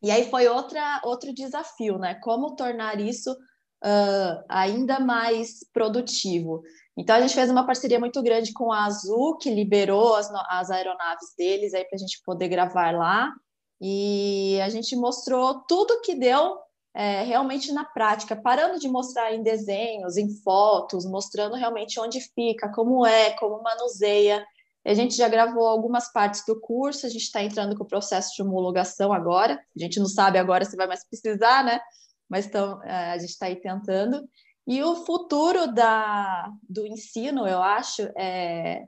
e 0.03 0.11
aí 0.11 0.29
foi 0.29 0.47
outra, 0.47 0.99
outro 1.03 1.33
desafio, 1.33 1.97
né? 1.97 2.15
Como 2.15 2.55
tornar 2.55 2.99
isso 2.99 3.31
uh, 3.31 4.43
ainda 4.49 4.99
mais 4.99 5.59
produtivo. 5.71 6.61
Então 6.97 7.15
a 7.15 7.21
gente 7.21 7.33
fez 7.33 7.49
uma 7.49 7.65
parceria 7.65 7.99
muito 7.99 8.21
grande 8.21 8.51
com 8.53 8.71
a 8.71 8.85
Azul, 8.85 9.37
que 9.37 9.49
liberou 9.49 10.15
as, 10.15 10.29
as 10.49 10.69
aeronaves 10.69 11.33
deles 11.37 11.73
aí 11.73 11.85
para 11.85 11.95
a 11.95 11.99
gente 11.99 12.21
poder 12.25 12.49
gravar 12.49 12.91
lá. 12.91 13.31
E 13.79 14.59
a 14.61 14.69
gente 14.69 14.95
mostrou 14.95 15.61
tudo 15.67 16.01
que 16.01 16.13
deu 16.13 16.57
é, 16.93 17.23
realmente 17.23 17.71
na 17.71 17.85
prática, 17.85 18.35
parando 18.35 18.77
de 18.79 18.87
mostrar 18.87 19.33
em 19.33 19.41
desenhos, 19.41 20.17
em 20.17 20.29
fotos, 20.43 21.05
mostrando 21.05 21.55
realmente 21.55 21.99
onde 21.99 22.19
fica, 22.19 22.69
como 22.73 23.05
é, 23.05 23.31
como 23.31 23.63
manuseia. 23.63 24.45
A 24.85 24.93
gente 24.93 25.15
já 25.15 25.29
gravou 25.29 25.67
algumas 25.67 26.11
partes 26.11 26.43
do 26.45 26.59
curso, 26.59 27.05
a 27.05 27.09
gente 27.09 27.23
está 27.23 27.41
entrando 27.41 27.75
com 27.77 27.83
o 27.83 27.87
processo 27.87 28.35
de 28.35 28.41
homologação 28.41 29.13
agora. 29.13 29.59
A 29.75 29.79
gente 29.79 29.99
não 29.99 30.07
sabe 30.07 30.37
agora 30.37 30.65
se 30.65 30.75
vai 30.75 30.87
mais 30.87 31.07
precisar, 31.07 31.63
né? 31.63 31.79
Mas 32.27 32.45
então, 32.45 32.79
a 32.83 33.17
gente 33.17 33.29
está 33.29 33.45
aí 33.45 33.55
tentando. 33.55 34.27
E 34.67 34.83
o 34.83 34.95
futuro 35.05 35.73
da, 35.73 36.51
do 36.69 36.85
ensino, 36.85 37.47
eu 37.47 37.61
acho, 37.61 38.03
é, 38.17 38.87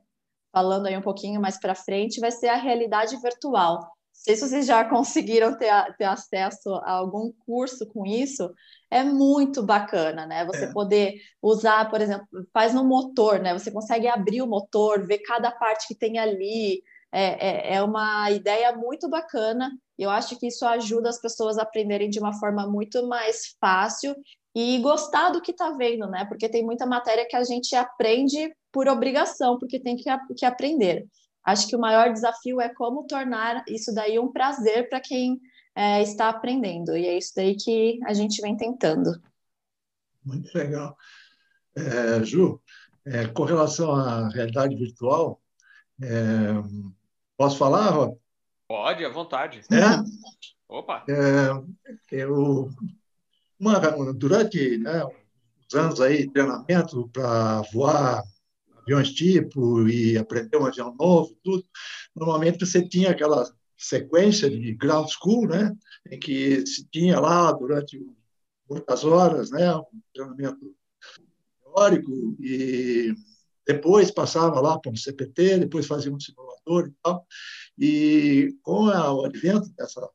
falando 0.52 0.86
aí 0.86 0.98
um 0.98 1.02
pouquinho 1.02 1.42
mais 1.42 1.60
para 1.60 1.76
frente, 1.76 2.20
vai 2.20 2.32
ser 2.32 2.48
a 2.48 2.56
realidade 2.56 3.20
virtual 3.22 3.94
sei 4.24 4.36
se 4.38 4.48
vocês 4.48 4.66
já 4.66 4.84
conseguiram 4.90 5.58
ter, 5.58 5.70
ter 5.98 6.06
acesso 6.06 6.74
a 6.76 6.92
algum 6.92 7.32
curso 7.46 7.86
com 7.88 8.06
isso, 8.06 8.50
é 8.90 9.04
muito 9.04 9.62
bacana, 9.62 10.26
né? 10.26 10.46
Você 10.46 10.66
é. 10.66 10.72
poder 10.72 11.16
usar, 11.42 11.90
por 11.90 12.00
exemplo, 12.00 12.28
faz 12.54 12.74
no 12.74 12.84
motor, 12.84 13.40
né? 13.40 13.54
Você 13.54 13.72
consegue 13.72 14.08
abrir 14.08 14.42
o 14.42 14.48
motor, 14.48 15.06
ver 15.06 15.20
cada 15.20 15.52
parte 15.52 15.88
que 15.88 15.96
tem 15.96 16.18
ali. 16.18 16.82
É, 17.16 17.74
é, 17.74 17.76
é 17.76 17.84
uma 17.84 18.32
ideia 18.32 18.76
muito 18.76 19.08
bacana. 19.08 19.72
Eu 20.00 20.10
acho 20.10 20.36
que 20.40 20.48
isso 20.48 20.66
ajuda 20.66 21.10
as 21.10 21.22
pessoas 21.22 21.60
a 21.60 21.62
aprenderem 21.62 22.10
de 22.10 22.18
uma 22.20 22.34
forma 22.34 22.68
muito 22.68 23.08
mais 23.08 23.56
fácil 23.62 24.16
e 24.56 24.78
gostar 24.80 25.32
do 25.32 25.42
que 25.42 25.52
está 25.52 25.72
vendo, 25.72 26.08
né? 26.08 26.26
Porque 26.26 26.48
tem 26.48 26.64
muita 26.64 26.86
matéria 26.86 27.28
que 27.28 27.36
a 27.36 27.44
gente 27.44 27.76
aprende 27.76 28.56
por 28.72 28.88
obrigação, 28.88 29.58
porque 29.58 29.80
tem 29.80 29.96
que, 29.96 30.04
que 30.38 30.46
aprender. 30.46 31.08
Acho 31.44 31.68
que 31.68 31.76
o 31.76 31.80
maior 31.80 32.12
desafio 32.14 32.62
é 32.62 32.70
como 32.74 33.06
tornar 33.06 33.64
isso 33.68 33.94
daí 33.94 34.18
um 34.20 34.32
prazer 34.32 34.88
para 34.90 35.00
quem 35.00 35.40
é, 35.76 36.02
está 36.02 36.30
aprendendo, 36.30 36.96
e 36.96 37.06
é 37.06 37.18
isso 37.18 37.34
daí 37.36 37.56
que 37.56 38.00
a 38.06 38.14
gente 38.14 38.42
vem 38.42 38.56
tentando. 38.56 39.12
Muito 40.24 40.56
legal. 40.56 40.96
É, 41.76 42.24
Ju, 42.24 42.62
é, 43.06 43.28
com 43.28 43.44
relação 43.44 43.94
à 43.94 44.30
realidade 44.30 44.76
virtual, 44.76 45.42
é, 46.02 46.08
posso 47.36 47.58
falar, 47.58 47.90
Rob? 47.90 48.18
Pode, 48.68 49.04
à 49.04 49.10
vontade. 49.10 49.62
É? 49.72 50.44
Opa! 50.68 51.04
É, 51.10 51.50
eu, 52.12 52.70
uma, 53.64 54.14
durante 54.14 54.78
né, 54.78 55.04
os 55.68 55.76
anos 55.76 56.02
aí, 56.02 56.30
treinamento 56.30 57.08
para 57.10 57.62
voar 57.74 58.22
aviões 58.82 59.12
tipo 59.12 59.88
e 59.88 60.18
aprender 60.18 60.58
um 60.58 60.66
avião 60.66 60.94
novo, 61.00 61.36
tudo. 61.44 61.64
Normalmente 62.16 62.66
você 62.66 62.88
tinha 62.88 63.12
aquela 63.12 63.50
sequência 63.78 64.50
de 64.50 64.74
ground 64.74 65.08
school, 65.10 65.48
né, 65.48 65.72
em 66.10 66.20
que 66.20 66.66
se 66.66 66.86
tinha 66.90 67.20
lá 67.20 67.52
durante 67.52 68.00
muitas 68.70 69.04
horas, 69.04 69.50
né, 69.52 69.76
um 69.76 70.02
treinamento 70.14 70.76
teórico 71.64 72.36
e 72.40 73.14
depois 73.66 74.12
passava 74.12 74.60
lá 74.60 74.78
para 74.78 74.92
um 74.92 74.96
CPT, 74.96 75.60
depois 75.60 75.88
fazia 75.88 76.12
um 76.12 76.20
simulador 76.20 76.88
e 76.88 76.94
tal. 77.02 77.26
E 77.78 78.56
com 78.62 78.88
o 78.88 79.26
advento 79.26 79.70
dessa 79.78 80.10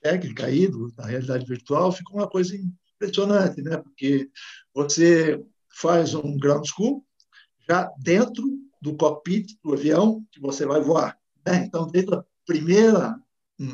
técnica 0.00 0.46
aí 0.46 0.68
do, 0.68 0.90
da 0.92 1.06
realidade 1.06 1.46
virtual, 1.46 1.92
ficou 1.92 2.16
uma 2.16 2.28
coisa 2.28 2.56
impressionante, 2.96 3.62
né? 3.62 3.76
Porque 3.76 4.30
você 4.74 5.42
faz 5.74 6.14
um 6.14 6.38
ground 6.38 6.66
school, 6.66 7.04
já 7.68 7.90
dentro 7.98 8.44
do 8.80 8.96
cockpit 8.96 9.56
do 9.62 9.74
avião 9.74 10.24
que 10.30 10.40
você 10.40 10.64
vai 10.64 10.80
voar. 10.80 11.18
Né? 11.46 11.64
Então, 11.66 11.86
desde 11.86 12.14
a 12.14 12.24
primeira 12.46 13.18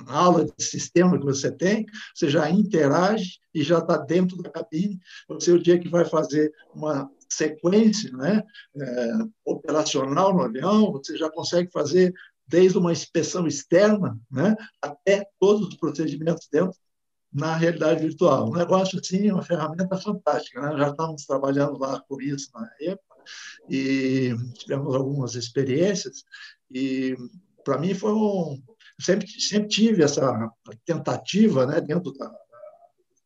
aula 0.06 0.44
de 0.44 0.64
sistema 0.64 1.18
que 1.18 1.24
você 1.24 1.50
tem, 1.50 1.84
você 2.14 2.28
já 2.28 2.48
interage 2.50 3.40
e 3.52 3.62
já 3.62 3.78
está 3.78 3.96
dentro 3.96 4.36
da 4.38 4.50
cabine. 4.50 4.98
Você, 5.28 5.52
o 5.52 5.62
dia 5.62 5.78
que 5.78 5.88
vai 5.88 6.04
fazer 6.04 6.52
uma 6.74 7.10
sequência 7.28 8.10
né, 8.12 8.42
é, 8.76 9.12
operacional 9.44 10.34
no 10.34 10.42
avião, 10.42 10.92
você 10.92 11.16
já 11.16 11.30
consegue 11.30 11.70
fazer 11.70 12.12
desde 12.52 12.76
uma 12.76 12.92
inspeção 12.92 13.46
externa 13.46 14.20
né, 14.30 14.54
até 14.80 15.26
todos 15.40 15.68
os 15.68 15.76
procedimentos 15.76 16.46
dentro 16.52 16.76
na 17.32 17.56
realidade 17.56 18.02
virtual. 18.02 18.50
Um 18.50 18.56
negócio 18.56 19.00
assim, 19.00 19.32
uma 19.32 19.42
ferramenta 19.42 19.96
fantástica. 19.96 20.60
Né? 20.60 20.76
Já 20.76 20.90
estamos 20.90 21.24
trabalhando 21.24 21.78
lá 21.78 21.98
com 22.06 22.20
isso 22.20 22.50
na 22.54 22.70
época 22.82 23.24
e 23.70 24.34
tivemos 24.58 24.94
algumas 24.94 25.34
experiências 25.34 26.24
e 26.70 27.16
para 27.64 27.78
mim 27.78 27.94
foi 27.94 28.12
um 28.12 28.60
sempre 29.00 29.28
sempre 29.40 29.68
tive 29.68 30.02
essa 30.02 30.50
tentativa 30.84 31.64
né 31.64 31.80
dentro 31.80 32.12
da 32.12 32.34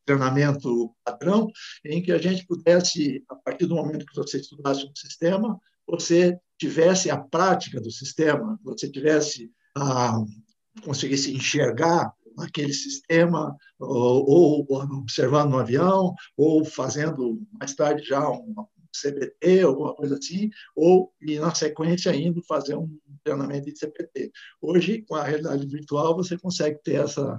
treinamento 0.05 0.95
padrão 1.03 1.49
em 1.83 1.99
que 2.03 2.11
a 2.11 2.19
gente 2.19 2.45
pudesse 2.45 3.23
a 3.27 3.35
partir 3.35 3.65
do 3.65 3.73
momento 3.73 4.05
que 4.05 4.15
você 4.15 4.37
estudasse 4.37 4.85
um 4.85 4.95
sistema 4.95 5.59
você 5.87 6.39
tivesse 6.57 7.09
a 7.09 7.17
prática 7.17 7.79
do 7.79 7.91
sistema, 7.91 8.59
você 8.63 8.89
tivesse 8.89 9.51
a 9.77 10.19
conseguisse 10.83 11.33
enxergar 11.33 12.13
aquele 12.37 12.73
sistema, 12.73 13.55
ou, 13.79 14.29
ou, 14.29 14.67
observando 14.99 15.51
no 15.51 15.59
avião, 15.59 16.13
ou 16.35 16.63
fazendo 16.63 17.41
mais 17.59 17.73
tarde 17.73 18.03
já 18.03 18.29
um 18.29 18.53
CBT, 18.91 19.61
alguma 19.61 19.93
coisa 19.93 20.17
assim, 20.17 20.49
ou 20.75 21.13
e 21.21 21.39
na 21.39 21.53
sequência 21.53 22.15
indo 22.15 22.41
fazer 22.43 22.75
um 22.75 22.97
treinamento 23.23 23.71
de 23.71 23.77
CPT. 23.77 24.31
Hoje, 24.61 25.03
com 25.03 25.15
a 25.15 25.23
realidade 25.23 25.65
virtual, 25.67 26.15
você 26.15 26.37
consegue 26.37 26.79
ter 26.83 27.03
essa 27.03 27.37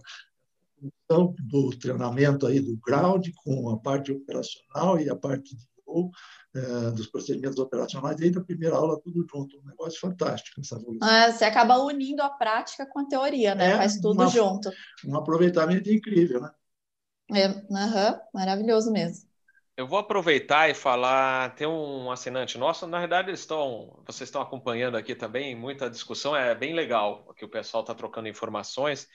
função 1.09 1.35
do 1.41 1.71
treinamento 1.71 2.47
aí 2.47 2.61
do 2.61 2.77
ground 2.77 3.29
com 3.37 3.71
a 3.71 3.79
parte 3.79 4.13
operacional 4.13 5.01
e 5.01 5.09
a 5.09 5.17
parte 5.17 5.57
de 5.57 5.65
voo 5.85 6.11
é, 6.55 6.91
dos 6.93 7.07
procedimentos 7.07 7.59
operacionais 7.59 8.17
desde 8.17 8.39
a 8.39 8.43
primeira 8.43 8.77
aula 8.77 9.01
tudo 9.01 9.27
junto. 9.31 9.59
Um 9.59 9.67
negócio 9.67 10.01
fantástico 10.01 10.61
essa 10.61 10.77
evolução. 10.77 11.09
É, 11.09 11.33
você 11.33 11.45
acaba 11.45 11.79
unindo 11.79 12.23
a 12.23 12.31
prática 12.31 12.87
com 12.87 13.01
a 13.01 13.07
teoria, 13.07 13.55
né? 13.55 13.73
É 13.73 13.77
Faz 13.77 13.97
tudo 14.01 14.23
uma, 14.23 14.29
junto. 14.29 14.71
Um 15.05 15.17
aproveitamento 15.17 15.91
incrível, 15.91 16.41
né? 16.41 16.51
É, 17.35 17.49
uhum, 17.49 18.21
maravilhoso 18.33 18.91
mesmo. 18.91 19.29
Eu 19.77 19.87
vou 19.87 19.99
aproveitar 19.99 20.69
e 20.69 20.75
falar. 20.75 21.55
Tem 21.55 21.67
um 21.67 22.11
assinante 22.11 22.59
nosso, 22.59 22.87
na 22.87 22.99
verdade, 22.99 23.31
eles 23.31 23.41
estão, 23.41 24.03
vocês 24.05 24.29
estão 24.29 24.43
acompanhando 24.43 24.97
aqui 24.97 25.15
também, 25.15 25.55
muita 25.55 25.89
discussão, 25.89 26.35
é 26.35 26.53
bem 26.55 26.75
legal 26.75 27.33
que 27.37 27.45
o 27.45 27.49
pessoal 27.49 27.83
está 27.83 27.95
trocando 27.95 28.27
informações. 28.27 29.07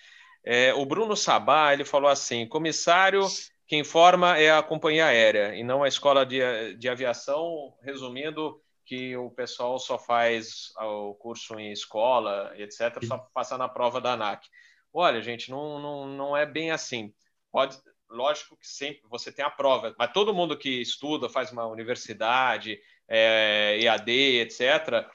É, 0.45 0.73
o 0.73 0.85
Bruno 0.85 1.17
Sabá 1.17 1.73
ele 1.73 1.83
falou 1.83 2.09
assim: 2.09 2.47
comissário 2.47 3.21
quem 3.67 3.83
forma 3.83 4.37
é 4.37 4.51
a 4.51 4.63
companhia 4.63 5.05
aérea 5.05 5.55
e 5.55 5.63
não 5.63 5.83
a 5.83 5.87
escola 5.87 6.25
de, 6.25 6.75
de 6.75 6.89
aviação, 6.89 7.73
resumindo 7.81 8.61
que 8.85 9.15
o 9.15 9.29
pessoal 9.29 9.79
só 9.79 9.97
faz 9.97 10.71
o 10.77 11.15
curso 11.15 11.57
em 11.57 11.71
escola, 11.71 12.53
etc., 12.57 13.03
só 13.05 13.17
passar 13.33 13.57
na 13.57 13.69
prova 13.69 14.01
da 14.01 14.13
ANAC. 14.13 14.47
Olha, 14.93 15.21
gente, 15.21 15.49
não, 15.49 15.79
não, 15.79 16.07
não 16.07 16.37
é 16.37 16.45
bem 16.45 16.71
assim. 16.71 17.13
Pode, 17.51 17.77
lógico 18.09 18.57
que 18.57 18.67
sempre 18.67 19.01
você 19.09 19.31
tem 19.31 19.43
a 19.43 19.49
prova, 19.49 19.95
mas 19.97 20.11
todo 20.11 20.33
mundo 20.33 20.57
que 20.57 20.81
estuda, 20.81 21.29
faz 21.29 21.51
uma 21.51 21.65
universidade, 21.65 22.79
é, 23.07 23.79
EAD, 23.81 24.11
etc., 24.41 25.07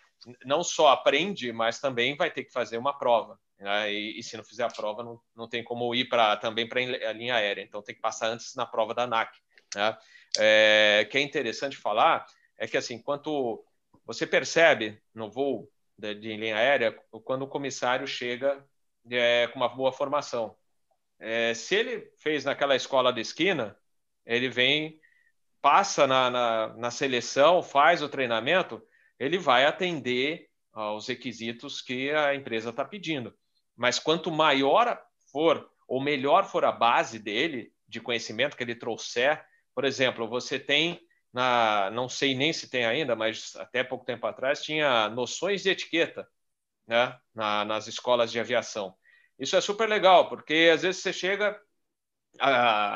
não 0.44 0.64
só 0.64 0.88
aprende, 0.88 1.52
mas 1.52 1.78
também 1.78 2.16
vai 2.16 2.30
ter 2.30 2.44
que 2.44 2.52
fazer 2.52 2.78
uma 2.78 2.96
prova. 2.96 3.38
Né? 3.58 3.92
E, 3.92 4.18
e, 4.18 4.22
se 4.22 4.36
não 4.36 4.44
fizer 4.44 4.64
a 4.64 4.68
prova, 4.68 5.02
não, 5.02 5.20
não 5.34 5.48
tem 5.48 5.64
como 5.64 5.94
ir 5.94 6.08
para 6.08 6.36
também 6.36 6.68
para 6.68 6.80
a 6.80 7.12
linha 7.12 7.34
aérea. 7.34 7.62
Então 7.62 7.82
tem 7.82 7.94
que 7.94 8.00
passar 8.00 8.28
antes 8.28 8.54
na 8.54 8.64
prova 8.66 8.94
da 8.94 9.02
ANAC. 9.04 9.38
Né? 9.74 9.98
É, 10.38 11.08
que 11.10 11.18
é 11.18 11.20
interessante 11.20 11.76
falar 11.76 12.26
é 12.56 12.66
que 12.66 12.76
assim, 12.76 13.00
quanto 13.00 13.64
você 14.04 14.26
percebe 14.26 15.00
no 15.14 15.30
voo 15.30 15.70
de, 15.96 16.14
de 16.14 16.36
linha 16.36 16.56
aérea, 16.56 16.92
quando 17.24 17.42
o 17.42 17.48
comissário 17.48 18.06
chega 18.06 18.64
é, 19.10 19.46
com 19.48 19.58
uma 19.58 19.68
boa 19.68 19.92
formação. 19.92 20.56
É, 21.18 21.52
se 21.54 21.74
ele 21.74 22.12
fez 22.18 22.44
naquela 22.44 22.76
escola 22.76 23.12
da 23.12 23.20
esquina, 23.20 23.76
ele 24.24 24.48
vem, 24.48 25.00
passa 25.60 26.06
na, 26.06 26.30
na, 26.30 26.68
na 26.76 26.90
seleção, 26.90 27.62
faz 27.62 28.02
o 28.02 28.08
treinamento, 28.08 28.82
ele 29.18 29.38
vai 29.38 29.64
atender 29.64 30.48
aos 30.72 31.08
requisitos 31.08 31.80
que 31.80 32.10
a 32.12 32.34
empresa 32.34 32.70
está 32.70 32.84
pedindo. 32.84 33.34
Mas 33.78 34.00
quanto 34.00 34.30
maior 34.30 35.00
for, 35.30 35.70
ou 35.86 36.00
melhor 36.00 36.44
for 36.44 36.64
a 36.64 36.72
base 36.72 37.18
dele, 37.18 37.72
de 37.86 38.00
conhecimento 38.00 38.56
que 38.56 38.62
ele 38.64 38.74
trouxer, 38.74 39.42
por 39.74 39.84
exemplo, 39.84 40.28
você 40.28 40.58
tem, 40.58 41.00
na, 41.32 41.88
não 41.92 42.08
sei 42.08 42.34
nem 42.34 42.52
se 42.52 42.68
tem 42.68 42.84
ainda, 42.84 43.14
mas 43.14 43.54
até 43.56 43.84
pouco 43.84 44.04
tempo 44.04 44.26
atrás, 44.26 44.62
tinha 44.62 45.08
noções 45.08 45.62
de 45.62 45.70
etiqueta 45.70 46.28
né, 46.86 47.16
na, 47.32 47.64
nas 47.64 47.86
escolas 47.86 48.32
de 48.32 48.40
aviação. 48.40 48.94
Isso 49.38 49.56
é 49.56 49.60
super 49.60 49.88
legal, 49.88 50.28
porque 50.28 50.70
às 50.74 50.82
vezes 50.82 51.00
você 51.00 51.12
chega, 51.12 51.56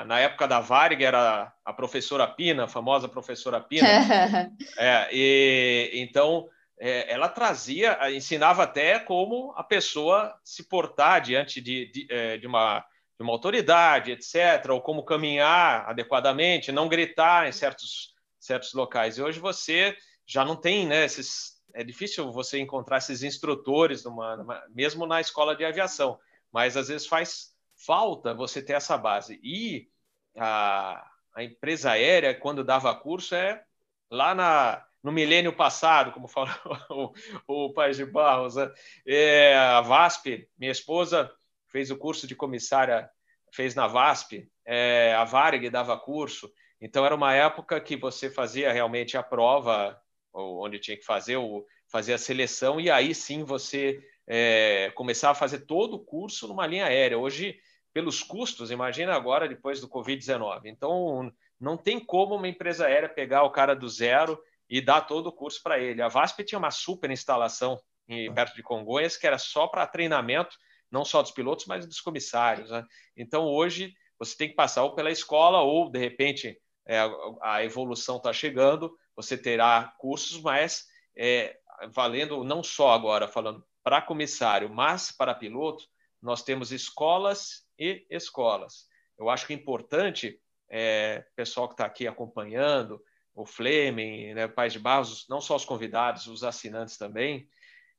na 0.07 0.19
época 0.19 0.49
da 0.49 0.59
Varig, 0.59 1.05
era 1.05 1.53
a 1.65 1.73
professora 1.73 2.27
Pina, 2.27 2.65
a 2.65 2.69
famosa 2.69 3.09
professora 3.09 3.61
Pina. 3.61 3.87
é, 4.77 5.09
e, 5.13 5.93
então, 5.95 6.49
é, 6.85 7.13
ela 7.13 7.29
trazia, 7.29 7.97
ensinava 8.11 8.65
até 8.65 8.99
como 8.99 9.53
a 9.57 9.63
pessoa 9.63 10.37
se 10.43 10.65
portar 10.65 11.21
diante 11.21 11.61
de, 11.61 11.87
de, 11.93 12.07
é, 12.11 12.37
de, 12.37 12.45
uma, 12.45 12.81
de 13.17 13.23
uma 13.23 13.33
autoridade, 13.33 14.11
etc., 14.11 14.69
ou 14.71 14.81
como 14.81 15.05
caminhar 15.05 15.89
adequadamente, 15.89 16.73
não 16.73 16.89
gritar 16.89 17.47
em 17.49 17.53
certos, 17.53 18.17
certos 18.37 18.75
locais. 18.75 19.17
E 19.17 19.23
hoje 19.23 19.39
você 19.39 19.97
já 20.27 20.45
não 20.45 20.57
tem, 20.57 20.85
né, 20.85 21.05
esses, 21.05 21.63
é 21.73 21.85
difícil 21.85 22.33
você 22.33 22.59
encontrar 22.59 22.99
esses 22.99 23.23
instrutores, 23.23 24.03
numa, 24.03 24.37
numa, 24.37 24.65
mesmo 24.71 25.07
na 25.07 25.21
escola 25.21 25.55
de 25.55 25.65
aviação, 25.65 26.19
mas 26.51 26.77
às 26.77 26.89
vezes 26.89 27.07
faz 27.07 27.55
falta 27.77 28.35
você 28.35 28.61
ter 28.61 28.73
essa 28.73 28.99
base. 28.99 29.39
E 29.41 29.89
a, 30.37 31.09
a 31.33 31.45
empresa 31.45 31.93
aérea, 31.93 32.35
quando 32.35 32.65
dava 32.65 32.93
curso, 32.93 33.37
é 33.37 33.63
lá 34.11 34.35
na 34.35 34.85
no 35.03 35.11
milênio 35.11 35.53
passado, 35.53 36.13
como 36.13 36.29
falou 36.29 36.55
o, 37.49 37.65
o 37.67 37.73
Pai 37.73 37.93
de 37.93 38.05
Barros. 38.05 38.55
Né? 38.55 38.71
É, 39.07 39.57
a 39.57 39.81
VASP, 39.81 40.49
minha 40.57 40.71
esposa, 40.71 41.31
fez 41.67 41.91
o 41.91 41.97
curso 41.97 42.27
de 42.27 42.37
comissária, 42.37 43.11
fez 43.53 43.75
na 43.75 43.87
VASP, 43.87 44.49
é, 44.65 45.15
a 45.15 45.25
Varig 45.25 45.69
dava 45.71 45.99
curso. 45.99 46.51
Então, 46.81 47.05
era 47.05 47.15
uma 47.15 47.35
época 47.35 47.81
que 47.81 47.97
você 47.97 48.31
fazia 48.31 48.73
realmente 48.73 49.17
a 49.17 49.23
prova, 49.23 50.01
onde 50.33 50.79
tinha 50.79 50.97
que 50.97 51.05
fazer, 51.05 51.37
o, 51.37 51.65
fazer 51.89 52.15
a 52.15 52.19
seleção, 52.19 52.81
e 52.81 52.91
aí 52.91 53.15
sim 53.15 53.45
você 53.45 54.01
é, 54.27 54.91
começava 54.95 55.33
a 55.33 55.37
fazer 55.37 55.61
todo 55.61 55.95
o 55.95 56.05
curso 56.05 56.49
numa 56.49 56.67
linha 56.67 56.87
aérea. 56.87 57.19
Hoje, 57.19 57.59
pelos 57.93 58.23
custos, 58.23 58.71
imagina 58.71 59.15
agora 59.15 59.49
depois 59.49 59.81
do 59.81 59.89
Covid-19. 59.89 60.63
Então, 60.65 61.33
não 61.61 61.77
tem 61.77 62.01
como 62.01 62.35
uma 62.35 62.49
empresa 62.49 62.87
aérea 62.87 63.09
pegar 63.09 63.45
o 63.45 63.51
cara 63.51 63.75
do 63.75 63.89
zero 63.89 64.41
e 64.73 64.81
dar 64.81 65.03
todo 65.03 65.27
o 65.27 65.33
curso 65.33 65.63
para 65.63 65.79
ele. 65.79 66.01
A 66.01 66.09
VASP 66.09 66.45
tinha 66.45 66.59
uma 66.59 66.71
super 66.71 67.11
instalação 67.11 67.79
em, 68.09 68.33
perto 68.33 68.57
de 68.57 68.63
Congonhas 68.63 69.19
que 69.19 69.27
era 69.27 69.37
só 69.37 69.67
para 69.69 69.87
treinamento, 69.87 70.57
não 70.91 71.05
só 71.05 71.21
dos 71.21 71.31
pilotos, 71.31 71.67
mas 71.67 71.85
dos 71.87 72.01
comissários. 72.01 72.71
Né? 72.71 72.83
Então, 73.15 73.45
hoje, 73.45 73.93
você 74.19 74.35
tem 74.35 74.49
que 74.49 74.55
passar 74.55 74.83
ou 74.85 74.95
pela 74.95 75.11
escola 75.11 75.61
ou, 75.61 75.91
de 75.91 75.99
repente, 75.99 76.59
é, 76.89 77.01
a 77.43 77.63
evolução 77.63 78.17
está 78.17 78.33
chegando, 78.33 78.97
você 79.15 79.37
terá 79.37 79.93
cursos, 79.99 80.41
mas 80.41 80.87
é, 81.15 81.55
valendo 81.93 82.43
não 82.43 82.63
só 82.63 82.93
agora, 82.93 83.29
falando 83.29 83.63
para 83.85 84.01
comissário, 84.01 84.71
mas 84.71 85.13
para 85.13 85.35
piloto, 85.35 85.85
nós 86.21 86.43
temos 86.43 86.73
escolas 86.73 87.67
e 87.79 88.07
escolas. 88.09 88.87
Eu 89.19 89.29
acho 89.29 89.47
que 89.47 89.53
é 89.53 89.57
importante, 89.57 90.41
é, 90.71 91.27
pessoal 91.37 91.69
que 91.69 91.75
está 91.75 91.85
aqui 91.85 92.07
acompanhando, 92.07 93.03
o 93.35 93.47
Fleming, 93.47 94.35
né, 94.35 94.47
Pais 94.47 94.73
de 94.73 94.79
Barros, 94.79 95.27
não 95.29 95.41
só 95.41 95.57
os 95.57 95.65
convidados, 95.65 96.27
os 96.27 96.45
assinantes 96.45 96.97
também, 96.97 97.49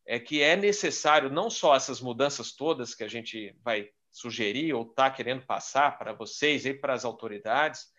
é 0.05 0.19
que 0.19 0.41
é 0.41 0.55
necessário 0.55 1.29
não 1.29 1.49
só 1.49 1.75
essas 1.75 2.01
mudanças 2.01 2.51
todas 2.51 2.93
que 2.93 3.03
a 3.03 3.07
gente 3.07 3.55
vai 3.63 3.89
sugerir 4.11 4.73
ou 4.73 4.83
está 4.83 5.09
querendo 5.09 5.45
passar 5.45 5.97
para 5.97 6.13
vocês 6.13 6.65
e 6.65 6.73
para 6.73 6.93
as 6.93 7.03
autoridades, 7.03 7.91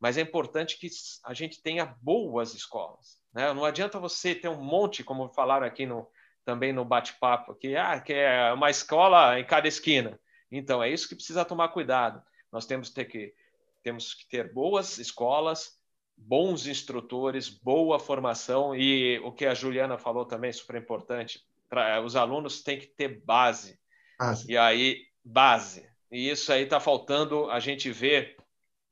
mas 0.00 0.16
é 0.16 0.20
importante 0.20 0.78
que 0.78 0.88
a 1.24 1.34
gente 1.34 1.60
tenha 1.60 1.84
boas 2.00 2.54
escolas. 2.54 3.18
Né? 3.32 3.52
Não 3.52 3.64
adianta 3.64 3.98
você 3.98 4.34
ter 4.34 4.48
um 4.48 4.62
monte, 4.62 5.04
como 5.04 5.28
falaram 5.30 5.66
aqui 5.66 5.84
no, 5.84 6.08
também 6.44 6.72
no 6.72 6.84
bate-papo, 6.84 7.54
que, 7.54 7.76
ah, 7.76 8.00
que 8.00 8.12
é 8.12 8.52
uma 8.52 8.70
escola 8.70 9.38
em 9.38 9.44
cada 9.44 9.68
esquina. 9.68 10.18
Então, 10.50 10.82
é 10.82 10.88
isso 10.88 11.08
que 11.08 11.14
precisa 11.14 11.44
tomar 11.44 11.68
cuidado. 11.68 12.22
Nós 12.50 12.64
temos 12.64 12.90
ter, 12.90 13.04
que, 13.04 13.34
temos 13.82 14.14
que 14.14 14.26
ter 14.28 14.52
boas 14.52 14.98
escolas, 14.98 15.77
bons 16.18 16.66
instrutores, 16.66 17.48
boa 17.48 17.98
formação 17.98 18.74
e 18.74 19.18
o 19.20 19.32
que 19.32 19.46
a 19.46 19.54
Juliana 19.54 19.96
falou 19.96 20.24
também 20.24 20.52
super 20.52 20.76
importante, 20.76 21.40
para 21.68 22.02
os 22.02 22.16
alunos 22.16 22.62
têm 22.62 22.78
que 22.78 22.86
ter 22.86 23.22
base. 23.24 23.78
base. 24.18 24.50
E 24.50 24.56
aí 24.56 25.02
base. 25.24 25.86
E 26.10 26.30
isso 26.30 26.52
aí 26.52 26.64
está 26.64 26.80
faltando 26.80 27.50
a 27.50 27.60
gente 27.60 27.90
ver. 27.90 28.36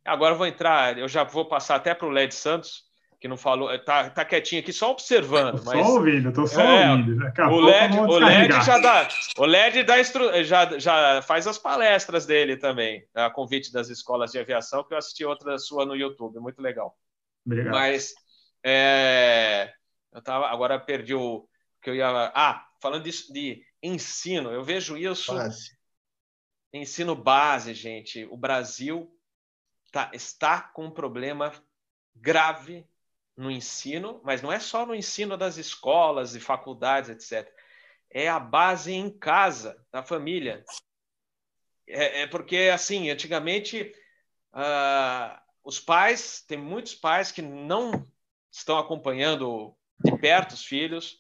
Agora 0.04 0.34
eu 0.34 0.38
vou 0.38 0.46
entrar, 0.46 0.98
eu 0.98 1.08
já 1.08 1.24
vou 1.24 1.46
passar 1.46 1.76
até 1.76 1.94
para 1.94 2.06
o 2.06 2.10
Led 2.10 2.34
Santos, 2.34 2.84
que 3.18 3.26
não 3.26 3.36
falou, 3.36 3.72
está 3.72 4.10
tá 4.10 4.24
quietinho 4.24 4.60
aqui 4.60 4.72
só 4.72 4.92
observando. 4.92 5.62
Mas, 5.64 5.84
só 5.84 5.94
ouvindo, 5.94 6.28
estou 6.28 6.46
só 6.46 6.60
é, 6.60 6.90
ouvindo. 6.90 7.24
o 7.50 7.60
LED, 7.60 7.98
o 7.98 8.18
LED 8.18 8.64
já 8.64 8.78
dá, 8.78 9.08
o 9.38 9.44
LED 9.44 9.82
dá 9.84 9.98
instru, 9.98 10.44
já, 10.44 10.78
já 10.78 11.22
faz 11.22 11.46
as 11.46 11.58
palestras 11.58 12.26
dele 12.26 12.56
também, 12.56 13.04
a 13.14 13.30
convite 13.30 13.72
das 13.72 13.88
escolas 13.88 14.30
de 14.30 14.38
aviação, 14.38 14.84
que 14.84 14.94
eu 14.94 14.98
assisti 14.98 15.24
outra 15.24 15.58
sua 15.58 15.84
no 15.84 15.96
YouTube, 15.96 16.38
muito 16.38 16.60
legal. 16.60 16.94
Obrigado. 17.46 17.72
Mas 17.72 18.12
é, 18.64 19.72
eu 20.12 20.20
tava, 20.20 20.48
agora 20.48 20.80
perdi 20.80 21.14
o 21.14 21.48
que 21.80 21.88
eu 21.88 21.94
ia. 21.94 22.32
Ah, 22.34 22.66
falando 22.82 23.04
disso 23.04 23.32
de 23.32 23.64
ensino, 23.80 24.50
eu 24.50 24.64
vejo 24.64 24.96
isso. 24.96 25.32
Base. 25.32 25.76
Ensino 26.72 27.14
base, 27.14 27.72
gente. 27.72 28.26
O 28.26 28.36
Brasil 28.36 29.08
tá, 29.92 30.10
está 30.12 30.60
com 30.60 30.86
um 30.86 30.90
problema 30.90 31.52
grave 32.14 32.84
no 33.36 33.50
ensino, 33.50 34.20
mas 34.24 34.42
não 34.42 34.50
é 34.50 34.58
só 34.58 34.84
no 34.84 34.94
ensino 34.94 35.36
das 35.36 35.56
escolas 35.56 36.34
e 36.34 36.40
faculdades, 36.40 37.10
etc. 37.10 37.50
É 38.10 38.28
a 38.28 38.40
base 38.40 38.92
em 38.92 39.10
casa, 39.10 39.80
da 39.92 40.02
família. 40.02 40.64
É, 41.86 42.22
é 42.22 42.26
porque, 42.26 42.70
assim, 42.72 43.10
antigamente, 43.10 43.94
uh, 44.52 45.45
os 45.66 45.80
pais, 45.80 46.44
tem 46.46 46.56
muitos 46.56 46.94
pais 46.94 47.32
que 47.32 47.42
não 47.42 48.06
estão 48.52 48.78
acompanhando 48.78 49.76
de 49.98 50.16
perto 50.16 50.52
os 50.52 50.64
filhos, 50.64 51.18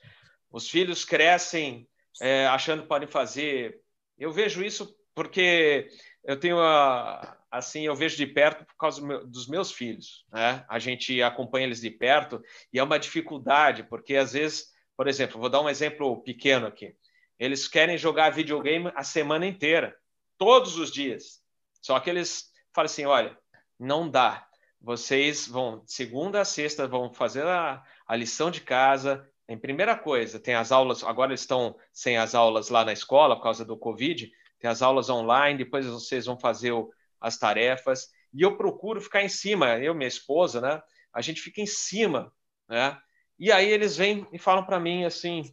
os 0.48 0.70
filhos 0.70 1.04
crescem 1.04 1.88
é, 2.20 2.46
achando 2.46 2.82
que 2.82 2.88
podem 2.88 3.08
fazer. 3.08 3.80
Eu 4.16 4.30
vejo 4.30 4.62
isso 4.62 4.96
porque 5.16 5.88
eu 6.22 6.38
tenho 6.38 6.60
a, 6.60 7.36
assim 7.50 7.86
eu 7.86 7.96
vejo 7.96 8.16
de 8.16 8.24
perto 8.24 8.64
por 8.64 8.76
causa 8.76 9.02
dos 9.24 9.48
meus 9.48 9.72
filhos, 9.72 10.24
né? 10.32 10.64
A 10.68 10.78
gente 10.78 11.20
acompanha 11.20 11.66
eles 11.66 11.80
de 11.80 11.90
perto 11.90 12.40
e 12.72 12.78
é 12.78 12.82
uma 12.84 13.00
dificuldade 13.00 13.82
porque 13.82 14.14
às 14.14 14.32
vezes, 14.34 14.68
por 14.96 15.08
exemplo, 15.08 15.40
vou 15.40 15.50
dar 15.50 15.60
um 15.60 15.68
exemplo 15.68 16.22
pequeno 16.22 16.68
aqui. 16.68 16.94
Eles 17.36 17.66
querem 17.66 17.98
jogar 17.98 18.30
videogame 18.30 18.92
a 18.94 19.02
semana 19.02 19.44
inteira, 19.44 19.96
todos 20.38 20.78
os 20.78 20.92
dias. 20.92 21.42
Só 21.82 21.98
que 21.98 22.08
eles 22.08 22.52
falam 22.72 22.86
assim, 22.86 23.06
olha, 23.06 23.36
não 23.78 24.08
dá. 24.08 24.46
Vocês 24.80 25.46
vão 25.46 25.82
segunda 25.86 26.40
a 26.40 26.44
sexta 26.44 26.86
vão 26.86 27.12
fazer 27.12 27.46
a, 27.46 27.82
a 28.06 28.16
lição 28.16 28.50
de 28.50 28.60
casa. 28.60 29.28
Em 29.48 29.58
primeira 29.58 29.96
coisa, 29.96 30.38
tem 30.38 30.54
as 30.54 30.72
aulas. 30.72 31.02
Agora 31.02 31.34
estão 31.34 31.76
sem 31.92 32.16
as 32.18 32.34
aulas 32.34 32.68
lá 32.68 32.84
na 32.84 32.92
escola 32.92 33.36
por 33.36 33.42
causa 33.42 33.64
do 33.64 33.76
Covid 33.76 34.30
tem 34.58 34.70
as 34.70 34.82
aulas 34.82 35.08
online, 35.08 35.58
depois 35.58 35.86
vocês 35.86 36.26
vão 36.26 36.38
fazer 36.38 36.72
o, 36.72 36.90
as 37.20 37.38
tarefas, 37.38 38.08
e 38.32 38.42
eu 38.42 38.56
procuro 38.56 39.00
ficar 39.00 39.22
em 39.22 39.28
cima, 39.28 39.78
eu 39.78 39.94
minha 39.94 40.08
esposa, 40.08 40.60
né? 40.60 40.82
A 41.12 41.20
gente 41.20 41.40
fica 41.40 41.60
em 41.60 41.66
cima, 41.66 42.32
né? 42.68 42.98
E 43.38 43.52
aí 43.52 43.68
eles 43.68 43.96
vêm 43.96 44.26
e 44.32 44.38
falam 44.38 44.64
para 44.64 44.80
mim 44.80 45.04
assim: 45.04 45.44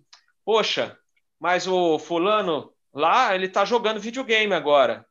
Poxa, 0.43 0.97
mas 1.39 1.67
o 1.67 1.99
fulano 1.99 2.73
lá, 2.93 3.35
ele 3.35 3.47
tá 3.49 3.65
jogando 3.65 3.99
videogame 3.99 4.53
agora. 4.53 5.05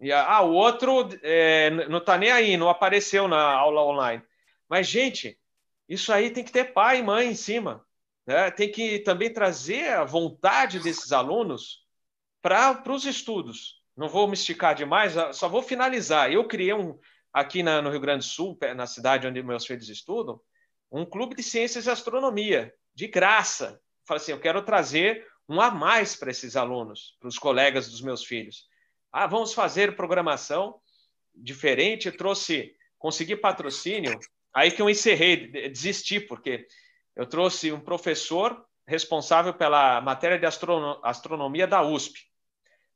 E 0.00 0.12
ah, 0.12 0.42
o 0.42 0.52
outro 0.52 1.08
é, 1.22 1.70
não 1.88 2.00
tá 2.00 2.18
nem 2.18 2.30
aí, 2.30 2.56
não 2.56 2.68
apareceu 2.68 3.26
na 3.26 3.52
aula 3.52 3.82
online. 3.82 4.22
Mas, 4.68 4.86
gente, 4.86 5.38
isso 5.88 6.12
aí 6.12 6.30
tem 6.30 6.44
que 6.44 6.52
ter 6.52 6.72
pai 6.72 6.98
e 6.98 7.02
mãe 7.02 7.28
em 7.28 7.34
cima. 7.34 7.84
Né? 8.26 8.50
Tem 8.50 8.70
que 8.70 8.98
também 8.98 9.32
trazer 9.32 9.92
a 9.92 10.04
vontade 10.04 10.80
desses 10.80 11.12
alunos 11.12 11.84
para 12.42 12.82
os 12.88 13.04
estudos. 13.04 13.82
Não 13.96 14.08
vou 14.08 14.26
me 14.26 14.34
esticar 14.34 14.74
demais, 14.74 15.14
só 15.32 15.48
vou 15.48 15.62
finalizar. 15.62 16.30
Eu 16.30 16.46
criei 16.46 16.74
um, 16.74 16.98
aqui 17.32 17.62
na, 17.62 17.80
no 17.80 17.90
Rio 17.90 18.00
Grande 18.00 18.26
do 18.26 18.30
Sul, 18.30 18.58
na 18.74 18.86
cidade 18.86 19.26
onde 19.26 19.42
meus 19.42 19.64
filhos 19.64 19.88
estudam, 19.88 20.40
um 20.90 21.04
clube 21.04 21.34
de 21.34 21.42
ciências 21.42 21.86
e 21.86 21.90
astronomia, 21.90 22.72
de 22.94 23.08
graça. 23.08 23.80
Falei 24.06 24.22
assim, 24.22 24.32
eu 24.32 24.40
quero 24.40 24.62
trazer 24.62 25.26
um 25.48 25.60
a 25.60 25.70
mais 25.70 26.14
para 26.14 26.30
esses 26.30 26.56
alunos, 26.56 27.16
para 27.18 27.28
os 27.28 27.38
colegas 27.38 27.88
dos 27.88 28.00
meus 28.00 28.24
filhos. 28.24 28.66
Ah, 29.18 29.26
vamos 29.26 29.54
fazer 29.54 29.96
programação 29.96 30.78
diferente. 31.34 32.12
Trouxe, 32.12 32.74
consegui 32.98 33.34
patrocínio, 33.34 34.20
aí 34.52 34.70
que 34.70 34.82
eu 34.82 34.90
encerrei, 34.90 35.70
desisti, 35.70 36.20
porque 36.20 36.66
eu 37.16 37.24
trouxe 37.24 37.72
um 37.72 37.80
professor 37.80 38.62
responsável 38.86 39.54
pela 39.54 40.02
matéria 40.02 40.38
de 40.38 40.44
astronomia 41.02 41.66
da 41.66 41.82
USP. 41.82 42.26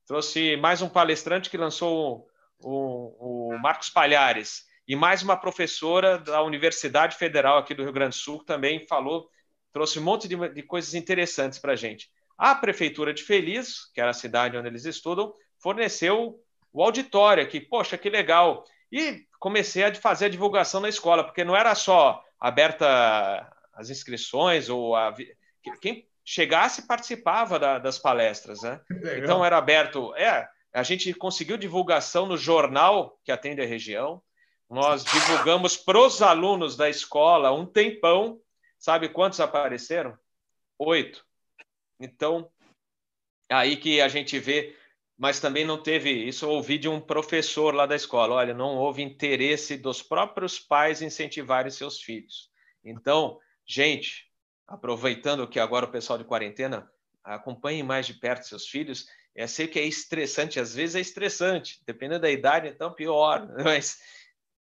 Trouxe 0.07 0.59
mais 0.59 0.83
um 0.83 0.91
palestrante 0.91 1.49
que 1.49 1.57
lançou 1.57 2.29
o, 2.59 3.55
o, 3.55 3.59
Marcos 3.59 3.89
Palhares 3.89 4.67
e 4.87 4.95
mais 4.95 5.23
uma 5.23 5.39
professora 5.39 6.19
da 6.19 6.43
Universidade 6.43 7.17
Federal 7.17 7.57
aqui 7.57 7.73
do 7.73 7.83
Rio 7.83 7.95
Grande 7.95 8.15
do 8.15 8.21
Sul 8.21 8.45
também 8.45 8.87
falou, 8.87 9.27
trouxe 9.73 9.99
um 9.99 10.03
monte 10.03 10.29
de, 10.29 10.37
de 10.51 10.63
coisas 10.65 10.93
interessantes 10.93 11.59
para 11.59 11.73
a 11.73 11.77
gente. 11.77 12.11
A 12.37 12.55
Prefeitura 12.55 13.15
de 13.15 13.23
Feliz, 13.23 13.91
que 13.95 14.03
era 14.03 14.11
a 14.11 14.15
cidade 14.15 14.59
onde 14.59 14.69
eles 14.69 14.85
estudam, 14.85 15.33
forneceu 15.61 16.41
o 16.73 16.82
auditório 16.82 17.43
aqui. 17.43 17.61
Poxa, 17.61 17.99
que 17.99 18.11
legal! 18.11 18.65
E 18.91 19.24
comecei 19.39 19.85
a 19.85 19.95
fazer 19.95 20.27
a 20.27 20.31
divulgação 20.31 20.81
na 20.81 20.89
escola, 20.89 21.24
porque 21.24 21.45
não 21.45 21.57
era 21.57 21.74
só 21.74 22.23
aberta 22.39 23.51
as 23.74 23.91
inscrições 23.91 24.69
ou 24.69 24.97
a, 24.97 25.15
quem 25.81 26.07
chegasse 26.24 26.87
participava 26.87 27.59
da, 27.59 27.78
das 27.78 27.99
palestras, 27.99 28.62
né? 28.62 28.81
Então 29.19 29.45
era 29.45 29.57
aberto. 29.57 30.15
É, 30.15 30.49
a 30.73 30.82
gente 30.82 31.12
conseguiu 31.15 31.57
divulgação 31.57 32.27
no 32.27 32.37
jornal 32.37 33.19
que 33.24 33.32
atende 33.32 33.61
a 33.61 33.66
região. 33.66 34.23
Nós 34.69 35.03
divulgamos 35.05 35.77
para 35.77 35.99
os 35.99 36.23
alunos 36.23 36.77
da 36.77 36.89
escola 36.89 37.53
um 37.53 37.66
tempão. 37.66 38.41
Sabe 38.78 39.09
quantos 39.09 39.41
apareceram? 39.41 40.16
Oito. 40.78 41.27
Então, 41.99 42.51
aí 43.51 43.77
que 43.77 44.01
a 44.01 44.09
gente 44.09 44.39
vê, 44.39 44.77
mas 45.21 45.39
também 45.39 45.67
não 45.67 45.77
teve. 45.77 46.11
Isso 46.11 46.47
eu 46.47 46.49
ouvi 46.49 46.79
de 46.79 46.89
um 46.89 46.99
professor 46.99 47.75
lá 47.75 47.85
da 47.85 47.95
escola. 47.95 48.37
Olha, 48.37 48.55
não 48.55 48.79
houve 48.79 49.03
interesse 49.03 49.77
dos 49.77 50.03
próprios 50.03 50.59
pais 50.59 51.03
incentivarem 51.03 51.71
seus 51.71 52.01
filhos. 52.01 52.51
Então, 52.83 53.39
gente, 53.67 54.27
aproveitando 54.67 55.47
que 55.47 55.61
agora 55.61 55.85
o 55.85 55.91
pessoal 55.91 56.19
de 56.19 56.25
quarentena 56.25 56.91
acompanhe 57.23 57.83
mais 57.83 58.07
de 58.07 58.15
perto 58.15 58.47
seus 58.47 58.67
filhos. 58.67 59.05
Eu 59.35 59.47
sei 59.47 59.69
que 59.69 59.79
é 59.79 59.85
estressante, 59.85 60.59
às 60.59 60.75
vezes 60.75 60.97
é 60.97 61.01
estressante, 61.01 61.83
dependendo 61.85 62.23
da 62.23 62.31
idade, 62.31 62.69
então 62.69 62.91
pior, 62.91 63.47
mas 63.63 63.99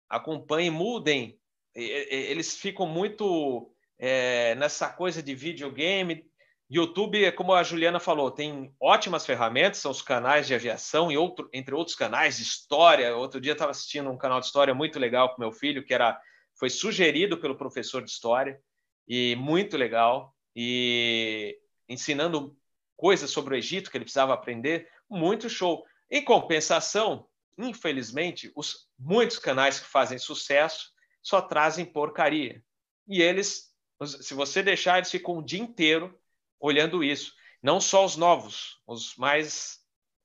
acompanhem, 0.08 0.70
mudem. 0.70 1.40
Eles 1.74 2.56
ficam 2.56 2.86
muito 2.86 3.74
é, 3.98 4.54
nessa 4.54 4.88
coisa 4.90 5.20
de 5.20 5.34
videogame. 5.34 6.25
YouTube, 6.68 7.30
como 7.32 7.54
a 7.54 7.62
Juliana 7.62 8.00
falou, 8.00 8.30
tem 8.30 8.74
ótimas 8.80 9.24
ferramentas, 9.24 9.78
são 9.78 9.90
os 9.92 10.02
canais 10.02 10.48
de 10.48 10.54
aviação 10.54 11.12
e 11.12 11.16
outro, 11.16 11.48
entre 11.52 11.74
outros 11.74 11.94
canais 11.96 12.38
de 12.38 12.42
história. 12.42 13.16
Outro 13.16 13.40
dia 13.40 13.52
estava 13.52 13.70
assistindo 13.70 14.10
um 14.10 14.18
canal 14.18 14.40
de 14.40 14.46
história 14.46 14.74
muito 14.74 14.98
legal 14.98 15.32
com 15.32 15.40
meu 15.40 15.52
filho, 15.52 15.84
que 15.84 15.94
era 15.94 16.20
foi 16.58 16.70
sugerido 16.70 17.38
pelo 17.38 17.56
professor 17.56 18.02
de 18.02 18.10
história 18.10 18.60
e 19.06 19.36
muito 19.36 19.76
legal 19.76 20.34
e 20.54 21.56
ensinando 21.88 22.56
coisas 22.96 23.30
sobre 23.30 23.54
o 23.54 23.58
Egito 23.58 23.90
que 23.90 23.96
ele 23.96 24.04
precisava 24.04 24.34
aprender, 24.34 24.88
muito 25.08 25.48
show. 25.48 25.84
Em 26.10 26.24
compensação, 26.24 27.28
infelizmente, 27.58 28.50
os 28.56 28.88
muitos 28.98 29.38
canais 29.38 29.78
que 29.78 29.86
fazem 29.86 30.18
sucesso 30.18 30.90
só 31.22 31.40
trazem 31.40 31.84
porcaria. 31.84 32.62
E 33.06 33.20
eles, 33.20 33.72
se 34.04 34.34
você 34.34 34.62
deixar, 34.62 34.96
eles 34.96 35.10
ficam 35.10 35.38
o 35.38 35.44
dia 35.44 35.60
inteiro 35.60 36.18
olhando 36.60 37.02
isso. 37.02 37.32
Não 37.62 37.80
só 37.80 38.04
os 38.04 38.16
novos, 38.16 38.78
os 38.86 39.16
mais 39.16 39.80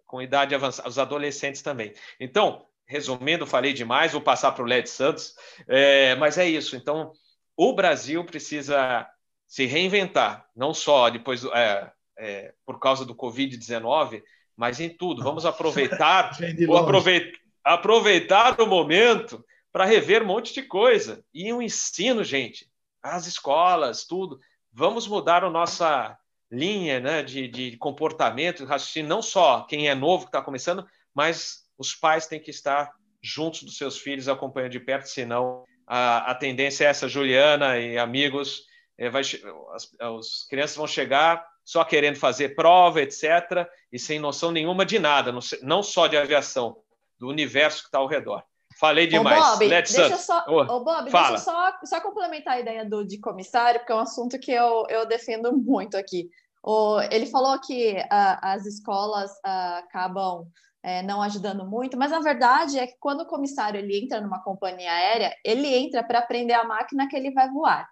com 0.05 0.21
idade 0.21 0.53
avançada, 0.53 0.89
os 0.89 0.99
adolescentes 0.99 1.61
também. 1.61 1.93
Então, 2.19 2.65
resumindo, 2.85 3.47
falei 3.47 3.71
demais, 3.71 4.11
vou 4.11 4.21
passar 4.21 4.51
para 4.51 4.63
o 4.63 4.67
Led 4.67 4.89
Santos, 4.89 5.33
é, 5.67 6.15
mas 6.15 6.37
é 6.37 6.47
isso. 6.47 6.75
Então, 6.75 7.13
o 7.55 7.73
Brasil 7.73 8.23
precisa 8.25 9.07
se 9.47 9.65
reinventar, 9.65 10.45
não 10.55 10.73
só 10.73 11.09
depois 11.09 11.45
é, 11.45 11.91
é, 12.17 12.53
por 12.65 12.79
causa 12.79 13.05
do 13.05 13.15
Covid-19, 13.15 14.21
mas 14.55 14.79
em 14.79 14.89
tudo. 14.89 15.23
Vamos 15.23 15.45
aproveitar, 15.45 16.37
aproveitar, 16.77 17.39
aproveitar 17.63 18.61
o 18.61 18.67
momento 18.67 19.43
para 19.71 19.85
rever 19.85 20.23
um 20.23 20.27
monte 20.27 20.53
de 20.53 20.61
coisa. 20.61 21.23
E 21.33 21.51
o 21.53 21.61
ensino, 21.61 22.23
gente, 22.23 22.69
as 23.01 23.25
escolas, 23.25 24.05
tudo. 24.05 24.39
Vamos 24.71 25.07
mudar 25.07 25.43
a 25.43 25.49
nossa 25.49 26.17
linha 26.51 26.99
né, 26.99 27.23
de, 27.23 27.47
de 27.47 27.77
comportamento, 27.77 28.65
raciocínio, 28.65 29.09
não 29.09 29.21
só 29.21 29.61
quem 29.61 29.87
é 29.87 29.95
novo 29.95 30.25
que 30.25 30.29
está 30.29 30.41
começando, 30.41 30.85
mas 31.13 31.63
os 31.77 31.95
pais 31.95 32.27
têm 32.27 32.39
que 32.39 32.51
estar 32.51 32.91
juntos 33.23 33.63
dos 33.63 33.77
seus 33.77 33.97
filhos, 33.97 34.27
acompanhando 34.27 34.71
de 34.71 34.79
perto, 34.79 35.07
senão 35.07 35.63
a, 35.87 36.31
a 36.31 36.35
tendência 36.35 36.85
é 36.85 36.87
essa, 36.87 37.07
Juliana 37.07 37.77
e 37.79 37.97
amigos, 37.97 38.63
é, 38.97 39.09
vai, 39.09 39.21
as, 39.21 39.89
as 39.99 40.47
crianças 40.49 40.75
vão 40.75 40.87
chegar 40.87 41.47
só 41.63 41.83
querendo 41.83 42.17
fazer 42.17 42.55
prova, 42.55 43.01
etc., 43.01 43.67
e 43.91 43.99
sem 43.99 44.19
noção 44.19 44.51
nenhuma 44.51 44.85
de 44.85 44.99
nada, 44.99 45.31
não, 45.31 45.39
não 45.61 45.83
só 45.83 46.07
de 46.07 46.17
aviação, 46.17 46.77
do 47.19 47.27
universo 47.27 47.83
que 47.83 47.87
está 47.87 47.99
ao 47.99 48.07
redor. 48.07 48.43
Falei 48.79 49.07
demais. 49.07 49.39
Ô, 49.39 49.51
Bob, 49.51 49.69
deixa, 49.69 50.17
só, 50.17 50.43
ô, 50.47 50.83
Bob 50.83 51.09
deixa 51.09 51.37
só, 51.37 51.73
só 51.83 52.01
complementar 52.01 52.55
a 52.55 52.59
ideia 52.59 52.85
do, 52.85 53.05
de 53.05 53.19
comissário, 53.19 53.79
porque 53.79 53.91
é 53.91 53.95
um 53.95 53.99
assunto 53.99 54.39
que 54.39 54.51
eu, 54.51 54.85
eu 54.89 55.05
defendo 55.05 55.51
muito 55.57 55.95
aqui. 55.97 56.29
O, 56.63 57.01
ele 57.11 57.25
falou 57.25 57.59
que 57.59 57.93
uh, 57.93 58.37
as 58.41 58.65
escolas 58.65 59.31
uh, 59.31 59.79
acabam 59.79 60.47
é, 60.83 61.01
não 61.03 61.21
ajudando 61.21 61.65
muito, 61.65 61.97
mas 61.97 62.11
a 62.11 62.19
verdade 62.19 62.79
é 62.79 62.87
que 62.87 62.95
quando 62.99 63.21
o 63.21 63.27
comissário 63.27 63.79
ele 63.79 64.03
entra 64.03 64.19
numa 64.19 64.41
companhia 64.43 64.91
aérea, 64.91 65.35
ele 65.45 65.67
entra 65.67 66.03
para 66.03 66.19
aprender 66.19 66.53
a 66.53 66.63
máquina 66.63 67.07
que 67.07 67.15
ele 67.15 67.31
vai 67.31 67.49
voar. 67.49 67.87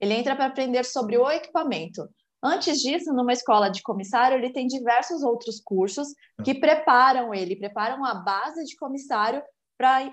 Ele 0.00 0.14
entra 0.14 0.36
para 0.36 0.46
aprender 0.46 0.84
sobre 0.84 1.16
o 1.16 1.30
equipamento. 1.30 2.06
Antes 2.42 2.82
disso, 2.82 3.10
numa 3.14 3.32
escola 3.32 3.70
de 3.70 3.82
comissário, 3.82 4.36
ele 4.36 4.52
tem 4.52 4.66
diversos 4.66 5.22
outros 5.22 5.60
cursos 5.64 6.08
que 6.44 6.54
preparam 6.54 7.32
ele, 7.32 7.56
preparam 7.56 8.04
a 8.04 8.14
base 8.14 8.64
de 8.64 8.76
comissário 8.76 9.42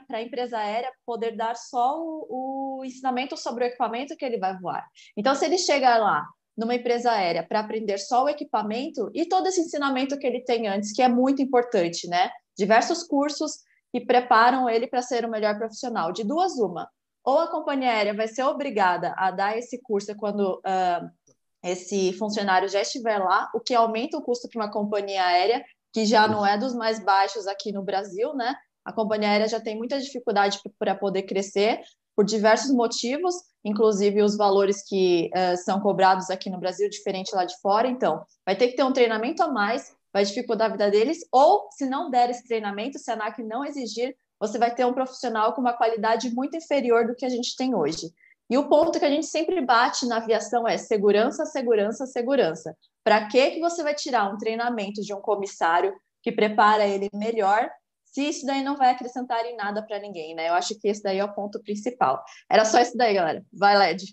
para 0.07 0.18
a 0.18 0.22
empresa 0.22 0.57
aérea 0.57 0.91
poder 1.06 1.35
dar 1.35 1.56
só 1.56 1.99
o, 1.99 2.80
o 2.80 2.85
ensinamento 2.85 3.38
sobre 3.38 3.64
o 3.64 3.68
equipamento 3.68 4.15
que 4.15 4.26
ele 4.26 4.38
vai 4.38 4.57
voar. 4.57 4.85
Então, 5.18 5.35
se 5.35 5.45
ele 5.45 5.57
chegar 5.57 5.98
lá 5.98 6.26
numa 6.57 6.76
empresa 6.76 7.11
aérea 7.11 7.45
para 7.48 7.60
aprender 7.60 7.98
só 7.98 8.26
o 8.26 8.30
equipamento 8.30 9.10
e 9.14 9.26
todo 9.26 9.48
esse 9.48 9.61
ensinamento 9.61 10.18
que 10.18 10.27
ele 10.27 10.43
tem 10.43 10.68
antes, 10.68 10.93
que 10.93 11.02
é 11.02 11.07
muito 11.07 11.41
importante, 11.41 12.07
né? 12.07 12.30
Diversos 12.57 13.03
cursos 13.03 13.60
que 13.91 14.02
preparam 14.02 14.69
ele 14.69 14.88
para 14.88 15.02
ser 15.02 15.26
o 15.26 15.30
melhor 15.30 15.57
profissional. 15.57 16.11
De 16.11 16.23
duas, 16.23 16.53
uma. 16.57 16.89
Ou 17.23 17.39
a 17.39 17.52
companhia 17.52 17.91
aérea 17.91 18.14
vai 18.14 18.27
ser 18.27 18.43
obrigada 18.43 19.14
a 19.18 19.31
dar 19.31 19.57
esse 19.57 19.80
curso 19.81 20.15
quando 20.15 20.60
uh, 20.60 21.31
esse 21.64 22.14
funcionário 22.14 22.68
já 22.68 22.81
estiver 22.81 23.19
lá, 23.19 23.49
o 23.53 23.60
que 23.60 23.76
aumenta 23.76 24.18
o 24.18 24.23
custo 24.23 24.49
para 24.49 24.64
uma 24.64 24.72
companhia 24.72 25.23
aérea, 25.23 25.64
que 25.93 26.06
já 26.06 26.27
não 26.27 26.45
é 26.45 26.57
dos 26.57 26.73
mais 26.73 27.03
baixos 27.03 27.48
aqui 27.48 27.72
no 27.72 27.84
Brasil, 27.84 28.34
né? 28.34 28.56
A 28.83 28.91
companhia 28.91 29.29
aérea 29.29 29.47
já 29.47 29.59
tem 29.59 29.77
muita 29.77 29.99
dificuldade 29.99 30.59
para 30.79 30.95
poder 30.95 31.23
crescer 31.23 31.81
por 32.15 32.25
diversos 32.25 32.71
motivos, 32.71 33.35
inclusive 33.63 34.21
os 34.21 34.35
valores 34.35 34.83
que 34.87 35.29
uh, 35.35 35.57
são 35.57 35.79
cobrados 35.79 36.29
aqui 36.29 36.49
no 36.49 36.59
Brasil, 36.59 36.89
diferente 36.89 37.33
lá 37.33 37.45
de 37.45 37.57
fora. 37.61 37.87
Então, 37.87 38.23
vai 38.45 38.55
ter 38.55 38.67
que 38.67 38.75
ter 38.75 38.83
um 38.83 38.93
treinamento 38.93 39.41
a 39.43 39.51
mais, 39.51 39.95
vai 40.11 40.25
dificultar 40.25 40.67
a 40.67 40.71
vida 40.71 40.89
deles, 40.91 41.19
ou 41.31 41.69
se 41.71 41.85
não 41.85 42.09
der 42.09 42.29
esse 42.29 42.45
treinamento, 42.47 42.99
se 42.99 43.09
a 43.09 43.13
ANAC 43.13 43.41
não 43.43 43.63
exigir, 43.63 44.15
você 44.39 44.57
vai 44.57 44.73
ter 44.73 44.85
um 44.85 44.93
profissional 44.93 45.53
com 45.53 45.61
uma 45.61 45.73
qualidade 45.73 46.33
muito 46.33 46.57
inferior 46.57 47.05
do 47.05 47.15
que 47.15 47.25
a 47.25 47.29
gente 47.29 47.55
tem 47.55 47.75
hoje. 47.75 48.11
E 48.49 48.57
o 48.57 48.67
ponto 48.67 48.99
que 48.99 49.05
a 49.05 49.09
gente 49.09 49.27
sempre 49.27 49.61
bate 49.61 50.05
na 50.05 50.17
aviação 50.17 50.67
é 50.67 50.77
segurança, 50.77 51.45
segurança, 51.45 52.05
segurança. 52.05 52.75
Para 53.03 53.27
que 53.27 53.51
que 53.51 53.59
você 53.59 53.81
vai 53.81 53.93
tirar 53.93 54.33
um 54.33 54.37
treinamento 54.37 55.01
de 55.01 55.13
um 55.13 55.21
comissário 55.21 55.93
que 56.21 56.31
prepara 56.31 56.85
ele 56.85 57.09
melhor 57.13 57.69
se 58.11 58.27
isso 58.27 58.45
daí 58.45 58.61
não 58.61 58.75
vai 58.75 58.91
acrescentar 58.91 59.45
em 59.45 59.55
nada 59.55 59.81
para 59.81 59.99
ninguém, 59.99 60.35
né? 60.35 60.49
Eu 60.49 60.53
acho 60.53 60.77
que 60.79 60.88
esse 60.88 61.01
daí 61.01 61.17
é 61.17 61.23
o 61.23 61.33
ponto 61.33 61.61
principal. 61.63 62.23
Era 62.49 62.65
só 62.65 62.79
isso 62.81 62.97
daí, 62.97 63.13
galera. 63.13 63.43
Vai, 63.53 63.77
Led. 63.77 64.03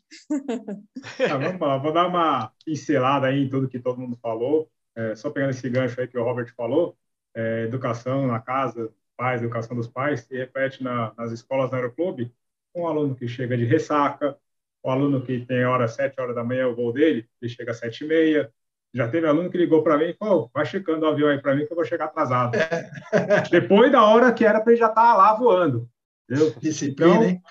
Vamos 1.29 1.61
lá, 1.61 1.79
vou 1.79 1.93
dar 1.93 2.07
uma 2.07 2.53
pincelada 2.65 3.27
aí 3.27 3.43
em 3.43 3.49
tudo 3.49 3.69
que 3.69 3.81
todo 3.81 4.01
mundo 4.01 4.17
falou. 4.23 4.71
É, 4.97 5.15
só 5.15 5.31
pegando 5.31 5.51
esse 5.51 5.69
gancho 5.69 6.01
aí 6.01 6.09
que 6.09 6.19
o 6.19 6.25
Robert 6.25 6.53
falou, 6.57 6.97
é, 7.35 7.65
educação 7.65 8.27
na 8.27 8.41
casa, 8.41 8.93
pais, 9.17 9.41
educação 9.41 9.77
dos 9.77 9.87
pais, 9.87 10.21
se 10.21 10.37
repete 10.37 10.83
na, 10.83 11.13
nas 11.17 11.31
escolas 11.31 11.71
do 11.71 11.77
aeroclube, 11.77 12.33
um 12.75 12.87
aluno 12.87 13.15
que 13.15 13.29
chega 13.29 13.57
de 13.57 13.65
ressaca, 13.65 14.37
o 14.83 14.91
aluno 14.91 15.25
que 15.25 15.45
tem 15.45 15.65
hora 15.65 15.89
sete 15.89 16.21
horas 16.21 16.35
da 16.35 16.45
manhã 16.45 16.69
o 16.69 16.75
voo 16.75 16.93
dele, 16.93 17.29
ele 17.41 17.51
chega 17.51 17.73
às 17.73 17.79
sete 17.79 18.05
e 18.05 18.09
meia, 18.09 18.53
já 18.95 19.09
teve 19.09 19.27
aluno 19.27 19.51
que 19.51 19.59
ligou 19.59 19.83
para 19.83 19.99
mim 19.99 20.07
e 20.07 20.15
falou: 20.15 20.51
vai 20.53 20.65
checando 20.65 21.05
o 21.05 21.09
avião 21.09 21.29
aí 21.29 21.41
para 21.41 21.55
mim 21.55 21.67
que 21.67 21.73
eu 21.73 21.77
vou 21.77 21.85
chegar 21.85 22.07
atrasado. 22.07 22.57
É. 22.57 22.91
Depois 23.51 23.93
da 23.93 24.03
hora 24.05 24.33
que 24.33 24.45
era 24.45 24.61
para 24.61 24.73
ele 24.73 24.81
já 24.81 24.89
estar 24.89 25.03
tá 25.03 25.17
lá 25.17 25.35
voando. 25.35 25.89
Entendeu? 26.29 26.55
Disciplina, 26.61 27.15
então, 27.15 27.25
hein? 27.25 27.43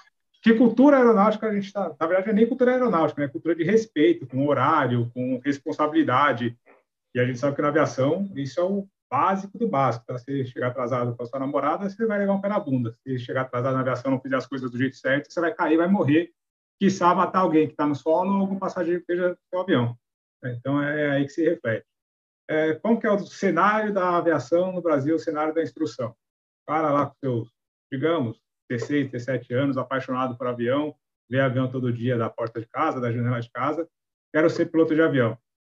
Que 0.41 0.53
cultura 0.53 0.97
aeronáutica 0.97 1.47
a 1.47 1.53
gente 1.53 1.65
está. 1.65 1.95
Na 1.99 2.07
verdade, 2.07 2.27
não 2.27 2.33
é 2.33 2.35
nem 2.35 2.47
cultura 2.47 2.71
aeronáutica, 2.71 3.23
é 3.23 3.27
cultura 3.27 3.55
de 3.55 3.63
respeito, 3.63 4.27
com 4.27 4.47
horário, 4.47 5.11
com 5.13 5.39
responsabilidade. 5.43 6.57
E 7.13 7.19
a 7.19 7.25
gente 7.25 7.39
sabe 7.39 7.55
que 7.55 7.61
na 7.61 7.69
aviação 7.69 8.29
isso 8.35 8.59
é 8.59 8.63
o 8.63 8.87
básico 9.09 9.57
do 9.57 9.67
básico. 9.67 10.03
Então, 10.05 10.17
se 10.17 10.45
chegar 10.45 10.67
atrasado 10.67 11.15
com 11.15 11.23
a 11.23 11.25
sua 11.25 11.39
namorada, 11.39 11.89
você 11.89 12.05
vai 12.05 12.19
levar 12.19 12.33
um 12.33 12.41
pé 12.41 12.49
na 12.49 12.59
bunda. 12.59 12.91
Se 12.91 13.17
chegar 13.19 13.41
atrasado 13.41 13.73
na 13.73 13.81
aviação 13.81 14.11
não 14.11 14.21
fizer 14.21 14.35
as 14.35 14.45
coisas 14.45 14.69
do 14.69 14.77
jeito 14.77 14.95
certo, 14.95 15.31
você 15.31 15.41
vai 15.41 15.53
cair, 15.53 15.77
vai 15.77 15.87
morrer. 15.87 16.31
Quiçá 16.79 17.15
matar 17.15 17.39
alguém 17.39 17.65
que 17.65 17.73
está 17.73 17.87
no 17.87 17.95
solo 17.95 18.35
ou 18.35 18.41
algum 18.41 18.59
passageiro 18.59 18.99
que 19.03 19.11
esteja 19.11 19.29
no 19.29 19.37
seu 19.49 19.61
avião. 19.61 19.97
Então, 20.43 20.81
é 20.81 21.11
aí 21.11 21.25
que 21.25 21.31
se 21.31 21.43
reflete. 21.43 21.85
É, 22.49 22.75
como 22.75 22.99
que 22.99 23.05
é 23.05 23.11
o 23.11 23.19
cenário 23.19 23.93
da 23.93 24.17
aviação 24.17 24.71
no 24.71 24.81
Brasil, 24.81 25.15
o 25.15 25.19
cenário 25.19 25.53
da 25.53 25.61
instrução? 25.61 26.11
O 26.11 26.71
cara 26.71 26.91
lá 26.91 27.07
com 27.07 27.15
seus, 27.19 27.49
digamos, 27.91 28.39
16, 28.69 29.11
17 29.11 29.53
anos, 29.53 29.77
apaixonado 29.77 30.37
por 30.37 30.47
avião, 30.47 30.95
vê 31.29 31.39
avião 31.39 31.69
todo 31.69 31.91
dia 31.91 32.17
da 32.17 32.29
porta 32.29 32.59
de 32.59 32.67
casa, 32.67 33.01
da 33.01 33.11
janela 33.11 33.39
de 33.39 33.51
casa, 33.51 33.87
quero 34.33 34.49
ser 34.49 34.67
piloto 34.67 34.95
de 34.95 35.01
avião. 35.01 35.37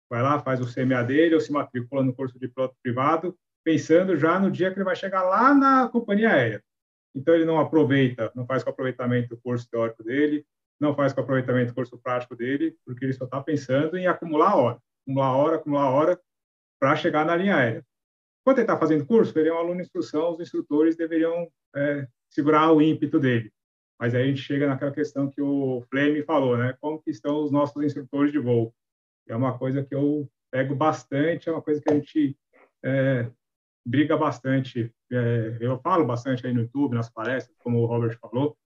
Vai 0.09 0.21
lá, 0.21 0.39
faz 0.39 0.59
o 0.59 0.71
CMA 0.71 1.03
dele 1.03 1.35
ou 1.35 1.41
se 1.41 1.51
matricula 1.51 2.03
no 2.03 2.13
curso 2.13 2.39
de 2.39 2.47
piloto 2.47 2.75
privado, 2.81 3.37
pensando 3.63 4.17
já 4.17 4.39
no 4.39 4.49
dia 4.49 4.71
que 4.71 4.77
ele 4.77 4.85
vai 4.85 4.95
chegar 4.95 5.23
lá 5.23 5.53
na 5.53 5.87
companhia 5.89 6.31
aérea. 6.31 6.63
Então, 7.15 7.33
ele 7.33 7.45
não 7.45 7.59
aproveita, 7.59 8.31
não 8.35 8.45
faz 8.45 8.63
com 8.63 8.69
aproveitamento 8.69 9.33
o 9.33 9.41
curso 9.41 9.67
teórico 9.69 10.03
dele, 10.03 10.45
não 10.79 10.95
faz 10.95 11.13
com 11.13 11.21
aproveitamento 11.21 11.71
do 11.71 11.75
curso 11.75 11.97
prático 11.97 12.35
dele, 12.35 12.75
porque 12.85 13.05
ele 13.05 13.13
só 13.13 13.25
está 13.25 13.41
pensando 13.41 13.97
em 13.97 14.07
acumular 14.07 14.55
hora, 14.55 14.79
acumular 15.03 15.35
hora, 15.35 15.55
acumular 15.57 15.89
hora, 15.89 16.21
para 16.79 16.95
chegar 16.95 17.25
na 17.25 17.35
linha 17.35 17.57
aérea. 17.57 17.85
Quando 18.43 18.59
ele 18.59 18.63
está 18.63 18.77
fazendo 18.77 19.05
curso, 19.05 19.37
ele 19.37 19.49
é 19.49 19.53
um 19.53 19.57
aluno 19.57 19.75
de 19.75 19.81
instrução, 19.81 20.33
os 20.33 20.39
instrutores 20.39 20.95
deveriam 20.95 21.47
é, 21.75 22.07
segurar 22.29 22.71
o 22.71 22.81
ímpeto 22.81 23.19
dele. 23.19 23.51
Mas 23.99 24.15
aí 24.15 24.23
a 24.23 24.27
gente 24.27 24.41
chega 24.41 24.65
naquela 24.65 24.91
questão 24.91 25.29
que 25.29 25.41
o 25.41 25.83
Flame 25.89 26.23
falou, 26.23 26.57
né? 26.57 26.73
Como 26.79 27.01
que 27.01 27.11
estão 27.11 27.43
os 27.43 27.51
nossos 27.51 27.83
instrutores 27.83 28.31
de 28.31 28.39
voo? 28.39 28.73
É 29.27 29.35
uma 29.35 29.57
coisa 29.57 29.83
que 29.83 29.93
eu 29.93 30.29
pego 30.49 30.73
bastante, 30.73 31.49
é 31.49 31.51
uma 31.51 31.61
coisa 31.61 31.81
que 31.81 31.91
a 31.91 31.95
gente 31.95 32.37
é, 32.83 33.29
briga 33.85 34.15
bastante. 34.15 34.93
É, 35.11 35.57
eu 35.59 35.77
falo 35.79 36.05
bastante 36.05 36.47
aí 36.47 36.53
no 36.53 36.61
YouTube, 36.61 36.95
nas 36.95 37.09
palestras, 37.09 37.55
como 37.59 37.79
o 37.79 37.85
Robert 37.85 38.17
falou, 38.19 38.57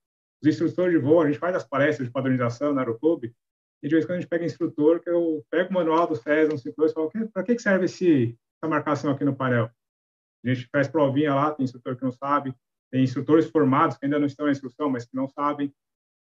os 0.43 0.47
instrutores 0.47 0.91
de 0.91 0.99
voo, 0.99 1.21
a 1.21 1.27
gente 1.27 1.39
faz 1.39 1.55
as 1.55 1.63
palestras 1.63 2.05
de 2.05 2.13
padronização 2.13 2.73
no 2.73 2.79
aeroclube, 2.79 3.33
e 3.81 3.87
de 3.87 3.95
vez 3.95 4.03
em 4.03 4.07
quando 4.07 4.17
a 4.17 4.21
gente 4.21 4.29
pega 4.29 4.45
instrutor, 4.45 4.99
que 4.99 5.09
eu 5.09 5.45
pego 5.49 5.69
o 5.69 5.73
manual 5.73 6.05
do 6.05 6.15
CES 6.15 6.49
152 6.49 6.91
e 6.91 6.93
falo, 6.93 7.31
para 7.31 7.43
que 7.43 7.57
serve 7.57 7.85
esse, 7.85 8.37
essa 8.61 8.69
marcação 8.69 9.11
aqui 9.11 9.23
no 9.23 9.35
painel? 9.35 9.69
A 10.45 10.49
gente 10.49 10.67
faz 10.69 10.87
provinha 10.89 11.33
lá, 11.33 11.51
tem 11.51 11.63
instrutor 11.63 11.95
que 11.95 12.03
não 12.03 12.11
sabe, 12.11 12.53
tem 12.91 13.03
instrutores 13.03 13.49
formados 13.49 13.97
que 13.97 14.05
ainda 14.05 14.19
não 14.19 14.27
estão 14.27 14.45
na 14.45 14.51
instrução, 14.51 14.89
mas 14.89 15.05
que 15.05 15.15
não 15.15 15.27
sabem. 15.29 15.73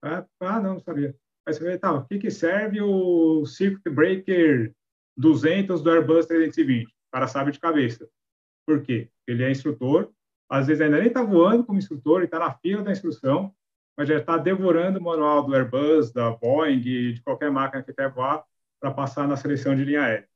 Ah, 0.02 0.24
ah 0.40 0.60
não, 0.60 0.74
não 0.74 0.80
sabia. 0.80 1.14
Aí 1.46 1.52
você 1.52 1.62
vê, 1.62 1.76
tá, 1.76 1.92
o 1.92 2.06
que, 2.06 2.18
que 2.18 2.30
serve 2.30 2.80
o 2.80 3.44
Circuit 3.44 3.90
Breaker 3.92 4.72
200 5.16 5.82
do 5.82 5.90
Airbus 5.90 6.26
320? 6.26 6.86
O 6.86 6.90
cara 7.12 7.26
sabe 7.26 7.50
de 7.50 7.60
cabeça. 7.60 8.08
Por 8.66 8.80
quê? 8.82 9.10
Ele 9.26 9.42
é 9.42 9.50
instrutor, 9.50 10.10
às 10.48 10.68
vezes 10.68 10.80
ainda 10.80 10.98
nem 10.98 11.08
está 11.08 11.22
voando 11.22 11.64
como 11.64 11.78
instrutor, 11.78 12.18
ele 12.18 12.26
está 12.26 12.38
na 12.38 12.54
fila 12.54 12.82
da 12.82 12.92
instrução, 12.92 13.54
mas 13.96 14.08
já 14.08 14.18
está 14.18 14.36
devorando 14.36 14.98
o 14.98 15.02
manual 15.02 15.42
do 15.42 15.54
Airbus, 15.54 16.12
da 16.12 16.30
Boeing, 16.30 16.80
de 16.80 17.20
qualquer 17.24 17.50
máquina 17.50 17.82
que 17.82 17.92
quer 17.92 18.10
voar, 18.10 18.44
para 18.80 18.90
passar 18.90 19.26
na 19.28 19.36
seleção 19.36 19.74
de 19.74 19.84
linha 19.84 20.02
aérea. 20.02 20.28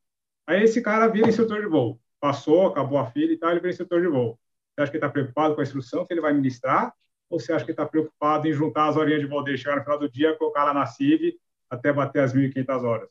Aí 0.46 0.62
esse 0.62 0.80
cara 0.80 1.08
vira 1.08 1.28
instrutor 1.28 1.60
de 1.60 1.66
voo. 1.66 2.00
Passou, 2.20 2.66
acabou 2.66 2.98
a 2.98 3.06
fila 3.10 3.32
e 3.32 3.36
tal, 3.36 3.50
ele 3.50 3.60
vira 3.60 3.70
instrutor 3.70 4.00
de 4.00 4.08
voo. 4.08 4.38
Você 4.74 4.82
acha 4.82 4.90
que 4.90 4.96
está 4.96 5.08
preocupado 5.08 5.54
com 5.54 5.60
a 5.60 5.64
instrução 5.64 6.06
que 6.06 6.14
ele 6.14 6.20
vai 6.20 6.32
ministrar? 6.32 6.94
Ou 7.28 7.38
você 7.38 7.52
acha 7.52 7.64
que 7.64 7.72
está 7.72 7.84
preocupado 7.84 8.48
em 8.48 8.52
juntar 8.52 8.88
as 8.88 8.96
horinhas 8.96 9.20
de 9.20 9.26
voo 9.26 9.42
dele, 9.42 9.58
chegar 9.58 9.76
no 9.76 9.82
final 9.82 9.98
do 9.98 10.08
dia, 10.08 10.36
colocar 10.36 10.64
lá 10.64 10.72
na 10.72 10.86
CIV 10.86 11.38
até 11.68 11.92
bater 11.92 12.22
as 12.22 12.32
1.500 12.32 12.82
horas? 12.84 13.10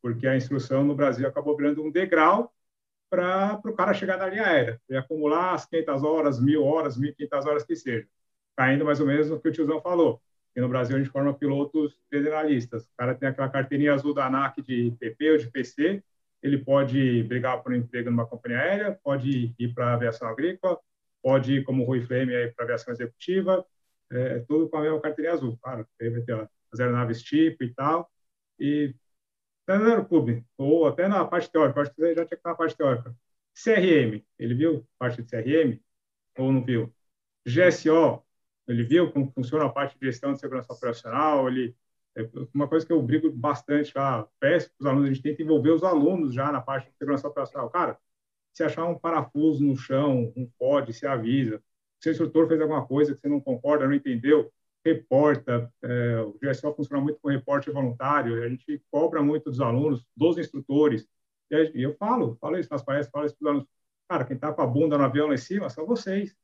Porque 0.00 0.26
a 0.26 0.36
instrução 0.36 0.84
no 0.84 0.94
Brasil 0.94 1.26
acabou 1.28 1.56
virando 1.56 1.82
um 1.82 1.90
degrau 1.90 2.52
para 3.10 3.60
o 3.64 3.72
cara 3.74 3.92
chegar 3.92 4.16
na 4.16 4.26
linha 4.26 4.46
aérea 4.46 4.80
e 4.88 4.96
acumular 4.96 5.54
as 5.54 5.66
500 5.66 6.02
horas, 6.02 6.40
1.000 6.40 6.62
horas, 6.62 6.98
1.500 6.98 7.46
horas 7.46 7.64
que 7.64 7.76
seja 7.76 8.08
caindo 8.56 8.84
mais 8.84 9.00
ou 9.00 9.06
menos 9.06 9.30
no 9.30 9.40
que 9.40 9.48
o 9.48 9.52
tiozão 9.52 9.80
falou. 9.80 10.20
E 10.56 10.60
no 10.60 10.68
Brasil 10.68 10.96
a 10.96 10.98
gente 10.98 11.10
forma 11.10 11.34
pilotos 11.34 11.98
federalistas. 12.08 12.84
O 12.84 12.96
cara 12.96 13.14
tem 13.14 13.28
aquela 13.28 13.48
carteirinha 13.48 13.94
azul 13.94 14.14
da 14.14 14.26
ANAC 14.26 14.62
de 14.62 14.92
PP 15.00 15.30
ou 15.32 15.38
de 15.38 15.50
PC, 15.50 16.02
ele 16.42 16.58
pode 16.58 17.22
brigar 17.24 17.62
por 17.62 17.72
um 17.72 17.76
emprego 17.76 18.10
numa 18.10 18.26
companhia 18.26 18.60
aérea, 18.60 19.00
pode 19.02 19.54
ir 19.58 19.74
para 19.74 19.86
a 19.86 19.94
aviação 19.94 20.28
agrícola, 20.28 20.78
pode 21.22 21.54
ir 21.54 21.64
como 21.64 21.84
Rui 21.84 22.02
Flame 22.02 22.32
para 22.52 22.64
a 22.64 22.66
aviação 22.66 22.92
executiva, 22.92 23.64
é, 24.12 24.40
tudo 24.40 24.68
com 24.68 24.76
a 24.76 24.82
mesma 24.82 25.00
carteirinha 25.00 25.34
azul. 25.34 25.58
Claro, 25.62 25.86
ter 25.98 26.24
as 26.72 26.80
aeronaves 26.80 27.22
tipo 27.22 27.64
e 27.64 27.72
tal. 27.74 28.10
E 28.58 28.94
até 29.66 29.78
no 29.78 29.88
aeroclube, 29.88 30.44
ou 30.58 30.86
até 30.86 31.08
na 31.08 31.24
parte 31.24 31.50
teórica, 31.50 31.80
acho 31.80 31.90
que 31.94 32.00
você 32.00 32.14
já 32.14 32.14
tinha 32.16 32.26
que 32.26 32.34
estar 32.34 32.50
na 32.50 32.56
parte 32.56 32.76
teórica. 32.76 33.16
CRM, 33.54 34.22
ele 34.38 34.54
viu 34.54 34.86
parte 34.98 35.22
de 35.22 35.28
CRM 35.30 35.80
ou 36.38 36.52
não 36.52 36.64
viu? 36.64 36.92
GSO, 37.46 38.22
ele 38.66 38.84
viu 38.84 39.10
como 39.12 39.30
funciona 39.32 39.66
a 39.66 39.68
parte 39.68 39.98
de 39.98 40.06
gestão 40.06 40.32
de 40.32 40.40
segurança 40.40 40.72
operacional, 40.72 41.48
ele 41.48 41.76
é 42.16 42.28
uma 42.54 42.68
coisa 42.68 42.86
que 42.86 42.92
eu 42.92 43.02
brigo 43.02 43.30
bastante 43.32 43.92
lá, 43.96 44.26
peço 44.38 44.70
para 44.70 44.84
os 44.84 44.86
alunos, 44.86 45.10
a 45.10 45.12
gente 45.12 45.22
tenta 45.22 45.42
envolver 45.42 45.70
os 45.70 45.82
alunos 45.82 46.32
já 46.32 46.52
na 46.52 46.60
parte 46.60 46.88
de 46.88 46.96
segurança 46.96 47.26
operacional. 47.26 47.68
Cara, 47.70 47.98
se 48.52 48.62
achar 48.62 48.84
um 48.84 48.96
parafuso 48.96 49.64
no 49.64 49.76
chão, 49.76 50.32
um 50.36 50.48
pod, 50.58 50.92
se 50.92 51.06
avisa. 51.06 51.60
Se 52.00 52.08
o 52.08 52.12
instrutor 52.12 52.46
fez 52.46 52.60
alguma 52.60 52.86
coisa 52.86 53.14
que 53.14 53.20
você 53.20 53.28
não 53.28 53.40
concorda, 53.40 53.86
não 53.86 53.94
entendeu, 53.94 54.52
reporta. 54.84 55.72
É, 55.82 56.20
o 56.20 56.38
GSO 56.40 56.72
funciona 56.74 57.02
muito 57.02 57.18
com 57.20 57.28
reporte 57.28 57.70
voluntário, 57.70 58.42
a 58.44 58.48
gente 58.48 58.80
cobra 58.92 59.20
muito 59.22 59.50
dos 59.50 59.60
alunos, 59.60 60.06
dos 60.16 60.38
instrutores. 60.38 61.08
E 61.50 61.82
eu 61.82 61.96
falo, 61.96 62.36
falo 62.40 62.58
isso 62.58 62.70
nas 62.70 62.82
palestras, 62.82 63.10
falo 63.10 63.26
isso 63.26 63.36
para 63.36 63.44
os 63.44 63.50
alunos. 63.50 63.68
Cara, 64.08 64.24
quem 64.24 64.36
está 64.36 64.52
com 64.52 64.62
a 64.62 64.66
bunda 64.66 64.96
no 64.96 65.04
avião 65.04 65.26
lá 65.26 65.34
em 65.34 65.38
cima 65.38 65.68
são 65.68 65.84
vocês. 65.84 66.36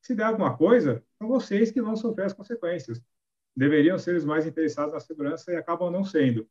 Se 0.00 0.14
der 0.14 0.24
alguma 0.24 0.56
coisa, 0.56 1.02
são 1.18 1.28
vocês 1.28 1.70
que 1.70 1.82
vão 1.82 1.96
sofrer 1.96 2.26
as 2.26 2.32
consequências. 2.32 3.02
Deveriam 3.56 3.98
ser 3.98 4.16
os 4.16 4.24
mais 4.24 4.46
interessados 4.46 4.92
na 4.94 5.00
segurança 5.00 5.52
e 5.52 5.56
acabam 5.56 5.90
não 5.90 6.04
sendo. 6.04 6.48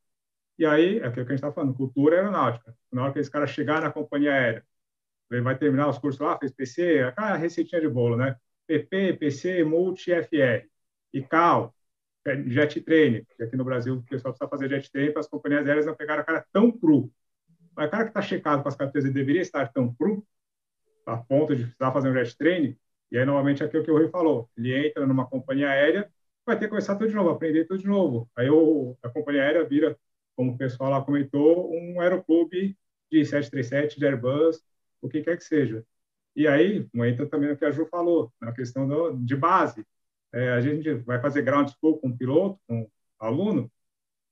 E 0.58 0.66
aí, 0.66 0.98
é 0.98 1.06
aquilo 1.06 1.24
que 1.26 1.32
a 1.32 1.36
gente 1.36 1.44
está 1.44 1.52
falando, 1.52 1.74
cultura 1.74 2.16
aeronáutica. 2.16 2.76
Na 2.92 3.04
hora 3.04 3.12
que 3.12 3.18
esse 3.18 3.30
cara 3.30 3.46
chegar 3.46 3.80
na 3.80 3.92
companhia 3.92 4.32
aérea, 4.32 4.66
ele 5.30 5.42
vai 5.42 5.56
terminar 5.56 5.88
os 5.88 5.98
cursos 5.98 6.20
lá, 6.20 6.38
fez 6.38 6.52
PC, 6.52 7.00
aquela 7.00 7.36
receitinha 7.36 7.80
de 7.80 7.88
bolo, 7.88 8.16
né? 8.16 8.36
PP, 8.66 9.14
PC, 9.14 9.64
Multi, 9.64 10.10
FR. 10.10 10.68
E 11.12 11.22
CAL, 11.22 11.74
jet 12.46 12.80
trainer, 12.82 13.26
que 13.36 13.42
aqui 13.42 13.56
no 13.56 13.64
Brasil 13.64 13.94
o 13.96 14.02
pessoal 14.02 14.34
precisa 14.34 14.48
fazer 14.48 14.68
jet 14.68 14.90
trainer 14.90 15.12
para 15.12 15.20
as 15.20 15.28
companhias 15.28 15.66
aéreas 15.66 15.86
não 15.86 15.94
pegar 15.94 16.20
o 16.20 16.24
cara 16.24 16.44
tão 16.52 16.70
cru. 16.70 17.10
Mas 17.74 17.88
o 17.88 17.90
cara 17.90 18.04
que 18.04 18.10
está 18.10 18.22
checado 18.22 18.62
com 18.62 18.68
as 18.68 18.76
carteiras 18.76 19.04
ele 19.04 19.14
deveria 19.14 19.40
estar 19.42 19.72
tão 19.72 19.94
cru, 19.94 20.26
a 21.06 21.16
ponto 21.16 21.54
de 21.56 21.64
precisar 21.64 21.92
fazer 21.92 22.10
um 22.10 22.14
jet 22.14 22.36
trainer, 22.36 22.76
e 23.10 23.18
aí, 23.18 23.24
novamente, 23.24 23.64
aquilo 23.64 23.84
que 23.84 23.90
o 23.90 23.96
Rui 23.96 24.08
falou, 24.08 24.50
ele 24.56 24.88
entra 24.88 25.06
numa 25.06 25.26
companhia 25.26 25.70
aérea, 25.70 26.10
vai 26.44 26.58
ter 26.58 26.66
que 26.66 26.70
começar 26.70 26.96
tudo 26.96 27.08
de 27.08 27.14
novo, 27.14 27.30
aprender 27.30 27.64
tudo 27.66 27.80
de 27.80 27.86
novo. 27.88 28.30
Aí 28.36 28.50
o, 28.50 28.96
a 29.02 29.08
companhia 29.08 29.42
aérea 29.42 29.64
vira, 29.64 29.98
como 30.36 30.52
o 30.52 30.58
pessoal 30.58 30.90
lá 30.90 31.02
comentou, 31.04 31.72
um 31.74 32.00
aeroclube 32.00 32.76
de 33.10 33.24
737, 33.24 33.98
de 33.98 34.06
Airbus, 34.06 34.62
o 35.00 35.08
que 35.08 35.22
quer 35.22 35.36
que 35.36 35.44
seja. 35.44 35.84
E 36.36 36.46
aí, 36.46 36.88
entra 36.94 37.26
também 37.26 37.50
o 37.50 37.56
que 37.56 37.64
a 37.64 37.70
Ju 37.70 37.86
falou, 37.86 38.32
na 38.40 38.52
questão 38.52 38.86
do, 38.86 39.16
de 39.16 39.36
base. 39.36 39.84
É, 40.32 40.50
a 40.50 40.60
gente 40.60 40.92
vai 40.94 41.20
fazer 41.20 41.42
ground 41.42 41.68
school 41.70 41.98
com 41.98 42.08
o 42.08 42.16
piloto, 42.16 42.60
com 42.66 42.82
o 42.82 42.90
aluno, 43.18 43.70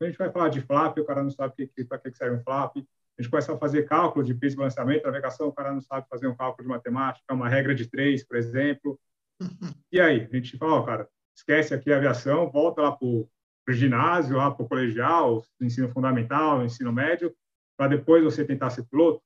a 0.01 0.07
gente 0.07 0.19
vai 0.19 0.31
falar 0.31 0.51
de 0.51 0.61
flap, 0.61 0.99
o 0.99 1.05
cara 1.05 1.23
não 1.23 1.31
sabe 1.31 1.55
para 1.89 1.99
que, 1.99 2.11
que 2.11 2.17
serve 2.17 2.37
um 2.37 2.43
flap, 2.43 2.77
a 3.19 3.23
gente 3.23 3.31
começa 3.31 3.55
a 3.55 3.59
fazer 3.59 3.85
cálculo 3.85 4.25
de 4.25 4.35
peso 4.35 4.55
e 4.55 4.59
balanceamento, 4.59 5.07
navegação, 5.07 5.49
o 5.49 5.53
cara 5.53 5.73
não 5.73 5.81
sabe 5.81 6.07
fazer 6.09 6.27
um 6.27 6.37
cálculo 6.37 6.69
de 6.69 6.75
matemática, 6.75 7.35
uma 7.35 7.49
regra 7.49 7.75
de 7.75 7.89
três, 7.89 8.25
por 8.25 8.37
exemplo. 8.37 8.99
E 9.93 10.01
aí, 10.01 10.29
a 10.31 10.37
gente 10.37 10.59
fala, 10.59 10.75
ó, 10.75 10.83
cara, 10.83 11.09
esquece 11.35 11.73
aqui 11.73 11.93
a 11.93 11.97
aviação, 11.97 12.51
volta 12.51 12.83
lá 12.83 12.93
para 12.93 13.07
o 13.07 13.29
ginásio, 13.69 14.37
lá 14.37 14.51
para 14.51 14.65
o 14.65 14.69
colegial, 14.69 15.45
ensino 15.61 15.89
fundamental, 15.89 16.65
ensino 16.65 16.93
médio, 16.93 17.35
para 17.79 17.89
depois 17.89 18.25
você 18.25 18.45
tentar 18.45 18.71
ser 18.71 18.85
piloto. 18.85 19.23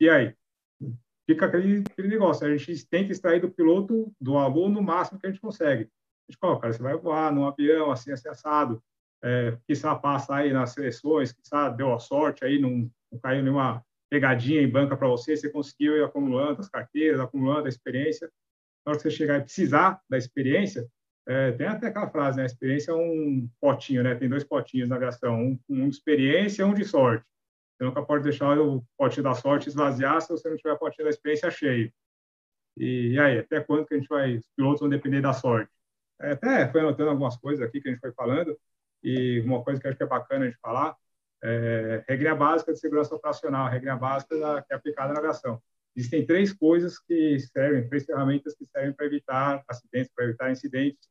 E 0.00 0.08
aí? 0.08 0.34
Fica 1.26 1.46
aquele, 1.46 1.84
aquele 1.90 2.08
negócio, 2.08 2.46
a 2.46 2.56
gente 2.56 2.86
tenta 2.86 3.12
extrair 3.12 3.40
do 3.40 3.50
piloto, 3.50 4.12
do 4.20 4.36
aluno, 4.36 4.80
o 4.80 4.82
máximo 4.82 5.18
que 5.18 5.26
a 5.26 5.30
gente 5.30 5.40
consegue. 5.40 5.84
A 5.84 6.32
gente 6.32 6.38
fala, 6.40 6.60
cara, 6.60 6.72
você 6.72 6.82
vai 6.82 6.96
voar 6.96 7.32
num 7.32 7.46
avião 7.46 7.90
assim, 7.90 8.10
assim, 8.12 8.28
assado, 8.28 8.82
é, 9.22 9.56
quizá 9.66 9.94
passa 9.94 10.36
aí 10.36 10.52
nas 10.52 10.70
seleções, 10.70 11.32
quizá 11.32 11.68
deu 11.68 11.92
a 11.92 11.98
sorte 11.98 12.44
aí, 12.44 12.58
não, 12.60 12.90
não 13.10 13.18
caiu 13.20 13.42
nenhuma 13.42 13.84
pegadinha 14.10 14.62
em 14.62 14.70
banca 14.70 14.96
para 14.96 15.08
você, 15.08 15.36
você 15.36 15.50
conseguiu 15.50 15.96
ir 15.96 16.04
acumulando 16.04 16.60
as 16.60 16.68
carteiras, 16.68 17.20
acumulando 17.20 17.66
a 17.66 17.68
experiência. 17.68 18.30
Na 18.84 18.92
hora 18.92 18.96
que 18.96 19.02
você 19.02 19.10
chegar 19.10 19.38
e 19.38 19.42
precisar 19.42 20.00
da 20.08 20.16
experiência, 20.16 20.86
é, 21.26 21.52
tem 21.52 21.66
até 21.66 21.88
aquela 21.88 22.08
frase, 22.08 22.38
né? 22.38 22.44
A 22.44 22.46
experiência 22.46 22.90
é 22.90 22.94
um 22.94 23.46
potinho, 23.60 24.02
né? 24.02 24.14
Tem 24.14 24.30
dois 24.30 24.44
potinhos 24.44 24.88
na 24.88 24.96
aviação, 24.96 25.38
um, 25.38 25.60
um 25.68 25.88
de 25.88 25.96
experiência 25.96 26.62
e 26.62 26.64
um 26.64 26.72
de 26.72 26.86
sorte. 26.86 27.26
Você 27.76 27.84
nunca 27.84 28.02
pode 28.02 28.24
deixar 28.24 28.58
o 28.58 28.82
potinho 28.96 29.24
da 29.24 29.34
sorte 29.34 29.68
esvaziar 29.68 30.22
se 30.22 30.30
você 30.30 30.48
não 30.48 30.56
tiver 30.56 30.72
o 30.72 30.78
potinho 30.78 31.04
da 31.04 31.10
experiência 31.10 31.50
cheio. 31.50 31.92
E, 32.78 33.12
e 33.12 33.20
aí, 33.20 33.38
até 33.38 33.60
quando 33.60 33.86
que 33.86 33.94
a 33.94 33.98
gente 33.98 34.08
vai, 34.08 34.36
os 34.36 34.48
pilotos 34.56 34.80
vão 34.80 34.88
depender 34.88 35.20
da 35.20 35.34
sorte? 35.34 35.70
É, 36.20 36.32
até 36.32 36.70
foi 36.72 36.80
anotando 36.80 37.10
algumas 37.10 37.36
coisas 37.36 37.64
aqui 37.64 37.80
que 37.80 37.88
a 37.88 37.92
gente 37.92 38.00
foi 38.00 38.12
falando. 38.12 38.58
E 39.02 39.40
uma 39.40 39.62
coisa 39.62 39.80
que 39.80 39.88
acho 39.88 39.96
que 39.96 40.02
é 40.02 40.06
bacana 40.06 40.46
gente 40.46 40.58
falar 40.60 40.96
é 41.42 42.04
regra 42.08 42.34
básica 42.34 42.72
de 42.72 42.80
segurança 42.80 43.14
operacional, 43.14 43.68
regra 43.68 43.96
básica 43.96 44.38
da, 44.38 44.62
que 44.62 44.72
é 44.72 44.76
aplicada 44.76 45.12
na 45.12 45.20
aviação. 45.20 45.62
Existem 45.94 46.26
três 46.26 46.52
coisas 46.52 46.98
que 46.98 47.38
servem, 47.40 47.88
três 47.88 48.04
ferramentas 48.04 48.54
que 48.54 48.66
servem 48.66 48.92
para 48.92 49.06
evitar 49.06 49.64
acidentes, 49.68 50.12
para 50.14 50.24
evitar 50.24 50.50
incidentes, 50.50 51.08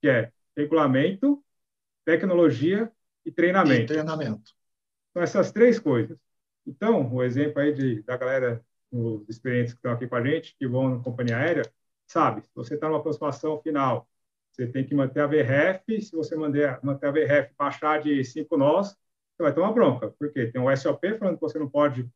que 0.00 0.08
é 0.08 0.30
regulamento, 0.56 1.42
tecnologia 2.04 2.90
e 3.24 3.30
treinamento. 3.30 3.84
E 3.84 3.86
treinamento. 3.86 4.52
São 5.12 5.22
essas 5.22 5.52
três 5.52 5.78
coisas. 5.78 6.18
Então, 6.66 7.12
o 7.14 7.22
exemplo 7.22 7.60
aí 7.60 7.72
de, 7.72 8.02
da 8.02 8.16
galera, 8.16 8.64
os 8.90 9.28
experientes 9.28 9.72
que 9.72 9.78
estão 9.78 9.92
aqui 9.92 10.06
com 10.06 10.16
a 10.16 10.24
gente, 10.24 10.56
que 10.58 10.66
vão 10.66 10.96
na 10.96 11.02
companhia 11.02 11.36
aérea, 11.36 11.62
sabe, 12.06 12.42
se 12.42 12.50
você 12.54 12.74
está 12.74 12.88
numa 12.88 12.98
aproximação 12.98 13.60
final 13.62 14.08
você 14.56 14.66
tem 14.66 14.84
que 14.84 14.94
manter 14.94 15.20
a 15.20 15.26
VRF. 15.26 16.00
Se 16.00 16.16
você 16.16 16.34
manter, 16.34 16.66
a 16.66 17.10
VRF 17.10 17.54
baixar 17.58 18.00
de 18.00 18.24
5 18.24 18.56
nós, 18.56 18.96
você 19.36 19.42
vai 19.42 19.54
tomar 19.54 19.72
bronca, 19.72 20.14
porque 20.18 20.46
tem 20.46 20.60
um 20.60 20.74
SOP 20.74 21.18
falando 21.18 21.34
que 21.34 21.42
você 21.42 21.58
não 21.58 21.68
pode 21.68 22.08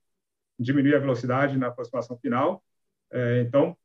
diminuir 0.58 0.94
a 0.94 0.98
velocidade 0.98 1.58
na 1.58 1.66
aproximação 1.66 2.18
final. 2.18 2.64
É, 3.12 3.42
então, 3.42 3.76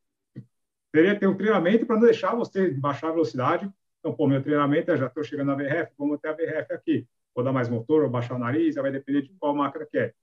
teria 0.91 1.14
que 1.14 1.19
ter 1.19 1.27
um 1.27 1.36
treinamento 1.36 1.86
para 1.86 1.98
não 1.98 2.03
deixar 2.03 2.34
você 2.34 2.72
baixar 2.72 3.10
a 3.10 3.11
velocidade. 3.11 3.69
Então, 3.99 4.14
pô, 4.14 4.26
meu 4.26 4.41
treinamento 4.41 4.90
é 4.91 4.98
já 4.98 5.07
estou 5.07 5.23
chegando 5.23 5.48
na 5.48 5.56
VRF, 5.56 5.91
vou 5.98 6.07
manter 6.07 6.30
a 6.30 6.34
VRF 6.34 6.73
aqui. 6.73 7.07
Vou 7.34 7.44
dar 7.44 7.52
mais 7.52 7.68
motor, 7.68 8.03
vou 8.03 8.10
baixar 8.10 8.36
o 8.36 8.40
nariz, 8.40 8.76
vai 8.76 8.91
depender 8.91 9.23
de 9.23 9.34
qual 9.38 9.53
máquina 9.53 9.86
que 9.86 9.98
é. 9.98 10.14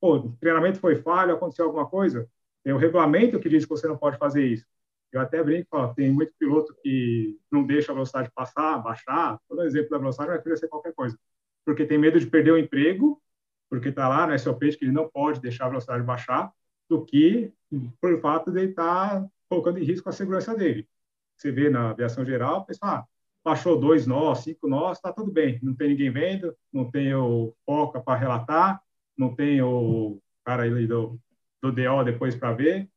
Pô, 0.00 0.16
o 0.16 0.36
treinamento 0.36 0.78
foi 0.78 0.94
falho, 1.02 1.34
aconteceu 1.34 1.64
alguma 1.64 1.88
coisa? 1.88 2.28
Tem 2.62 2.72
um 2.72 2.78
regulamento 2.78 3.40
que 3.40 3.48
diz 3.48 3.64
que 3.64 3.70
você 3.70 3.88
não 3.88 3.96
pode 3.96 4.16
fazer 4.16 4.44
isso. 4.46 4.64
Eu 5.12 5.20
até 5.20 5.42
brinco, 5.42 5.68
ó, 5.72 5.88
tem 5.88 6.12
muito 6.12 6.32
piloto 6.38 6.74
que 6.82 7.36
não 7.50 7.66
deixa 7.66 7.90
a 7.90 7.94
velocidade 7.94 8.30
passar, 8.32 8.78
baixar. 8.78 9.38
Todo 9.48 9.62
exemplo 9.62 9.90
da 9.90 9.98
velocidade 9.98 10.30
vai 10.30 10.42
querer 10.42 10.56
ser 10.56 10.68
qualquer 10.68 10.94
coisa. 10.94 11.18
Porque 11.64 11.84
tem 11.84 11.98
medo 11.98 12.18
de 12.20 12.26
perder 12.26 12.52
o 12.52 12.58
emprego, 12.58 13.20
porque 13.68 13.88
está 13.88 14.08
lá 14.08 14.26
no 14.26 14.38
SOP 14.38 14.60
que 14.76 14.84
ele 14.84 14.92
não 14.92 15.08
pode 15.08 15.40
deixar 15.40 15.66
a 15.66 15.68
velocidade 15.68 16.02
baixar, 16.04 16.52
do 16.88 17.04
que 17.04 17.52
por 18.00 18.20
fato 18.20 18.50
de 18.50 18.60
ele 18.60 18.70
estar 18.70 19.20
tá 19.20 19.28
colocando 19.48 19.78
em 19.78 19.84
risco 19.84 20.08
a 20.08 20.12
segurança 20.12 20.54
dele. 20.56 20.88
Você 21.36 21.50
vê 21.50 21.70
na 21.70 21.90
aviação 21.90 22.24
geral, 22.24 22.60
o 22.60 22.64
pessoal, 22.66 22.96
ah, 22.96 23.04
baixou 23.44 23.78
dois 23.78 24.06
nós, 24.06 24.40
cinco 24.40 24.68
nós, 24.68 24.98
está 24.98 25.12
tudo 25.12 25.32
bem. 25.32 25.58
Não 25.62 25.74
tem 25.74 25.88
ninguém 25.88 26.10
vendo, 26.10 26.54
não 26.72 26.90
tem 26.90 27.14
o 27.14 27.54
foca 27.64 28.00
para 28.00 28.18
relatar, 28.18 28.82
não 29.16 29.34
tem 29.34 29.60
o 29.62 30.20
cara 30.44 30.64
aí 30.64 30.86
do, 30.86 31.18
do 31.62 31.72
DO 31.72 32.04
depois 32.04 32.36
para 32.36 32.52
ver 32.52 32.88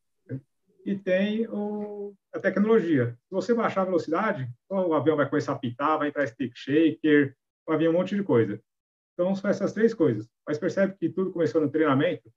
e 0.84 0.96
tem 0.96 1.46
o, 1.48 2.14
a 2.32 2.38
tecnologia. 2.38 3.16
Se 3.26 3.30
você 3.30 3.54
baixar 3.54 3.82
a 3.82 3.86
velocidade, 3.86 4.48
então 4.64 4.88
o 4.88 4.94
avião 4.94 5.16
vai 5.16 5.28
começar 5.28 5.52
a 5.52 5.58
pitar, 5.58 5.98
vai 5.98 6.08
entrar 6.08 6.26
stick 6.26 6.52
shaker, 6.54 7.36
vai 7.66 7.78
vir 7.78 7.88
um 7.88 7.92
monte 7.92 8.14
de 8.14 8.22
coisa. 8.22 8.60
Então, 9.14 9.34
são 9.34 9.48
essas 9.48 9.72
três 9.72 9.94
coisas. 9.94 10.28
Mas 10.46 10.58
percebe 10.58 10.94
que 10.98 11.08
tudo 11.08 11.32
começou 11.32 11.60
no 11.60 11.70
treinamento. 11.70 12.30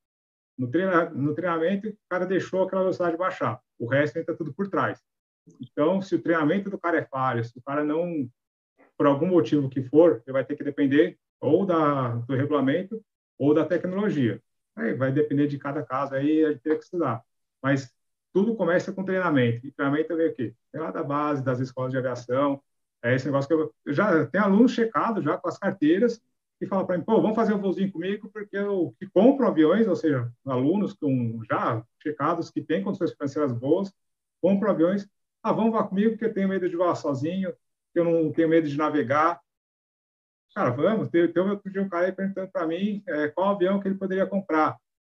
No, 0.58 0.70
treina, 0.70 1.10
no 1.10 1.34
treinamento, 1.36 1.90
o 1.90 1.98
cara 2.10 2.26
deixou 2.26 2.64
aquela 2.64 2.84
velocidade 2.84 3.18
baixar. 3.18 3.60
O 3.78 3.88
resto 3.88 4.18
entra 4.18 4.36
tudo 4.36 4.54
por 4.54 4.70
trás. 4.70 5.02
Então, 5.60 6.02
se 6.02 6.16
o 6.16 6.22
treinamento 6.22 6.70
do 6.70 6.78
cara 6.78 6.98
é 6.98 7.06
falho, 7.06 7.44
se 7.44 7.58
o 7.58 7.62
cara 7.62 7.84
não, 7.84 8.30
por 8.98 9.08
algum 9.08 9.28
motivo 9.28 9.70
que 9.70 9.82
for, 9.82 10.22
ele 10.26 10.34
vai 10.34 10.46
ter 10.46 10.56
que 10.56 10.64
depender 10.64 11.18
ou 11.40 11.66
da, 11.66 12.16
do 12.16 12.36
regulamento 12.36 13.04
ou 13.38 13.54
da 13.54 13.66
tecnologia. 13.66 14.42
Aí 14.76 14.94
vai 14.94 15.12
depender 15.12 15.48
de 15.48 15.58
cada 15.58 15.84
caso, 15.84 16.14
aí 16.14 16.46
a 16.46 16.52
gente 16.52 16.62
tem 16.62 16.78
que 16.78 16.84
estudar. 16.84 17.24
Mas 17.62 17.92
tudo 18.34 18.56
começa 18.56 18.92
com 18.92 19.04
treinamento. 19.04 19.66
E 19.66 19.72
treinamento 19.72 20.14
é 20.14 20.28
o 20.28 20.34
quê? 20.34 20.54
Tem 20.72 20.82
lá 20.82 20.92
da 20.92 21.04
base, 21.04 21.44
das 21.44 21.60
escolas 21.60 21.92
de 21.92 21.98
aviação. 21.98 22.62
É 23.04 23.16
esse 23.16 23.26
negócio 23.26 23.48
que 23.48 23.54
eu, 23.54 23.74
eu 23.86 23.94
já 23.94 24.26
tenho 24.28 24.44
alunos 24.44 24.72
checados 24.72 25.24
já 25.24 25.38
com 25.38 25.48
as 25.48 25.58
carteiras 25.58 26.22
e 26.60 26.66
fala 26.66 26.86
para 26.86 26.98
mim, 26.98 27.04
pô, 27.04 27.22
vamos 27.22 27.36
fazer 27.36 27.54
um 27.54 27.62
voozinho 27.62 27.92
comigo, 27.92 28.30
porque 28.32 28.58
eu 28.58 28.96
que 29.00 29.08
compro 29.08 29.48
aviões, 29.48 29.88
ou 29.88 29.96
seja, 29.96 30.32
alunos 30.46 30.94
com 30.94 31.42
já 31.48 31.84
checados 32.02 32.50
que 32.50 32.62
têm 32.62 32.84
condições 32.84 33.14
financeiras 33.14 33.54
boas, 33.54 33.94
compram 34.42 34.72
aviões, 34.72 35.08
ah, 35.44 35.52
vamos 35.52 35.72
voar 35.72 35.88
comigo 35.88 36.12
porque 36.12 36.26
eu 36.26 36.34
tenho 36.34 36.50
medo 36.50 36.68
de 36.68 36.76
voar 36.76 36.96
sozinho, 36.96 37.54
que 37.94 38.00
eu 38.00 38.04
não 38.04 38.32
tenho 38.32 38.50
medo 38.50 38.68
de 38.68 38.76
navegar. 38.76 39.40
Cara, 40.56 40.72
vamos. 40.72 41.10
Teve, 41.10 41.28
teve 41.32 41.50
outro 41.50 41.82
um 41.82 41.90
cara 41.90 42.08
aí 42.08 42.12
perguntando 42.12 42.52
para 42.52 42.66
mim 42.66 43.04
é, 43.08 43.28
qual 43.30 43.50
avião 43.50 43.80
que 43.80 43.88
ele 43.88 43.98
poderia 43.98 44.26
comprar 44.26 44.76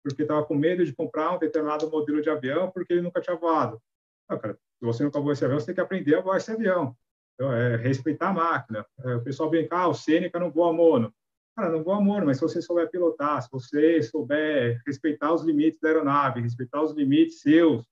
porque 0.08 0.24
estava 0.24 0.46
com 0.46 0.56
medo 0.56 0.86
de 0.86 0.94
comprar 0.94 1.36
um 1.36 1.40
determinado 1.40 1.90
modelo 1.90 2.22
de 2.22 2.30
avião 2.30 2.72
porque 2.72 2.94
ele 2.94 3.02
nunca 3.02 3.22
tinha 3.22 3.36
voado. 3.36 3.82
Ah, 4.30 4.38
cara, 4.38 4.54
se 4.54 4.86
você 4.86 5.04
nunca 5.04 5.20
voou 5.20 5.32
esse 5.32 5.44
avião, 5.44 5.60
você 5.60 5.68
tem 5.68 5.76
que 5.76 5.82
aprender 5.82 6.16
a 6.16 6.22
voar 6.22 6.38
esse 6.38 6.52
avião. 6.52 6.96
Então, 7.36 7.54
é 7.54 7.76
respeitar 7.76 8.30
a 8.30 8.34
máquina. 8.34 8.86
É, 9.04 9.16
o 9.16 9.24
pessoal 9.24 9.50
vem 9.50 9.68
cá, 9.68 9.82
ah, 9.82 9.88
o 9.90 9.94
Sêneca 9.94 10.40
não 10.40 10.52
voa 10.52 10.74
mono. 10.74 11.14
Cara, 11.56 11.72
não 11.72 11.84
voa 11.84 12.02
mono, 12.02 12.26
mas 12.26 12.38
se 12.38 12.44
você 12.44 12.62
souber 12.62 12.90
pilotar, 12.90 13.42
se 13.42 13.50
você 13.52 14.02
souber 14.02 14.82
respeitar 14.86 15.34
os 15.34 15.44
limites 15.44 15.80
da 15.80 15.90
aeronave, 15.90 16.42
respeitar 16.42 16.82
os 16.82 16.94
limites 16.94 17.42
seus, 17.42 17.86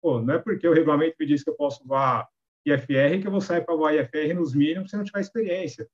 pô, 0.00 0.20
não 0.20 0.34
é 0.34 0.38
porque 0.38 0.66
o 0.66 0.72
regulamento 0.72 1.16
me 1.18 1.26
diz 1.26 1.42
que 1.42 1.50
eu 1.50 1.54
posso 1.54 1.86
voar 1.86 2.28
IFR 2.66 3.20
que 3.20 3.26
eu 3.26 3.30
vou 3.30 3.40
sair 3.40 3.64
para 3.64 3.74
voar 3.74 3.94
IFR 3.94 4.34
nos 4.34 4.54
mínimos 4.54 4.90
se 4.90 4.96
não 4.96 5.04
tiver 5.04 5.20
experiência. 5.20 5.88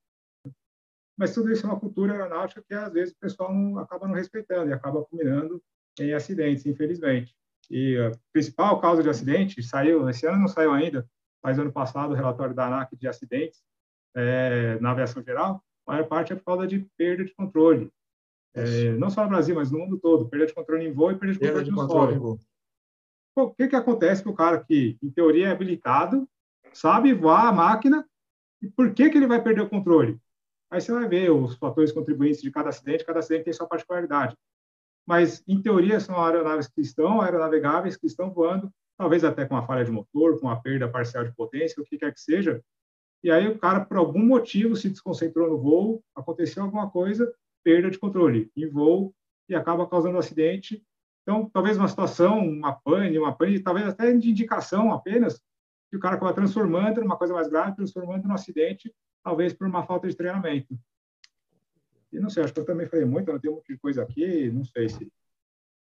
Mas 1.19 1.35
tudo 1.35 1.51
isso 1.51 1.67
é 1.67 1.69
uma 1.69 1.81
cultura 1.81 2.13
aeronáutica 2.13 2.63
que, 2.63 2.73
às 2.73 2.93
vezes, 2.93 3.13
o 3.13 3.19
pessoal 3.19 3.53
não, 3.53 3.77
acaba 3.79 4.07
não 4.07 4.15
respeitando 4.15 4.71
e 4.71 4.73
acaba 4.73 5.05
culminando 5.05 5.61
em 5.99 6.15
acidentes, 6.15 6.65
infelizmente. 6.65 7.35
E 7.69 7.99
a 7.99 8.13
principal 8.33 8.81
causa 8.81 9.03
de 9.03 9.11
acidente 9.11 9.61
saiu, 9.61 10.09
esse 10.09 10.25
ano 10.27 10.39
não 10.39 10.49
saiu 10.49 10.73
ainda, 10.73 11.05
mas 11.43 11.59
ano 11.59 11.73
passado, 11.73 12.13
o 12.13 12.15
relatório 12.15 12.55
da 12.55 12.67
ANAC 12.67 12.97
de 12.97 13.09
acidentes 13.09 13.61
é, 14.17 14.79
na 14.81 14.93
aviação 14.93 15.23
geral, 15.23 15.63
a 15.87 15.93
maior 15.93 16.07
parte 16.07 16.33
é 16.33 16.37
por 16.37 16.45
causa 16.45 16.67
de 16.69 16.87
perda 16.97 17.25
de 17.25 17.35
controle. 17.35 17.91
É, 18.55 18.93
não 18.93 19.11
só 19.11 19.25
no 19.25 19.29
Brasil, 19.29 19.55
mas 19.55 19.71
no 19.71 19.79
mundo 19.79 19.99
todo. 19.99 20.29
Perda 20.29 20.47
de 20.47 20.55
controle 20.55 20.87
em 20.87 20.93
voo 20.93 21.11
e 21.11 21.17
perda 21.17 21.35
de 21.35 21.39
perda 21.41 21.65
controle, 21.65 21.71
de 21.71 21.77
controle 21.77 22.15
no 22.15 22.21
solo. 22.21 22.41
O 23.37 23.55
que, 23.55 23.69
que 23.69 23.77
acontece 23.77 24.23
com 24.23 24.31
o 24.31 24.35
cara 24.35 24.63
que, 24.63 24.97
em 25.03 25.11
teoria, 25.11 25.49
é 25.49 25.51
habilitado, 25.51 26.29
sabe 26.73 27.13
voar 27.13 27.49
a 27.49 27.53
máquina, 27.53 28.09
e 28.63 28.69
por 28.69 28.93
que, 28.93 29.11
que 29.11 29.17
ele 29.17 29.27
vai 29.27 29.43
perder 29.43 29.63
o 29.63 29.69
controle? 29.69 30.19
Aí 30.71 30.81
você 30.81 30.93
vai 30.93 31.09
ver 31.09 31.31
os 31.31 31.57
fatores 31.57 31.93
contribuintes 31.93 32.43
de 32.43 32.51
cada 32.51 32.69
acidente, 32.69 33.05
cada 33.05 33.21
acidente 33.21 33.45
tem 33.45 33.53
sua 33.53 33.67
particularidade. 33.67 34.37
Mas, 35.07 35.43
em 35.49 35.63
teoria, 35.63 35.99
são 36.01 36.23
aeronaves 36.23 36.69
que 36.69 36.83
estão 36.83 37.23
aeronavegáveis, 37.23 37.97
que 37.97 38.07
estão 38.07 38.31
voando, 38.31 38.71
talvez 38.99 39.25
até 39.25 39.47
com 39.47 39.55
uma 39.55 39.67
falha 39.67 39.85
de 39.85 39.91
motor, 39.91 40.39
com 40.39 40.47
uma 40.47 40.61
perda 40.61 40.87
parcial 40.89 41.25
de 41.25 41.35
potência, 41.35 41.81
o 41.81 41.85
que 41.85 41.97
quer 41.97 42.13
que 42.13 42.21
seja. 42.21 42.63
E 43.25 43.31
aí 43.31 43.49
o 43.49 43.59
cara, 43.59 43.85
por 43.85 43.97
algum 43.97 44.25
motivo, 44.25 44.77
se 44.77 44.91
desconcentrou 44.91 45.49
no 45.49 45.59
voo, 45.59 46.03
aconteceu 46.15 46.63
alguma 46.63 46.91
coisa, 46.91 47.33
perda 47.65 47.91
de 47.91 47.99
controle 47.99 48.51
em 48.55 48.69
voo 48.69 49.15
e 49.49 49.55
acaba 49.55 49.89
causando 49.89 50.17
um 50.17 50.21
acidente. 50.21 50.85
Então, 51.23 51.49
talvez 51.51 51.77
uma 51.77 51.89
situação, 51.89 52.47
uma 52.47 52.73
pane, 52.73 53.19
uma 53.19 53.35
pane, 53.35 53.61
talvez 53.61 53.87
até 53.87 54.13
de 54.13 54.31
indicação 54.31 54.93
apenas, 54.93 55.41
que 55.91 55.97
o 55.97 56.01
cara 56.01 56.17
acaba 56.17 56.35
transformando 56.35 57.01
numa 57.01 57.17
coisa 57.17 57.33
mais 57.33 57.49
grave, 57.49 57.77
transformando 57.77 58.29
num 58.29 58.35
acidente, 58.35 58.95
talvez 59.23 59.53
por 59.53 59.67
uma 59.67 59.87
falta 59.87 60.09
de 60.09 60.17
treinamento. 60.17 60.79
E 62.13 62.19
não 62.19 62.31
sei, 62.31 62.45
acho 62.45 62.53
que 62.53 62.61
eu 62.61 62.65
também 62.65 62.87
falei 62.87 63.05
muito, 63.05 63.31
não 63.31 63.39
tenho 63.39 63.55
muita 63.55 63.79
coisa 63.79 64.03
aqui, 64.03 64.51
não 64.51 64.65
sei 64.65 64.89
se 64.89 65.13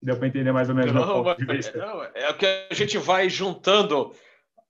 deu 0.02 0.18
para 0.18 0.28
entender 0.28 0.52
mais 0.52 0.70
ou 0.70 0.76
menos 0.76 0.94
não, 0.94 1.24
mas, 1.24 1.74
não, 1.74 2.03
é 2.03 2.30
o 2.30 2.38
que 2.38 2.45
a 2.45 2.74
gente 2.74 2.98
vai 2.98 3.30
juntando, 3.30 4.12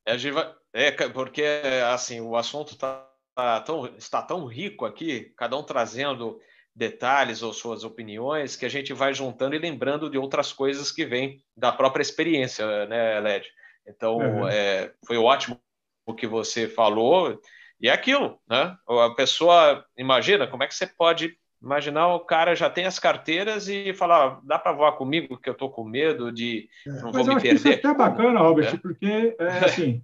a 0.06 0.18
gente 0.18 0.34
vai, 0.34 0.54
é 0.74 0.92
porque 1.10 1.44
assim 1.92 2.22
o 2.22 2.36
assunto 2.36 2.78
tá, 2.78 3.06
tá 3.34 3.62
tão, 3.62 3.86
está 3.98 4.22
tão 4.22 4.46
rico 4.46 4.86
aqui, 4.86 5.34
cada 5.38 5.58
um 5.58 5.64
trazendo 5.64 6.40
detalhes 6.76 7.42
ou 7.42 7.54
suas 7.54 7.84
opiniões 7.86 8.56
que 8.56 8.66
a 8.66 8.70
gente 8.70 8.94
vai 8.94 9.14
juntando 9.14 9.56
e 9.56 9.60
lembrando 9.60 10.10
de 10.10 10.18
outras 10.18 10.52
coisas 10.52 10.92
que 10.92 11.06
vêm 11.06 11.42
da 11.56 11.72
própria 11.72 12.02
experiência, 12.02 12.86
né, 12.88 13.20
Led? 13.22 13.48
Então, 13.88 14.18
uhum. 14.18 14.48
é, 14.48 14.94
foi 15.06 15.18
ótimo 15.18 15.60
o 16.06 16.14
que 16.14 16.28
você 16.28 16.68
falou 16.68 17.40
e 17.80 17.90
é 17.90 17.92
aquilo, 17.92 18.40
né? 18.50 18.76
A 18.88 19.10
pessoa, 19.16 19.86
imagina, 19.98 20.48
como 20.48 20.64
é 20.64 20.68
que 20.68 20.76
você 20.76 20.88
pode 20.88 21.38
imaginar 21.62 22.14
o 22.14 22.20
cara 22.20 22.56
já 22.56 22.70
tem 22.70 22.86
as 22.86 23.00
carteiras 23.00 23.68
e 23.68 23.92
falar, 23.94 24.40
dá 24.44 24.60
para 24.60 24.72
voar 24.72 24.92
comigo 24.94 25.38
que 25.38 25.50
eu 25.50 25.56
tô 25.56 25.70
com 25.70 25.84
medo 25.84 26.32
de 26.32 26.70
é, 26.86 26.92
não 27.02 27.12
vou 27.12 27.26
me 27.26 27.42
perder. 27.42 27.56
isso 27.56 27.68
é 27.68 27.74
até 27.74 27.94
bacana, 27.94 28.40
Robert, 28.40 28.76
é. 28.76 28.78
porque 28.78 29.36
é, 29.40 29.48
assim, 29.66 30.04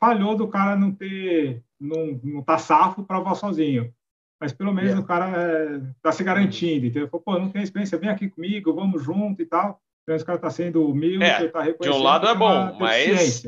falhou 0.00 0.34
do 0.36 0.48
cara 0.48 0.74
não 0.74 0.92
ter, 0.92 1.62
não, 1.80 2.18
não 2.22 2.42
tá 2.42 2.58
safo 2.58 3.04
para 3.04 3.20
voar 3.20 3.36
sozinho. 3.36 3.92
Mas 4.40 4.52
pelo 4.52 4.72
menos 4.72 4.90
yeah. 4.90 5.04
o 5.04 5.06
cara 5.06 5.80
está 5.96 6.10
é, 6.10 6.12
se 6.12 6.22
garantindo, 6.22 6.86
entendeu? 6.86 7.08
Pô, 7.08 7.38
não 7.38 7.50
tem 7.50 7.62
experiência, 7.62 7.98
vem 7.98 8.08
aqui 8.08 8.28
comigo, 8.28 8.74
vamos 8.74 9.02
junto 9.02 9.42
e 9.42 9.46
tal. 9.46 9.80
Então, 10.02 10.14
esse 10.14 10.24
cara 10.24 10.36
está 10.36 10.48
sendo 10.48 10.88
humilde, 10.88 11.24
está 11.24 11.60
é, 11.60 11.64
reconhecendo. 11.64 11.92
De 11.92 12.00
um 12.00 12.02
lado 12.02 12.28
é 12.28 12.34
bom, 12.34 12.76
mas. 12.78 13.42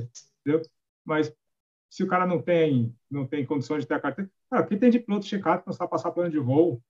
Mas 1.04 1.32
se 1.90 2.04
o 2.04 2.06
cara 2.06 2.24
não 2.24 2.40
tem, 2.40 2.94
não 3.10 3.26
tem 3.26 3.44
condições 3.44 3.82
de 3.82 3.88
ter 3.88 3.94
a 3.94 4.00
carteira. 4.00 4.30
Cara, 4.50 4.66
quem 4.66 4.78
tem 4.78 4.90
de 4.90 5.00
piloto 5.00 5.26
checado, 5.26 5.64
não 5.66 5.72
sabe 5.72 5.90
passar 5.90 6.12
plano 6.12 6.30
de 6.30 6.38
voo, 6.38 6.80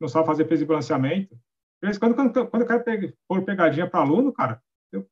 não 0.00 0.08
sabe 0.08 0.26
fazer 0.26 0.44
peso 0.46 0.64
de 0.64 0.68
balanceamento. 0.68 1.38
Quando, 1.98 2.14
quando, 2.14 2.46
quando 2.48 2.62
eu 2.62 2.68
quero 2.68 2.84
pegar, 2.84 3.12
pôr 3.28 3.42
pegadinha 3.44 3.88
para 3.88 4.00
aluno, 4.00 4.32
cara, 4.32 4.60
eu, 4.92 5.06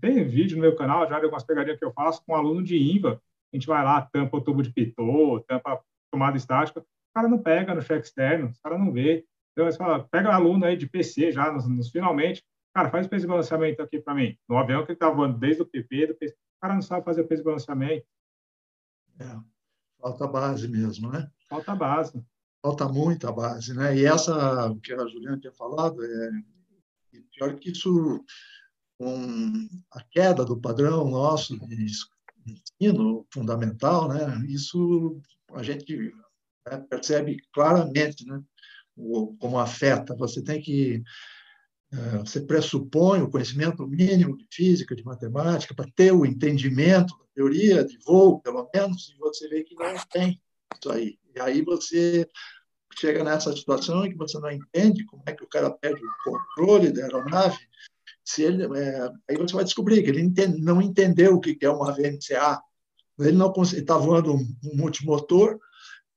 tem 0.00 0.22
vídeo 0.24 0.56
no 0.56 0.62
meu 0.62 0.76
canal 0.76 1.08
já 1.08 1.18
de 1.18 1.24
algumas 1.24 1.44
pegadinhas 1.44 1.78
que 1.78 1.84
eu 1.84 1.92
faço 1.92 2.22
com 2.24 2.34
aluno 2.34 2.62
de 2.62 2.76
INVA. 2.76 3.20
A 3.52 3.56
gente 3.56 3.66
vai 3.66 3.82
lá, 3.82 4.02
tampa 4.02 4.36
o 4.36 4.40
tubo 4.40 4.62
de 4.62 4.72
pitô, 4.72 5.42
tampa 5.48 5.74
a 5.74 5.80
tomada 6.10 6.36
estática. 6.36 6.80
O 6.80 6.84
cara 7.14 7.28
não 7.28 7.38
pega 7.38 7.74
no 7.74 7.82
cheque 7.82 8.06
externo, 8.06 8.48
o 8.48 8.62
cara 8.62 8.78
não 8.78 8.92
vê. 8.92 9.24
Então, 9.52 9.70
você 9.70 9.76
fala, 9.76 10.06
pega 10.10 10.32
aluno 10.32 10.64
aí 10.64 10.76
de 10.76 10.88
PC 10.88 11.32
já, 11.32 11.50
nos, 11.52 11.68
nos 11.68 11.90
finalmente, 11.90 12.42
cara, 12.74 12.90
faz 12.90 13.06
o 13.06 13.08
peso 13.08 13.22
de 13.22 13.28
balanceamento 13.28 13.82
aqui 13.82 13.98
para 14.00 14.14
mim. 14.14 14.36
No 14.48 14.56
avião 14.56 14.84
que 14.84 14.92
ele 14.92 14.98
tá 14.98 15.10
voando 15.10 15.38
desde 15.38 15.62
o 15.62 15.66
PP, 15.66 16.06
do 16.06 16.14
PC, 16.14 16.34
o 16.34 16.60
cara 16.60 16.74
não 16.74 16.82
sabe 16.82 17.04
fazer 17.04 17.22
o 17.22 17.26
peso 17.26 17.42
de 17.42 17.46
balanceamento. 17.46 18.06
É, 19.18 19.36
falta 20.00 20.26
base 20.26 20.68
mesmo, 20.68 21.10
né? 21.10 21.30
Falta 21.48 21.74
base. 21.74 22.24
Falta 22.62 22.88
muita 22.88 23.32
base, 23.32 23.74
né? 23.74 23.96
E 23.96 24.04
essa 24.04 24.74
que 24.82 24.92
a 24.92 25.06
Juliana 25.06 25.38
tinha 25.38 25.52
falado, 25.52 26.04
é 26.04 26.30
pior 27.32 27.58
que 27.58 27.70
isso, 27.70 28.24
com 28.98 29.68
a 29.90 30.02
queda 30.04 30.44
do 30.44 30.60
padrão 30.60 31.10
nosso 31.10 31.58
de 31.66 31.86
ensino 32.46 33.26
fundamental, 33.32 34.08
né? 34.08 34.44
Isso 34.48 35.20
a 35.54 35.62
gente 35.62 36.14
né, 36.66 36.78
percebe 36.88 37.36
claramente, 37.52 38.26
né? 38.26 38.42
como 39.40 39.58
afeta. 39.58 40.14
Você 40.16 40.42
tem 40.42 40.60
que 40.60 41.02
você 42.24 42.40
pressupõe 42.40 43.20
o 43.20 43.30
conhecimento 43.30 43.86
mínimo 43.86 44.36
de 44.36 44.46
física, 44.50 44.96
de 44.96 45.04
matemática, 45.04 45.74
para 45.74 45.90
ter 45.94 46.12
o 46.12 46.24
entendimento 46.24 47.16
da 47.18 47.24
teoria 47.34 47.84
de 47.84 47.98
voo, 47.98 48.40
pelo 48.40 48.68
menos, 48.74 49.14
e 49.14 49.18
você 49.18 49.48
vê 49.48 49.62
que 49.62 49.74
não 49.74 49.94
tem 50.10 50.40
isso 50.74 50.90
aí. 50.90 51.18
E 51.34 51.40
aí 51.40 51.62
você 51.62 52.26
chega 52.98 53.22
nessa 53.22 53.54
situação 53.54 54.04
em 54.04 54.10
que 54.10 54.16
você 54.16 54.38
não 54.38 54.50
entende 54.50 55.04
como 55.04 55.22
é 55.26 55.32
que 55.32 55.44
o 55.44 55.48
cara 55.48 55.70
perde 55.70 56.00
o 56.02 56.30
controle 56.30 56.92
da 56.92 57.02
aeronave, 57.02 57.58
se 58.24 58.42
ele, 58.42 58.64
é, 58.78 59.10
aí 59.28 59.36
você 59.36 59.54
vai 59.54 59.64
descobrir 59.64 60.02
que 60.02 60.08
ele 60.08 60.20
entende, 60.20 60.60
não 60.60 60.80
entendeu 60.80 61.34
o 61.34 61.40
que 61.40 61.58
é 61.60 61.70
uma 61.70 61.92
VMCA, 61.92 62.62
ele 63.18 63.36
não 63.36 63.52
está 63.62 63.98
voando 63.98 64.34
um 64.34 64.46
multimotor, 64.74 65.58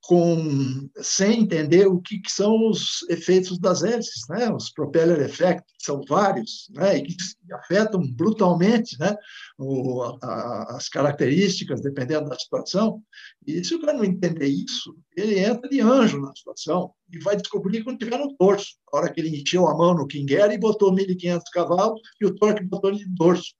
com, 0.07 0.87
sem 0.97 1.41
entender 1.41 1.87
o 1.87 1.99
que, 1.99 2.19
que, 2.19 2.31
são 2.31 2.69
os 2.69 3.01
efeitos 3.09 3.57
das 3.57 3.81
hélices, 3.81 4.21
né? 4.29 4.51
os 4.51 4.69
propeller 4.69 5.19
effects, 5.19 5.73
são 5.81 6.01
vários, 6.07 6.69
né? 6.75 6.97
e 6.97 7.03
que 7.03 7.15
afetam 7.51 8.01
brutalmente 8.13 8.99
né? 8.99 9.15
O, 9.57 10.03
a, 10.21 10.75
as 10.75 10.87
características, 10.89 11.81
dependendo 11.81 12.29
da 12.29 12.37
situação. 12.37 13.01
E 13.47 13.63
se 13.63 13.73
o 13.73 13.81
cara 13.81 13.97
não 13.97 14.05
entender 14.05 14.45
isso, 14.47 14.95
ele 15.17 15.39
entra 15.39 15.67
de 15.67 15.81
anjo 15.81 16.21
na 16.21 16.35
situação 16.35 16.93
e 17.11 17.17
vai 17.19 17.35
descobrir 17.35 17.83
quando 17.83 17.99
estiver 17.99 18.19
no 18.19 18.35
torso, 18.35 18.75
a 18.93 18.97
hora 18.97 19.11
que 19.11 19.19
ele 19.19 19.41
encheu 19.41 19.67
a 19.67 19.75
mão 19.75 19.95
no 19.95 20.07
King 20.07 20.35
Air 20.37 20.51
e 20.51 20.59
botou 20.59 20.93
1.500 20.93 21.41
cavalos 21.51 21.99
e 22.21 22.27
o 22.27 22.35
torque 22.35 22.63
botou 22.63 22.91
ele 22.91 22.99
de 22.99 23.09
dorso. 23.09 23.55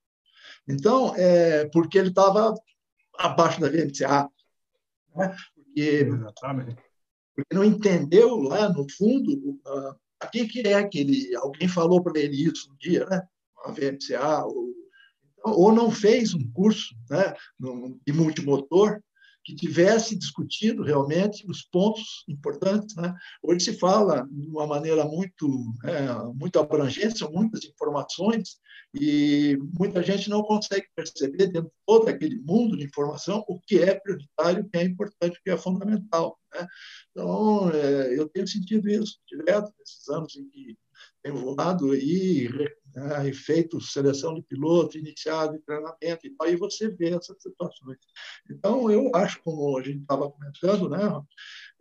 Então, 0.68 1.16
é 1.16 1.68
porque 1.70 1.98
ele 1.98 2.10
estava 2.10 2.54
abaixo 3.18 3.60
da 3.60 3.68
VMCA. 3.68 4.30
Né? 5.76 6.76
porque, 7.36 7.54
não 7.54 7.64
entendeu 7.64 8.38
lá 8.38 8.70
no 8.70 8.90
fundo 8.90 9.60
uh, 9.66 9.96
a 10.20 10.28
que, 10.28 10.48
que 10.48 10.62
é 10.62 10.84
que 10.88 11.00
ele. 11.00 11.36
Alguém 11.36 11.68
falou 11.68 12.02
para 12.02 12.20
ele 12.20 12.44
isso 12.44 12.72
um 12.72 12.76
dia, 12.78 13.06
né? 13.06 13.22
A 13.66 13.72
VMCA, 13.72 14.46
ou, 14.46 14.74
ou 15.44 15.72
não 15.74 15.92
fez 15.92 16.34
um 16.34 16.52
curso 16.52 16.96
né, 17.10 17.34
de 18.06 18.14
multimotor 18.14 19.02
que 19.46 19.56
tivesse 19.56 20.18
discutido 20.18 20.82
realmente 20.82 21.46
os 21.48 21.62
pontos 21.62 22.26
importantes. 22.28 22.96
Né? 22.96 23.14
Hoje 23.44 23.66
se 23.66 23.78
fala 23.78 24.28
de 24.30 24.48
uma 24.48 24.66
maneira 24.66 25.06
muito, 25.06 25.48
é, 25.86 26.12
muito 26.34 26.60
abrangente, 26.60 27.20
são 27.20 27.32
muitas 27.32 27.64
informações, 27.64 28.58
e 28.98 29.58
muita 29.78 30.02
gente 30.02 30.30
não 30.30 30.42
consegue 30.42 30.88
perceber, 30.96 31.48
dentro 31.48 31.70
de 31.70 31.76
todo 31.86 32.08
aquele 32.08 32.40
mundo 32.40 32.78
de 32.78 32.86
informação, 32.86 33.44
o 33.48 33.60
que 33.60 33.78
é 33.78 33.94
prioritário, 33.94 34.64
o 34.64 34.70
que 34.70 34.78
é 34.78 34.84
importante, 34.84 35.38
o 35.38 35.44
que 35.44 35.52
é 35.52 35.58
fundamental. 35.58 36.40
Né? 36.54 36.66
Então, 37.12 37.70
é, 37.72 38.18
eu 38.18 38.28
tenho 38.30 38.48
sentido 38.48 38.90
isso 38.90 39.20
direto 39.28 39.72
nesses 39.78 40.08
anos 40.10 40.36
em 40.38 40.50
que 40.50 40.78
tenho 41.22 41.38
voado 41.38 41.92
aí, 41.92 42.48
né, 42.96 43.34
feito 43.34 43.82
seleção 43.82 44.34
de 44.34 44.42
piloto, 44.44 44.98
iniciado 44.98 45.56
em 45.56 45.62
treinamento 45.62 46.26
e 46.26 46.30
tal, 46.32 46.48
e 46.48 46.56
você 46.56 46.88
vê 46.88 47.10
essas 47.10 47.42
situações. 47.42 47.98
Então, 48.50 48.90
eu 48.90 49.12
acho, 49.14 49.42
como 49.44 49.78
a 49.78 49.84
gente 49.84 50.02
estava 50.02 50.32
comentando, 50.32 50.90
né, 50.90 51.22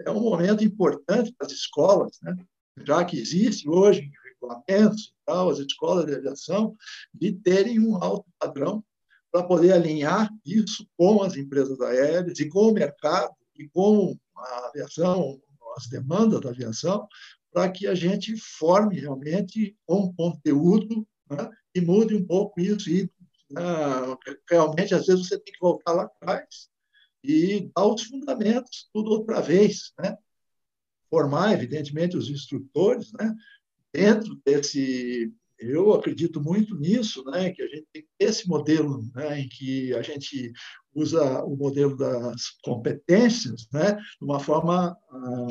é 0.04 0.10
um 0.10 0.20
momento 0.20 0.64
importante 0.64 1.32
para 1.36 1.46
as 1.46 1.52
escolas, 1.52 2.18
né, 2.20 2.36
já 2.84 3.04
que 3.04 3.18
existe 3.18 3.68
hoje 3.68 4.10
regulamentos 4.24 5.04
e 5.04 5.24
tal, 5.24 5.50
as 5.50 5.58
escolas 5.58 6.06
de 6.06 6.14
aviação, 6.14 6.76
de 7.12 7.32
terem 7.32 7.78
um 7.78 7.96
alto 8.02 8.26
padrão 8.38 8.84
para 9.30 9.44
poder 9.44 9.72
alinhar 9.72 10.28
isso 10.44 10.86
com 10.96 11.22
as 11.22 11.36
empresas 11.36 11.80
aéreas 11.80 12.38
e 12.38 12.48
com 12.48 12.68
o 12.68 12.72
mercado 12.72 13.34
e 13.56 13.68
com 13.68 14.16
a 14.36 14.68
aviação, 14.68 15.40
as 15.76 15.88
demandas 15.88 16.40
da 16.40 16.50
aviação, 16.50 17.08
para 17.55 17.70
que 17.70 17.86
a 17.86 17.94
gente 17.94 18.36
forme 18.36 18.98
realmente 18.98 19.76
um 19.89 20.12
conteúdo 20.12 21.06
né, 21.31 21.48
e 21.72 21.81
mude 21.81 22.16
um 22.16 22.26
pouco 22.26 22.60
isso. 22.60 22.90
E 22.90 23.05
uh, 23.52 24.18
realmente, 24.51 24.93
às 24.93 25.06
vezes, 25.06 25.28
você 25.28 25.39
tem 25.39 25.55
que 25.55 25.60
voltar 25.60 25.93
lá 25.93 26.02
atrás 26.02 26.68
e 27.22 27.70
dar 27.74 27.86
os 27.86 28.02
fundamentos 28.02 28.90
tudo 28.93 29.12
outra 29.12 29.40
vez. 29.40 29.93
Né? 30.01 30.18
Formar, 31.09 31.52
evidentemente, 31.52 32.16
os 32.16 32.28
instrutores 32.28 33.12
né, 33.12 33.32
dentro 33.93 34.35
desse. 34.44 35.32
Eu 35.56 35.93
acredito 35.93 36.43
muito 36.43 36.74
nisso, 36.74 37.22
né, 37.26 37.51
que 37.51 37.62
a 37.62 37.68
gente 37.68 37.86
tem 37.93 38.05
esse 38.18 38.48
modelo 38.48 39.09
né, 39.14 39.40
em 39.40 39.48
que 39.48 39.94
a 39.94 40.02
gente 40.02 40.52
usa 40.93 41.44
o 41.44 41.56
modelo 41.56 41.97
das 41.97 42.51
competências 42.64 43.68
né, 43.72 43.93
de 43.93 44.24
uma 44.24 44.40
forma 44.40 44.98
ah, 45.09 45.47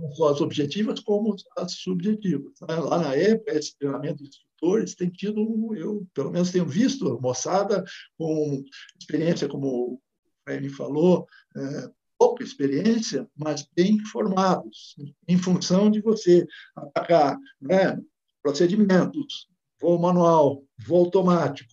não 0.00 0.12
só 0.12 0.28
as 0.32 0.40
objetivas, 0.40 1.00
como 1.00 1.34
as 1.56 1.72
subjetivas. 1.72 2.52
Lá 2.60 2.98
na 2.98 3.14
época, 3.14 3.52
esse 3.52 3.76
treinamento 3.76 4.22
de 4.22 4.28
instrutores 4.28 4.94
tem 4.94 5.10
tido, 5.10 5.74
eu 5.74 6.06
pelo 6.14 6.30
menos 6.30 6.50
tenho 6.50 6.66
visto, 6.66 7.20
moçada 7.20 7.84
com 8.16 8.62
experiência, 8.98 9.48
como 9.48 9.66
o 9.66 10.00
Fred 10.44 10.68
falou, 10.70 11.26
é, 11.56 11.90
pouca 12.18 12.42
experiência, 12.42 13.28
mas 13.36 13.68
bem 13.74 13.98
formados, 14.06 14.96
em 15.26 15.38
função 15.38 15.90
de 15.90 16.00
você 16.00 16.46
atacar 16.74 17.38
né, 17.60 18.00
procedimentos, 18.42 19.48
voo 19.80 19.98
manual, 19.98 20.64
voo 20.78 21.04
automático, 21.04 21.70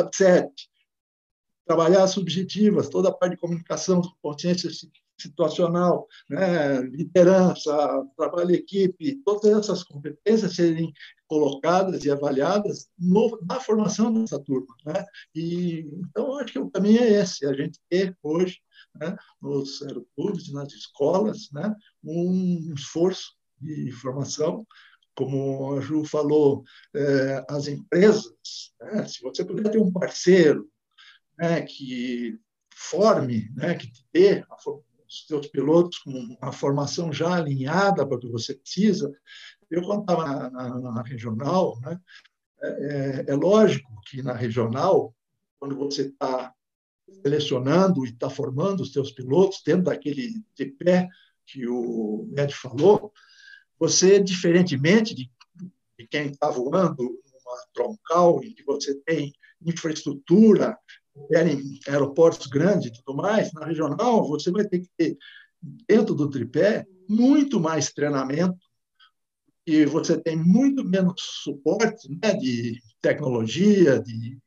upset, 0.00 0.50
trabalhar 1.64 2.06
subjetivas, 2.06 2.88
toda 2.88 3.08
a 3.08 3.12
parte 3.12 3.32
de 3.32 3.40
comunicação, 3.40 4.00
consciência 4.22 4.70
situacional, 5.18 6.06
né, 6.28 6.80
liderança, 6.82 8.06
trabalho 8.16 8.50
em 8.50 8.58
equipe, 8.58 9.20
todas 9.24 9.50
essas 9.58 9.82
competências 9.82 10.54
serem 10.54 10.92
colocadas 11.26 12.04
e 12.04 12.10
avaliadas 12.10 12.88
no, 12.98 13.38
na 13.48 13.58
formação 13.60 14.12
dessa 14.12 14.38
turma. 14.38 14.74
Né? 14.84 15.04
E, 15.34 15.88
então, 16.08 16.36
acho 16.38 16.52
que 16.52 16.58
o 16.58 16.70
caminho 16.70 17.00
é 17.00 17.12
esse, 17.22 17.46
a 17.46 17.52
gente 17.52 17.78
ter 17.88 18.16
hoje, 18.22 18.60
né, 18.94 19.16
nos 19.40 19.82
aeroportos, 19.82 20.52
nas 20.52 20.72
escolas, 20.72 21.50
né, 21.52 21.74
um 22.04 22.72
esforço 22.74 23.34
de 23.60 23.90
formação 23.92 24.66
como 25.16 25.74
a 25.74 25.80
Ju 25.80 26.04
falou, 26.04 26.62
é, 26.94 27.44
as 27.48 27.66
empresas, 27.68 28.34
né, 28.78 29.06
se 29.06 29.22
você 29.22 29.42
puder 29.42 29.70
ter 29.70 29.78
um 29.78 29.90
parceiro 29.90 30.68
né, 31.38 31.62
que 31.62 32.38
forme, 32.74 33.50
né, 33.54 33.74
que 33.74 33.90
dê 34.12 34.44
os 35.08 35.26
seus 35.26 35.46
pilotos 35.48 35.98
com 35.98 36.10
uma 36.10 36.52
formação 36.52 37.12
já 37.12 37.34
alinhada 37.34 38.06
para 38.06 38.16
o 38.16 38.20
que 38.20 38.28
você 38.28 38.54
precisa. 38.54 39.12
Eu, 39.70 39.82
quando 39.82 40.00
estava 40.00 40.26
na, 40.26 40.50
na, 40.50 40.80
na, 40.92 41.02
regional, 41.02 41.78
né, 41.80 42.00
é, 42.62 42.68
é, 42.68 43.24
é, 43.28 43.34
lógico 43.34 43.90
que 44.06 44.22
na 44.22 44.32
regional, 44.32 45.14
quando 45.58 45.76
você 45.76 46.02
está 46.02 46.52
selecionando 47.22 48.04
e 48.04 48.10
está 48.10 48.28
formando 48.28 48.82
os 48.82 48.92
seus 48.92 49.12
pilotos 49.12 49.62
dentro 49.64 49.84
daquele 49.84 50.42
pé 50.78 51.08
que 51.46 51.66
o 51.68 52.28
Ed 52.36 52.52
falou, 52.54 53.12
você, 53.78 54.20
diferentemente 54.20 55.14
de, 55.14 55.30
de 55.98 56.06
quem 56.08 56.26
está 56.26 56.50
voando 56.50 57.02
numa 57.02 57.66
troncal, 57.72 58.42
em 58.42 58.52
que 58.54 58.64
você 58.64 58.94
tem 59.02 59.32
infraestrutura, 59.64 60.76
aeroportos 61.88 62.46
grandes 62.46 62.88
e 62.88 62.92
tudo 62.92 63.16
mais, 63.16 63.52
na 63.52 63.66
regional 63.66 64.26
você 64.26 64.50
vai 64.50 64.66
ter 64.66 64.80
que 64.80 64.88
ter, 64.96 65.16
dentro 65.88 66.14
do 66.14 66.30
tripé, 66.30 66.86
muito 67.08 67.60
mais 67.60 67.92
treinamento 67.92 68.58
e 69.66 69.84
você 69.84 70.20
tem 70.20 70.36
muito 70.36 70.84
menos 70.84 71.14
suporte 71.42 72.08
né, 72.22 72.34
de 72.34 72.80
tecnologia, 73.00 74.00
de 74.00 74.38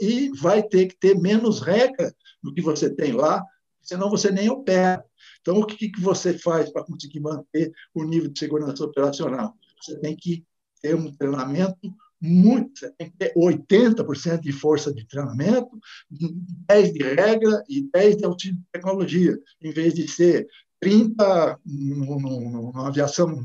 e 0.00 0.30
vai 0.30 0.62
ter 0.62 0.86
que 0.86 0.96
ter 0.96 1.18
menos 1.18 1.60
regra 1.60 2.12
do 2.42 2.52
que 2.52 2.60
você 2.60 2.92
tem 2.92 3.12
lá, 3.12 3.44
senão 3.82 4.10
você 4.10 4.30
nem 4.30 4.48
opera. 4.48 5.04
Então, 5.40 5.58
o 5.58 5.66
que, 5.66 5.90
que 5.90 6.00
você 6.00 6.36
faz 6.36 6.70
para 6.70 6.84
conseguir 6.84 7.20
manter 7.20 7.72
o 7.94 8.02
nível 8.02 8.30
de 8.30 8.38
segurança 8.38 8.84
operacional? 8.84 9.54
Você 9.80 9.98
tem 10.00 10.16
que 10.16 10.44
ter 10.80 10.94
um 10.94 11.12
treinamento 11.14 11.78
muito, 12.20 12.80
você 12.80 12.90
tem 12.92 13.10
que 13.10 13.16
ter 13.16 13.32
80% 13.34 14.40
de 14.40 14.52
força 14.52 14.92
de 14.92 15.06
treinamento, 15.06 15.78
10% 16.10 16.92
de 16.92 17.02
regra 17.02 17.64
e 17.68 17.88
10% 17.90 18.16
de 18.16 18.24
auxílio 18.24 18.56
de 18.56 18.64
tecnologia, 18.72 19.38
em 19.60 19.70
vez 19.72 19.94
de 19.94 20.08
ser 20.08 20.46
30 20.80 21.58
numa 21.64 22.88
aviação 22.88 23.42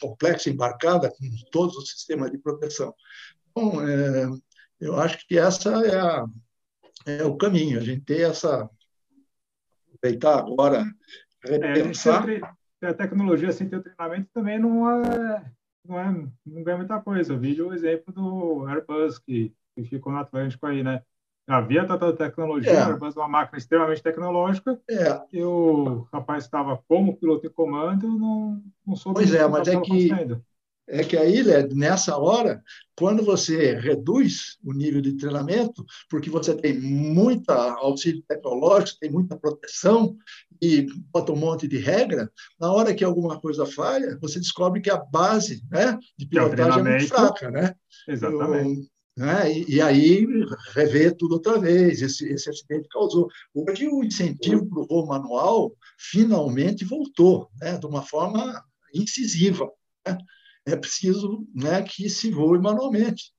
complexa 0.00 0.50
embarcada 0.50 1.10
com 1.10 1.24
todos 1.50 1.76
os 1.76 1.90
sistemas 1.90 2.30
de 2.30 2.38
proteção. 2.38 2.94
Então, 3.50 3.86
é, 3.86 4.28
eu 4.80 4.98
acho 4.98 5.26
que 5.26 5.38
essa 5.38 5.70
é, 5.86 5.98
a, 5.98 6.26
é 7.06 7.24
o 7.24 7.36
caminho, 7.36 7.78
a 7.78 7.82
gente 7.82 8.02
ter 8.02 8.30
essa 8.30 8.68
aproveitar 9.94 10.38
agora, 10.38 10.84
repensar. 11.42 12.28
É, 12.82 12.86
a 12.86 12.94
tecnologia 12.94 13.50
sem 13.52 13.68
ter 13.68 13.76
o 13.76 13.82
treinamento 13.82 14.28
também 14.32 14.58
não 14.58 14.88
é 14.88 15.50
não, 15.88 15.98
é, 15.98 16.26
não 16.46 16.62
ganha 16.62 16.78
muita 16.78 17.00
coisa. 17.00 17.32
Eu 17.32 17.38
vi 17.38 17.60
o 17.60 17.72
exemplo 17.72 18.12
do 18.12 18.66
Airbus, 18.66 19.18
que, 19.18 19.52
que 19.74 19.84
ficou 19.84 20.12
no 20.12 20.18
Atlântico 20.18 20.66
aí, 20.66 20.82
né? 20.82 21.02
Havia 21.48 21.86
tanta 21.86 22.12
tecnologia, 22.12 22.72
é. 22.72 22.84
o 22.84 22.88
Airbus 22.88 23.16
é 23.16 23.20
uma 23.20 23.28
máquina 23.28 23.58
extremamente 23.58 24.02
tecnológica, 24.02 24.80
é. 24.90 25.20
e 25.32 25.42
o 25.44 26.08
rapaz 26.12 26.42
estava 26.42 26.82
como 26.88 27.16
piloto 27.16 27.46
em 27.46 27.50
comando, 27.50 28.08
não, 28.18 28.60
não 28.84 28.96
soube... 28.96 29.20
Pois 29.20 29.32
é, 29.32 29.46
mas 29.46 29.68
é 29.68 29.80
que... 29.80 30.12
Ainda 30.12 30.42
é 30.88 31.02
que 31.02 31.16
aí, 31.16 31.42
Led, 31.42 31.74
nessa 31.74 32.16
hora, 32.16 32.62
quando 32.96 33.24
você 33.24 33.74
reduz 33.74 34.56
o 34.64 34.72
nível 34.72 35.00
de 35.00 35.16
treinamento, 35.16 35.84
porque 36.08 36.30
você 36.30 36.54
tem 36.54 36.78
muita 36.78 37.54
auxílio 37.74 38.22
tecnológico, 38.26 39.00
tem 39.00 39.10
muita 39.10 39.36
proteção 39.36 40.16
e 40.62 40.86
bota 41.12 41.32
um 41.32 41.36
monte 41.36 41.66
de 41.66 41.78
regra, 41.78 42.30
na 42.58 42.72
hora 42.72 42.94
que 42.94 43.04
alguma 43.04 43.40
coisa 43.40 43.66
falha, 43.66 44.16
você 44.20 44.38
descobre 44.38 44.80
que 44.80 44.90
a 44.90 44.96
base 44.96 45.62
né, 45.70 45.98
de 46.16 46.24
é 46.24 46.28
pilotagem 46.28 46.80
é, 46.80 46.82
muito 46.82 47.08
fraca. 47.08 47.50
Né? 47.50 47.74
Exatamente. 48.08 48.88
né? 49.16 49.52
E, 49.52 49.76
e, 49.76 49.80
aí 49.80 50.26
rever 50.72 51.16
tudo 51.16 51.32
outra 51.32 51.58
vez. 51.58 52.00
Esse, 52.00 52.28
esse 52.32 52.48
acidente 52.48 52.88
causou. 52.88 53.28
Hoje 53.52 53.88
o 53.88 54.04
incentivo 54.04 54.66
para 54.66 54.80
o 54.80 54.86
voo 54.86 55.06
manual 55.06 55.74
finalmente 55.98 56.84
voltou, 56.84 57.50
né? 57.60 57.76
de 57.76 57.86
uma 57.86 58.02
forma 58.02 58.64
incisiva. 58.94 59.68
Né? 60.06 60.16
É 60.66 60.76
preciso 60.76 61.46
né, 61.54 61.82
que 61.82 62.10
se 62.10 62.30
voe 62.30 62.58
manualmente. 62.58 63.32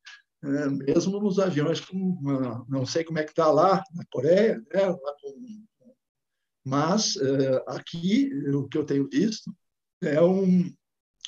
É, 0.44 0.70
mesmo 0.70 1.20
nos 1.20 1.40
aviões, 1.40 1.80
com, 1.82 2.66
não 2.70 2.86
sei 2.86 3.04
como 3.04 3.20
é 3.20 3.24
que 3.24 3.32
está 3.32 3.52
lá 3.52 3.84
na 3.94 4.06
Coreia, 4.12 4.64
né, 4.74 4.96
mas 6.64 7.16
é, 7.18 7.64
aqui 7.68 8.30
o 8.54 8.68
que 8.68 8.78
eu 8.78 8.86
tenho 8.86 9.10
visto 9.10 9.52
é 10.02 10.22
um, 10.22 10.72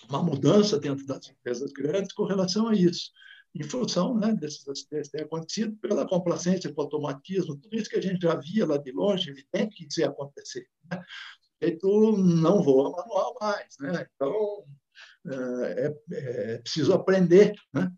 uma 0.07 0.21
mudança 0.21 0.79
dentro 0.79 1.05
das 1.05 1.27
empresas 1.27 1.71
grandes 1.71 2.13
com 2.13 2.25
relação 2.25 2.67
a 2.67 2.75
isso, 2.75 3.11
em 3.55 3.63
função 3.63 4.15
né, 4.15 4.33
desses 4.33 4.67
acidentes 4.67 5.09
ter 5.09 5.23
acontecido 5.23 5.75
pela 5.77 6.07
complacência, 6.07 6.69
pelo 6.69 6.83
automatismo, 6.83 7.57
tudo 7.57 7.75
isso 7.75 7.89
que 7.89 7.97
a 7.97 8.01
gente 8.01 8.21
já 8.21 8.35
via 8.35 8.65
lá 8.65 8.77
de 8.77 8.91
longe, 8.91 9.33
tem 9.51 9.67
que 9.67 9.89
se 9.89 10.03
acontecer. 10.03 10.67
Né? 10.91 11.03
tu 11.79 12.15
não 12.17 12.63
voa 12.63 12.91
manual 12.91 13.35
mais, 13.41 13.75
né? 13.79 14.07
Então 14.15 14.65
é, 15.27 15.95
é, 16.11 16.57
preciso 16.59 16.93
aprender. 16.93 17.53
Né? 17.73 17.91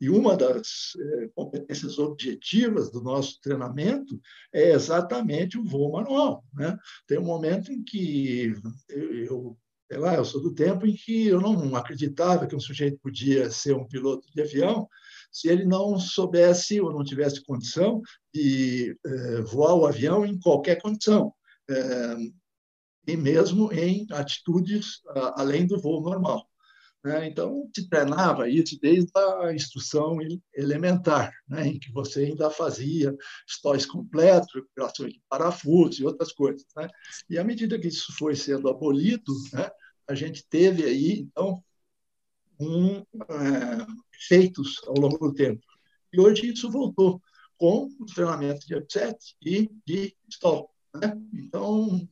E 0.00 0.08
uma 0.10 0.36
das 0.36 0.92
é, 0.98 1.28
competências 1.34 1.98
objetivas 1.98 2.90
do 2.90 3.02
nosso 3.02 3.40
treinamento 3.40 4.20
é 4.52 4.72
exatamente 4.72 5.58
o 5.58 5.64
voo 5.64 5.92
manual. 5.92 6.44
Né? 6.52 6.76
Tem 7.06 7.18
um 7.18 7.24
momento 7.24 7.72
em 7.72 7.82
que 7.82 8.54
eu, 8.98 9.56
sei 9.90 9.98
lá, 9.98 10.14
eu 10.14 10.24
sou 10.24 10.42
do 10.42 10.54
tempo 10.54 10.86
em 10.86 10.94
que 10.94 11.28
eu 11.28 11.40
não 11.40 11.74
acreditava 11.74 12.46
que 12.46 12.56
um 12.56 12.60
sujeito 12.60 12.98
podia 13.02 13.50
ser 13.50 13.74
um 13.74 13.86
piloto 13.86 14.26
de 14.34 14.42
avião 14.42 14.88
se 15.30 15.48
ele 15.48 15.64
não 15.64 15.98
soubesse 15.98 16.80
ou 16.80 16.92
não 16.92 17.02
tivesse 17.02 17.42
condição 17.42 18.02
de 18.34 18.96
é, 19.04 19.40
voar 19.40 19.74
o 19.74 19.86
avião 19.86 20.26
em 20.26 20.38
qualquer 20.38 20.80
condição. 20.80 21.32
É, 21.70 22.16
e 23.06 23.16
mesmo 23.16 23.72
em 23.72 24.06
atitudes 24.10 25.00
além 25.36 25.66
do 25.66 25.80
voo 25.80 26.00
normal. 26.00 26.46
Né? 27.04 27.26
Então, 27.26 27.68
se 27.74 27.88
treinava 27.88 28.48
isso 28.48 28.78
desde 28.80 29.10
a 29.16 29.52
instrução 29.52 30.18
elementar, 30.54 31.32
né? 31.48 31.66
em 31.66 31.78
que 31.78 31.90
você 31.90 32.26
ainda 32.26 32.48
fazia 32.48 33.14
estoques 33.46 33.86
completos, 33.86 34.54
recuperações 34.54 35.14
de 35.14 35.22
parafusos 35.28 35.98
e 35.98 36.04
outras 36.04 36.32
coisas. 36.32 36.64
Né? 36.76 36.88
E 37.28 37.38
à 37.38 37.44
medida 37.44 37.78
que 37.78 37.88
isso 37.88 38.12
foi 38.16 38.36
sendo 38.36 38.68
abolido, 38.68 39.32
né? 39.52 39.68
a 40.06 40.14
gente 40.14 40.46
teve 40.48 40.84
aí, 40.84 41.20
então, 41.20 41.62
um, 42.60 42.98
é, 42.98 43.86
ao 44.86 44.94
longo 44.94 45.18
do 45.18 45.34
tempo. 45.34 45.62
E 46.12 46.20
hoje 46.20 46.52
isso 46.52 46.70
voltou 46.70 47.20
com 47.56 47.88
o 47.98 48.06
treinamento 48.06 48.64
de 48.66 48.76
upset 48.76 49.16
e 49.44 49.68
de 49.84 50.14
stall. 50.28 50.71
Né? 50.94 51.20
Então, 51.32 52.08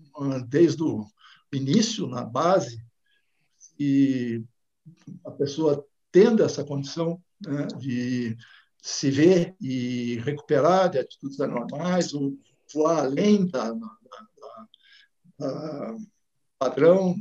desde 0.48 0.82
o 0.82 1.07
início, 1.52 2.07
na 2.07 2.24
base, 2.24 2.85
e 3.78 4.44
a 5.24 5.31
pessoa 5.31 5.86
tendo 6.12 6.43
essa 6.43 6.65
condição 6.65 7.23
né, 7.40 7.66
de 7.78 8.36
se 8.82 9.11
ver 9.11 9.55
e 9.61 10.16
recuperar 10.20 10.90
de 10.90 10.98
atitudes 10.98 11.40
anormais, 11.40 12.12
ou 12.15 12.36
voar 12.73 13.05
além 13.05 13.47
da, 13.47 13.73
da, 13.73 13.89
da, 15.39 15.47
da 15.47 15.97
padrão, 16.59 17.15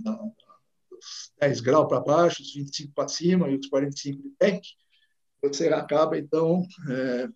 dos 0.89 1.31
10 1.39 1.61
graus 1.61 1.87
para 1.87 1.99
baixo, 1.99 2.41
os 2.41 2.53
25 2.53 2.93
para 2.93 3.07
cima 3.07 3.49
e 3.49 3.57
os 3.57 3.67
45 3.67 4.21
de 4.21 4.29
tank, 4.37 4.63
você 5.41 5.69
acaba, 5.69 6.17
então, 6.17 6.65
é, 6.89 7.29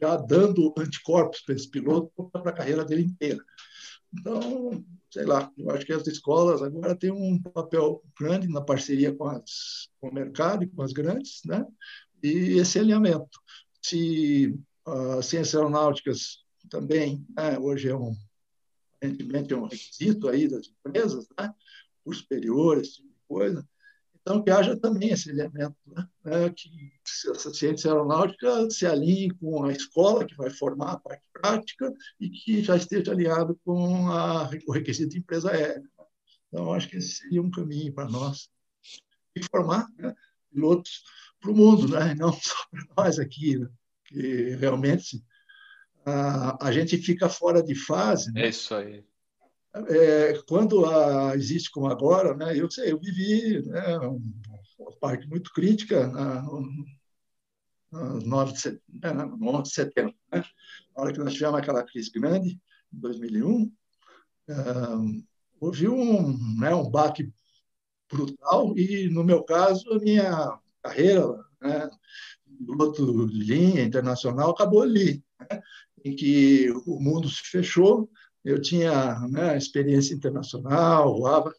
já 0.00 0.16
dando 0.16 0.74
anticorpos 0.76 1.40
para 1.40 1.54
esse 1.54 1.70
piloto 1.70 2.10
para 2.30 2.50
a 2.50 2.54
carreira 2.54 2.84
dele 2.84 3.02
inteira. 3.02 3.42
Então, 4.12 4.84
sei 5.10 5.24
lá, 5.24 5.52
eu 5.56 5.70
acho 5.70 5.84
que 5.84 5.92
as 5.92 6.06
escolas 6.06 6.62
agora 6.62 6.94
têm 6.94 7.10
um 7.10 7.40
papel 7.40 8.02
grande 8.18 8.48
na 8.48 8.60
parceria 8.60 9.14
com, 9.14 9.26
as, 9.26 9.88
com 10.00 10.08
o 10.08 10.14
mercado 10.14 10.64
e 10.64 10.68
com 10.68 10.82
as 10.82 10.92
grandes, 10.92 11.40
né? 11.44 11.64
E 12.22 12.58
esse 12.58 12.78
alinhamento. 12.78 13.38
Se 13.82 14.58
as 14.84 15.26
ciências 15.26 15.54
aeronáuticas 15.54 16.44
também, 16.70 17.24
né, 17.36 17.58
hoje 17.58 17.88
é 17.88 17.96
um, 17.96 18.14
aparentemente 18.96 19.52
é 19.52 19.56
um 19.56 19.66
requisito 19.66 20.28
aí 20.28 20.48
das 20.48 20.68
empresas, 20.68 21.26
né? 21.38 21.52
Por 22.04 22.14
superiores, 22.14 22.88
esse 22.88 22.96
tipo 22.96 23.08
de 23.08 23.20
coisa. 23.28 23.68
Então, 24.26 24.42
que 24.42 24.50
haja 24.50 24.76
também 24.76 25.10
esse 25.10 25.30
elemento, 25.30 25.76
né? 25.86 26.08
É, 26.24 26.50
que 26.50 26.68
essa 27.30 27.54
ciência 27.54 27.92
aeronáutica 27.92 28.68
se 28.68 28.84
alinhe 28.84 29.30
com 29.30 29.64
a 29.64 29.70
escola, 29.70 30.26
que 30.26 30.34
vai 30.34 30.50
formar 30.50 30.94
a 30.94 30.98
parte 30.98 31.22
prática, 31.32 31.94
e 32.18 32.28
que 32.28 32.60
já 32.60 32.76
esteja 32.76 33.12
alinhado 33.12 33.56
com 33.64 34.08
a, 34.10 34.50
o 34.66 34.72
requisito 34.72 35.10
de 35.10 35.18
empresa 35.18 35.52
aérea. 35.52 35.80
Então, 36.48 36.72
acho 36.72 36.88
que 36.88 36.96
esse 36.96 37.18
seria 37.18 37.40
um 37.40 37.52
caminho 37.52 37.94
para 37.94 38.08
nós. 38.08 38.50
E 39.36 39.44
formar 39.44 39.86
né, 39.96 40.12
pilotos 40.52 41.04
para 41.40 41.52
o 41.52 41.54
mundo, 41.54 41.86
né? 41.86 42.16
não 42.16 42.32
só 42.42 42.56
para 42.68 43.04
nós 43.04 43.20
aqui, 43.20 43.56
né? 43.56 43.68
que 44.06 44.56
realmente 44.56 45.22
a, 46.04 46.66
a 46.66 46.72
gente 46.72 46.98
fica 46.98 47.28
fora 47.28 47.62
de 47.62 47.76
fase. 47.76 48.32
Né? 48.32 48.46
É 48.46 48.48
isso 48.48 48.74
aí. 48.74 49.04
É, 49.88 50.42
quando 50.48 50.86
a, 50.86 51.34
existe 51.34 51.70
como 51.70 51.86
agora, 51.86 52.34
né, 52.34 52.58
eu 52.58 52.70
sei, 52.70 52.92
eu 52.92 52.98
vivi 52.98 53.62
né, 53.66 53.98
uma 54.78 54.92
parte 54.98 55.28
muito 55.28 55.52
crítica 55.52 56.06
na, 56.06 56.42
no, 57.92 58.20
9 58.20 58.52
de 58.52 58.60
setembro, 58.60 58.84
né, 59.02 59.12
no 59.12 59.48
11 59.50 59.62
de 59.62 59.74
setembro, 59.74 60.14
né, 60.32 60.44
na 60.94 61.02
hora 61.02 61.12
que 61.12 61.18
nós 61.18 61.34
tivemos 61.34 61.58
aquela 61.58 61.84
crise 61.84 62.10
grande, 62.10 62.58
em 62.92 63.00
2001, 63.00 63.72
houve 65.60 65.88
um, 65.88 66.58
né, 66.58 66.74
um 66.74 66.90
baque 66.90 67.30
brutal 68.10 68.76
e, 68.78 69.08
no 69.10 69.24
meu 69.24 69.42
caso, 69.42 69.92
a 69.92 69.98
minha 69.98 70.58
carreira 70.82 71.26
né, 71.60 71.90
piloto 72.64 73.26
de 73.26 73.38
linha 73.38 73.82
internacional 73.82 74.50
acabou 74.50 74.82
ali, 74.82 75.22
né, 75.38 75.60
em 76.04 76.14
que 76.14 76.70
o 76.86 77.00
mundo 77.00 77.28
se 77.28 77.42
fechou, 77.42 78.08
eu 78.46 78.62
tinha 78.62 79.18
né, 79.28 79.58
experiência 79.58 80.14
internacional, 80.14 81.18
voava 81.18 81.52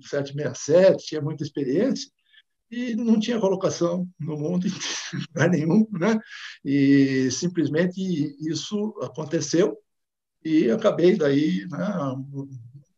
767, 0.00 1.06
tinha 1.06 1.20
muita 1.20 1.44
experiência, 1.44 2.10
e 2.70 2.96
não 2.96 3.20
tinha 3.20 3.38
colocação 3.38 4.08
no 4.18 4.38
mundo 4.38 4.66
lugar 5.28 5.50
nenhum, 5.50 5.86
né? 5.92 6.18
E 6.64 7.30
simplesmente 7.30 8.00
isso 8.40 8.98
aconteceu 9.02 9.76
e 10.42 10.70
acabei 10.70 11.14
daí 11.14 11.66
né, 11.68 11.86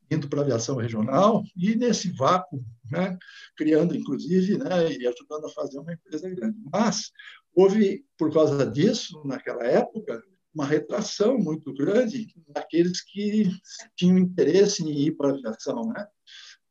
indo 0.08 0.28
para 0.28 0.40
a 0.40 0.42
aviação 0.44 0.76
regional 0.76 1.42
e 1.56 1.74
nesse 1.74 2.12
vácuo, 2.12 2.64
né, 2.88 3.18
criando 3.56 3.96
inclusive, 3.96 4.58
né, 4.58 4.92
e 4.92 5.06
ajudando 5.08 5.46
a 5.46 5.50
fazer 5.50 5.80
uma 5.80 5.92
empresa 5.92 6.30
grande. 6.30 6.56
Mas 6.72 7.10
houve 7.52 8.04
por 8.16 8.32
causa 8.32 8.64
disso 8.64 9.20
naquela 9.24 9.64
época 9.64 10.22
uma 10.54 10.64
retração 10.64 11.36
muito 11.38 11.72
grande 11.74 12.28
daqueles 12.48 13.00
que 13.02 13.50
tinham 13.96 14.18
interesse 14.18 14.82
em 14.82 15.06
ir 15.06 15.16
para 15.16 15.30
a 15.30 15.32
aviação, 15.32 15.88
né? 15.88 16.06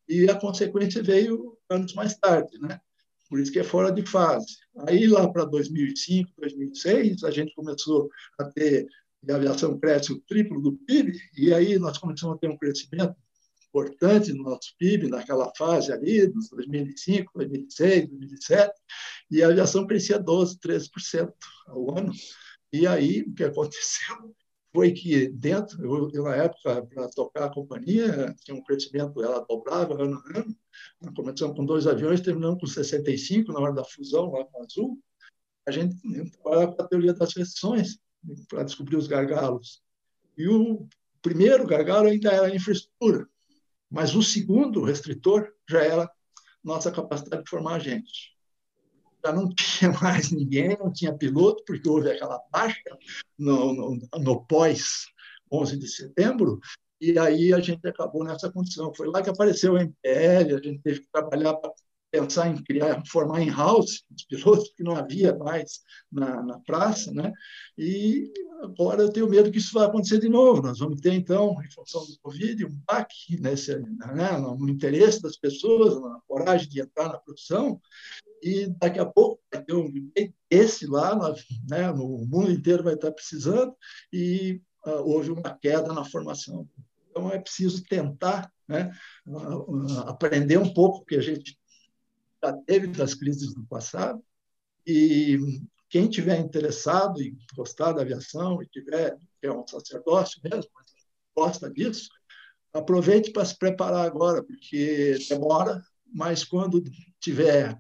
E 0.08 0.30
a 0.30 0.40
consequência 0.40 1.04
veio 1.04 1.58
anos 1.70 1.94
mais 1.94 2.16
tarde, 2.18 2.58
né? 2.60 2.80
Por 3.30 3.40
isso 3.40 3.52
que 3.52 3.60
é 3.60 3.64
fora 3.64 3.92
de 3.92 4.06
fase. 4.06 4.58
Aí 4.88 5.08
lá 5.08 5.28
para 5.32 5.46
2005, 5.46 6.32
2006, 6.38 7.24
a 7.24 7.32
gente 7.32 7.54
começou 7.56 8.10
a 8.40 8.46
ter 8.46 8.88
a 9.30 9.36
aviação 9.36 9.80
cresce 9.80 10.12
o 10.12 10.20
triplo 10.22 10.62
do 10.62 10.74
PIB 10.74 11.18
e 11.38 11.54
aí 11.54 11.80
nós 11.80 11.98
começamos 11.98 12.36
a 12.36 12.40
ter 12.40 12.50
um 12.50 12.58
crescimento 12.58 13.16
importante 13.74 14.32
no 14.34 14.44
nosso 14.44 14.76
PIB 14.78 15.08
naquela 15.08 15.52
fase 15.58 15.92
ali, 15.92 16.28
dos 16.28 16.50
2005, 16.50 17.32
2006, 17.34 18.10
2007, 18.10 18.74
e 19.32 19.42
a 19.42 19.48
aviação 19.48 19.88
crescia 19.88 20.20
12, 20.20 20.60
13% 20.60 21.34
ao 21.68 21.98
ano. 21.98 22.14
E 22.74 22.88
aí, 22.88 23.22
o 23.22 23.36
que 23.36 23.44
aconteceu 23.44 24.36
foi 24.74 24.92
que 24.92 25.30
dentro, 25.30 25.86
eu, 25.86 26.10
eu 26.12 26.24
na 26.24 26.36
época, 26.36 26.84
para 26.88 27.08
tocar 27.10 27.46
a 27.46 27.54
companhia, 27.54 28.34
tinha 28.44 28.58
um 28.58 28.64
crescimento, 28.64 29.24
ela 29.24 29.46
dobrava 29.48 29.94
ano 30.04 30.20
a 30.26 30.40
ano. 30.40 30.58
Nós 31.00 31.14
começamos 31.14 31.56
com 31.56 31.64
dois 31.64 31.86
aviões, 31.86 32.22
terminamos 32.22 32.60
com 32.60 32.66
65 32.66 33.54
na 33.54 33.60
hora 33.60 33.74
da 33.74 33.84
fusão 33.84 34.32
lá 34.32 34.44
com 34.46 34.60
a 34.60 34.66
Azul. 34.66 35.00
A 35.68 35.72
gente 35.72 35.96
trabalhava 36.32 36.72
para 36.72 36.86
a 36.86 36.88
teoria 36.88 37.14
das 37.14 37.36
restrições, 37.36 38.00
para 38.50 38.64
descobrir 38.64 38.96
os 38.96 39.06
gargalos. 39.06 39.84
E 40.36 40.48
o 40.48 40.88
primeiro 41.22 41.68
gargalo 41.68 42.08
ainda 42.08 42.32
era 42.32 42.48
a 42.48 42.56
infraestrutura, 42.56 43.30
mas 43.88 44.16
o 44.16 44.24
segundo 44.24 44.84
restritor 44.84 45.54
já 45.70 45.84
era 45.84 46.12
nossa 46.64 46.92
capacidade 46.92 47.44
de 47.44 47.50
formar 47.50 47.78
gente 47.78 48.33
já 49.26 49.32
não 49.32 49.50
tinha 49.56 49.92
mais 49.92 50.32
ninguém, 50.32 50.78
não 50.80 50.92
tinha 50.92 51.18
piloto, 51.18 51.64
porque 51.66 51.88
houve 51.88 52.12
aquela 52.12 52.42
baixa 52.52 52.98
no, 53.38 53.74
no, 53.74 54.00
no 54.20 54.46
pós 54.46 55.08
11 55.52 55.78
de 55.78 55.88
setembro, 55.88 56.60
e 57.00 57.18
aí 57.20 57.54
a 57.54 57.60
gente 57.60 57.86
acabou 57.88 58.24
nessa 58.24 58.52
condição. 58.52 58.94
Foi 58.94 59.08
lá 59.08 59.22
que 59.22 59.30
apareceu 59.30 59.74
o 59.74 59.78
MPL, 59.78 60.56
a 60.56 60.62
gente 60.62 60.82
teve 60.82 61.02
que 61.02 61.08
trabalhar 61.12 61.54
para 61.56 61.72
pensar 62.14 62.48
em 62.48 62.64
criar, 62.64 63.02
formar 63.08 63.42
em 63.42 63.50
house 63.50 64.04
os 64.16 64.24
pilotos, 64.26 64.72
que 64.78 64.84
não 64.84 64.96
havia 64.96 65.36
mais 65.36 65.80
na, 66.12 66.44
na 66.44 66.60
praça, 66.60 67.12
né? 67.12 67.34
E 67.76 68.32
agora 68.62 69.02
eu 69.02 69.12
tenho 69.12 69.28
medo 69.28 69.52
que 69.52 69.58
isso 69.58 69.74
vai 69.74 69.88
acontecer 69.88 70.20
de 70.20 70.30
novo. 70.30 70.62
Nós 70.62 70.78
vamos 70.78 71.02
ter, 71.02 71.12
então, 71.12 71.58
em 71.64 71.72
função 71.72 72.06
do 72.06 72.16
Covid, 72.22 72.66
um 72.66 72.82
baque 72.86 73.42
nesse, 73.42 73.80
né, 73.80 74.38
no 74.38 74.70
interesse 74.70 75.24
das 75.24 75.38
pessoas, 75.38 76.00
na 76.00 76.20
coragem 76.28 76.70
de 76.70 76.82
entrar 76.82 77.08
na 77.10 77.18
produção, 77.18 77.82
e 78.44 78.68
daqui 78.80 79.00
a 79.00 79.06
pouco 79.08 79.42
vai 79.52 79.64
ter 79.64 79.74
um 79.74 79.92
esse 80.52 80.86
lá, 80.86 81.18
né, 81.68 81.92
no 81.92 82.28
mundo 82.28 82.52
inteiro 82.52 82.84
vai 82.84 82.94
estar 82.94 83.12
precisando, 83.12 83.76
e 84.12 84.62
uh, 84.86 85.02
houve 85.04 85.32
uma 85.32 85.58
queda 85.58 85.92
na 85.92 86.06
formação. 86.06 86.70
Então, 87.10 87.32
é 87.32 87.40
preciso 87.40 87.84
tentar 87.86 88.52
né, 88.68 88.92
uh, 89.26 90.02
aprender 90.06 90.58
um 90.58 90.72
pouco, 90.72 91.04
que 91.06 91.16
a 91.16 91.22
gente 91.22 91.58
já 92.44 92.54
teve 92.54 92.88
das 92.88 93.14
crises 93.14 93.54
do 93.54 93.66
passado, 93.66 94.24
e 94.86 95.38
quem 95.90 96.10
tiver 96.10 96.40
interessado 96.40 97.22
e 97.22 97.38
gostar 97.56 97.94
da 97.94 98.02
aviação, 98.02 98.62
e 98.62 98.68
tiver, 98.68 99.18
é 99.42 99.52
um 99.52 99.66
sacerdócio 99.66 100.42
mesmo, 100.44 100.70
gosta 101.36 101.70
disso, 101.72 102.10
aproveite 102.74 103.32
para 103.32 103.46
se 103.46 103.58
preparar 103.58 104.06
agora, 104.06 104.44
porque 104.44 105.18
demora, 105.30 105.82
mas 106.14 106.44
quando 106.44 106.84
tiver 107.20 107.80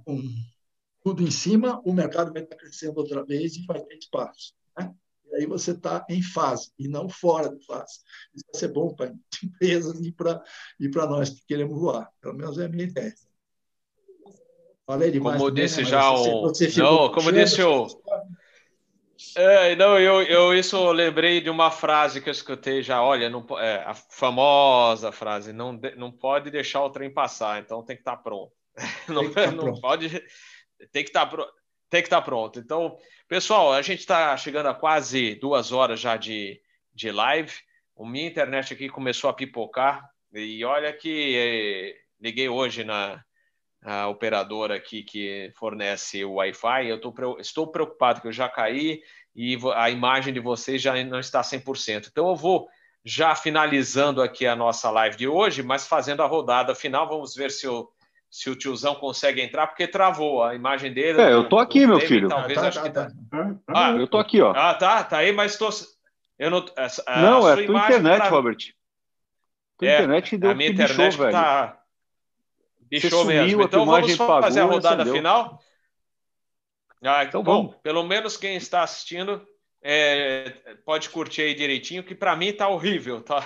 tudo 1.03 1.23
em 1.23 1.31
cima, 1.31 1.81
o 1.83 1.91
mercado 1.91 2.31
vai 2.31 2.43
estar 2.43 2.55
crescendo 2.55 2.99
outra 2.99 3.25
vez 3.25 3.55
e 3.55 3.65
vai 3.65 3.83
ter 3.83 3.97
espaço. 3.97 4.53
Né? 4.77 4.93
E 5.25 5.35
aí 5.35 5.45
você 5.45 5.71
está 5.71 6.05
em 6.09 6.21
fase 6.21 6.71
e 6.79 6.87
não 6.87 7.09
fora 7.09 7.49
de 7.49 7.65
fase. 7.65 7.99
Isso 8.33 8.45
vai 8.51 8.59
ser 8.59 8.67
bom 8.69 8.93
para 8.93 9.13
empresas 9.43 9.99
e 9.99 10.11
para 10.11 10.43
e 10.79 10.87
nós 10.87 11.29
que 11.31 11.45
queremos 11.47 11.77
voar. 11.77 12.09
Pelo 12.21 12.35
menos 12.35 12.57
é 12.57 12.65
a 12.65 12.69
minha 12.69 12.85
ideia. 12.85 13.13
Falei 14.85 15.11
demais. 15.11 15.37
Como 15.37 15.49
também, 15.49 15.63
disse 15.63 15.81
né? 15.81 15.87
já 15.87 16.11
o. 16.11 16.51
Não, 16.77 17.11
como 17.11 17.31
disse 17.31 17.63
o. 17.63 17.87
É, 19.35 19.75
não, 19.75 19.97
eu, 19.97 20.21
eu 20.23 20.53
isso 20.53 20.75
eu 20.75 20.91
lembrei 20.91 21.39
de 21.39 21.49
uma 21.49 21.71
frase 21.71 22.21
que 22.21 22.29
eu 22.29 22.33
escutei 22.33 22.83
já. 22.83 23.01
Olha, 23.01 23.29
não, 23.29 23.45
é, 23.59 23.83
a 23.85 23.93
famosa 23.93 25.11
frase: 25.11 25.53
não, 25.53 25.79
não 25.97 26.11
pode 26.11 26.51
deixar 26.51 26.83
o 26.83 26.89
trem 26.89 27.11
passar, 27.11 27.61
então 27.61 27.83
tem 27.83 27.95
que 27.95 28.01
estar 28.01 28.17
tá 28.17 28.21
pronto. 28.21 28.51
Não, 29.07 29.31
tá 29.31 29.51
não 29.51 29.65
pronto. 29.65 29.81
pode 29.81 30.09
tem 30.91 31.03
que 31.03 31.11
estar 31.11 31.27
tá 31.27 31.47
tem 31.91 32.01
que 32.01 32.07
estar 32.07 32.23
pronto. 32.23 32.59
Então, 32.59 32.97
pessoal, 33.27 33.71
a 33.71 33.83
gente 33.83 33.99
está 33.99 34.35
chegando 34.35 34.65
a 34.65 34.73
quase 34.73 35.35
duas 35.35 35.71
horas 35.71 35.99
já 35.99 36.17
de, 36.17 36.59
de 36.91 37.11
live. 37.11 37.53
O 37.95 38.03
minha 38.03 38.25
internet 38.25 38.73
aqui 38.73 38.89
começou 38.89 39.29
a 39.29 39.33
pipocar 39.33 40.09
e 40.33 40.65
olha 40.65 40.91
que 40.91 41.35
eh, 41.37 41.95
liguei 42.19 42.49
hoje 42.49 42.83
na 42.83 43.23
a 43.83 44.07
operadora 44.07 44.75
aqui 44.75 45.03
que 45.03 45.51
fornece 45.55 46.23
o 46.23 46.35
Wi-Fi. 46.35 46.87
Eu 46.87 46.99
tô, 46.99 47.13
estou 47.39 47.67
preocupado 47.67 48.21
que 48.21 48.27
eu 48.27 48.31
já 48.31 48.47
caí 48.47 49.01
e 49.35 49.57
a 49.75 49.89
imagem 49.89 50.33
de 50.33 50.39
vocês 50.39 50.81
já 50.81 51.01
não 51.03 51.19
está 51.19 51.41
100%. 51.41 52.07
Então, 52.09 52.29
eu 52.29 52.35
vou 52.35 52.67
já 53.03 53.35
finalizando 53.35 54.21
aqui 54.21 54.45
a 54.45 54.55
nossa 54.55 54.89
live 54.89 55.17
de 55.17 55.27
hoje, 55.27 55.61
mas 55.61 55.87
fazendo 55.87 56.23
a 56.23 56.27
rodada 56.27 56.73
final. 56.73 57.07
Vamos 57.07 57.35
ver 57.35 57.51
se 57.51 57.65
eu 57.65 57.89
se 58.33 58.49
o 58.49 58.55
tiozão 58.55 58.95
consegue 58.95 59.41
entrar, 59.41 59.67
porque 59.67 59.87
travou 59.87 60.43
a 60.43 60.55
imagem 60.55 60.91
dele. 60.91 61.21
É, 61.21 61.31
eu 61.31 61.47
tô 61.47 61.59
aqui, 61.59 61.85
meu 61.85 61.99
filho. 61.99 62.27
Talvez 62.27 62.59
tá, 62.59 62.67
acho 62.67 62.81
tá, 62.81 62.83
que 62.83 62.89
tá. 62.89 63.07
tá. 63.29 63.55
Ah, 63.67 63.91
eu 63.91 64.07
tô 64.07 64.17
aqui, 64.17 64.41
ó. 64.41 64.51
Ah, 64.55 64.73
tá, 64.73 65.03
tá 65.03 65.17
aí, 65.17 65.31
mas 65.31 65.55
tô. 65.55 65.69
Eu 66.39 66.49
não. 66.49 66.65
A, 67.05 67.21
não, 67.21 67.47
é 67.47 67.53
a 67.53 67.65
tua 67.67 67.85
internet, 67.85 68.17
pra... 68.17 68.29
Robert. 68.29 68.57
Tua 69.77 69.87
é, 69.87 69.93
internet 69.97 70.37
deu 70.37 70.49
a 70.49 70.55
minha 70.55 70.71
internet 70.71 71.11
bichou, 71.11 71.29
tá. 71.29 71.77
Bichou 73.01 73.25
mesmo. 73.25 73.63
Então 73.63 73.85
vamos 73.85 74.15
fazer 74.15 74.61
a 74.61 74.65
rodada 74.65 75.05
final. 75.05 75.59
Ah, 77.03 77.23
então, 77.23 77.43
bom, 77.43 77.67
vamos. 77.67 77.81
pelo 77.81 78.03
menos 78.03 78.37
quem 78.37 78.55
está 78.55 78.81
assistindo 78.83 79.45
é, 79.81 80.53
pode 80.85 81.09
curtir 81.09 81.41
aí 81.41 81.53
direitinho, 81.53 82.03
que 82.03 82.15
para 82.15 82.35
mim 82.35 82.53
tá 82.53 82.69
horrível, 82.69 83.21
tá, 83.21 83.45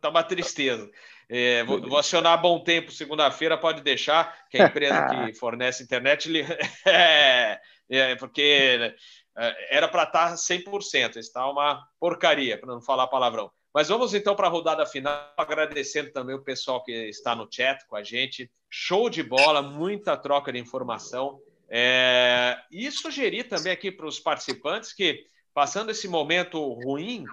tá 0.00 0.08
uma 0.08 0.24
tristeza. 0.24 0.90
É, 1.28 1.62
vou, 1.62 1.80
vou, 1.80 1.98
acionar 1.98 2.40
Bom 2.40 2.58
Tempo 2.64 2.90
segunda-feira, 2.90 3.56
pode 3.56 3.82
deixar, 3.82 4.34
que 4.48 4.58
a 4.58 4.66
empresa 4.66 5.06
que 5.06 5.34
fornece 5.38 5.84
internet, 5.84 6.28
é, 6.86 7.60
é, 7.88 8.16
porque 8.16 8.96
é, 9.36 9.76
era 9.76 9.86
para 9.86 10.04
estar 10.04 10.34
100%, 10.34 11.16
está 11.16 11.48
uma 11.48 11.86
porcaria, 12.00 12.58
para 12.58 12.74
não 12.74 12.80
falar 12.80 13.06
palavrão. 13.06 13.50
Mas 13.78 13.86
vamos 13.86 14.12
então 14.12 14.34
para 14.34 14.48
a 14.48 14.50
rodada 14.50 14.84
final, 14.84 15.32
agradecendo 15.36 16.10
também 16.10 16.34
o 16.34 16.42
pessoal 16.42 16.82
que 16.82 16.90
está 16.90 17.36
no 17.36 17.46
chat 17.48 17.86
com 17.86 17.94
a 17.94 18.02
gente. 18.02 18.50
Show 18.68 19.08
de 19.08 19.22
bola, 19.22 19.62
muita 19.62 20.16
troca 20.16 20.52
de 20.52 20.58
informação. 20.58 21.40
É... 21.68 22.58
E 22.72 22.90
sugerir 22.90 23.44
também 23.44 23.72
aqui 23.72 23.92
para 23.92 24.08
os 24.08 24.18
participantes 24.18 24.92
que, 24.92 25.24
passando 25.54 25.92
esse 25.92 26.08
momento 26.08 26.60
ruim 26.72 27.24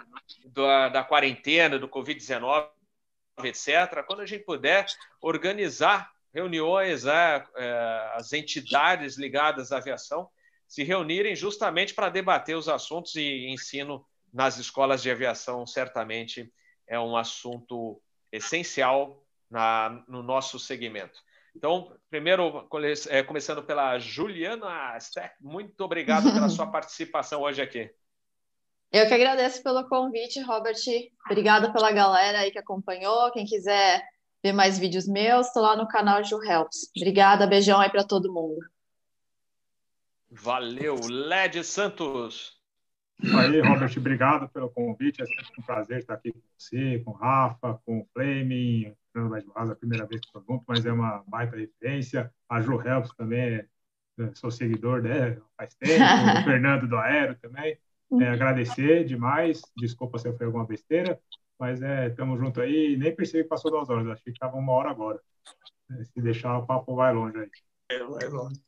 da, 0.46 0.90
da 0.90 1.04
quarentena, 1.04 1.80
do 1.80 1.90
Covid-19, 1.90 2.70
etc., 3.44 4.04
quando 4.06 4.22
a 4.22 4.28
gente 4.28 4.46
puder 4.46 4.86
organizar 5.20 6.12
reuniões, 6.32 7.06
né, 7.06 7.44
é, 7.56 8.12
as 8.14 8.34
entidades 8.34 9.18
ligadas 9.18 9.72
à 9.72 9.78
aviação 9.78 10.30
se 10.68 10.84
reunirem 10.84 11.36
justamente 11.36 11.96
para 11.96 12.10
debater 12.10 12.56
os 12.56 12.70
assuntos 12.70 13.16
e 13.16 13.48
ensino 13.48 14.06
nas 14.36 14.58
escolas 14.58 15.02
de 15.02 15.10
aviação 15.10 15.66
certamente 15.66 16.54
é 16.86 17.00
um 17.00 17.16
assunto 17.16 18.02
essencial 18.30 19.24
na, 19.50 20.04
no 20.10 20.22
nosso 20.22 20.60
segmento. 20.60 21.18
Então, 21.56 21.96
primeiro, 22.10 22.68
é, 23.08 23.24
começando 23.24 23.64
pela 23.64 23.98
Juliana 23.98 25.00
Steck, 25.00 25.34
muito 25.40 25.80
obrigado 25.80 26.34
pela 26.34 26.50
sua 26.50 26.68
participação 26.70 27.44
hoje 27.44 27.62
aqui. 27.62 27.90
Eu 28.92 29.08
que 29.08 29.14
agradeço 29.14 29.64
pelo 29.64 29.88
convite, 29.88 30.42
Robert. 30.42 30.76
Obrigada 31.26 31.72
pela 31.72 31.94
galera 31.94 32.40
aí 32.40 32.52
que 32.52 32.60
acompanhou. 32.60 33.32
Quem 33.32 33.46
quiser 33.46 34.04
ver 34.44 34.52
mais 34.52 34.78
vídeos 34.78 35.08
meus, 35.08 35.48
estou 35.48 35.64
lá 35.64 35.78
no 35.78 35.88
canal 35.88 36.22
Ju 36.26 36.44
Helps. 36.44 36.92
Obrigada, 36.96 37.48
beijão 37.48 37.80
aí 37.80 37.90
para 37.90 38.06
todo 38.06 38.34
mundo. 38.34 38.60
Valeu, 40.30 41.00
Led 41.08 41.64
Santos. 41.64 42.56
Aí, 43.24 43.62
Robert, 43.62 43.92
obrigado 43.98 44.50
pelo 44.50 44.70
convite. 44.70 45.22
É 45.22 45.26
sempre 45.26 45.46
um 45.60 45.64
prazer 45.64 46.00
estar 46.00 46.16
aqui 46.16 46.32
com 46.32 46.40
você, 46.58 47.00
com 47.00 47.12
o 47.12 47.14
Rafa, 47.14 47.80
com 47.86 48.00
o 48.00 48.08
Fleming, 48.14 48.94
Fernando 49.14 49.54
Vaz 49.54 49.70
a 49.70 49.76
primeira 49.76 50.06
vez 50.06 50.20
que 50.22 50.28
estou 50.28 50.44
junto, 50.48 50.66
mas 50.68 50.86
é 50.86 50.92
uma 50.92 51.24
baita 51.26 51.56
referência. 51.56 52.32
A 52.50 52.62
Ju 52.62 52.82
Helps 52.82 53.16
também, 53.16 53.66
é, 54.20 54.32
sou 54.34 54.52
seguidor 54.52 55.02
dela 55.02 55.42
faz 55.58 55.74
tempo, 55.76 56.04
o 56.42 56.44
Fernando 56.44 56.88
do 56.88 56.98
Aero 56.98 57.36
também. 57.36 57.78
É, 58.22 58.28
agradecer 58.28 59.04
demais, 59.04 59.62
desculpa 59.76 60.20
se 60.20 60.28
eu 60.28 60.34
fiz 60.34 60.44
alguma 60.44 60.66
besteira, 60.66 61.20
mas 61.60 61.82
é, 61.82 62.08
estamos 62.08 62.40
junto 62.40 62.62
aí. 62.62 62.96
Nem 62.98 63.16
percebi 63.16 63.44
que 63.44 63.50
passou 63.50 63.72
duas 63.72 63.90
horas, 63.90 64.08
achei 64.08 64.26
que 64.26 64.32
estava 64.32 64.58
uma 64.58 64.74
hora 64.74 64.92
agora. 64.92 65.20
É, 65.92 66.04
se 66.04 66.22
deixar, 66.22 66.58
o 66.58 66.66
papo 66.66 66.96
vai 66.96 67.14
longe 67.14 67.38
aí. 67.38 68.00
Vai 68.10 68.28
longe. 68.28 68.62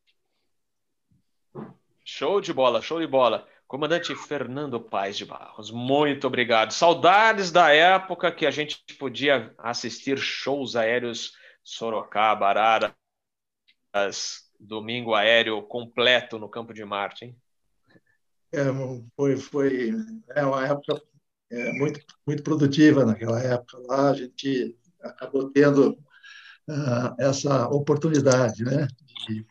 Show 2.03 2.39
de 2.39 2.53
bola, 2.53 2.81
show 2.81 2.99
de 2.99 3.07
bola. 3.07 3.47
Comandante 3.67 4.15
Fernando 4.15 4.79
Paes 4.79 5.17
de 5.17 5.25
Barros, 5.25 5.69
muito 5.69 6.25
obrigado. 6.25 6.71
Saudades 6.71 7.51
da 7.51 7.69
época 7.73 8.31
que 8.31 8.45
a 8.45 8.51
gente 8.51 8.81
podia 8.97 9.53
assistir 9.57 10.17
shows 10.17 10.77
aéreos 10.77 11.33
Sorocaba, 11.61 12.47
Araras, 12.47 12.93
domingo 14.57 15.13
aéreo 15.13 15.61
completo 15.63 16.39
no 16.39 16.47
Campo 16.47 16.73
de 16.73 16.85
Marte, 16.85 17.25
hein? 17.25 17.37
É, 18.53 18.63
foi, 19.17 19.35
foi 19.35 19.91
é 20.33 20.45
uma 20.45 20.65
época 20.65 21.01
é, 21.49 21.73
muito, 21.73 21.99
muito 22.25 22.43
produtiva 22.43 23.05
naquela 23.05 23.41
época 23.41 23.77
lá, 23.79 24.11
a 24.11 24.13
gente 24.13 24.77
acabou 25.01 25.49
tendo 25.51 25.91
uh, 26.69 27.15
essa 27.19 27.67
oportunidade, 27.67 28.63
né, 28.63 28.87
de 29.27 29.45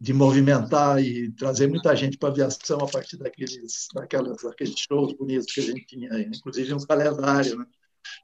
de 0.00 0.12
movimentar 0.12 1.02
e 1.02 1.32
trazer 1.32 1.66
muita 1.66 1.94
gente 1.96 2.16
para 2.16 2.28
a 2.28 2.32
aviação 2.32 2.78
a 2.78 2.86
partir 2.86 3.16
daqueles, 3.16 3.88
daquelas, 3.92 4.42
daqueles 4.42 4.74
shows 4.78 5.12
bonitos 5.14 5.52
que 5.52 5.60
a 5.60 5.64
gente 5.64 5.86
tinha, 5.86 6.20
inclusive 6.20 6.72
um 6.72 6.86
calendário. 6.86 7.58
Né? 7.58 7.66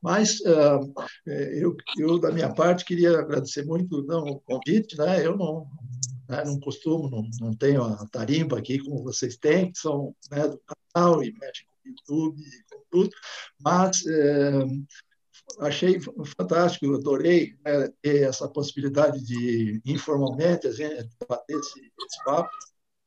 Mas 0.02 0.40
uh, 0.40 0.94
eu, 1.26 1.76
eu, 1.98 2.18
da 2.18 2.30
minha 2.30 2.52
parte, 2.54 2.84
queria 2.84 3.18
agradecer 3.18 3.64
muito 3.64 4.02
não, 4.04 4.24
o 4.24 4.40
convite. 4.40 4.96
Né? 4.96 5.26
Eu 5.26 5.36
não, 5.36 5.66
né, 6.28 6.44
não 6.44 6.60
costumo, 6.60 7.10
não, 7.10 7.28
não 7.40 7.54
tenho 7.54 7.82
a 7.82 8.06
tarimba 8.06 8.58
aqui 8.58 8.78
como 8.78 9.02
vocês 9.02 9.36
têm, 9.36 9.72
que 9.72 9.78
são 9.78 10.14
né, 10.30 10.46
do 10.46 10.60
canal 10.92 11.22
e 11.22 11.32
mexem 11.32 11.66
com 11.66 11.88
o 11.88 11.90
YouTube 11.90 12.40
e 12.40 12.74
com 12.74 12.82
tudo, 12.90 13.10
mas 13.60 14.02
uh, 14.02 14.86
achei 15.60 15.98
fantástico, 16.36 16.94
adorei 16.94 17.56
né, 17.64 17.88
ter 18.02 18.28
essa 18.28 18.48
possibilidade 18.48 19.24
de, 19.24 19.80
informalmente, 19.84 20.66
a 20.66 21.26
bater 21.28 21.56
esse, 21.58 21.80
esse 21.80 22.24
papo. 22.24 22.50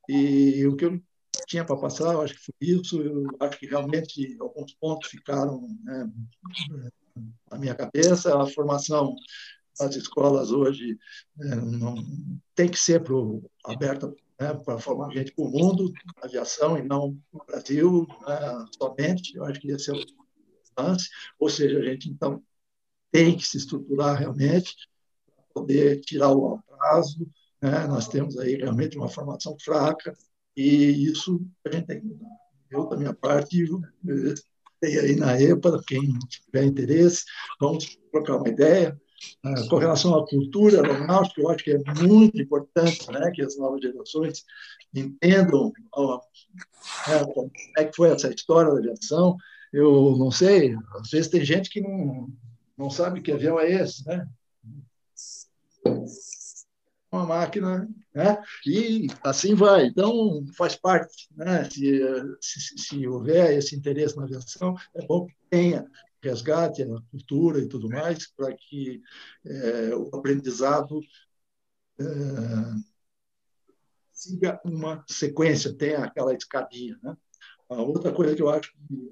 E 0.10 0.66
o 0.66 0.76
que 0.76 0.86
eu 0.86 1.02
tinha 1.46 1.66
para 1.66 1.78
passar, 1.78 2.14
eu 2.14 2.22
acho 2.22 2.34
que 2.34 2.46
foi 2.46 2.56
isso. 2.62 3.02
Eu 3.02 3.26
acho 3.40 3.60
que 3.60 3.68
realmente 3.68 4.38
alguns 4.40 4.74
pontos 4.76 5.10
ficaram 5.10 5.68
né, 5.84 6.10
na 7.52 7.58
minha 7.58 7.76
cabeça. 7.76 8.42
A 8.42 8.48
formação 8.48 9.16
das 9.80 9.96
escolas 9.96 10.52
hoje 10.52 10.98
né, 11.36 11.56
não 11.56 11.96
tem 12.56 12.70
que 12.70 12.80
ser 12.80 13.04
pro, 13.04 13.44
aberta 13.66 14.08
né, 14.40 14.54
para 14.54 14.80
formar 14.80 15.12
gente 15.12 15.34
para 15.34 15.46
o 15.46 15.50
mundo, 15.50 15.92
aviação, 16.22 16.78
e 16.78 16.84
não 16.84 17.18
para 17.32 17.42
o 17.42 17.46
Brasil 17.46 18.08
né, 18.28 18.66
somente. 18.78 19.36
Eu 19.36 19.46
acho 19.46 19.60
que 19.60 19.72
esse 19.72 19.90
é 19.90 19.94
o 19.94 20.27
ou 21.40 21.49
seja, 21.49 21.80
a 21.80 21.84
gente 21.84 22.10
então 22.10 22.41
tem 23.12 23.36
que 23.36 23.48
se 23.48 23.58
estruturar 23.58 24.18
realmente 24.18 24.76
para 25.36 25.45
poder 25.54 26.02
tirar 26.02 26.32
o 26.32 26.56
atraso. 26.56 27.28
Né? 27.62 27.88
Nós 27.88 28.08
temos 28.08 28.38
aí 28.38 28.56
realmente 28.56 28.98
uma 28.98 29.10
formação 29.10 29.56
fraca 29.60 30.14
e 30.56 31.06
isso 31.06 31.41
a 31.66 31.72
gente 31.72 31.88
tem 31.88 32.02
que 32.02 32.06
mudar. 32.06 32.30
Eu, 32.70 32.90
da 32.90 32.98
minha 32.98 33.14
parte, 33.14 33.66
tem 34.80 34.98
aí 34.98 35.16
na 35.16 35.40
EPA, 35.41 35.82
quem 35.88 36.18
tiver 36.28 36.66
interesse, 36.66 37.24
vamos 37.60 37.98
trocar 38.12 38.38
uma 38.38 38.49
ideia. 38.49 38.99
Uh, 39.44 39.68
com 39.68 39.78
relação 39.78 40.16
à 40.16 40.28
cultura 40.28 40.80
aeronáutica, 40.80 41.41
eu 41.41 41.49
acho 41.49 41.64
que 41.64 41.72
é 41.72 41.80
muito 42.04 42.40
importante 42.40 43.12
né, 43.12 43.32
que 43.34 43.41
as 43.41 43.58
novas 43.58 43.82
gerações 43.82 44.44
entendam 44.94 45.74
uh, 45.98 46.20
como 47.34 47.52
é 47.78 47.86
que 47.86 47.95
foi 47.95 48.10
essa 48.10 48.30
história 48.30 48.72
da 48.72 48.78
aviação, 48.78 49.36
eu 49.73 50.15
não 50.18 50.31
sei, 50.31 50.76
às 50.95 51.10
vezes 51.10 51.30
tem 51.30 51.44
gente 51.44 51.69
que 51.69 51.81
não, 51.81 52.30
não 52.77 52.89
sabe 52.89 53.22
que 53.22 53.31
avião 53.31 53.60
é 53.60 53.72
esse, 53.72 54.06
né? 54.07 54.27
Uma 57.11 57.26
máquina, 57.26 57.88
né? 58.14 58.38
E 58.65 59.07
assim 59.23 59.56
vai. 59.56 59.88
Então, 59.88 60.45
faz 60.57 60.76
parte, 60.76 61.27
né? 61.35 61.69
Se, 61.69 62.02
se, 62.41 62.77
se 62.77 63.07
houver 63.07 63.57
esse 63.57 63.76
interesse 63.76 64.15
na 64.18 64.23
aviação, 64.23 64.76
é 64.94 65.06
bom 65.06 65.26
que 65.26 65.35
tenha 65.49 65.88
resgate 66.22 66.84
a 66.84 67.02
cultura 67.11 67.60
e 67.60 67.68
tudo 67.68 67.89
mais, 67.89 68.27
para 68.27 68.53
que 68.53 69.02
é, 69.45 69.95
o 69.95 70.15
aprendizado 70.15 70.99
é, 71.99 72.03
siga 74.11 74.60
uma 74.65 75.03
sequência, 75.07 75.73
tenha 75.73 75.99
aquela 75.99 76.34
escadinha. 76.34 76.99
Né? 77.02 77.15
A 77.69 77.81
outra 77.81 78.11
coisa 78.11 78.35
que 78.35 78.41
eu 78.41 78.49
acho 78.49 78.72
que 78.73 79.11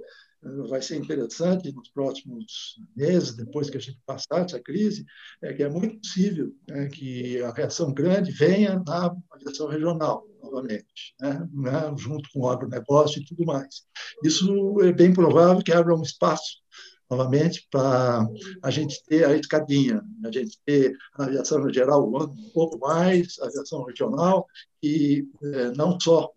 vai 0.67 0.81
ser 0.81 0.97
interessante 0.97 1.71
nos 1.71 1.89
próximos 1.89 2.79
meses, 2.95 3.35
depois 3.35 3.69
que 3.69 3.77
a 3.77 3.79
gente 3.79 3.99
passar 4.05 4.45
essa 4.45 4.59
crise, 4.59 5.05
é 5.41 5.53
que 5.53 5.63
é 5.63 5.69
muito 5.69 5.99
possível 5.99 6.53
né, 6.67 6.87
que 6.87 7.41
a 7.41 7.51
reação 7.51 7.93
grande 7.93 8.31
venha 8.31 8.81
na 8.85 9.15
aviação 9.31 9.67
regional, 9.67 10.27
novamente, 10.41 11.15
né, 11.19 11.47
né, 11.53 11.95
junto 11.97 12.29
com 12.31 12.41
o 12.41 12.49
agronegócio 12.49 13.21
e 13.21 13.25
tudo 13.25 13.45
mais. 13.45 13.83
Isso 14.23 14.81
é 14.81 14.91
bem 14.91 15.13
provável 15.13 15.63
que 15.63 15.71
abra 15.71 15.95
um 15.95 16.03
espaço 16.03 16.63
novamente 17.09 17.67
para 17.71 18.27
a 18.63 18.71
gente 18.71 19.03
ter 19.05 19.25
a 19.25 19.35
escadinha, 19.35 20.01
a 20.25 20.31
gente 20.31 20.57
ter 20.65 20.95
a 21.13 21.25
aviação 21.25 21.71
geral 21.71 22.07
um 22.07 22.49
pouco 22.51 22.79
mais, 22.79 23.37
a 23.39 23.45
aviação 23.45 23.83
regional, 23.83 24.47
e 24.81 25.27
é, 25.43 25.71
não 25.71 25.99
só 25.99 26.31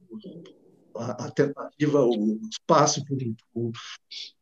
a, 0.99 1.31
tentativa, 1.31 2.05
o 2.05 2.41
espaço 2.51 3.05
para 3.05 3.17
o 3.55 3.73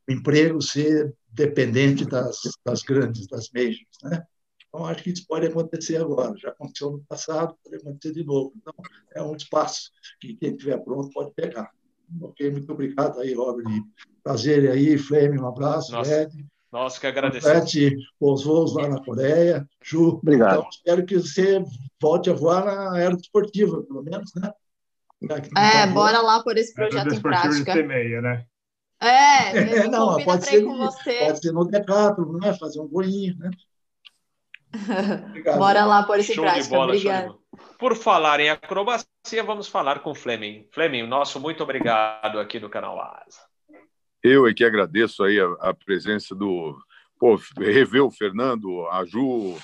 emprego 0.08 0.60
ser 0.62 1.14
dependente 1.28 2.04
das, 2.04 2.40
das 2.64 2.82
grandes, 2.82 3.26
das 3.26 3.50
majors. 3.52 3.86
Né? 4.02 4.24
Então, 4.68 4.86
acho 4.86 5.02
que 5.02 5.10
isso 5.10 5.26
pode 5.26 5.46
acontecer 5.46 5.96
agora. 5.96 6.36
Já 6.36 6.50
aconteceu 6.50 6.92
no 6.92 7.04
passado, 7.04 7.56
pode 7.62 7.76
acontecer 7.76 8.12
de 8.12 8.24
novo. 8.24 8.52
Então, 8.56 8.74
é 9.14 9.22
um 9.22 9.34
espaço 9.34 9.90
que 10.20 10.34
quem 10.34 10.50
estiver 10.50 10.78
pronto 10.78 11.10
pode 11.10 11.32
pegar. 11.34 11.70
Ok, 12.20 12.50
muito 12.50 12.72
obrigado 12.72 13.20
aí, 13.20 13.34
Robert. 13.34 13.66
Prazer 14.22 14.70
aí, 14.70 14.96
Flame, 14.96 15.40
um 15.40 15.46
abraço. 15.46 15.92
Nossa, 15.92 16.22
Ed. 16.22 16.46
Nossa 16.70 17.00
que 17.00 17.06
agradecemos. 17.06 17.72
os 18.20 18.44
voos 18.44 18.74
lá 18.74 18.88
na 18.88 19.02
Coreia. 19.02 19.68
Ju, 19.82 20.20
obrigado. 20.22 20.58
Então, 20.58 20.68
espero 20.70 21.06
que 21.06 21.16
você 21.16 21.64
volte 22.00 22.30
a 22.30 22.34
voar 22.34 22.64
na 22.64 22.92
aerodesportiva, 22.92 23.82
pelo 23.82 24.02
menos, 24.02 24.32
né? 24.34 24.52
É, 25.56 25.86
bora 25.86 26.20
lá 26.20 26.42
por 26.42 26.56
esse 26.56 26.74
projeto 26.74 27.14
em 27.14 27.20
prática. 27.20 27.74
Meia, 27.82 28.20
né? 28.20 28.44
É, 29.00 29.56
é 29.84 29.88
não, 29.88 30.22
pode 30.24 30.46
ser, 30.46 30.64
pode 30.64 31.40
ser 31.40 31.52
no 31.52 31.64
Decathlon, 31.64 32.38
né? 32.38 32.54
Fazer 32.54 32.80
um 32.80 32.86
boinho, 32.86 33.36
né? 33.38 33.50
Bora 35.56 35.84
lá 35.84 36.02
por 36.02 36.18
esse 36.18 36.34
show 36.34 36.44
prática. 36.44 36.74
Bola, 36.74 36.92
Obrigado. 36.92 37.40
Por 37.78 37.96
falar 37.96 38.40
em 38.40 38.50
acrobacia, 38.50 39.42
vamos 39.44 39.68
falar 39.68 40.00
com 40.00 40.10
o 40.10 40.14
Fleming. 40.14 40.66
Fleming, 40.72 41.06
nosso 41.06 41.40
muito 41.40 41.62
obrigado 41.62 42.38
aqui 42.38 42.58
do 42.58 42.68
canal 42.68 43.00
Asa. 43.00 43.40
Eu 44.22 44.46
é 44.46 44.52
que 44.52 44.64
agradeço 44.64 45.22
aí 45.22 45.38
a, 45.40 45.46
a 45.60 45.74
presença 45.74 46.34
do. 46.34 46.76
Pô, 47.18 47.40
rever 47.56 48.02
o 48.02 48.10
Fernando, 48.10 48.86
a 48.88 49.04
Ju, 49.04 49.56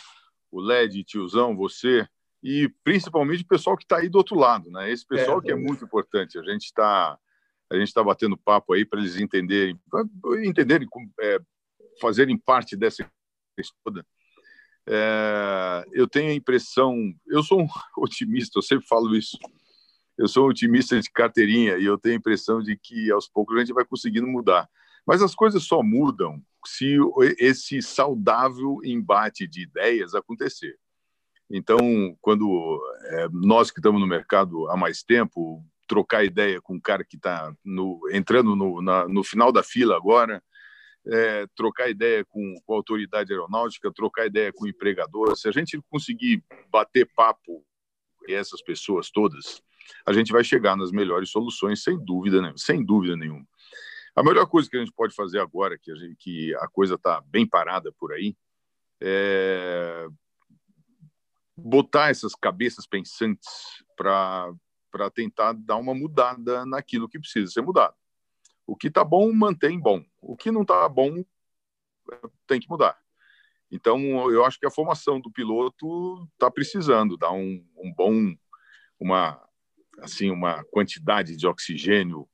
o 0.50 0.60
LED, 0.60 1.04
tiozão, 1.04 1.54
você, 1.54 2.06
e 2.42 2.68
principalmente 2.82 3.42
o 3.42 3.46
pessoal 3.46 3.76
que 3.76 3.84
está 3.84 3.98
aí 3.98 4.08
do 4.08 4.18
outro 4.18 4.36
lado, 4.36 4.70
né? 4.70 4.90
Esse 4.90 5.06
pessoal 5.06 5.38
é, 5.38 5.42
que 5.42 5.52
é 5.52 5.54
muito 5.54 5.84
importante. 5.84 6.38
A 6.38 6.42
gente 6.42 6.64
está 6.64 7.18
a 7.70 7.76
gente 7.76 7.88
está 7.88 8.04
batendo 8.04 8.36
papo 8.36 8.74
aí 8.74 8.84
para 8.84 9.00
eles 9.00 9.16
entenderem, 9.18 9.80
entenderem, 10.44 10.86
é, 11.20 11.38
fazerem 12.00 12.36
parte 12.36 12.76
dessa 12.76 13.10
toda. 13.82 14.04
É, 14.86 15.84
eu 15.92 16.06
tenho 16.06 16.30
a 16.30 16.34
impressão, 16.34 17.14
eu 17.26 17.42
sou 17.42 17.62
um 17.62 17.66
otimista, 17.96 18.58
eu 18.58 18.62
sempre 18.62 18.86
falo 18.86 19.16
isso. 19.16 19.38
Eu 20.18 20.28
sou 20.28 20.46
um 20.46 20.50
otimista 20.50 21.00
de 21.00 21.10
carteirinha 21.10 21.78
e 21.78 21.84
eu 21.86 21.96
tenho 21.96 22.16
a 22.16 22.18
impressão 22.18 22.60
de 22.62 22.76
que 22.76 23.10
aos 23.10 23.26
poucos 23.26 23.56
a 23.56 23.60
gente 23.60 23.72
vai 23.72 23.86
conseguindo 23.86 24.26
mudar. 24.26 24.68
Mas 25.06 25.22
as 25.22 25.34
coisas 25.34 25.62
só 25.62 25.82
mudam 25.82 26.42
se 26.66 26.96
esse 27.38 27.80
saudável 27.80 28.80
embate 28.84 29.46
de 29.46 29.62
ideias 29.62 30.14
acontecer. 30.14 30.78
Então, 31.54 32.16
quando 32.22 32.82
é, 33.10 33.28
nós 33.30 33.70
que 33.70 33.78
estamos 33.78 34.00
no 34.00 34.06
mercado 34.06 34.70
há 34.70 34.76
mais 34.76 35.02
tempo, 35.02 35.62
trocar 35.86 36.24
ideia 36.24 36.62
com 36.62 36.76
um 36.76 36.80
cara 36.80 37.04
que 37.04 37.16
está 37.16 37.54
entrando 38.10 38.56
no, 38.56 38.80
na, 38.80 39.06
no 39.06 39.22
final 39.22 39.52
da 39.52 39.62
fila 39.62 39.94
agora, 39.94 40.42
é, 41.06 41.46
trocar 41.54 41.90
ideia 41.90 42.24
com, 42.24 42.54
com 42.64 42.72
a 42.72 42.76
autoridade 42.76 43.30
aeronáutica, 43.34 43.92
trocar 43.92 44.24
ideia 44.24 44.50
com 44.50 44.64
o 44.64 44.68
empregador. 44.68 45.36
Se 45.36 45.46
a 45.46 45.52
gente 45.52 45.78
conseguir 45.90 46.42
bater 46.70 47.06
papo 47.14 47.62
com 48.16 48.32
essas 48.32 48.62
pessoas 48.62 49.10
todas, 49.10 49.62
a 50.06 50.12
gente 50.14 50.32
vai 50.32 50.42
chegar 50.42 50.74
nas 50.74 50.90
melhores 50.90 51.28
soluções, 51.28 51.82
sem 51.82 52.02
dúvida, 52.02 52.40
né? 52.40 52.54
sem 52.56 52.82
dúvida 52.82 53.14
nenhuma. 53.14 53.46
A 54.16 54.22
melhor 54.22 54.46
coisa 54.46 54.70
que 54.70 54.76
a 54.78 54.80
gente 54.80 54.92
pode 54.92 55.14
fazer 55.14 55.40
agora, 55.40 55.76
que 55.76 55.92
a, 55.92 55.96
gente, 55.96 56.16
que 56.16 56.54
a 56.54 56.68
coisa 56.68 56.94
está 56.94 57.20
bem 57.26 57.46
parada 57.46 57.92
por 57.92 58.10
aí, 58.10 58.34
é 59.02 60.08
botar 61.56 62.10
essas 62.10 62.34
cabeças 62.34 62.86
pensantes 62.86 63.48
para 63.96 65.10
tentar 65.14 65.52
dar 65.52 65.76
uma 65.76 65.94
mudada 65.94 66.64
naquilo 66.66 67.08
que 67.08 67.18
precisa 67.18 67.50
ser 67.50 67.62
mudado. 67.62 67.94
O 68.66 68.76
que 68.76 68.88
está 68.88 69.04
bom, 69.04 69.32
mantém 69.32 69.78
bom. 69.78 70.04
O 70.20 70.36
que 70.36 70.50
não 70.50 70.62
está 70.62 70.88
bom, 70.88 71.24
tem 72.46 72.60
que 72.60 72.68
mudar. 72.68 72.96
Então, 73.70 73.98
eu 74.30 74.44
acho 74.44 74.58
que 74.60 74.66
a 74.66 74.70
formação 74.70 75.20
do 75.20 75.30
piloto 75.30 76.28
está 76.34 76.50
precisando 76.50 77.16
dar 77.16 77.32
um, 77.32 77.66
um, 77.76 77.92
bom, 77.94 78.34
uma, 79.00 79.42
assim, 80.00 80.30
uma 80.30 80.62
quantidade 80.64 81.36
de 81.36 81.46
oxigênio. 81.46 82.28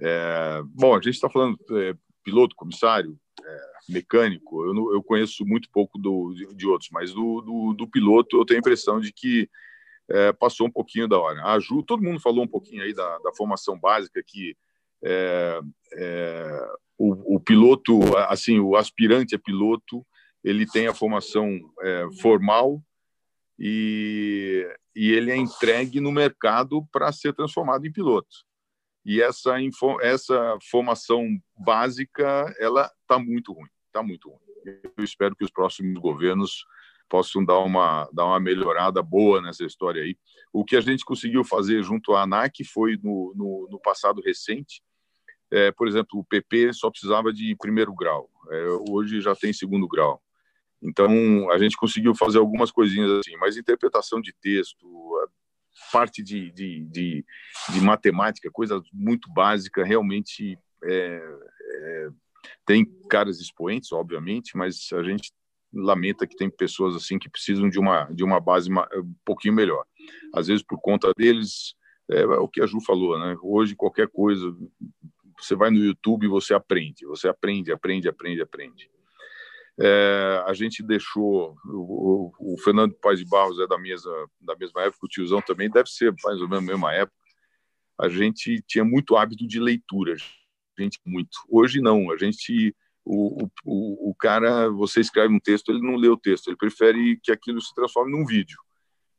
É, 0.00 0.60
bom, 0.66 0.94
a 0.94 0.96
gente 0.96 1.14
está 1.14 1.30
falando 1.30 1.56
é, 1.70 1.94
piloto, 2.24 2.56
comissário, 2.56 3.18
é, 3.40 3.60
mecânico, 3.88 4.64
eu, 4.64 4.74
não, 4.74 4.92
eu 4.92 5.02
conheço 5.02 5.44
muito 5.44 5.68
pouco 5.70 5.98
do, 5.98 6.32
de, 6.34 6.54
de 6.54 6.66
outros, 6.66 6.90
mas 6.90 7.12
do, 7.12 7.40
do, 7.40 7.74
do, 7.74 7.88
piloto 7.88 8.36
eu 8.36 8.44
tenho 8.44 8.58
a 8.58 8.60
impressão 8.60 9.00
de 9.00 9.12
que 9.12 9.48
é, 10.08 10.32
passou 10.32 10.66
um 10.66 10.70
pouquinho 10.70 11.08
da 11.08 11.18
hora. 11.18 11.42
A 11.44 11.58
Ju, 11.58 11.82
todo 11.82 12.02
mundo 12.02 12.20
falou 12.20 12.44
um 12.44 12.48
pouquinho 12.48 12.82
aí 12.82 12.92
da, 12.92 13.18
da 13.18 13.32
formação 13.32 13.78
básica, 13.78 14.22
que 14.26 14.56
é, 15.02 15.60
é, 15.94 16.68
o, 16.98 17.36
o, 17.36 17.40
piloto, 17.40 18.00
assim, 18.28 18.60
o 18.60 18.76
aspirante 18.76 19.34
a 19.34 19.38
piloto, 19.38 20.06
ele 20.44 20.66
tem 20.66 20.86
a 20.86 20.94
formação 20.94 21.58
é, 21.80 22.06
formal 22.20 22.82
e, 23.58 24.66
e 24.94 25.10
ele 25.10 25.30
é 25.30 25.36
entregue 25.36 26.00
no 26.00 26.12
mercado 26.12 26.86
para 26.92 27.12
ser 27.12 27.32
transformado 27.32 27.86
em 27.86 27.92
piloto 27.92 28.44
e 29.04 29.20
essa 29.20 29.56
essa 30.00 30.58
formação 30.70 31.26
básica 31.58 32.54
ela 32.58 32.90
está 33.02 33.18
muito 33.18 33.52
ruim, 33.52 33.68
está 33.86 34.02
muito 34.02 34.30
ruim. 34.30 34.40
Eu 34.96 35.04
espero 35.04 35.34
que 35.34 35.44
os 35.44 35.50
próximos 35.50 35.98
governos 36.00 36.64
possam 37.08 37.44
dar 37.44 37.58
uma 37.58 38.08
dar 38.12 38.26
uma 38.26 38.40
melhorada 38.40 39.02
boa 39.02 39.42
nessa 39.42 39.64
história 39.64 40.02
aí. 40.02 40.16
O 40.52 40.64
que 40.64 40.76
a 40.76 40.80
gente 40.80 41.04
conseguiu 41.04 41.44
fazer 41.44 41.82
junto 41.82 42.14
à 42.14 42.22
ANAC 42.22 42.64
foi 42.64 42.96
no, 43.02 43.34
no, 43.36 43.68
no 43.70 43.80
passado 43.80 44.22
recente. 44.22 44.82
É, 45.50 45.70
por 45.70 45.86
exemplo, 45.86 46.18
o 46.18 46.24
PP 46.24 46.72
só 46.72 46.90
precisava 46.90 47.30
de 47.30 47.54
primeiro 47.56 47.94
grau, 47.94 48.30
é, 48.50 48.66
hoje 48.88 49.20
já 49.20 49.34
tem 49.34 49.52
segundo 49.52 49.86
grau. 49.86 50.22
Então, 50.82 51.48
a 51.50 51.58
gente 51.58 51.76
conseguiu 51.76 52.14
fazer 52.14 52.38
algumas 52.38 52.72
coisinhas 52.72 53.10
assim, 53.10 53.36
mas 53.36 53.56
interpretação 53.56 54.20
de 54.20 54.32
texto, 54.32 54.84
parte 55.92 56.22
de, 56.22 56.50
de, 56.52 56.84
de, 56.84 57.24
de 57.72 57.80
matemática, 57.80 58.50
coisa 58.50 58.82
muito 58.92 59.32
básica, 59.32 59.84
realmente 59.84 60.58
é, 60.84 61.20
é, 61.70 62.08
tem 62.66 62.84
caras 63.08 63.40
expoentes, 63.40 63.92
obviamente, 63.92 64.56
mas 64.56 64.88
a 64.92 65.02
gente 65.02 65.32
lamenta 65.72 66.26
que 66.26 66.36
tem 66.36 66.50
pessoas 66.50 66.94
assim 66.94 67.18
que 67.18 67.30
precisam 67.30 67.68
de 67.68 67.78
uma 67.78 68.04
de 68.04 68.22
uma 68.22 68.38
base 68.38 68.70
um 68.70 69.14
pouquinho 69.24 69.54
melhor. 69.54 69.84
Às 70.34 70.48
vezes 70.48 70.62
por 70.62 70.78
conta 70.80 71.12
deles, 71.16 71.74
é, 72.10 72.26
o 72.26 72.48
que 72.48 72.60
a 72.60 72.66
Ju 72.66 72.78
falou, 72.80 73.18
né? 73.18 73.36
Hoje 73.42 73.74
qualquer 73.74 74.08
coisa, 74.08 74.54
você 75.38 75.54
vai 75.54 75.70
no 75.70 75.78
YouTube 75.78 76.24
e 76.24 76.28
você 76.28 76.52
aprende, 76.52 77.06
você 77.06 77.28
aprende, 77.28 77.72
aprende, 77.72 78.08
aprende, 78.08 78.42
aprende. 78.42 78.90
É, 79.80 80.44
a 80.46 80.52
gente 80.52 80.82
deixou 80.82 81.56
o, 81.64 82.30
o, 82.38 82.58
Fernando 82.58 82.94
Paz 82.94 83.18
de 83.18 83.24
Barros 83.24 83.58
é 83.58 83.66
da 83.66 83.78
mesma 83.78 84.28
da 84.40 84.54
mesma 84.54 84.82
época, 84.82 85.06
o 85.06 85.08
tiozão 85.08 85.40
também 85.40 85.70
deve 85.70 85.88
ser 85.88 86.14
mais 86.22 86.40
ou 86.40 86.48
menos 86.48 86.66
da 86.66 86.72
mesma 86.72 86.92
época. 86.92 87.16
A 87.98 88.08
gente 88.08 88.62
tinha 88.66 88.84
muito 88.84 89.16
hábito 89.16 89.46
de 89.46 89.58
leitura, 89.58 90.14
gente 90.78 91.00
muito. 91.06 91.38
Hoje 91.48 91.80
não, 91.80 92.10
a 92.10 92.16
gente 92.16 92.74
o, 93.04 93.48
o, 93.64 94.10
o 94.10 94.14
cara, 94.14 94.68
você 94.70 95.00
escreve 95.00 95.34
um 95.34 95.40
texto, 95.40 95.70
ele 95.70 95.82
não 95.82 95.96
lê 95.96 96.08
o 96.08 96.16
texto, 96.16 96.48
ele 96.48 96.56
prefere 96.56 97.18
que 97.22 97.32
aquilo 97.32 97.60
se 97.60 97.74
transforme 97.74 98.12
num 98.12 98.24
vídeo. 98.24 98.58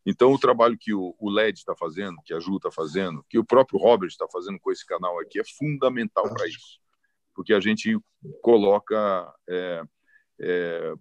Então, 0.05 0.34
o 0.34 0.39
trabalho 0.39 0.77
que 0.77 0.93
o, 0.93 1.15
o 1.17 1.30
LED 1.30 1.59
está 1.59 1.75
fazendo, 1.75 2.17
que 2.25 2.34
a 2.34 2.39
Ju 2.39 2.57
está 2.57 2.69
fazendo, 2.71 3.25
que 3.30 3.39
o 3.39 3.45
próprio 3.45 3.80
Robert 3.80 4.09
está 4.09 4.27
fazendo 4.27 4.59
com 4.59 4.71
esse 4.71 4.85
canal 4.85 5.19
aqui, 5.19 5.39
é 5.39 5.43
fundamental 5.57 6.31
para 6.34 6.47
isso. 6.47 6.80
Porque 7.34 7.53
a 7.53 7.59
gente 7.59 7.97
coloca 8.41 9.34
é, 9.49 9.84
é, 10.39 10.93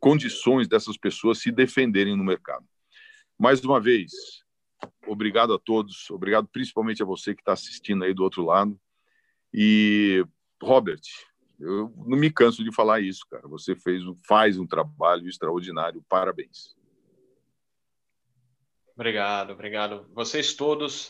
condições 0.00 0.66
dessas 0.66 0.96
pessoas 0.96 1.38
se 1.38 1.52
defenderem 1.52 2.16
no 2.16 2.24
mercado. 2.24 2.66
Mais 3.38 3.62
uma 3.62 3.80
vez, 3.80 4.12
obrigado 5.06 5.52
a 5.52 5.58
todos, 5.58 6.10
obrigado 6.10 6.48
principalmente 6.48 7.02
a 7.02 7.06
você 7.06 7.34
que 7.34 7.42
está 7.42 7.52
assistindo 7.52 8.04
aí 8.04 8.14
do 8.14 8.22
outro 8.22 8.44
lado. 8.44 8.78
E, 9.52 10.24
Robert, 10.62 11.00
eu 11.58 11.92
não 12.06 12.18
me 12.18 12.30
canso 12.30 12.64
de 12.64 12.74
falar 12.74 13.00
isso, 13.00 13.26
cara. 13.30 13.46
Você 13.48 13.76
fez, 13.76 14.02
faz 14.26 14.58
um 14.58 14.66
trabalho 14.66 15.28
extraordinário. 15.28 16.02
Parabéns. 16.08 16.74
Obrigado, 18.94 19.52
obrigado. 19.52 20.06
Vocês 20.14 20.54
todos, 20.54 21.08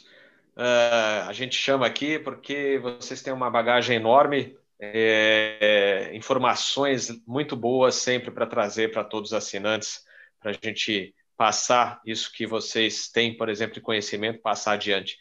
uh, 0.57 1.27
a 1.27 1.33
gente 1.33 1.57
chama 1.57 1.87
aqui 1.87 2.19
porque 2.19 2.79
vocês 2.79 3.23
têm 3.23 3.33
uma 3.33 3.51
bagagem 3.51 3.97
enorme 3.97 4.57
é, 4.81 6.11
informações 6.15 7.09
muito 7.27 7.55
boas 7.55 7.95
sempre 7.97 8.31
para 8.31 8.47
trazer 8.47 8.91
para 8.91 9.05
todos 9.05 9.31
os 9.31 9.37
assinantes, 9.37 10.01
para 10.41 10.53
a 10.53 10.55
gente 10.55 11.15
passar 11.37 12.01
isso 12.05 12.33
que 12.33 12.47
vocês 12.47 13.09
têm, 13.09 13.37
por 13.37 13.49
exemplo, 13.49 13.75
de 13.75 13.81
conhecimento, 13.81 14.41
passar 14.41 14.73
adiante. 14.73 15.17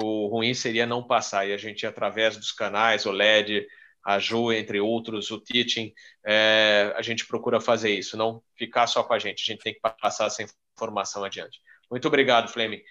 O 0.00 0.28
ruim 0.28 0.54
seria 0.54 0.86
não 0.86 1.06
passar, 1.06 1.46
e 1.46 1.52
a 1.52 1.56
gente, 1.56 1.86
através 1.86 2.36
dos 2.36 2.52
canais, 2.52 3.06
o 3.06 3.12
LED, 3.12 3.66
a 4.04 4.18
Ju, 4.18 4.52
entre 4.52 4.80
outros, 4.80 5.30
o 5.30 5.40
Teaching, 5.40 5.92
é, 6.24 6.92
a 6.96 7.02
gente 7.02 7.26
procura 7.26 7.60
fazer 7.60 7.90
isso, 7.90 8.16
não 8.16 8.42
ficar 8.56 8.86
só 8.86 9.02
com 9.02 9.14
a 9.14 9.18
gente, 9.18 9.42
a 9.42 9.52
gente 9.52 9.62
tem 9.62 9.74
que 9.74 9.80
passar 9.80 10.26
essa 10.26 10.44
informação 10.76 11.24
adiante. 11.24 11.60
Muito 11.90 12.06
obrigado, 12.06 12.52
Fleming 12.52 12.82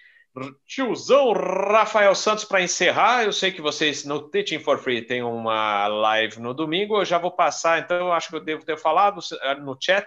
tiozão 0.66 1.32
Rafael 1.32 2.14
Santos 2.14 2.44
para 2.44 2.62
encerrar. 2.62 3.24
Eu 3.24 3.32
sei 3.32 3.52
que 3.52 3.60
vocês 3.60 4.04
no 4.04 4.28
Teaching 4.28 4.58
for 4.58 4.78
Free 4.78 5.02
tem 5.02 5.22
uma 5.22 5.86
live 5.86 6.40
no 6.40 6.52
domingo. 6.52 6.98
Eu 6.98 7.04
já 7.04 7.18
vou 7.18 7.30
passar, 7.30 7.78
então 7.78 7.96
eu 7.96 8.12
acho 8.12 8.28
que 8.28 8.36
eu 8.36 8.44
devo 8.44 8.64
ter 8.64 8.76
falado 8.76 9.20
eh, 9.42 9.54
no 9.56 9.76
chat. 9.80 10.06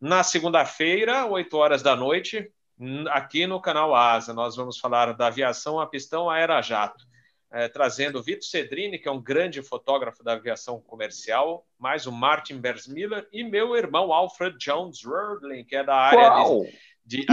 Na 0.00 0.24
segunda-feira, 0.24 1.26
8 1.26 1.56
horas 1.56 1.80
da 1.80 1.94
noite, 1.94 2.50
aqui 3.10 3.46
no 3.46 3.60
canal 3.60 3.94
Asa, 3.94 4.34
nós 4.34 4.56
vamos 4.56 4.78
falar 4.78 5.14
da 5.14 5.28
aviação 5.28 5.78
a 5.78 5.86
pistão 5.86 6.28
aerojato, 6.28 7.04
é, 7.52 7.68
trazendo 7.68 8.18
o 8.18 8.22
Vitor 8.22 8.42
Cedrini, 8.42 8.98
que 8.98 9.06
é 9.06 9.12
um 9.12 9.22
grande 9.22 9.62
fotógrafo 9.62 10.24
da 10.24 10.32
aviação 10.32 10.80
comercial, 10.80 11.64
mais 11.78 12.04
o 12.06 12.10
Martin 12.10 12.58
Bersmiller 12.58 13.28
e 13.32 13.44
meu 13.44 13.76
irmão 13.76 14.12
Alfred 14.12 14.56
Jones 14.58 15.04
Rurdling, 15.04 15.64
que 15.64 15.76
é 15.76 15.84
da 15.84 15.94
área 15.94 16.30
Uau. 16.30 16.64
de 16.64 16.72
de, 17.04 17.26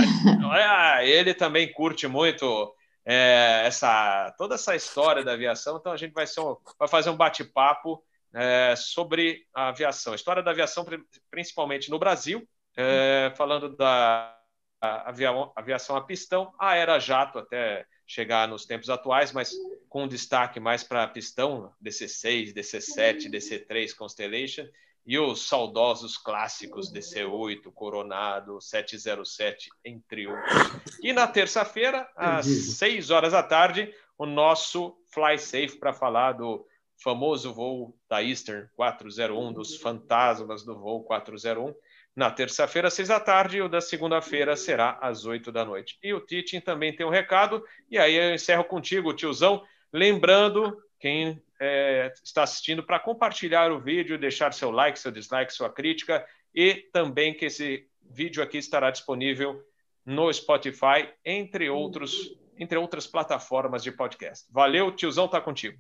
ah, 0.51 1.03
ele 1.03 1.33
também 1.33 1.71
curte 1.71 2.07
muito 2.07 2.73
é, 3.05 3.63
essa 3.65 4.33
toda 4.37 4.55
essa 4.55 4.75
história 4.75 5.23
da 5.23 5.33
aviação, 5.33 5.77
então 5.77 5.91
a 5.91 5.97
gente 5.97 6.13
vai, 6.13 6.25
um, 6.39 6.57
vai 6.77 6.87
fazer 6.87 7.09
um 7.09 7.17
bate-papo 7.17 8.03
é, 8.33 8.75
sobre 8.75 9.45
a 9.53 9.69
aviação, 9.69 10.13
história 10.13 10.43
da 10.43 10.51
aviação, 10.51 10.85
principalmente 11.31 11.89
no 11.89 11.99
Brasil, 11.99 12.47
é, 12.77 13.33
falando 13.35 13.75
da 13.75 14.35
avia, 14.81 15.29
aviação 15.55 15.95
a 15.95 16.01
pistão, 16.01 16.53
a 16.59 16.75
era 16.75 16.99
jato 16.99 17.39
até 17.39 17.85
chegar 18.05 18.47
nos 18.47 18.65
tempos 18.65 18.89
atuais, 18.89 19.31
mas 19.31 19.53
com 19.87 20.07
destaque 20.07 20.59
mais 20.59 20.83
para 20.83 21.07
pistão, 21.07 21.71
DC6, 21.83 22.53
DC7, 22.53 23.29
DC3 23.29 23.95
Constellation, 23.95 24.65
e 25.05 25.17
os 25.17 25.47
saudosos 25.47 26.17
clássicos 26.17 26.91
DC8, 26.93 27.71
Coronado, 27.73 28.61
707, 28.61 29.69
entre 29.83 30.27
outros. 30.27 30.97
E 31.01 31.11
na 31.13 31.27
terça-feira, 31.27 32.07
às 32.15 32.45
6 32.45 33.09
horas 33.09 33.31
da 33.31 33.41
tarde, 33.41 33.93
o 34.17 34.25
nosso 34.25 34.97
Fly 35.11 35.39
Safe 35.39 35.79
para 35.79 35.93
falar 35.93 36.33
do 36.33 36.65
famoso 37.01 37.53
voo 37.53 37.95
da 38.09 38.21
Eastern 38.21 38.67
401, 38.75 39.53
dos 39.53 39.77
fantasmas 39.77 40.63
do 40.63 40.77
voo 40.77 41.03
401. 41.03 41.73
Na 42.15 42.29
terça-feira, 42.29 42.89
às 42.89 42.93
seis 42.93 43.07
da 43.07 43.19
tarde, 43.19 43.57
e 43.57 43.61
o 43.61 43.69
da 43.69 43.79
segunda-feira 43.79 44.55
será 44.57 44.97
às 45.01 45.25
oito 45.25 45.51
da 45.51 45.63
noite. 45.63 45.97
E 46.03 46.13
o 46.13 46.19
Titin 46.19 46.59
também 46.59 46.93
tem 46.93 47.05
um 47.05 47.11
recado, 47.11 47.63
e 47.89 47.97
aí 47.97 48.15
eu 48.15 48.33
encerro 48.33 48.65
contigo, 48.65 49.13
tiozão, 49.13 49.63
lembrando 49.93 50.77
quem 50.99 51.41
é, 51.59 52.11
está 52.23 52.43
assistindo 52.43 52.83
para 52.83 52.99
compartilhar 52.99 53.71
o 53.71 53.79
vídeo, 53.79 54.17
deixar 54.17 54.53
seu 54.53 54.71
like, 54.71 54.97
seu 54.97 55.11
dislike, 55.11 55.53
sua 55.53 55.69
crítica 55.69 56.25
e 56.53 56.75
também 56.93 57.33
que 57.33 57.45
esse 57.45 57.85
vídeo 58.01 58.41
aqui 58.41 58.57
estará 58.57 58.89
disponível 58.89 59.61
no 60.05 60.31
Spotify, 60.33 61.07
entre 61.23 61.69
outros, 61.69 62.35
entre 62.57 62.77
outras 62.77 63.05
plataformas 63.05 63.83
de 63.83 63.91
podcast. 63.91 64.47
Valeu, 64.51 64.91
tiozão, 64.91 65.27
tá 65.27 65.39
contigo. 65.39 65.77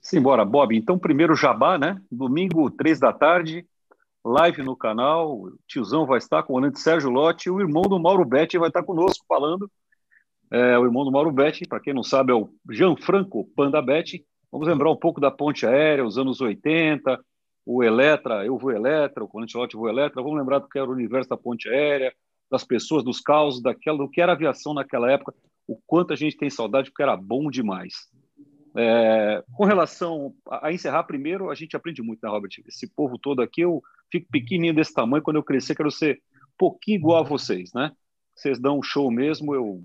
Simbora, 0.00 0.44
Bob. 0.44 0.76
Então, 0.76 0.98
primeiro 0.98 1.36
Jabá, 1.36 1.78
né? 1.78 2.00
Domingo, 2.10 2.70
três 2.70 2.98
da 2.98 3.12
tarde, 3.12 3.66
live 4.24 4.62
no 4.62 4.76
canal. 4.76 5.32
O 5.32 5.58
tiozão 5.66 6.06
vai 6.06 6.18
estar 6.18 6.42
com 6.42 6.52
o 6.52 6.56
Orlando 6.56 6.78
Sérgio 6.78 7.10
Lotti 7.10 7.50
o 7.50 7.60
irmão 7.60 7.82
do 7.82 7.98
Mauro 7.98 8.24
Betti 8.24 8.58
vai 8.58 8.68
estar 8.68 8.82
conosco 8.82 9.24
falando. 9.28 9.70
É, 10.50 10.78
o 10.78 10.84
irmão 10.84 11.04
do 11.04 11.12
Mauro 11.12 11.32
Betti, 11.32 11.66
para 11.66 11.80
quem 11.80 11.92
não 11.92 12.02
sabe, 12.02 12.32
é 12.32 12.34
o 12.34 12.48
Gianfranco 12.70 13.44
Panda 13.56 13.80
Betti. 13.82 14.24
Vamos 14.50 14.68
lembrar 14.68 14.90
um 14.90 14.96
pouco 14.96 15.20
da 15.20 15.30
ponte 15.30 15.66
aérea, 15.66 16.04
os 16.04 16.18
anos 16.18 16.40
80, 16.40 17.18
o 17.64 17.82
Eletra, 17.82 18.46
eu 18.46 18.56
vou 18.56 18.70
Eletra, 18.70 19.24
o 19.24 19.28
Colante 19.28 19.56
Lotti 19.56 19.76
vou 19.76 19.88
Eletra. 19.88 20.22
Vamos 20.22 20.38
lembrar 20.38 20.60
do 20.60 20.68
que 20.68 20.78
era 20.78 20.88
o 20.88 20.92
universo 20.92 21.28
da 21.28 21.36
ponte 21.36 21.68
aérea, 21.68 22.14
das 22.50 22.62
pessoas, 22.62 23.02
dos 23.02 23.20
causos, 23.20 23.60
daquela, 23.60 23.98
do 23.98 24.08
que 24.08 24.20
era 24.20 24.32
aviação 24.32 24.72
naquela 24.72 25.10
época, 25.10 25.34
o 25.66 25.76
quanto 25.84 26.12
a 26.12 26.16
gente 26.16 26.36
tem 26.36 26.48
saudade, 26.48 26.90
porque 26.90 27.02
era 27.02 27.16
bom 27.16 27.50
demais. 27.50 27.94
É, 28.78 29.42
com 29.52 29.64
relação 29.64 30.34
a, 30.48 30.68
a, 30.68 30.72
encerrar, 30.72 31.02
primeiro, 31.04 31.50
a 31.50 31.54
gente 31.54 31.74
aprende 31.74 32.02
muito, 32.02 32.20
né, 32.22 32.30
Robert? 32.30 32.50
Esse 32.68 32.86
povo 32.86 33.18
todo 33.18 33.42
aqui, 33.42 33.62
eu 33.62 33.82
fico 34.12 34.28
pequenininho 34.30 34.74
desse 34.74 34.94
tamanho, 34.94 35.22
quando 35.22 35.36
eu 35.36 35.42
crescer, 35.42 35.74
quero 35.74 35.90
ser 35.90 36.22
pouquinho 36.56 36.98
igual 36.98 37.24
a 37.24 37.26
vocês, 37.26 37.72
né? 37.74 37.90
Vocês 38.34 38.60
dão 38.60 38.78
um 38.78 38.82
show 38.82 39.10
mesmo, 39.10 39.54
eu 39.54 39.82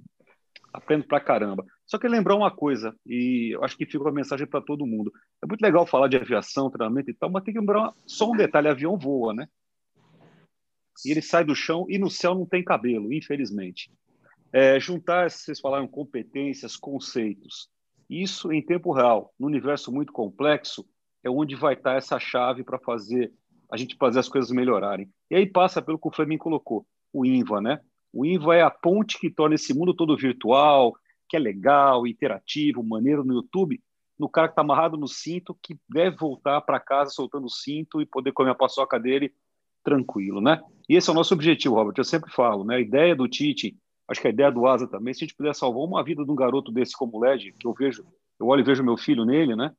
aprendo 0.73 1.05
pra 1.05 1.19
caramba. 1.19 1.65
Só 1.91 1.97
que 1.97 2.07
lembrar 2.07 2.37
uma 2.37 2.49
coisa, 2.49 2.95
e 3.05 3.53
eu 3.53 3.65
acho 3.65 3.75
que 3.75 3.85
fica 3.85 4.05
uma 4.05 4.13
mensagem 4.13 4.47
para 4.47 4.61
todo 4.61 4.87
mundo. 4.87 5.11
É 5.43 5.45
muito 5.45 5.59
legal 5.59 5.85
falar 5.85 6.07
de 6.07 6.15
aviação, 6.15 6.69
treinamento 6.69 7.11
e 7.11 7.13
tal, 7.13 7.29
mas 7.29 7.43
tem 7.43 7.53
que 7.53 7.59
lembrar 7.59 7.91
só 8.07 8.31
um 8.31 8.37
detalhe: 8.37 8.69
avião 8.69 8.97
voa, 8.97 9.33
né? 9.33 9.45
E 11.05 11.11
ele 11.11 11.21
sai 11.21 11.43
do 11.43 11.53
chão 11.53 11.85
e 11.89 11.99
no 11.99 12.09
céu 12.09 12.33
não 12.33 12.45
tem 12.45 12.63
cabelo, 12.63 13.11
infelizmente. 13.11 13.91
É, 14.53 14.79
juntar, 14.79 15.29
vocês 15.29 15.59
falaram, 15.59 15.85
competências, 15.85 16.77
conceitos. 16.77 17.67
Isso 18.09 18.53
em 18.53 18.65
tempo 18.65 18.93
real, 18.93 19.33
num 19.37 19.47
universo 19.47 19.91
muito 19.91 20.13
complexo, 20.13 20.85
é 21.21 21.29
onde 21.29 21.55
vai 21.55 21.73
estar 21.73 21.97
essa 21.97 22.17
chave 22.21 22.63
para 22.63 22.79
fazer 22.79 23.33
a 23.69 23.75
gente 23.75 23.97
fazer 23.97 24.19
as 24.19 24.29
coisas 24.29 24.49
melhorarem. 24.49 25.09
E 25.29 25.35
aí 25.35 25.45
passa 25.45 25.81
pelo 25.81 25.99
que 25.99 26.07
o 26.07 26.11
Fleming 26.11 26.37
colocou, 26.37 26.85
o 27.11 27.25
INVA, 27.25 27.59
né? 27.59 27.81
O 28.13 28.25
INVA 28.25 28.55
é 28.55 28.61
a 28.61 28.71
ponte 28.71 29.19
que 29.19 29.29
torna 29.29 29.55
esse 29.55 29.73
mundo 29.73 29.93
todo 29.93 30.15
virtual, 30.15 30.95
que 31.31 31.37
é 31.37 31.39
legal, 31.39 32.05
interativo, 32.05 32.83
maneiro 32.83 33.23
no 33.23 33.33
YouTube, 33.35 33.81
no 34.19 34.27
cara 34.27 34.49
que 34.49 34.51
está 34.51 34.61
amarrado 34.61 34.97
no 34.97 35.07
cinto, 35.07 35.57
que 35.63 35.79
deve 35.87 36.17
voltar 36.17 36.59
para 36.59 36.77
casa 36.77 37.11
soltando 37.11 37.45
o 37.45 37.49
cinto 37.49 38.01
e 38.01 38.05
poder 38.05 38.33
comer 38.33 38.49
a 38.49 38.55
paçoca 38.55 38.99
dele 38.99 39.33
tranquilo, 39.81 40.41
né? 40.41 40.61
E 40.89 40.95
esse 40.97 41.09
é 41.09 41.13
o 41.13 41.15
nosso 41.15 41.33
objetivo, 41.33 41.75
Robert. 41.75 41.93
Eu 41.97 42.03
sempre 42.03 42.29
falo, 42.29 42.65
né? 42.65 42.75
A 42.75 42.79
ideia 42.81 43.15
do 43.15 43.29
Tite, 43.29 43.77
acho 44.09 44.19
que 44.19 44.27
a 44.27 44.29
ideia 44.29 44.51
do 44.51 44.67
Asa 44.67 44.85
também, 44.85 45.13
se 45.13 45.23
a 45.23 45.25
gente 45.25 45.37
puder 45.37 45.55
salvar 45.55 45.83
uma 45.85 46.03
vida 46.03 46.25
de 46.25 46.29
um 46.29 46.35
garoto 46.35 46.69
desse 46.69 46.97
como 46.97 47.17
o 47.17 47.21
Led, 47.21 47.53
que 47.53 47.65
eu 47.65 47.73
vejo, 47.73 48.05
eu 48.37 48.47
olho 48.47 48.59
e 48.59 48.65
vejo 48.65 48.83
meu 48.83 48.97
filho 48.97 49.23
nele, 49.23 49.55
né? 49.55 49.73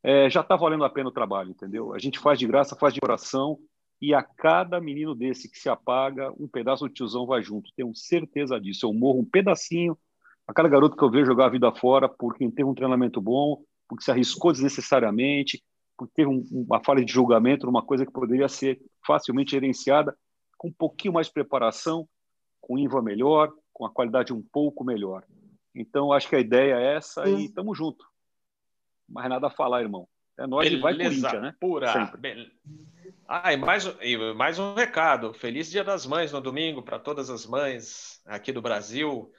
É, 0.00 0.30
já 0.30 0.42
está 0.42 0.54
valendo 0.54 0.84
a 0.84 0.90
pena 0.90 1.08
o 1.08 1.12
trabalho, 1.12 1.50
entendeu? 1.50 1.92
A 1.92 1.98
gente 1.98 2.20
faz 2.20 2.38
de 2.38 2.46
graça, 2.46 2.76
faz 2.76 2.94
de 2.94 3.00
coração, 3.00 3.58
e 4.00 4.14
a 4.14 4.22
cada 4.22 4.80
menino 4.80 5.12
desse 5.12 5.50
que 5.50 5.58
se 5.58 5.68
apaga, 5.68 6.32
um 6.38 6.46
pedaço 6.46 6.86
do 6.86 6.94
tiozão 6.94 7.26
vai 7.26 7.42
junto. 7.42 7.72
Tenho 7.74 7.92
certeza 7.96 8.60
disso. 8.60 8.86
Eu 8.86 8.94
morro 8.94 9.20
um 9.20 9.24
pedacinho 9.24 9.98
a 10.46 10.52
cada 10.52 10.68
garoto 10.68 10.96
que 10.96 11.02
eu 11.02 11.10
vejo 11.10 11.26
jogar 11.26 11.46
a 11.46 11.50
vida 11.50 11.72
fora 11.72 12.08
porque 12.08 12.48
teve 12.50 12.64
um 12.64 12.74
treinamento 12.74 13.20
bom, 13.20 13.62
porque 13.88 14.04
se 14.04 14.10
arriscou 14.10 14.52
desnecessariamente, 14.52 15.62
porque 15.96 16.12
teve 16.14 16.28
um, 16.28 16.44
uma 16.50 16.82
falha 16.82 17.04
de 17.04 17.12
julgamento 17.12 17.66
numa 17.66 17.82
coisa 17.82 18.04
que 18.04 18.12
poderia 18.12 18.48
ser 18.48 18.80
facilmente 19.06 19.52
gerenciada 19.52 20.16
com 20.58 20.68
um 20.68 20.72
pouquinho 20.72 21.14
mais 21.14 21.26
de 21.26 21.32
preparação, 21.32 22.08
com 22.60 22.78
IVA 22.78 23.02
melhor, 23.02 23.52
com 23.72 23.84
a 23.84 23.90
qualidade 23.90 24.32
um 24.32 24.42
pouco 24.42 24.84
melhor. 24.84 25.24
Então, 25.74 26.12
acho 26.12 26.28
que 26.28 26.36
a 26.36 26.40
ideia 26.40 26.76
é 26.76 26.96
essa 26.96 27.28
e 27.28 27.46
estamos 27.46 27.76
junto. 27.76 28.06
Mais 29.08 29.28
nada 29.28 29.48
a 29.48 29.50
falar, 29.50 29.82
irmão. 29.82 30.08
É 30.38 30.46
nós 30.46 30.70
e 30.70 30.76
vai 30.76 30.96
Corinthians, 30.96 31.32
né? 31.40 31.54
Pura. 31.60 31.92
Sempre. 31.92 32.52
Ah, 33.28 33.52
e 33.52 33.56
mais, 33.56 33.84
e 34.00 34.34
mais 34.34 34.58
um 34.58 34.74
recado. 34.74 35.32
Feliz 35.34 35.70
Dia 35.70 35.84
das 35.84 36.06
Mães 36.06 36.32
no 36.32 36.40
domingo 36.40 36.82
para 36.82 36.98
todas 36.98 37.30
as 37.30 37.46
mães 37.46 38.20
aqui 38.24 38.52
do 38.52 38.62
Brasil 38.62 39.30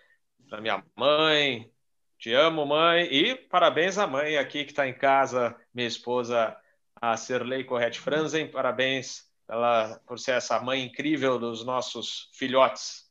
para 0.50 0.62
minha 0.62 0.84
mãe. 0.96 1.72
Te 2.18 2.34
amo, 2.34 2.66
mãe. 2.66 3.08
E 3.12 3.36
parabéns 3.36 3.98
à 3.98 4.08
mãe 4.08 4.38
aqui 4.38 4.64
que 4.64 4.72
está 4.72 4.88
em 4.88 4.94
casa, 4.94 5.56
minha 5.74 5.88
esposa, 5.88 6.56
a 7.02 7.18
Serlei 7.18 7.64
Correte 7.64 8.00
Franzen. 8.00 8.48
Parabéns 8.48 9.30
ela, 9.48 10.00
por 10.06 10.20
ser 10.20 10.32
essa 10.32 10.60
mãe 10.60 10.84
incrível 10.84 11.38
dos 11.38 11.66
nossos 11.66 12.30
filhotes. 12.34 13.06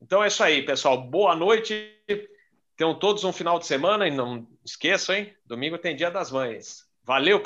Então 0.00 0.22
é 0.22 0.28
isso 0.28 0.42
aí, 0.42 0.62
pessoal. 0.62 1.00
Boa 1.00 1.36
noite. 1.36 1.94
Tenham 2.76 2.98
todos 2.98 3.24
um 3.24 3.32
final 3.32 3.58
de 3.58 3.66
semana 3.66 4.08
e 4.08 4.10
não 4.10 4.48
esqueçam, 4.64 5.14
hein? 5.14 5.34
Domingo 5.44 5.76
tem 5.76 5.94
Dia 5.94 6.10
das 6.10 6.30
Mães. 6.30 6.88
Valeu, 7.04 7.38